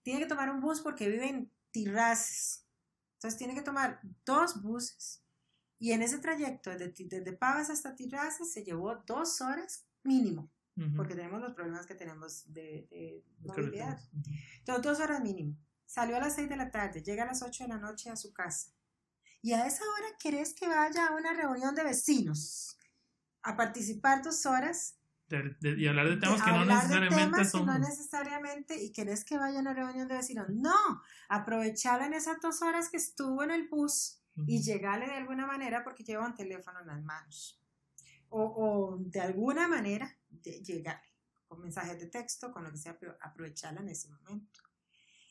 Tiene 0.01 0.21
que 0.21 0.27
tomar 0.27 0.49
un 0.49 0.61
bus 0.61 0.79
porque 0.79 1.09
vive 1.09 1.27
en 1.27 1.51
Tirraces. 1.71 2.65
Entonces 3.15 3.37
tiene 3.37 3.53
que 3.53 3.63
tomar 3.63 3.99
dos 4.23 4.61
buses 4.61 5.24
y 5.79 5.91
en 5.91 6.01
ese 6.01 6.19
trayecto, 6.19 6.71
desde, 6.71 6.93
desde 7.05 7.33
Pavas 7.33 7.69
hasta 7.69 7.95
Tirraza, 7.95 8.45
se 8.45 8.63
llevó 8.63 8.95
dos 9.05 9.41
horas 9.41 9.85
mínimo, 10.03 10.51
porque 10.95 11.15
tenemos 11.15 11.41
los 11.41 11.53
problemas 11.53 11.85
que 11.85 11.95
tenemos 11.95 12.51
de, 12.51 12.87
de 12.89 13.23
movilidad. 13.39 13.99
Entonces, 14.59 14.83
dos 14.83 14.99
horas 14.99 15.21
mínimo. 15.21 15.57
Salió 15.85 16.17
a 16.17 16.19
las 16.19 16.35
seis 16.35 16.49
de 16.49 16.57
la 16.57 16.71
tarde, 16.71 17.01
llega 17.01 17.23
a 17.23 17.27
las 17.27 17.41
ocho 17.41 17.63
de 17.63 17.69
la 17.69 17.77
noche 17.77 18.09
a 18.09 18.15
su 18.15 18.33
casa. 18.33 18.71
Y 19.41 19.53
a 19.53 19.65
esa 19.67 19.83
hora 19.83 20.17
querés 20.19 20.53
que 20.53 20.67
vaya 20.67 21.07
a 21.07 21.15
una 21.15 21.33
reunión 21.33 21.75
de 21.75 21.83
vecinos 21.83 22.77
a 23.43 23.55
participar 23.55 24.23
dos 24.23 24.45
horas. 24.45 24.97
y 25.29 25.87
hablar 25.87 26.09
de 26.09 26.17
temas 26.17 26.41
que 26.41 26.51
no 26.51 26.65
necesariamente 26.65 27.45
son. 27.45 27.65
No 27.65 27.77
necesariamente, 27.77 28.83
y 28.83 28.91
querés 28.91 29.23
que 29.23 29.37
vaya 29.37 29.59
a 29.59 29.61
una 29.61 29.73
reunión 29.73 30.07
de 30.07 30.15
vecinos. 30.15 30.47
No, 30.49 31.03
aprovecharla 31.29 32.07
en 32.07 32.13
esas 32.13 32.39
dos 32.41 32.61
horas 32.61 32.89
que 32.89 32.97
estuvo 32.97 33.43
en 33.43 33.51
el 33.51 33.67
bus 33.67 34.21
y 34.47 34.61
llegarle 34.61 35.07
de 35.07 35.13
alguna 35.13 35.45
manera 35.45 35.83
porque 35.83 36.03
lleva 36.03 36.25
un 36.25 36.35
teléfono 36.35 36.81
en 36.81 36.87
las 36.87 37.03
manos. 37.03 37.61
O, 38.29 38.41
o 38.41 38.97
de 38.97 39.21
alguna 39.21 39.67
manera 39.67 40.17
de 40.29 40.61
llegarle 40.61 41.15
con 41.47 41.61
mensajes 41.61 41.99
de 41.99 42.07
texto, 42.07 42.51
con 42.51 42.63
lo 42.63 42.71
que 42.71 42.77
sea, 42.77 42.97
pero 42.97 43.17
aprovecharla 43.21 43.81
en 43.81 43.89
ese 43.89 44.09
momento. 44.09 44.61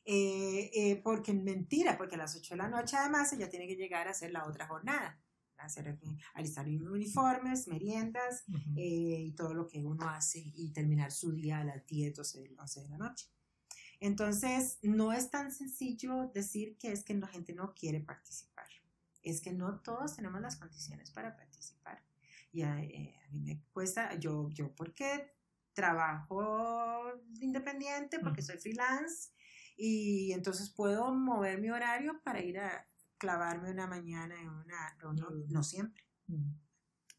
Eh, 0.06 0.70
eh, 0.74 1.00
porque 1.02 1.32
mentira, 1.32 1.96
porque 1.96 2.16
a 2.16 2.18
las 2.18 2.36
8 2.36 2.54
de 2.54 2.58
la 2.58 2.68
noche 2.68 2.96
además 2.96 3.32
ella 3.32 3.48
tiene 3.48 3.66
que 3.66 3.76
llegar 3.76 4.06
a 4.06 4.10
hacer 4.10 4.32
la 4.32 4.46
otra 4.46 4.66
jornada, 4.66 5.18
hacer, 5.56 5.88
eh, 5.88 5.98
alistar 6.34 6.66
uniformes, 6.66 7.68
meriendas 7.68 8.44
y 8.76 9.32
todo 9.32 9.54
lo 9.54 9.66
que 9.66 9.82
uno 9.82 10.08
hace 10.10 10.40
y 10.54 10.72
terminar 10.72 11.10
su 11.10 11.32
día 11.32 11.60
a 11.60 11.64
las 11.64 11.86
10, 11.86 12.16
12, 12.16 12.54
11 12.58 12.80
de 12.82 12.88
la 12.88 12.98
noche. 12.98 13.28
Entonces, 13.98 14.78
no 14.82 15.14
es 15.14 15.30
tan 15.30 15.50
sencillo 15.50 16.30
decir 16.34 16.76
que 16.76 16.92
es 16.92 17.02
que 17.02 17.14
la 17.14 17.28
gente 17.28 17.54
no 17.54 17.72
quiere 17.72 18.00
participar 18.00 18.66
es 19.24 19.40
que 19.40 19.52
no 19.52 19.80
todos 19.80 20.16
tenemos 20.16 20.40
las 20.40 20.56
condiciones 20.56 21.10
para 21.10 21.36
participar. 21.36 22.02
Y 22.52 22.62
a, 22.62 22.80
eh, 22.80 23.18
mí 23.30 23.40
me 23.40 23.62
cuesta, 23.72 24.14
yo, 24.14 24.48
yo 24.50 24.74
porque 24.74 25.34
trabajo 25.72 27.02
independiente, 27.40 28.20
porque 28.20 28.42
soy 28.42 28.58
freelance, 28.58 29.32
y 29.76 30.32
entonces 30.32 30.70
puedo 30.70 31.12
mover 31.12 31.60
mi 31.60 31.70
horario 31.70 32.20
para 32.22 32.40
ir 32.40 32.60
a 32.60 32.86
clavarme 33.18 33.70
una 33.70 33.86
mañana 33.86 34.40
en 34.40 34.48
una 34.48 34.96
reunión, 34.98 35.46
no 35.48 35.64
siempre, 35.64 36.04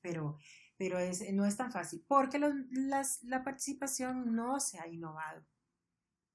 pero, 0.01 0.37
pero 0.77 0.99
es, 0.99 1.33
no 1.33 1.45
es 1.45 1.57
tan 1.57 1.71
fácil, 1.71 2.05
porque 2.07 2.39
las, 2.39 3.23
la 3.23 3.43
participación 3.43 4.33
no 4.33 4.59
se 4.59 4.79
ha 4.79 4.87
innovado. 4.87 5.45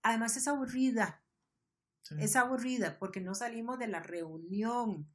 Además 0.02 0.36
es 0.36 0.48
aburrida, 0.48 1.24
es 2.18 2.36
aburrida 2.36 2.98
porque 2.98 3.20
no 3.20 3.34
salimos 3.34 3.78
de 3.78 3.86
la 3.86 4.00
reunión, 4.00 5.08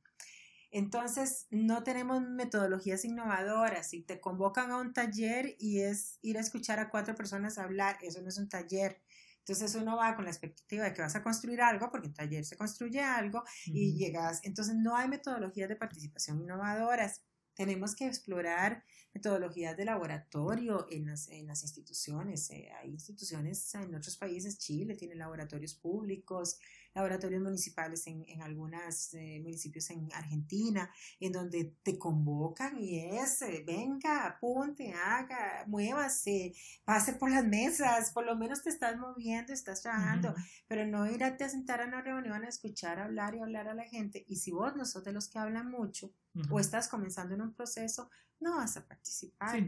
entonces, 0.75 1.47
no 1.51 1.83
tenemos 1.83 2.21
metodologías 2.21 3.05
innovadoras. 3.05 3.91
Si 3.91 4.01
te 4.01 4.19
convocan 4.19 4.71
a 4.71 4.77
un 4.81 4.91
taller 4.91 5.55
y 5.57 5.79
es 5.79 6.19
ir 6.21 6.37
a 6.37 6.41
escuchar 6.41 6.79
a 6.79 6.89
cuatro 6.89 7.15
personas 7.15 7.57
hablar, 7.57 7.97
eso 8.01 8.21
no 8.21 8.27
es 8.27 8.37
un 8.37 8.49
taller. 8.49 9.01
Entonces 9.39 9.73
uno 9.75 9.95
va 9.95 10.17
con 10.17 10.25
la 10.25 10.31
expectativa 10.31 10.83
de 10.83 10.93
que 10.93 11.01
vas 11.01 11.15
a 11.15 11.23
construir 11.23 11.61
algo, 11.61 11.89
porque 11.89 12.07
en 12.07 12.13
taller 12.13 12.43
se 12.43 12.57
construye 12.57 12.99
algo 12.99 13.45
y 13.67 13.95
llegas. 13.95 14.41
Entonces 14.43 14.75
no 14.75 14.97
hay 14.97 15.07
metodologías 15.07 15.69
de 15.69 15.77
participación 15.77 16.41
innovadoras. 16.41 17.21
Tenemos 17.53 17.95
que 17.95 18.07
explorar 18.07 18.83
metodologías 19.13 19.77
de 19.77 19.85
laboratorio 19.85 20.87
en 20.91 21.05
las, 21.05 21.29
en 21.29 21.47
las 21.47 21.63
instituciones. 21.63 22.49
Eh, 22.49 22.69
hay 22.81 22.89
instituciones 22.89 23.73
en 23.75 23.95
otros 23.95 24.17
países, 24.17 24.57
Chile 24.57 24.95
tiene 24.95 25.15
laboratorios 25.15 25.73
públicos, 25.75 26.59
laboratorios 26.95 27.43
municipales 27.43 28.07
en, 28.07 28.23
en 28.27 28.41
algunos 28.41 29.13
eh, 29.13 29.39
municipios 29.41 29.89
en 29.89 30.07
Argentina, 30.13 30.89
en 31.19 31.33
donde 31.33 31.75
te 31.83 31.99
convocan 31.99 32.79
y 32.79 32.99
es, 32.99 33.41
eh, 33.41 33.63
venga, 33.67 34.25
apunte, 34.25 34.93
haga, 34.93 35.65
muévase, 35.67 36.53
pase 36.85 37.13
por 37.13 37.29
las 37.29 37.45
mesas, 37.45 38.11
por 38.11 38.25
lo 38.25 38.35
menos 38.35 38.63
te 38.63 38.69
estás 38.69 38.97
moviendo, 38.97 39.53
estás 39.53 39.81
trabajando, 39.81 40.33
pero 40.67 40.87
no 40.87 41.05
irte 41.05 41.43
a 41.43 41.49
sentar 41.49 41.81
a 41.81 41.85
una 41.85 42.01
reunión 42.01 42.43
a 42.43 42.47
escuchar, 42.47 42.99
hablar 42.99 43.35
y 43.35 43.39
hablar 43.39 43.67
a 43.67 43.73
la 43.73 43.83
gente. 43.83 44.23
Y 44.27 44.37
si 44.37 44.51
vos 44.51 44.75
no 44.75 44.85
sos 44.85 45.03
de 45.03 45.11
los 45.11 45.27
que 45.27 45.37
hablan 45.37 45.69
mucho 45.69 46.13
o 46.49 46.59
estás 46.59 46.87
comenzando 46.87 47.35
en 47.35 47.41
un 47.41 47.53
proceso, 47.53 48.09
no 48.39 48.57
vas 48.57 48.77
a 48.77 48.85
participar. 48.85 49.51
Sí, 49.51 49.67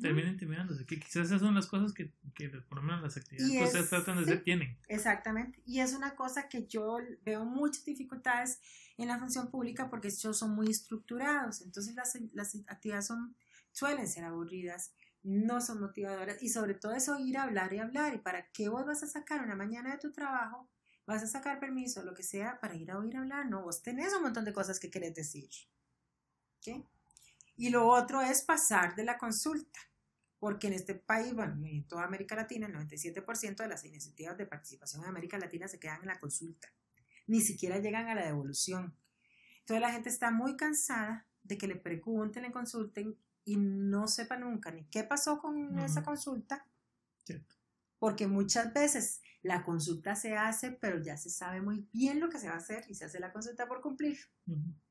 termina 0.00 0.30
intimidándose, 0.30 0.84
que 0.86 0.98
quizás 0.98 1.26
esas 1.26 1.40
son 1.40 1.54
las 1.54 1.66
cosas 1.66 1.92
que, 1.92 2.12
que 2.34 2.48
por 2.48 2.78
lo 2.78 2.82
menos 2.82 3.02
las 3.02 3.16
actividades 3.16 3.52
que 3.52 3.64
ustedes 3.64 3.90
tratan 3.90 4.16
de 4.16 4.22
hacer 4.22 4.42
tienen. 4.42 4.78
Exactamente, 4.88 5.62
y 5.66 5.80
es 5.80 5.94
una 5.94 6.14
cosa 6.14 6.48
que 6.48 6.66
yo 6.66 6.98
veo 7.24 7.44
muchas 7.44 7.84
dificultades 7.84 8.60
en 8.96 9.08
la 9.08 9.18
función 9.18 9.50
pública 9.50 9.90
porque 9.90 10.08
ellos 10.08 10.38
son 10.38 10.54
muy 10.54 10.68
estructurados, 10.68 11.62
entonces 11.62 11.94
las, 11.94 12.18
las 12.32 12.54
actividades 12.66 13.06
son, 13.06 13.36
suelen 13.72 14.08
ser 14.08 14.24
aburridas, 14.24 14.92
no 15.22 15.60
son 15.60 15.80
motivadoras 15.80 16.42
y 16.42 16.50
sobre 16.50 16.74
todo 16.74 16.92
eso 16.92 17.18
ir 17.18 17.38
a 17.38 17.44
hablar 17.44 17.72
y 17.72 17.78
hablar 17.78 18.14
y 18.14 18.18
para 18.18 18.50
qué 18.52 18.68
vos 18.68 18.84
vas 18.84 19.02
a 19.02 19.06
sacar 19.06 19.42
una 19.42 19.56
mañana 19.56 19.92
de 19.92 19.98
tu 19.98 20.12
trabajo, 20.12 20.68
vas 21.06 21.22
a 21.22 21.26
sacar 21.26 21.60
permiso, 21.60 22.02
lo 22.02 22.14
que 22.14 22.22
sea, 22.22 22.60
para 22.60 22.74
ir 22.74 22.90
a 22.90 22.98
oír 22.98 23.16
hablar, 23.16 23.48
no, 23.48 23.62
vos 23.62 23.82
tenés 23.82 24.12
un 24.14 24.22
montón 24.22 24.44
de 24.44 24.52
cosas 24.52 24.78
que 24.78 24.90
querés 24.90 25.14
decir. 25.14 25.50
¿ok? 26.58 26.84
Y 27.56 27.70
lo 27.70 27.88
otro 27.88 28.20
es 28.20 28.42
pasar 28.42 28.96
de 28.96 29.04
la 29.04 29.18
consulta, 29.18 29.80
porque 30.38 30.66
en 30.66 30.72
este 30.72 30.94
país, 30.94 31.34
bueno, 31.34 31.54
en 31.64 31.86
toda 31.86 32.04
América 32.04 32.34
Latina, 32.34 32.66
el 32.66 32.74
97% 32.74 33.56
de 33.56 33.68
las 33.68 33.84
iniciativas 33.84 34.36
de 34.36 34.46
participación 34.46 35.02
en 35.02 35.08
América 35.08 35.38
Latina 35.38 35.68
se 35.68 35.78
quedan 35.78 36.02
en 36.02 36.08
la 36.08 36.18
consulta, 36.18 36.68
ni 37.26 37.40
siquiera 37.40 37.78
llegan 37.78 38.08
a 38.08 38.14
la 38.14 38.26
devolución. 38.26 38.96
Entonces 39.60 39.80
la 39.80 39.92
gente 39.92 40.08
está 40.08 40.30
muy 40.30 40.56
cansada 40.56 41.26
de 41.42 41.56
que 41.56 41.66
le 41.68 41.76
pregunten, 41.76 42.42
le 42.42 42.52
consulten 42.52 43.16
y 43.44 43.56
no 43.56 44.08
sepa 44.08 44.36
nunca 44.36 44.70
ni 44.70 44.84
qué 44.86 45.04
pasó 45.04 45.38
con 45.38 45.78
esa 45.78 46.02
consulta, 46.02 46.66
Porque 47.98 48.26
muchas 48.26 48.72
veces 48.74 49.22
la 49.44 49.62
consulta 49.62 50.16
se 50.16 50.36
hace, 50.38 50.72
pero 50.72 51.02
ya 51.02 51.18
se 51.18 51.28
sabe 51.28 51.60
muy 51.60 51.86
bien 51.92 52.18
lo 52.18 52.30
que 52.30 52.38
se 52.38 52.48
va 52.48 52.54
a 52.54 52.58
hacer 52.58 52.86
y 52.88 52.94
se 52.94 53.04
hace 53.04 53.20
la 53.20 53.30
consulta 53.30 53.68
por 53.68 53.82
cumplir. 53.82 54.18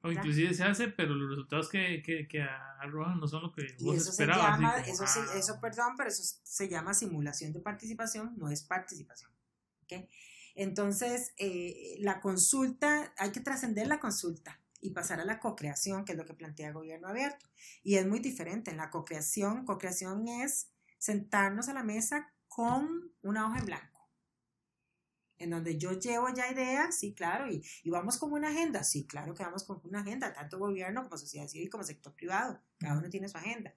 O 0.01 0.11
inclusive 0.11 0.53
se 0.53 0.63
hace, 0.63 0.89
pero 0.89 1.15
los 1.15 1.27
resultados 1.27 1.69
que, 1.69 2.03
que, 2.03 2.27
que 2.27 2.43
arrojan 2.43 3.19
no 3.19 3.27
son 3.27 3.41
lo 3.41 3.51
que 3.51 3.63
vos 3.79 3.97
eso 3.97 4.11
esperabas. 4.11 4.59
llama, 4.59 4.77
eso, 4.81 5.05
ah. 5.07 5.33
eso, 5.35 5.59
perdón, 5.59 5.95
pero 5.97 6.09
eso 6.09 6.21
se 6.43 6.69
llama 6.69 6.93
simulación 6.93 7.51
de 7.51 7.61
participación, 7.61 8.37
no 8.37 8.47
es 8.47 8.63
participación. 8.63 9.31
¿okay? 9.85 10.07
Entonces, 10.53 11.33
eh, 11.37 11.95
la 12.01 12.21
consulta, 12.21 13.11
hay 13.17 13.31
que 13.31 13.39
trascender 13.39 13.87
la 13.87 13.99
consulta 13.99 14.61
y 14.79 14.91
pasar 14.91 15.19
a 15.19 15.25
la 15.25 15.39
co-creación, 15.39 16.05
que 16.05 16.11
es 16.11 16.17
lo 16.17 16.25
que 16.25 16.35
plantea 16.35 16.67
el 16.67 16.75
gobierno 16.75 17.07
abierto. 17.07 17.47
Y 17.81 17.95
es 17.95 18.05
muy 18.05 18.19
diferente. 18.19 18.69
En 18.69 18.77
la 18.77 18.91
co-creación, 18.91 19.65
co-creación 19.65 20.27
es 20.27 20.69
sentarnos 20.99 21.69
a 21.69 21.73
la 21.73 21.83
mesa 21.83 22.31
con 22.47 23.11
una 23.23 23.47
hoja 23.47 23.57
en 23.57 23.65
blanco 23.65 23.92
en 25.43 25.51
donde 25.51 25.77
yo 25.77 25.91
llevo 25.93 26.27
ya 26.33 26.51
ideas, 26.51 26.97
sí, 26.97 27.13
claro, 27.13 27.51
y, 27.51 27.63
y, 27.83 27.89
vamos 27.89 28.17
con 28.17 28.31
una 28.31 28.49
agenda, 28.49 28.83
sí, 28.83 29.05
claro 29.05 29.33
que 29.33 29.43
vamos 29.43 29.63
con 29.63 29.81
una 29.83 30.01
agenda, 30.01 30.33
tanto 30.33 30.57
gobierno 30.57 31.03
como 31.03 31.17
sociedad 31.17 31.47
civil 31.47 31.69
como 31.69 31.83
sector 31.83 32.13
privado, 32.13 32.61
cada 32.79 32.97
uno 32.97 33.09
tiene 33.09 33.29
su 33.29 33.37
agenda. 33.37 33.73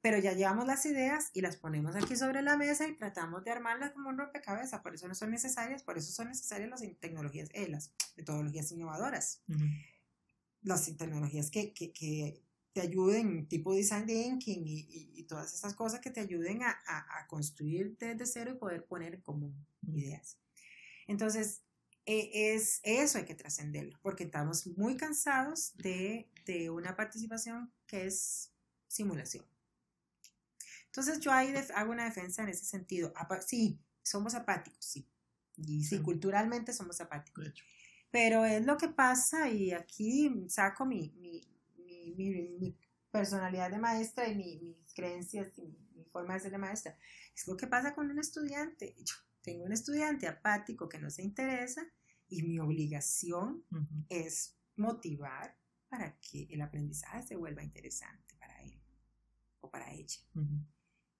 Pero 0.00 0.18
ya 0.18 0.34
llevamos 0.34 0.66
las 0.66 0.86
ideas 0.86 1.30
y 1.34 1.40
las 1.40 1.56
ponemos 1.56 1.96
aquí 1.96 2.16
sobre 2.16 2.42
la 2.42 2.56
mesa 2.56 2.86
y 2.86 2.94
tratamos 2.94 3.44
de 3.44 3.50
armarlas 3.50 3.92
como 3.92 4.08
un 4.08 4.18
rompecabezas, 4.18 4.80
por 4.80 4.94
eso 4.94 5.08
no 5.08 5.14
son 5.14 5.30
necesarias, 5.30 5.82
por 5.82 5.98
eso 5.98 6.12
son 6.12 6.28
necesarias 6.28 6.70
las 6.70 6.80
tecnologías, 7.00 7.48
eh, 7.54 7.68
las 7.68 7.92
metodologías 8.16 8.70
innovadoras 8.72 9.42
las 10.66 10.96
tecnologías 10.96 11.50
que, 11.50 11.72
que, 11.72 11.92
que, 11.92 12.42
te 12.72 12.82
ayuden, 12.82 13.48
tipo 13.48 13.72
design 13.72 14.04
thinking 14.04 14.66
y, 14.66 14.86
y, 15.14 15.22
todas 15.22 15.54
esas 15.54 15.74
cosas 15.74 16.00
que 16.00 16.10
te 16.10 16.20
ayuden 16.20 16.62
a, 16.62 16.78
a, 16.86 17.26
construir 17.26 17.96
desde 17.96 18.26
cero 18.26 18.52
y 18.54 18.58
poder 18.58 18.84
poner 18.84 19.14
en 19.14 19.22
común 19.22 19.66
ideas. 19.86 20.38
Entonces, 21.06 21.62
e, 22.04 22.54
es 22.54 22.80
eso 22.84 23.18
hay 23.18 23.24
que 23.24 23.34
trascenderlo, 23.34 23.98
porque 24.02 24.24
estamos 24.24 24.66
muy 24.66 24.96
cansados 24.96 25.76
de, 25.76 26.30
de, 26.44 26.70
una 26.70 26.96
participación 26.96 27.72
que 27.86 28.06
es 28.06 28.52
simulación. 28.86 29.44
Entonces, 30.86 31.20
yo 31.20 31.32
ahí 31.32 31.52
hago 31.74 31.92
una 31.92 32.04
defensa 32.04 32.42
en 32.42 32.48
ese 32.48 32.64
sentido. 32.64 33.12
Sí, 33.46 33.78
somos 34.02 34.34
apáticos, 34.34 34.84
sí. 34.84 35.06
Y 35.56 35.84
sí, 35.84 36.00
culturalmente 36.00 36.72
somos 36.72 37.00
apáticos. 37.00 37.52
Pero 38.10 38.44
es 38.44 38.64
lo 38.64 38.76
que 38.78 38.88
pasa 38.88 39.50
y 39.50 39.72
aquí 39.72 40.46
saco 40.48 40.86
mi, 40.86 41.12
mi, 41.18 41.46
mi, 42.16 42.78
personalidad 43.10 43.70
de 43.70 43.78
maestra 43.78 44.28
y 44.28 44.34
mis 44.34 44.94
creencias 44.94 45.48
y 45.58 45.66
mi, 45.94 46.04
forma 46.12 46.34
de 46.34 46.40
ser 46.40 46.52
de 46.52 46.58
maestra. 46.58 46.98
Es 47.34 47.46
lo 47.46 47.56
que 47.56 47.66
pasa 47.66 47.94
con 47.94 48.10
un 48.10 48.18
estudiante. 48.18 48.94
Yo 48.98 49.14
tengo 49.46 49.64
un 49.64 49.72
estudiante 49.72 50.26
apático 50.26 50.88
que 50.88 50.98
no 50.98 51.08
se 51.08 51.22
interesa 51.22 51.86
y 52.28 52.42
mi 52.42 52.58
obligación 52.58 53.64
es 54.08 54.56
motivar 54.74 55.56
para 55.88 56.18
que 56.18 56.48
el 56.50 56.60
aprendizaje 56.60 57.22
se 57.22 57.36
vuelva 57.36 57.62
interesante 57.62 58.34
para 58.40 58.60
él 58.64 58.82
o 59.60 59.70
para 59.70 59.92
ella. 59.92 60.20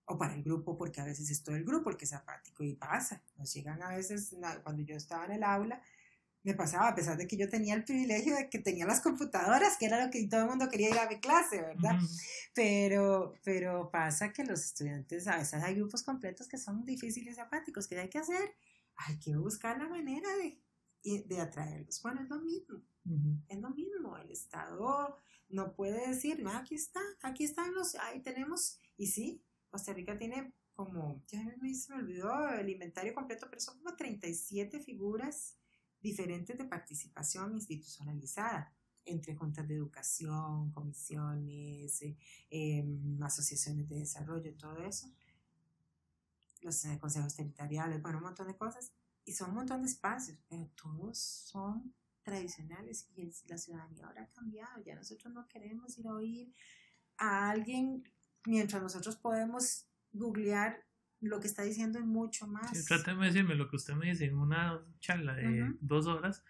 O 0.07 0.19
para 0.19 0.35
el 0.35 0.43
grupo, 0.43 0.77
porque 0.77 1.01
a 1.01 1.05
veces 1.05 1.31
es 1.31 1.43
todo 1.45 1.55
el 1.55 1.65
grupo 1.65 1.91
el 1.91 1.97
que 1.97 2.05
es 2.05 2.13
apático 2.13 2.65
y 2.65 2.75
pasa. 2.75 3.23
Nos 3.37 3.55
llegan 3.55 3.81
a 3.81 3.91
veces, 3.91 4.35
cuando 4.65 4.83
yo 4.83 4.97
estaba 4.97 5.25
en 5.27 5.33
el 5.33 5.45
aula, 5.45 5.81
me 6.47 6.55
pasaba, 6.55 6.89
a 6.89 6.95
pesar 6.95 7.17
de 7.17 7.27
que 7.27 7.37
yo 7.37 7.49
tenía 7.49 7.75
el 7.75 7.83
privilegio 7.83 8.37
de 8.37 8.49
que 8.49 8.61
tenía 8.61 8.87
las 8.87 9.01
computadoras, 9.01 9.77
que 9.77 9.87
era 9.87 10.05
lo 10.05 10.13
que 10.13 10.29
todo 10.29 10.43
el 10.43 10.47
mundo 10.47 10.69
quería 10.69 10.91
ir 10.91 10.99
a 10.99 11.09
mi 11.09 11.19
clase, 11.19 11.61
¿verdad? 11.61 11.99
pero, 12.55 13.35
pero 13.43 13.91
pasa 13.91 14.33
que 14.33 14.45
los 14.45 14.65
estudiantes, 14.65 15.27
a 15.27 15.39
veces 15.39 15.61
hay 15.61 15.75
grupos 15.75 16.05
completos 16.05 16.47
que 16.47 16.57
son 16.57 16.85
difíciles 16.85 17.37
y 17.37 17.41
apáticos, 17.41 17.89
¿qué 17.89 17.99
hay 17.99 18.09
que 18.09 18.19
hacer? 18.19 18.55
Hay 18.95 19.19
que 19.19 19.37
buscar 19.37 19.77
la 19.77 19.89
manera 19.89 20.29
de, 20.37 21.25
de 21.25 21.41
atraerlos. 21.41 22.01
Bueno, 22.01 22.23
es 22.23 22.29
lo 22.29 22.41
mismo, 22.41 22.81
es 23.49 23.59
lo 23.59 23.71
mismo, 23.71 24.17
el 24.17 24.31
Estado 24.31 25.19
no 25.49 25.75
puede 25.75 26.09
decir, 26.09 26.41
no, 26.41 26.51
aquí 26.53 26.77
está, 26.77 27.01
aquí 27.23 27.43
están 27.43 27.75
los, 27.75 27.97
ahí 27.97 28.21
tenemos, 28.21 28.79
y 28.97 29.09
sí, 29.09 29.43
Costa 29.69 29.93
Rica 29.93 30.17
tiene 30.17 30.53
como, 30.75 31.25
ya 31.27 31.43
me, 31.61 31.75
se 31.75 31.93
me 31.93 31.99
olvidó 31.99 32.51
el 32.51 32.69
inventario 32.69 33.15
completo, 33.15 33.49
pero 33.51 33.61
son 33.61 33.79
como 33.79 33.97
37 33.97 34.79
figuras 34.79 35.57
diferentes 36.01 36.57
de 36.57 36.65
participación 36.65 37.55
institucionalizada 37.55 38.73
entre 39.05 39.35
juntas 39.35 39.67
de 39.69 39.77
educación, 39.77 40.71
comisiones, 40.73 42.03
eh, 42.03 42.17
em, 42.51 43.23
asociaciones 43.23 43.89
de 43.89 44.01
desarrollo, 44.01 44.55
todo 44.57 44.79
eso, 44.83 45.09
los 46.63 46.85
eh, 46.85 46.99
consejos 46.99 47.35
territoriales, 47.35 48.03
bueno, 48.03 48.19
un 48.19 48.25
montón 48.25 48.49
de 48.49 48.57
cosas, 48.57 48.93
y 49.25 49.33
son 49.33 49.51
un 49.51 49.57
montón 49.57 49.83
de 49.83 49.89
espacios, 49.89 50.39
pero 50.49 50.69
todos 50.75 51.19
son 51.19 51.95
tradicionales 52.23 53.09
y 53.15 53.33
la 53.47 53.57
ciudadanía 53.57 54.07
ahora 54.07 54.23
ha 54.23 54.33
cambiado, 54.33 54.83
ya 54.85 54.97
nosotros 54.97 55.33
no 55.33 55.47
queremos 55.47 55.97
ir 55.99 56.09
a 56.09 56.15
oír 56.15 56.53
a 57.19 57.51
alguien 57.51 58.03
mientras 58.45 58.83
nosotros 58.83 59.17
podemos 59.17 59.87
googlear 60.13 60.86
lo 61.27 61.41
que 61.41 61.47
está 61.47 61.63
diciendo 61.63 61.99
es 61.99 62.05
mucho 62.05 62.47
más. 62.47 62.77
Sí, 62.77 62.85
tráteme 62.87 63.27
de 63.27 63.33
decirme 63.33 63.55
lo 63.55 63.69
que 63.69 63.77
usted 63.77 63.95
me 63.95 64.07
dice 64.07 64.27
en 64.27 64.39
una 64.39 64.81
charla 65.01 65.35
de 65.35 65.73
dos 65.81 66.07
horas. 66.07 66.45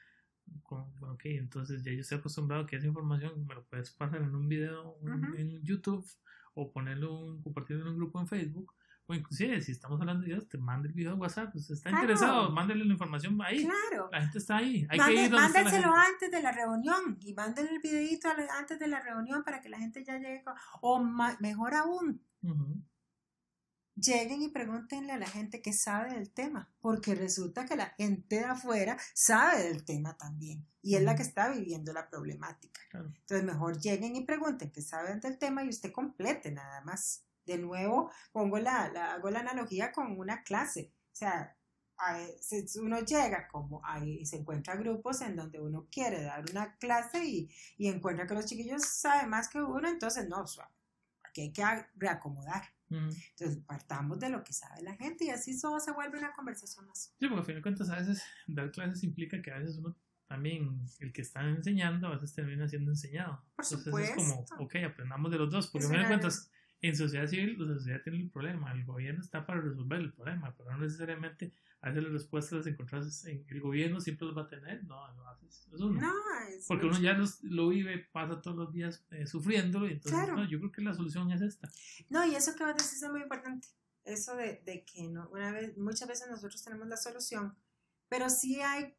ok, 0.64 1.22
entonces 1.24 1.82
ya 1.82 1.92
yo 1.92 2.00
estoy 2.00 2.18
acostumbrado 2.18 2.64
a 2.64 2.66
que 2.66 2.76
esa 2.76 2.86
información 2.86 3.46
me 3.46 3.54
lo 3.54 3.64
puedes 3.64 3.90
pasar 3.90 4.22
en 4.22 4.34
un 4.34 4.48
video 4.48 4.98
en 5.36 5.62
YouTube 5.62 6.06
o 6.54 6.72
ponerlo, 6.72 7.38
compartirlo 7.42 7.82
en 7.82 7.88
un 7.88 7.96
grupo 7.96 8.20
en 8.20 8.26
Facebook. 8.26 8.72
O 9.08 9.14
inclusive, 9.14 9.60
si 9.60 9.70
estamos 9.70 10.00
hablando 10.00 10.22
de 10.22 10.32
Dios, 10.32 10.48
te 10.48 10.58
manda 10.58 10.88
el 10.88 10.94
video 10.94 11.12
a 11.12 11.14
WhatsApp. 11.14 11.54
Usted 11.54 11.74
está 11.74 11.90
interesado, 11.90 12.50
mándele 12.50 12.84
la 12.84 12.92
información 12.92 13.40
ahí. 13.40 13.64
Claro. 13.64 14.08
La 14.10 14.20
gente 14.20 14.38
está 14.38 14.56
ahí. 14.56 14.84
Hay 14.90 14.98
que 14.98 15.24
ir 15.26 15.30
mándenselo 15.30 15.94
antes 15.94 16.28
de 16.28 16.42
la 16.42 16.50
reunión 16.50 17.16
y 17.20 17.32
mándele 17.32 17.70
el 17.70 17.78
videito 17.78 18.28
antes 18.58 18.80
de 18.80 18.88
la 18.88 19.00
reunión 19.00 19.44
para 19.44 19.60
que 19.60 19.68
la 19.68 19.78
gente 19.78 20.04
ya 20.04 20.18
llegue. 20.18 20.42
O 20.80 20.98
mejor 21.38 21.74
aún, 21.74 22.20
lleguen 23.96 24.42
y 24.42 24.48
pregúntenle 24.48 25.12
a 25.12 25.18
la 25.18 25.26
gente 25.26 25.62
que 25.62 25.72
sabe 25.72 26.14
del 26.14 26.30
tema, 26.30 26.70
porque 26.80 27.14
resulta 27.14 27.64
que 27.64 27.76
la 27.76 27.86
gente 27.86 28.36
de 28.36 28.44
afuera 28.44 28.98
sabe 29.14 29.64
del 29.64 29.84
tema 29.84 30.16
también 30.16 30.66
y 30.82 30.94
es 30.94 31.02
la 31.02 31.16
que 31.16 31.22
está 31.22 31.48
viviendo 31.48 31.92
la 31.92 32.08
problemática. 32.08 32.80
Entonces, 32.92 33.44
mejor 33.44 33.80
lleguen 33.80 34.14
y 34.14 34.24
pregunten 34.24 34.70
que 34.70 34.82
saben 34.82 35.20
del 35.20 35.38
tema 35.38 35.64
y 35.64 35.68
usted 35.68 35.90
complete 35.90 36.52
nada 36.52 36.80
más. 36.82 37.24
De 37.44 37.58
nuevo, 37.58 38.10
pongo 38.32 38.58
la, 38.58 38.88
la 38.88 39.14
hago 39.14 39.30
la 39.30 39.40
analogía 39.40 39.92
con 39.92 40.18
una 40.18 40.42
clase. 40.42 40.92
O 41.12 41.16
sea, 41.16 41.56
uno 42.80 43.00
llega 43.00 43.48
como 43.48 43.80
ahí 43.84 44.24
se 44.26 44.36
encuentra 44.36 44.76
grupos 44.76 45.22
en 45.22 45.36
donde 45.36 45.60
uno 45.60 45.88
quiere 45.90 46.22
dar 46.22 46.44
una 46.50 46.76
clase 46.76 47.24
y, 47.24 47.50
y 47.78 47.88
encuentra 47.88 48.26
que 48.26 48.34
los 48.34 48.46
chiquillos 48.46 48.84
saben 48.84 49.30
más 49.30 49.48
que 49.48 49.60
uno, 49.62 49.88
entonces 49.88 50.28
no, 50.28 50.44
aquí 51.24 51.40
hay 51.40 51.52
que 51.52 51.64
reacomodar 51.94 52.75
entonces, 52.88 53.58
partamos 53.66 54.20
de 54.20 54.30
lo 54.30 54.44
que 54.44 54.52
sabe 54.52 54.82
la 54.82 54.94
gente 54.94 55.24
y 55.24 55.30
así 55.30 55.58
solo 55.58 55.80
se 55.80 55.92
vuelve 55.92 56.18
una 56.18 56.32
conversación 56.32 56.86
más. 56.86 57.14
Sí, 57.18 57.26
porque 57.26 57.38
al 57.38 57.44
final 57.44 57.56
de 57.56 57.62
cuentas, 57.62 57.90
a 57.90 57.96
veces 57.96 58.22
dar 58.46 58.70
clases 58.70 59.02
implica 59.02 59.42
que 59.42 59.50
a 59.50 59.58
veces 59.58 59.78
uno 59.78 59.96
también, 60.28 60.80
el 61.00 61.12
que 61.12 61.22
está 61.22 61.48
enseñando, 61.48 62.08
a 62.08 62.12
veces 62.12 62.34
termina 62.34 62.68
siendo 62.68 62.90
enseñado. 62.90 63.44
Por 63.54 63.64
Entonces, 63.64 63.84
supuesto. 63.84 64.20
es 64.20 64.50
como, 64.50 64.64
ok, 64.64 64.76
aprendamos 64.84 65.30
de 65.30 65.38
los 65.38 65.50
dos, 65.50 65.68
porque 65.68 65.86
al 65.86 65.92
final 65.92 66.04
de 66.04 66.08
cuentas, 66.08 66.50
en 66.88 66.96
sociedad 66.96 67.26
civil, 67.26 67.56
la 67.58 67.74
sociedad 67.74 68.02
tiene 68.02 68.18
el 68.18 68.30
problema, 68.30 68.72
el 68.72 68.84
gobierno 68.84 69.20
está 69.20 69.44
para 69.44 69.60
resolver 69.60 70.00
el 70.00 70.12
problema, 70.12 70.54
pero 70.56 70.70
no 70.72 70.78
necesariamente 70.78 71.52
veces 71.90 72.04
las 72.04 72.12
respuestas 72.12 72.58
las 72.58 72.66
encontrás 72.66 73.24
en 73.26 73.44
el 73.48 73.60
gobierno 73.60 74.00
siempre 74.00 74.26
los 74.26 74.36
va 74.36 74.42
a 74.42 74.48
tener, 74.48 74.84
no, 74.84 75.12
no 75.14 75.28
haces, 75.28 75.68
eso 75.72 75.90
no. 75.90 76.12
Porque 76.68 76.86
uno 76.86 76.98
ya 77.00 77.18
lo 77.42 77.68
vive, 77.68 78.08
pasa 78.12 78.40
todos 78.40 78.56
los 78.56 78.72
días 78.72 79.04
eh, 79.10 79.26
sufriéndolo, 79.26 79.88
y 79.88 79.92
entonces 79.92 80.28
no, 80.28 80.48
yo 80.48 80.58
creo 80.58 80.72
que 80.72 80.82
la 80.82 80.94
solución 80.94 81.30
es 81.32 81.42
esta. 81.42 81.68
No, 82.08 82.24
y 82.26 82.34
eso 82.34 82.54
que 82.54 82.64
vas 82.64 82.74
a 82.74 82.76
decir 82.76 83.04
es 83.04 83.10
muy 83.10 83.22
importante, 83.22 83.68
eso 84.04 84.36
de, 84.36 84.62
de 84.64 84.84
que 84.84 85.08
no, 85.08 85.28
una 85.30 85.52
vez, 85.52 85.76
muchas 85.76 86.08
veces 86.08 86.28
nosotros 86.28 86.62
tenemos 86.62 86.88
la 86.88 86.96
solución, 86.96 87.56
pero 88.08 88.30
sí 88.30 88.60
hay 88.60 88.94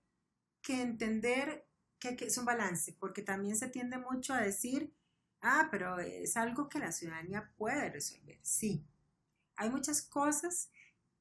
que 0.62 0.82
entender 0.82 1.68
que, 2.00 2.16
que 2.16 2.26
es 2.26 2.38
un 2.38 2.46
balance, 2.46 2.96
porque 3.00 3.22
también 3.22 3.56
se 3.56 3.70
tiende 3.70 3.98
mucho 3.98 4.34
a 4.34 4.42
decir, 4.42 4.94
ah, 5.42 5.68
pero 5.72 6.00
es 6.00 6.38
algo 6.38 6.70
que 6.70 6.80
la 6.80 6.92
ciudadanía 6.92 7.52
puede 7.58 7.90
resolver, 7.90 8.40
sí. 8.42 8.86
Hay 9.56 9.70
muchas 9.70 10.02
cosas 10.02 10.70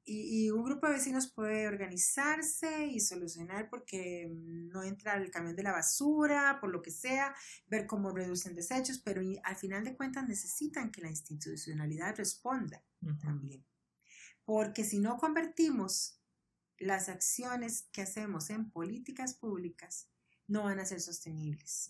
y, 0.08 0.50
un 0.50 0.62
grupo 0.62 0.86
de 0.86 0.94
vecinos 0.94 1.26
puede 1.26 1.66
organizarse 1.66 2.86
y 2.86 3.00
solucionar 3.00 3.68
porque 3.68 4.28
no 4.30 4.84
entra 4.84 5.16
el 5.16 5.32
camión 5.32 5.56
de 5.56 5.64
la 5.64 5.72
basura, 5.72 6.58
por 6.60 6.70
lo 6.70 6.80
que 6.80 6.92
sea, 6.92 7.34
ver 7.66 7.88
cómo 7.88 8.10
reducen 8.10 8.54
desechos, 8.54 9.00
pero 9.04 9.20
al 9.42 9.56
final 9.56 9.82
de 9.82 9.96
cuentas 9.96 10.28
necesitan 10.28 10.92
que 10.92 11.00
la 11.00 11.10
institucionalidad 11.10 12.14
responda 12.16 12.84
también. 13.20 13.66
Porque 14.44 14.84
si 14.84 15.00
no 15.00 15.16
convertimos 15.16 16.20
las 16.78 17.08
acciones 17.08 17.88
que 17.90 18.02
hacemos 18.02 18.50
en 18.50 18.70
políticas 18.70 19.34
públicas, 19.34 20.08
no 20.46 20.64
van 20.64 20.78
a 20.78 20.86
ser 20.86 21.00
sostenibles. 21.00 21.88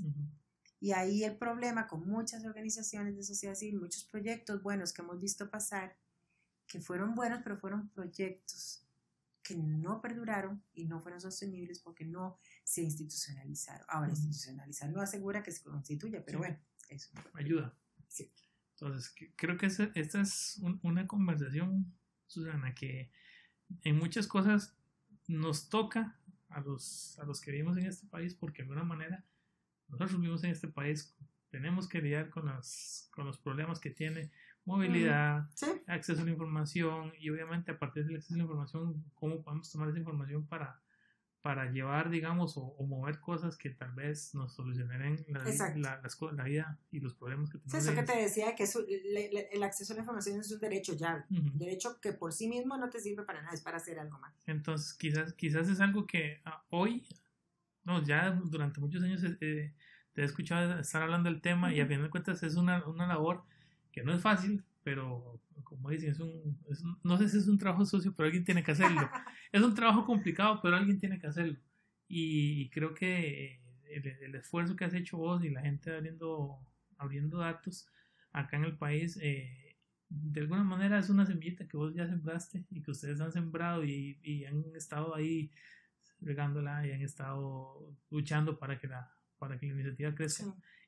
Y 0.86 0.92
ahí 0.92 1.24
el 1.24 1.36
problema 1.36 1.88
con 1.88 2.06
muchas 2.06 2.44
organizaciones 2.44 3.16
de 3.16 3.24
sociedad 3.24 3.56
civil, 3.56 3.80
muchos 3.80 4.04
proyectos 4.04 4.62
buenos 4.62 4.92
que 4.92 5.02
hemos 5.02 5.20
visto 5.20 5.50
pasar, 5.50 5.96
que 6.68 6.80
fueron 6.80 7.16
buenos, 7.16 7.40
pero 7.42 7.58
fueron 7.58 7.88
proyectos 7.88 8.86
que 9.42 9.56
no 9.56 10.00
perduraron 10.00 10.62
y 10.74 10.84
no 10.84 11.00
fueron 11.00 11.20
sostenibles 11.20 11.80
porque 11.80 12.04
no 12.04 12.38
se 12.62 12.82
institucionalizaron. 12.82 13.84
Ahora, 13.88 14.10
institucionalizar 14.10 14.88
no 14.92 15.00
asegura 15.00 15.42
que 15.42 15.50
se 15.50 15.64
constituya, 15.64 16.24
pero 16.24 16.38
bueno, 16.38 16.56
eso. 16.88 17.10
Ayuda. 17.34 17.76
Sí. 18.06 18.30
Entonces, 18.74 19.12
creo 19.34 19.58
que 19.58 19.66
esta 19.66 20.20
es 20.20 20.60
una 20.82 21.08
conversación, 21.08 21.92
Susana, 22.28 22.76
que 22.76 23.10
en 23.82 23.98
muchas 23.98 24.28
cosas 24.28 24.76
nos 25.26 25.68
toca 25.68 26.16
a 26.48 26.60
los, 26.60 27.18
a 27.18 27.24
los 27.24 27.40
que 27.40 27.50
vivimos 27.50 27.76
en 27.76 27.86
este 27.86 28.06
país 28.06 28.36
porque 28.36 28.58
de 28.58 28.68
alguna 28.68 28.84
manera 28.84 29.24
nosotros 29.88 30.20
vivimos 30.20 30.44
en 30.44 30.50
este 30.50 30.68
país, 30.68 31.16
tenemos 31.50 31.88
que 31.88 32.00
lidiar 32.00 32.30
con, 32.30 32.46
las, 32.46 33.08
con 33.12 33.26
los 33.26 33.38
problemas 33.38 33.80
que 33.80 33.90
tiene 33.90 34.30
movilidad, 34.64 35.48
acceso 35.86 36.22
a 36.22 36.24
la 36.24 36.32
información 36.32 37.12
y 37.18 37.30
obviamente 37.30 37.70
a 37.70 37.78
partir 37.78 38.04
del 38.04 38.16
acceso 38.16 38.34
a 38.34 38.38
la 38.38 38.42
información, 38.44 39.04
cómo 39.14 39.42
podemos 39.42 39.70
tomar 39.70 39.88
esa 39.88 39.98
información 39.98 40.46
para, 40.46 40.80
para 41.46 41.70
llevar, 41.70 42.10
digamos, 42.10 42.56
o, 42.56 42.74
mover 42.84 43.20
cosas 43.20 43.56
que 43.56 43.70
tal 43.70 43.92
vez 43.92 44.34
nos 44.34 44.54
solucionen 44.54 45.24
la, 45.28 45.44
la, 45.76 46.02
la, 46.32 46.44
vida 46.44 46.76
y 46.90 46.98
los 46.98 47.14
problemas 47.14 47.50
que 47.50 47.58
tenemos. 47.58 47.86
eso 47.86 47.94
que 47.94 48.02
te 48.02 48.18
decía, 48.18 48.56
que 48.56 48.64
el 49.52 49.62
acceso 49.62 49.92
a 49.92 49.96
la 49.96 50.02
información 50.02 50.40
es 50.40 50.50
un 50.50 50.58
derecho 50.58 50.94
llave, 50.96 51.24
un 51.30 51.56
derecho 51.56 52.00
que 52.00 52.12
por 52.12 52.32
sí 52.32 52.48
mismo 52.48 52.76
no 52.76 52.90
te 52.90 52.98
sirve 52.98 53.22
para 53.22 53.42
nada, 53.42 53.54
es 53.54 53.60
para 53.60 53.76
hacer 53.76 54.00
algo 54.00 54.18
más. 54.18 54.34
Entonces, 54.46 54.92
quizás, 54.94 55.32
quizás 55.34 55.68
es 55.68 55.78
algo 55.78 56.04
que 56.04 56.40
ah, 56.44 56.64
hoy, 56.70 57.06
no, 57.86 58.02
ya 58.04 58.32
durante 58.32 58.80
muchos 58.80 59.02
años 59.02 59.22
eh, 59.40 59.72
te 60.12 60.20
he 60.20 60.24
escuchado 60.24 60.80
estar 60.80 61.02
hablando 61.02 61.30
del 61.30 61.40
tema 61.40 61.72
y 61.72 61.80
a 61.80 61.86
fin 61.86 62.02
de 62.02 62.10
cuentas 62.10 62.42
es 62.42 62.56
una, 62.56 62.84
una 62.86 63.06
labor 63.06 63.44
que 63.92 64.02
no 64.02 64.12
es 64.12 64.20
fácil, 64.20 64.64
pero 64.82 65.40
como 65.62 65.90
dicen, 65.90 66.10
es 66.10 66.20
un, 66.20 66.58
no 67.02 67.16
sé 67.16 67.28
si 67.28 67.38
es 67.38 67.46
un 67.46 67.58
trabajo 67.58 67.84
sucio, 67.86 68.12
pero 68.14 68.26
alguien 68.26 68.44
tiene 68.44 68.62
que 68.62 68.72
hacerlo. 68.72 69.00
es 69.52 69.62
un 69.62 69.74
trabajo 69.74 70.04
complicado, 70.04 70.60
pero 70.62 70.76
alguien 70.76 70.98
tiene 70.98 71.18
que 71.18 71.28
hacerlo. 71.28 71.56
Y, 72.08 72.68
creo 72.70 72.94
que 72.94 73.60
el, 73.88 74.34
esfuerzo 74.34 74.76
que 74.76 74.84
has 74.84 74.94
hecho 74.94 75.16
vos 75.16 75.44
y 75.44 75.50
la 75.50 75.62
gente 75.62 75.94
abriendo, 75.94 76.58
abriendo 76.98 77.38
datos 77.38 77.88
acá 78.32 78.56
en 78.56 78.64
el 78.64 78.76
país, 78.76 79.18
eh, 79.22 79.76
de 80.08 80.40
alguna 80.40 80.62
manera 80.62 80.98
es 80.98 81.08
una 81.08 81.26
semillita 81.26 81.66
que 81.66 81.76
vos 81.76 81.94
ya 81.94 82.06
sembraste 82.06 82.64
y 82.70 82.82
que 82.82 82.90
ustedes 82.90 83.20
han 83.20 83.32
sembrado 83.32 83.84
y, 83.84 84.18
y 84.22 84.44
han 84.44 84.64
estado 84.76 85.14
ahí 85.14 85.50
regándola 86.20 86.86
y 86.86 86.92
han 86.92 87.02
estado 87.02 87.94
luchando 88.10 88.58
para 88.58 88.78
que 88.78 88.88
la, 88.88 89.12
para 89.38 89.58
que 89.58 89.66
la 89.66 89.74
iniciativa 89.74 90.14
crezca. 90.14 90.44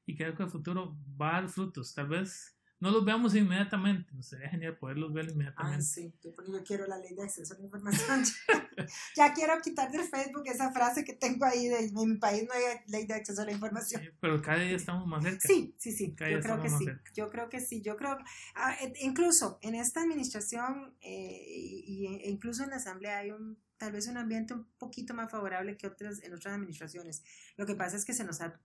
Y 0.07 0.17
creo 0.17 0.35
que 0.35 0.43
el 0.43 0.49
futuro 0.49 0.97
va 1.21 1.31
a 1.31 1.41
dar 1.41 1.49
frutos. 1.51 1.95
Tal 1.95 2.09
vez 2.09 2.59
no 2.81 2.93
los 2.93 3.05
veamos 3.05 3.35
inmediatamente. 3.35 4.11
Nos 4.15 4.29
sería 4.29 4.49
genial 4.49 4.79
poderlos 4.79 5.13
ver 5.13 5.31
inmediatamente. 5.31 5.79
Ay, 5.79 5.83
sí, 5.83 6.15
porque 6.35 6.53
yo 6.53 6.63
quiero 6.63 6.87
la 6.87 6.99
ley 6.99 7.15
de 7.15 7.23
acceso 7.23 7.55
a 7.55 7.59
la 7.59 7.65
información. 7.65 8.23
ya 9.17 9.33
quiero 9.33 9.61
quitar 9.61 9.91
de 9.91 9.99
Facebook 10.05 10.45
esa 10.47 10.73
frase 10.73 11.05
que 11.05 11.15
tengo 11.15 11.45
ahí 11.45 11.69
de 11.69 11.87
en 11.87 11.95
mi 11.95 12.19
país 12.19 12.45
no 12.45 12.55
hay 12.55 12.79
ley 12.87 13.07
de 13.07 13.15
acceso 13.15 13.43
a 13.43 13.45
la 13.47 13.53
información. 13.53 14.03
pero 14.21 14.41
cada 14.41 14.61
día 14.61 14.77
estamos 14.77 15.07
más 15.09 15.25
cerca. 15.25 15.41
Sí, 15.41 15.75
sí, 15.77 15.93
sí. 15.93 16.15
yo 16.17 16.41
creo 16.41 16.63
que 16.63 16.71
sí. 16.71 16.87
Yo 17.15 17.31
creo 17.31 17.49
que 17.49 17.61
sí. 17.61 17.83
Yo 17.83 17.97
creo, 17.97 18.17
ah, 18.55 18.77
incluso 19.01 19.59
en 19.63 19.75
esta 19.75 20.03
administración 20.03 20.95
eh, 21.01 21.45
y, 21.47 22.07
e 22.07 22.31
incluso 22.31 22.63
en 22.63 22.71
la 22.71 22.77
asamblea 22.77 23.19
hay 23.19 23.33
un 23.33 23.59
tal 23.79 23.93
vez 23.93 24.09
un 24.09 24.17
ambiente 24.17 24.55
un 24.55 24.67
poquito 24.77 25.15
más 25.15 25.31
favorable 25.31 25.77
que 25.77 25.87
otras 25.87 26.23
en 26.23 26.35
otras 26.35 26.55
administraciones. 26.55 27.23
Lo 27.57 27.65
que 27.65 27.75
pasa 27.75 27.97
es 27.97 28.05
que 28.05 28.13
se 28.13 28.25
nos 28.25 28.41
ha 28.41 28.61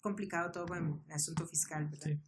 complicado 0.00 0.52
todo 0.52 0.66
con 0.66 1.02
el 1.06 1.12
asunto 1.12 1.46
fiscal, 1.46 1.88
¿verdad? 1.88 2.06
Sí. 2.06 2.20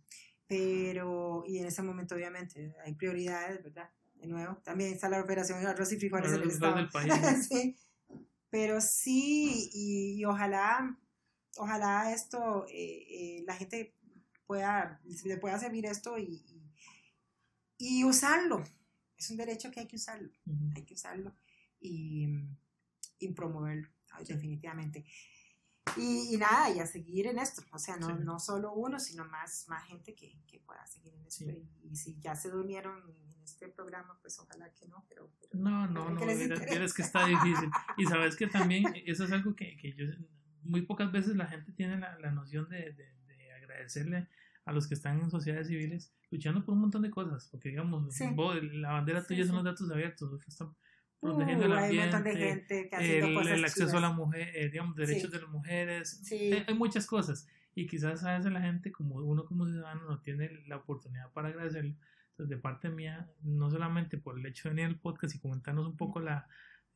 Pero, 0.46 1.44
y 1.46 1.59
en 1.59 1.66
ese 1.66 1.82
momento 1.82 2.14
obviamente 2.14 2.74
hay 2.84 2.94
prioridades, 2.94 3.62
¿verdad? 3.62 3.90
De 4.14 4.26
nuevo, 4.26 4.56
también 4.64 4.92
está 4.92 5.09
la 5.09 5.20
operación 5.20 5.60
de 5.60 5.66
arroz 5.66 5.92
y 5.92 5.98
frijoles 5.98 6.32
en 6.32 6.42
el 6.42 6.51
Estado. 6.51 6.88
sí. 7.48 7.76
Pero 8.51 8.80
sí, 8.80 9.70
y, 9.72 10.24
ojalá, 10.24 10.98
ojalá 11.56 12.12
esto, 12.12 12.66
eh, 12.68 13.06
eh, 13.10 13.44
la 13.46 13.55
gente 13.55 13.94
pueda, 14.46 15.01
le 15.24 15.36
pueda 15.38 15.59
servir 15.59 15.86
esto 15.86 16.18
y, 16.18 16.44
y, 17.78 18.05
usarlo. 18.05 18.62
Es 19.18 19.30
un 19.30 19.36
derecho 19.36 19.70
que 19.70 19.80
hay 19.80 19.86
que 19.88 19.96
usarlo, 19.96 20.30
hay 20.76 20.84
que 20.84 20.94
usarlo 20.94 21.34
y, 21.85 22.27
y 23.19 23.32
promoverlo, 23.32 23.89
definitivamente. 24.27 25.05
Y, 25.97 26.36
nada, 26.39 26.70
y 26.70 26.81
a 26.81 26.86
seguir 26.86 27.27
en 27.27 27.39
esto, 27.39 27.62
o 27.70 27.78
sea, 27.78 27.97
no, 27.97 28.19
no 28.19 28.40
solo 28.40 28.73
uno, 28.73 28.98
sino 28.98 29.24
más, 29.27 29.66
más 29.69 29.85
gente 29.86 30.15
que, 30.15 30.40
que 30.47 30.59
pueda 30.61 30.85
seguir 30.86 31.15
en 31.15 31.27
esto. 31.27 31.44
Y, 31.82 31.94
si 31.94 32.19
ya 32.19 32.35
se 32.35 32.51
durmieron 32.51 32.98
en 33.09 33.43
este 33.44 33.69
programa, 33.69 34.19
pues 34.23 34.39
ojalá 34.40 34.73
que 34.73 34.89
no, 34.89 35.05
pero... 35.09 35.31
no, 35.52 35.86
no, 35.86 36.11
no, 36.11 36.20
es 36.23 36.94
que 36.94 37.02
está 37.02 37.27
difícil. 37.27 37.70
Y 37.98 38.06
sabes 38.06 38.35
que 38.35 38.47
también 38.47 38.85
eso 39.06 39.24
es 39.24 39.32
algo 39.32 39.55
que, 39.55 39.77
que 39.77 39.93
yo, 39.93 40.06
muy 40.62 40.82
pocas 40.82 41.12
veces 41.12 41.36
la 41.36 41.47
gente 41.47 41.70
tiene 41.73 41.98
la, 41.98 42.19
la 42.19 42.31
noción 42.32 42.69
de, 42.70 42.93
de, 42.93 43.15
de, 43.27 43.52
agradecerle 43.52 44.27
a 44.65 44.73
los 44.73 44.89
que 44.89 44.94
están 44.94 45.20
en 45.20 45.31
sociedades 45.31 45.69
civiles 45.69 46.15
luchando 46.31 46.65
por 46.65 46.74
un 46.74 46.81
montón 46.81 47.02
de 47.02 47.11
cosas, 47.11 47.47
porque 47.51 47.69
digamos, 47.69 48.09
la 48.19 48.93
bandera 48.93 49.24
tuya 49.24 49.47
son 49.47 49.56
los 49.56 49.65
datos 49.65 49.90
abiertos, 49.90 50.32
protegiendo 51.24 51.64
el 51.64 51.72
ambiente, 51.72 52.22
de 52.22 52.36
gente 52.36 52.88
que 52.90 53.18
el, 53.18 53.48
el, 53.48 53.64
acceso 53.64 53.96
a 53.96 54.01
la 54.01 54.10
mujer, 54.10 54.51
eh, 54.55 54.68
digamos, 54.68 54.94
derechos 54.94 55.30
de 55.30 55.40
las 55.40 55.48
mujeres, 55.48 56.22
hay, 56.30 56.74
muchas 56.74 57.06
cosas. 57.06 57.48
Y 57.74 57.86
quizás 57.86 58.22
a 58.24 58.36
veces 58.36 58.52
la 58.52 58.60
gente, 58.60 58.92
como 58.92 59.16
uno 59.16 59.44
como 59.44 59.66
ciudadano, 59.66 60.05
no 60.05 60.20
tiene 60.20 60.51
la 60.66 60.76
oportunidad 60.76 61.32
para 61.32 61.48
agradecerlo. 61.48 61.94
Entonces, 62.30 62.51
de 62.51 62.56
parte 62.56 62.90
mía, 62.90 63.28
no 63.42 63.70
solamente 63.70 64.18
por 64.18 64.38
el 64.38 64.46
hecho 64.46 64.68
de 64.68 64.74
venir 64.74 64.90
al 64.90 65.01
podcast 65.01 65.34
y 65.34 65.38
comentarnos 65.38 65.86
un 65.86 65.96
poco 65.96 66.20
la, 66.20 66.46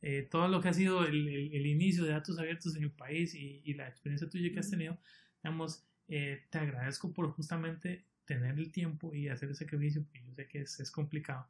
eh, 0.01 0.27
todo 0.29 0.47
lo 0.47 0.61
que 0.61 0.69
ha 0.69 0.73
sido 0.73 1.05
el, 1.05 1.27
el, 1.27 1.65
inicio 1.65 2.03
de 2.03 2.11
datos 2.11 2.37
abiertos 2.39 2.75
en 2.75 2.83
el 2.83 2.91
país 2.91 3.33
y, 3.33 3.61
y 3.65 3.73
la 3.73 3.87
experiencia 3.87 4.29
tuya 4.29 4.51
que 4.53 4.59
has 4.59 4.69
tenido, 4.69 4.97
digamos, 5.43 5.85
eh, 6.07 6.43
te 6.49 6.59
agradezco 6.59 7.13
por 7.13 7.29
justamente 7.31 8.05
tener 8.25 8.57
el 8.59 8.71
tiempo 8.71 9.13
y 9.13 9.27
hacer 9.27 9.49
ese 9.49 9.65
sacrificio, 9.65 10.03
porque 10.03 10.23
yo 10.23 10.33
sé 10.33 10.47
que 10.47 10.61
es, 10.61 10.79
es 10.79 10.91
complicado. 10.91 11.47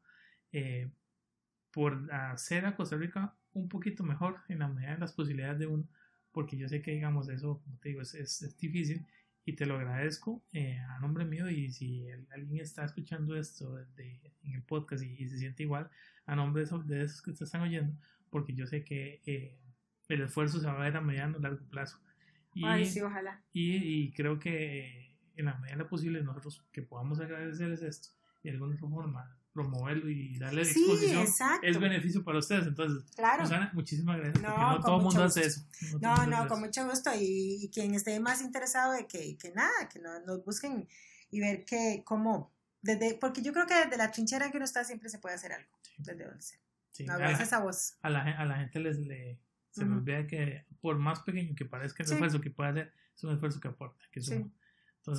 Eh, 0.51 0.89
por 1.72 2.12
hacer 2.12 2.66
a 2.66 2.76
Costa 2.76 2.98
Rica 2.98 3.36
un 3.54 3.70
poquito 3.70 4.04
mejor 4.04 4.41
en 4.48 4.60
la 4.60 4.68
medida 4.68 4.94
de 4.94 5.00
las 5.00 5.14
posibilidades 5.14 5.60
de 5.60 5.68
uno, 5.68 5.88
porque 6.32 6.58
yo 6.58 6.68
sé 6.68 6.82
que, 6.82 6.91
digamos, 6.91 7.30
eso, 7.30 7.62
como 7.64 7.78
te 7.80 7.90
digo, 7.90 8.02
es, 8.02 8.14
es, 8.16 8.58
difícil 8.58 9.06
y 9.46 9.54
te 9.54 9.66
lo 9.66 9.76
agradezco 9.76 10.44
eh, 10.54 10.78
a 10.78 11.00
nombre 11.00 11.26
mío 11.26 11.50
y 11.50 11.72
si 11.72 12.06
alguien 12.32 12.62
está 12.62 12.86
escuchando 12.86 13.36
esto 13.36 13.76
de, 13.96 14.34
en 14.44 14.54
el 14.54 14.64
podcast 14.64 15.04
y, 15.04 15.28
se 15.28 15.38
siente 15.38 15.64
igual, 15.64 15.90
a 16.26 16.36
nombre 16.36 16.62
de 16.62 16.66
esos, 16.66 16.88
de 16.88 17.04
esos 17.04 17.22
que 17.22 17.34
te 17.34 17.44
están 17.44 17.62
oyendo, 17.62 17.94
porque 18.30 18.54
yo 18.54 18.68
sé 18.68 18.84
que 18.84 19.22
eh, 19.26 19.58
el 20.08 20.22
esfuerzo 20.22 20.60
se 20.60 20.68
va 20.68 20.74
a 20.74 20.84
ver 20.84 20.98
a 20.98 21.02
mediano 21.02 21.38
y 21.38 21.41
largo 21.41 21.66
plazo. 21.70 22.00
Y, 22.54 22.66
Ay, 22.66 22.86
sí, 22.86 23.02
ojalá. 23.02 23.44
Y, 23.54 23.78
y 23.78 24.12
creo 24.14 24.40
que 24.40 25.18
en 25.36 25.46
la 25.46 25.56
medida 25.56 25.78
de 25.78 25.84
lo 25.84 25.90
posible 25.90 26.22
nosotros 26.22 26.66
que 26.72 26.82
podamos 26.82 27.20
agradecerles 27.20 27.82
esto 27.82 28.10
y 28.44 28.50
de 28.50 28.56
alguna 28.56 28.78
forma 28.78 29.39
promoverlo 29.54 30.10
y 30.10 30.38
darle 30.38 30.62
exposición 30.62 31.26
es 31.64 31.80
beneficio 31.80 32.24
para 32.24 32.40
ustedes. 32.40 32.68
Entonces, 32.68 33.04
claro. 33.16 33.44
muchísimas 33.74 34.18
gracias. 34.18 34.42
No, 34.44 34.80
todo 34.80 34.98
el 34.98 35.04
mundo 35.04 35.24
hace 35.24 35.46
eso. 35.46 35.62
No, 36.00 36.26
no, 36.28 36.48
con 36.48 36.60
mucho 36.60 36.88
gusto. 36.88 37.10
Y, 37.20 37.70
quien 37.74 37.94
esté 37.94 38.20
más 38.20 38.42
interesado 38.42 38.94
de 38.94 39.08
que, 39.08 39.38
que 39.38 39.52
nada, 39.52 39.90
que 39.92 40.00
nos 40.00 40.44
busquen 40.46 40.88
y 41.32 41.40
ver 41.40 41.66
que 41.66 42.04
cómo, 42.06 42.54
desde, 42.82 43.16
porque 43.16 43.42
yo 43.42 43.54
creo 43.54 43.68
que 43.68 43.76
desde 43.76 43.98
la 43.98 44.12
trinchera 44.12 44.50
que 44.52 44.58
uno 44.58 44.66
está 44.66 44.84
siempre 44.84 45.10
se 45.10 45.20
puede 45.20 45.36
hacer 45.36 45.54
algo. 45.54 45.70
Desde 45.98 46.26
donde 46.26 46.42
sea. 46.42 46.60
Sí, 46.92 47.06
a, 47.08 47.16
a, 47.16 47.60
voz. 47.60 47.98
A 48.02 48.10
la, 48.10 48.22
a 48.22 48.46
la 48.46 48.58
gente 48.58 48.80
les 48.80 48.98
le, 49.00 49.40
se 49.72 49.84
uh 49.84 49.94
olvida 49.94 50.28
que 50.28 50.66
por 50.82 50.98
más 50.98 51.22
pequeño 51.22 51.56
que 51.56 51.66
parezca 51.66 52.04
el 52.04 52.12
esfuerzo 52.12 52.42
que 52.42 52.50
puede 52.50 52.70
hacer, 52.70 52.94
es 53.16 53.24
un 53.24 53.34
esfuerzo 53.34 53.60
que 53.60 53.68
aporta. 53.68 54.04
Que 54.12 54.22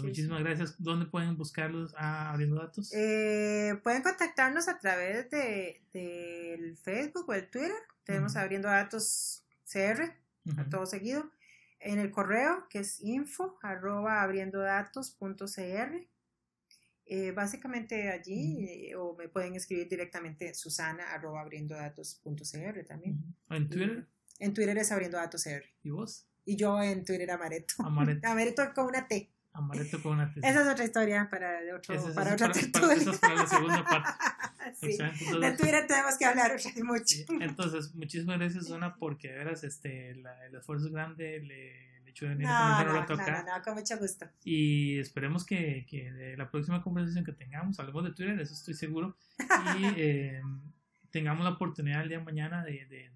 muchísimas 0.02 0.42
gracias. 0.42 0.82
¿Dónde 0.82 1.06
pueden 1.06 1.36
buscarlos 1.36 1.94
ah, 1.96 2.30
abriendo 2.30 2.56
datos? 2.56 2.92
Eh, 2.94 3.78
pueden 3.82 4.02
contactarnos 4.02 4.68
a 4.68 4.78
través 4.78 5.30
de 5.30 5.82
del 5.92 6.76
Facebook 6.76 7.28
o 7.28 7.34
el 7.34 7.48
Twitter. 7.50 7.72
Tenemos 8.04 8.36
abriendo 8.36 8.68
datos 8.68 9.44
CR, 9.70 10.12
a 10.56 10.68
todo 10.68 10.86
seguido. 10.86 11.30
En 11.78 11.98
el 11.98 12.10
correo, 12.10 12.66
que 12.68 12.80
es 12.80 13.00
info 13.00 13.58
arroba 13.62 14.22
abriendo 14.22 14.60
datos 14.60 15.10
punto 15.10 15.46
cr. 15.46 16.06
Eh, 17.06 17.32
básicamente 17.32 18.10
allí, 18.10 18.64
eh, 18.64 18.94
o 18.96 19.16
me 19.16 19.28
pueden 19.28 19.56
escribir 19.56 19.88
directamente 19.88 20.54
susana 20.54 21.12
arroba 21.12 21.40
abriendo 21.40 21.74
datos 21.74 22.20
punto 22.22 22.44
cr 22.44 22.84
también. 22.84 23.18
¿En 23.48 23.68
Twitter? 23.68 24.06
En 24.38 24.54
Twitter 24.54 24.76
es 24.78 24.92
abriendo 24.92 25.16
datos 25.16 25.44
CR. 25.44 25.64
¿Y 25.82 25.90
vos? 25.90 26.26
Y 26.44 26.56
yo 26.56 26.82
en 26.82 27.04
Twitter 27.04 27.30
Amareto. 27.30 27.74
Amareto. 27.78 28.28
Amareto 28.28 28.62
con 28.74 28.86
una 28.86 29.06
T. 29.08 29.30
Amaretto 29.60 30.02
con 30.02 30.12
una 30.12 30.32
Esa 30.36 30.62
es 30.62 30.68
otra 30.68 30.84
historia 30.84 31.28
para, 31.30 31.58
otro, 31.76 31.94
para 32.14 32.34
otra 32.34 32.48
para, 32.48 32.92
Esa 32.94 33.10
es 33.10 33.18
para 33.18 33.34
la 33.34 33.46
segunda 33.46 33.84
parte. 33.84 34.10
sí. 34.80 34.98
de 35.40 35.52
Twitter 35.52 35.86
tenemos 35.86 36.18
que 36.18 36.24
hablar 36.24 36.52
mucho. 36.82 37.16
Entonces, 37.40 37.94
muchísimas 37.94 38.38
gracias, 38.38 38.66
Zona, 38.66 38.94
porque 38.96 39.28
de 39.28 39.38
veras 39.38 39.64
este, 39.64 40.10
el 40.10 40.54
esfuerzo 40.54 40.86
es 40.86 40.92
grande, 40.92 41.40
le, 41.40 41.90
hecho 42.10 42.26
de 42.26 42.32
venir 42.32 42.46
no, 42.46 42.52
a 42.52 42.84
no, 42.84 42.92
no, 42.92 43.16
no, 43.16 43.16
no, 43.16 43.62
con 43.64 43.74
mucho 43.74 43.96
gusto. 43.98 44.26
Y 44.44 44.98
esperemos 44.98 45.46
que, 45.46 45.86
que 45.88 46.12
de 46.12 46.36
la 46.36 46.50
próxima 46.50 46.82
conversación 46.82 47.24
que 47.24 47.32
tengamos, 47.32 47.78
hablemos 47.80 48.04
de 48.04 48.12
Twitter, 48.12 48.38
eso 48.40 48.52
estoy 48.52 48.74
seguro, 48.74 49.16
y 49.38 49.84
eh, 49.96 50.42
tengamos 51.10 51.44
la 51.44 51.50
oportunidad 51.50 52.02
el 52.02 52.08
día 52.08 52.18
de 52.18 52.24
mañana 52.24 52.64
de, 52.64 52.86
de 52.86 53.10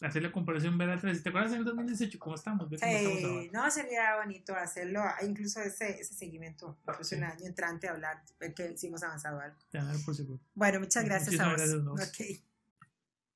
hacer 0.00 0.22
la 0.22 0.32
comparación 0.32 0.76
ver 0.76 0.90
atrás. 0.90 1.22
¿Te 1.22 1.28
acuerdas 1.28 1.52
en 1.52 1.58
el 1.58 1.64
2018 1.64 2.18
cómo 2.18 2.34
estamos? 2.34 2.68
¿Ve 2.68 2.78
cómo 2.78 2.92
estamos 2.92 3.24
ahora? 3.24 3.50
no, 3.52 3.70
sería 3.70 4.16
bonito 4.16 4.54
hacerlo, 4.54 5.00
incluso 5.26 5.60
ese, 5.60 6.00
ese 6.00 6.14
seguimiento, 6.14 6.76
incluso 6.88 7.10
Sí. 7.10 7.14
un 7.16 7.24
año 7.24 7.46
entrante, 7.46 7.88
hablar, 7.88 8.22
ver 8.40 8.54
que 8.54 8.76
sí 8.76 8.88
hemos 8.88 9.02
avanzado 9.02 9.40
algo. 9.40 9.56
Dar 9.72 9.96
por 10.04 10.14
seguro. 10.14 10.40
Bueno, 10.54 10.80
muchas 10.80 11.04
gracias 11.04 11.38
a 11.40 11.44
vos. 11.48 11.56
gracias 11.56 11.80
a 11.80 11.88
vos. 11.88 12.00
Ok. 12.00 12.44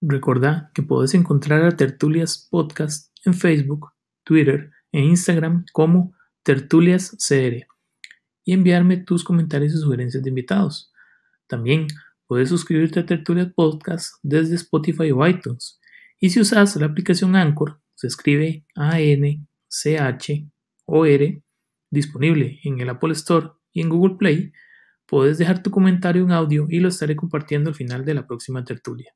Recordá 0.01 0.71
que 0.75 0.83
podés 0.83 1.15
encontrar 1.15 1.65
a 1.65 1.77
Tertulias 1.77 2.47
Podcast 2.51 3.13
en 3.25 3.35
Facebook, 3.35 3.93
Twitter 4.25 4.71
e 4.93 5.01
Instagram 5.01 5.65
como 5.73 6.13
Tertulias 6.45 7.17
CR 7.27 7.67
y 8.45 8.53
enviarme 8.53 8.97
tus 8.99 9.25
comentarios 9.25 9.75
y 9.75 9.79
sugerencias 9.79 10.23
de 10.23 10.29
invitados. 10.29 10.93
También 11.49 11.87
puedes 12.27 12.49
suscribirte 12.49 13.01
a 13.01 13.07
Tertulias 13.07 13.53
Podcast 13.55 14.15
desde 14.23 14.55
Spotify 14.55 15.11
o 15.11 15.27
iTunes. 15.27 15.78
Y 16.21 16.31
si 16.31 16.41
usas 16.41 16.75
la 16.77 16.87
aplicación 16.87 17.37
Anchor, 17.37 17.81
se 17.95 18.09
escribe 18.09 18.65
A-N-C-H-O-R, 18.75 19.43
disponible 21.91 22.59
en 22.65 22.81
el 22.81 22.89
Apple 22.89 23.13
Store 23.13 23.51
y 23.73 23.83
en 23.83 23.89
Google 23.89 24.17
Play, 24.17 24.53
puedes 25.07 25.39
dejar 25.39 25.63
tu 25.63 25.71
comentario 25.71 26.25
en 26.25 26.33
audio 26.33 26.67
y 26.69 26.81
lo 26.81 26.89
estaré 26.89 27.15
compartiendo 27.15 27.71
al 27.71 27.77
final 27.77 28.05
de 28.05 28.15
la 28.15 28.27
próxima 28.27 28.65
tertulia. 28.65 29.15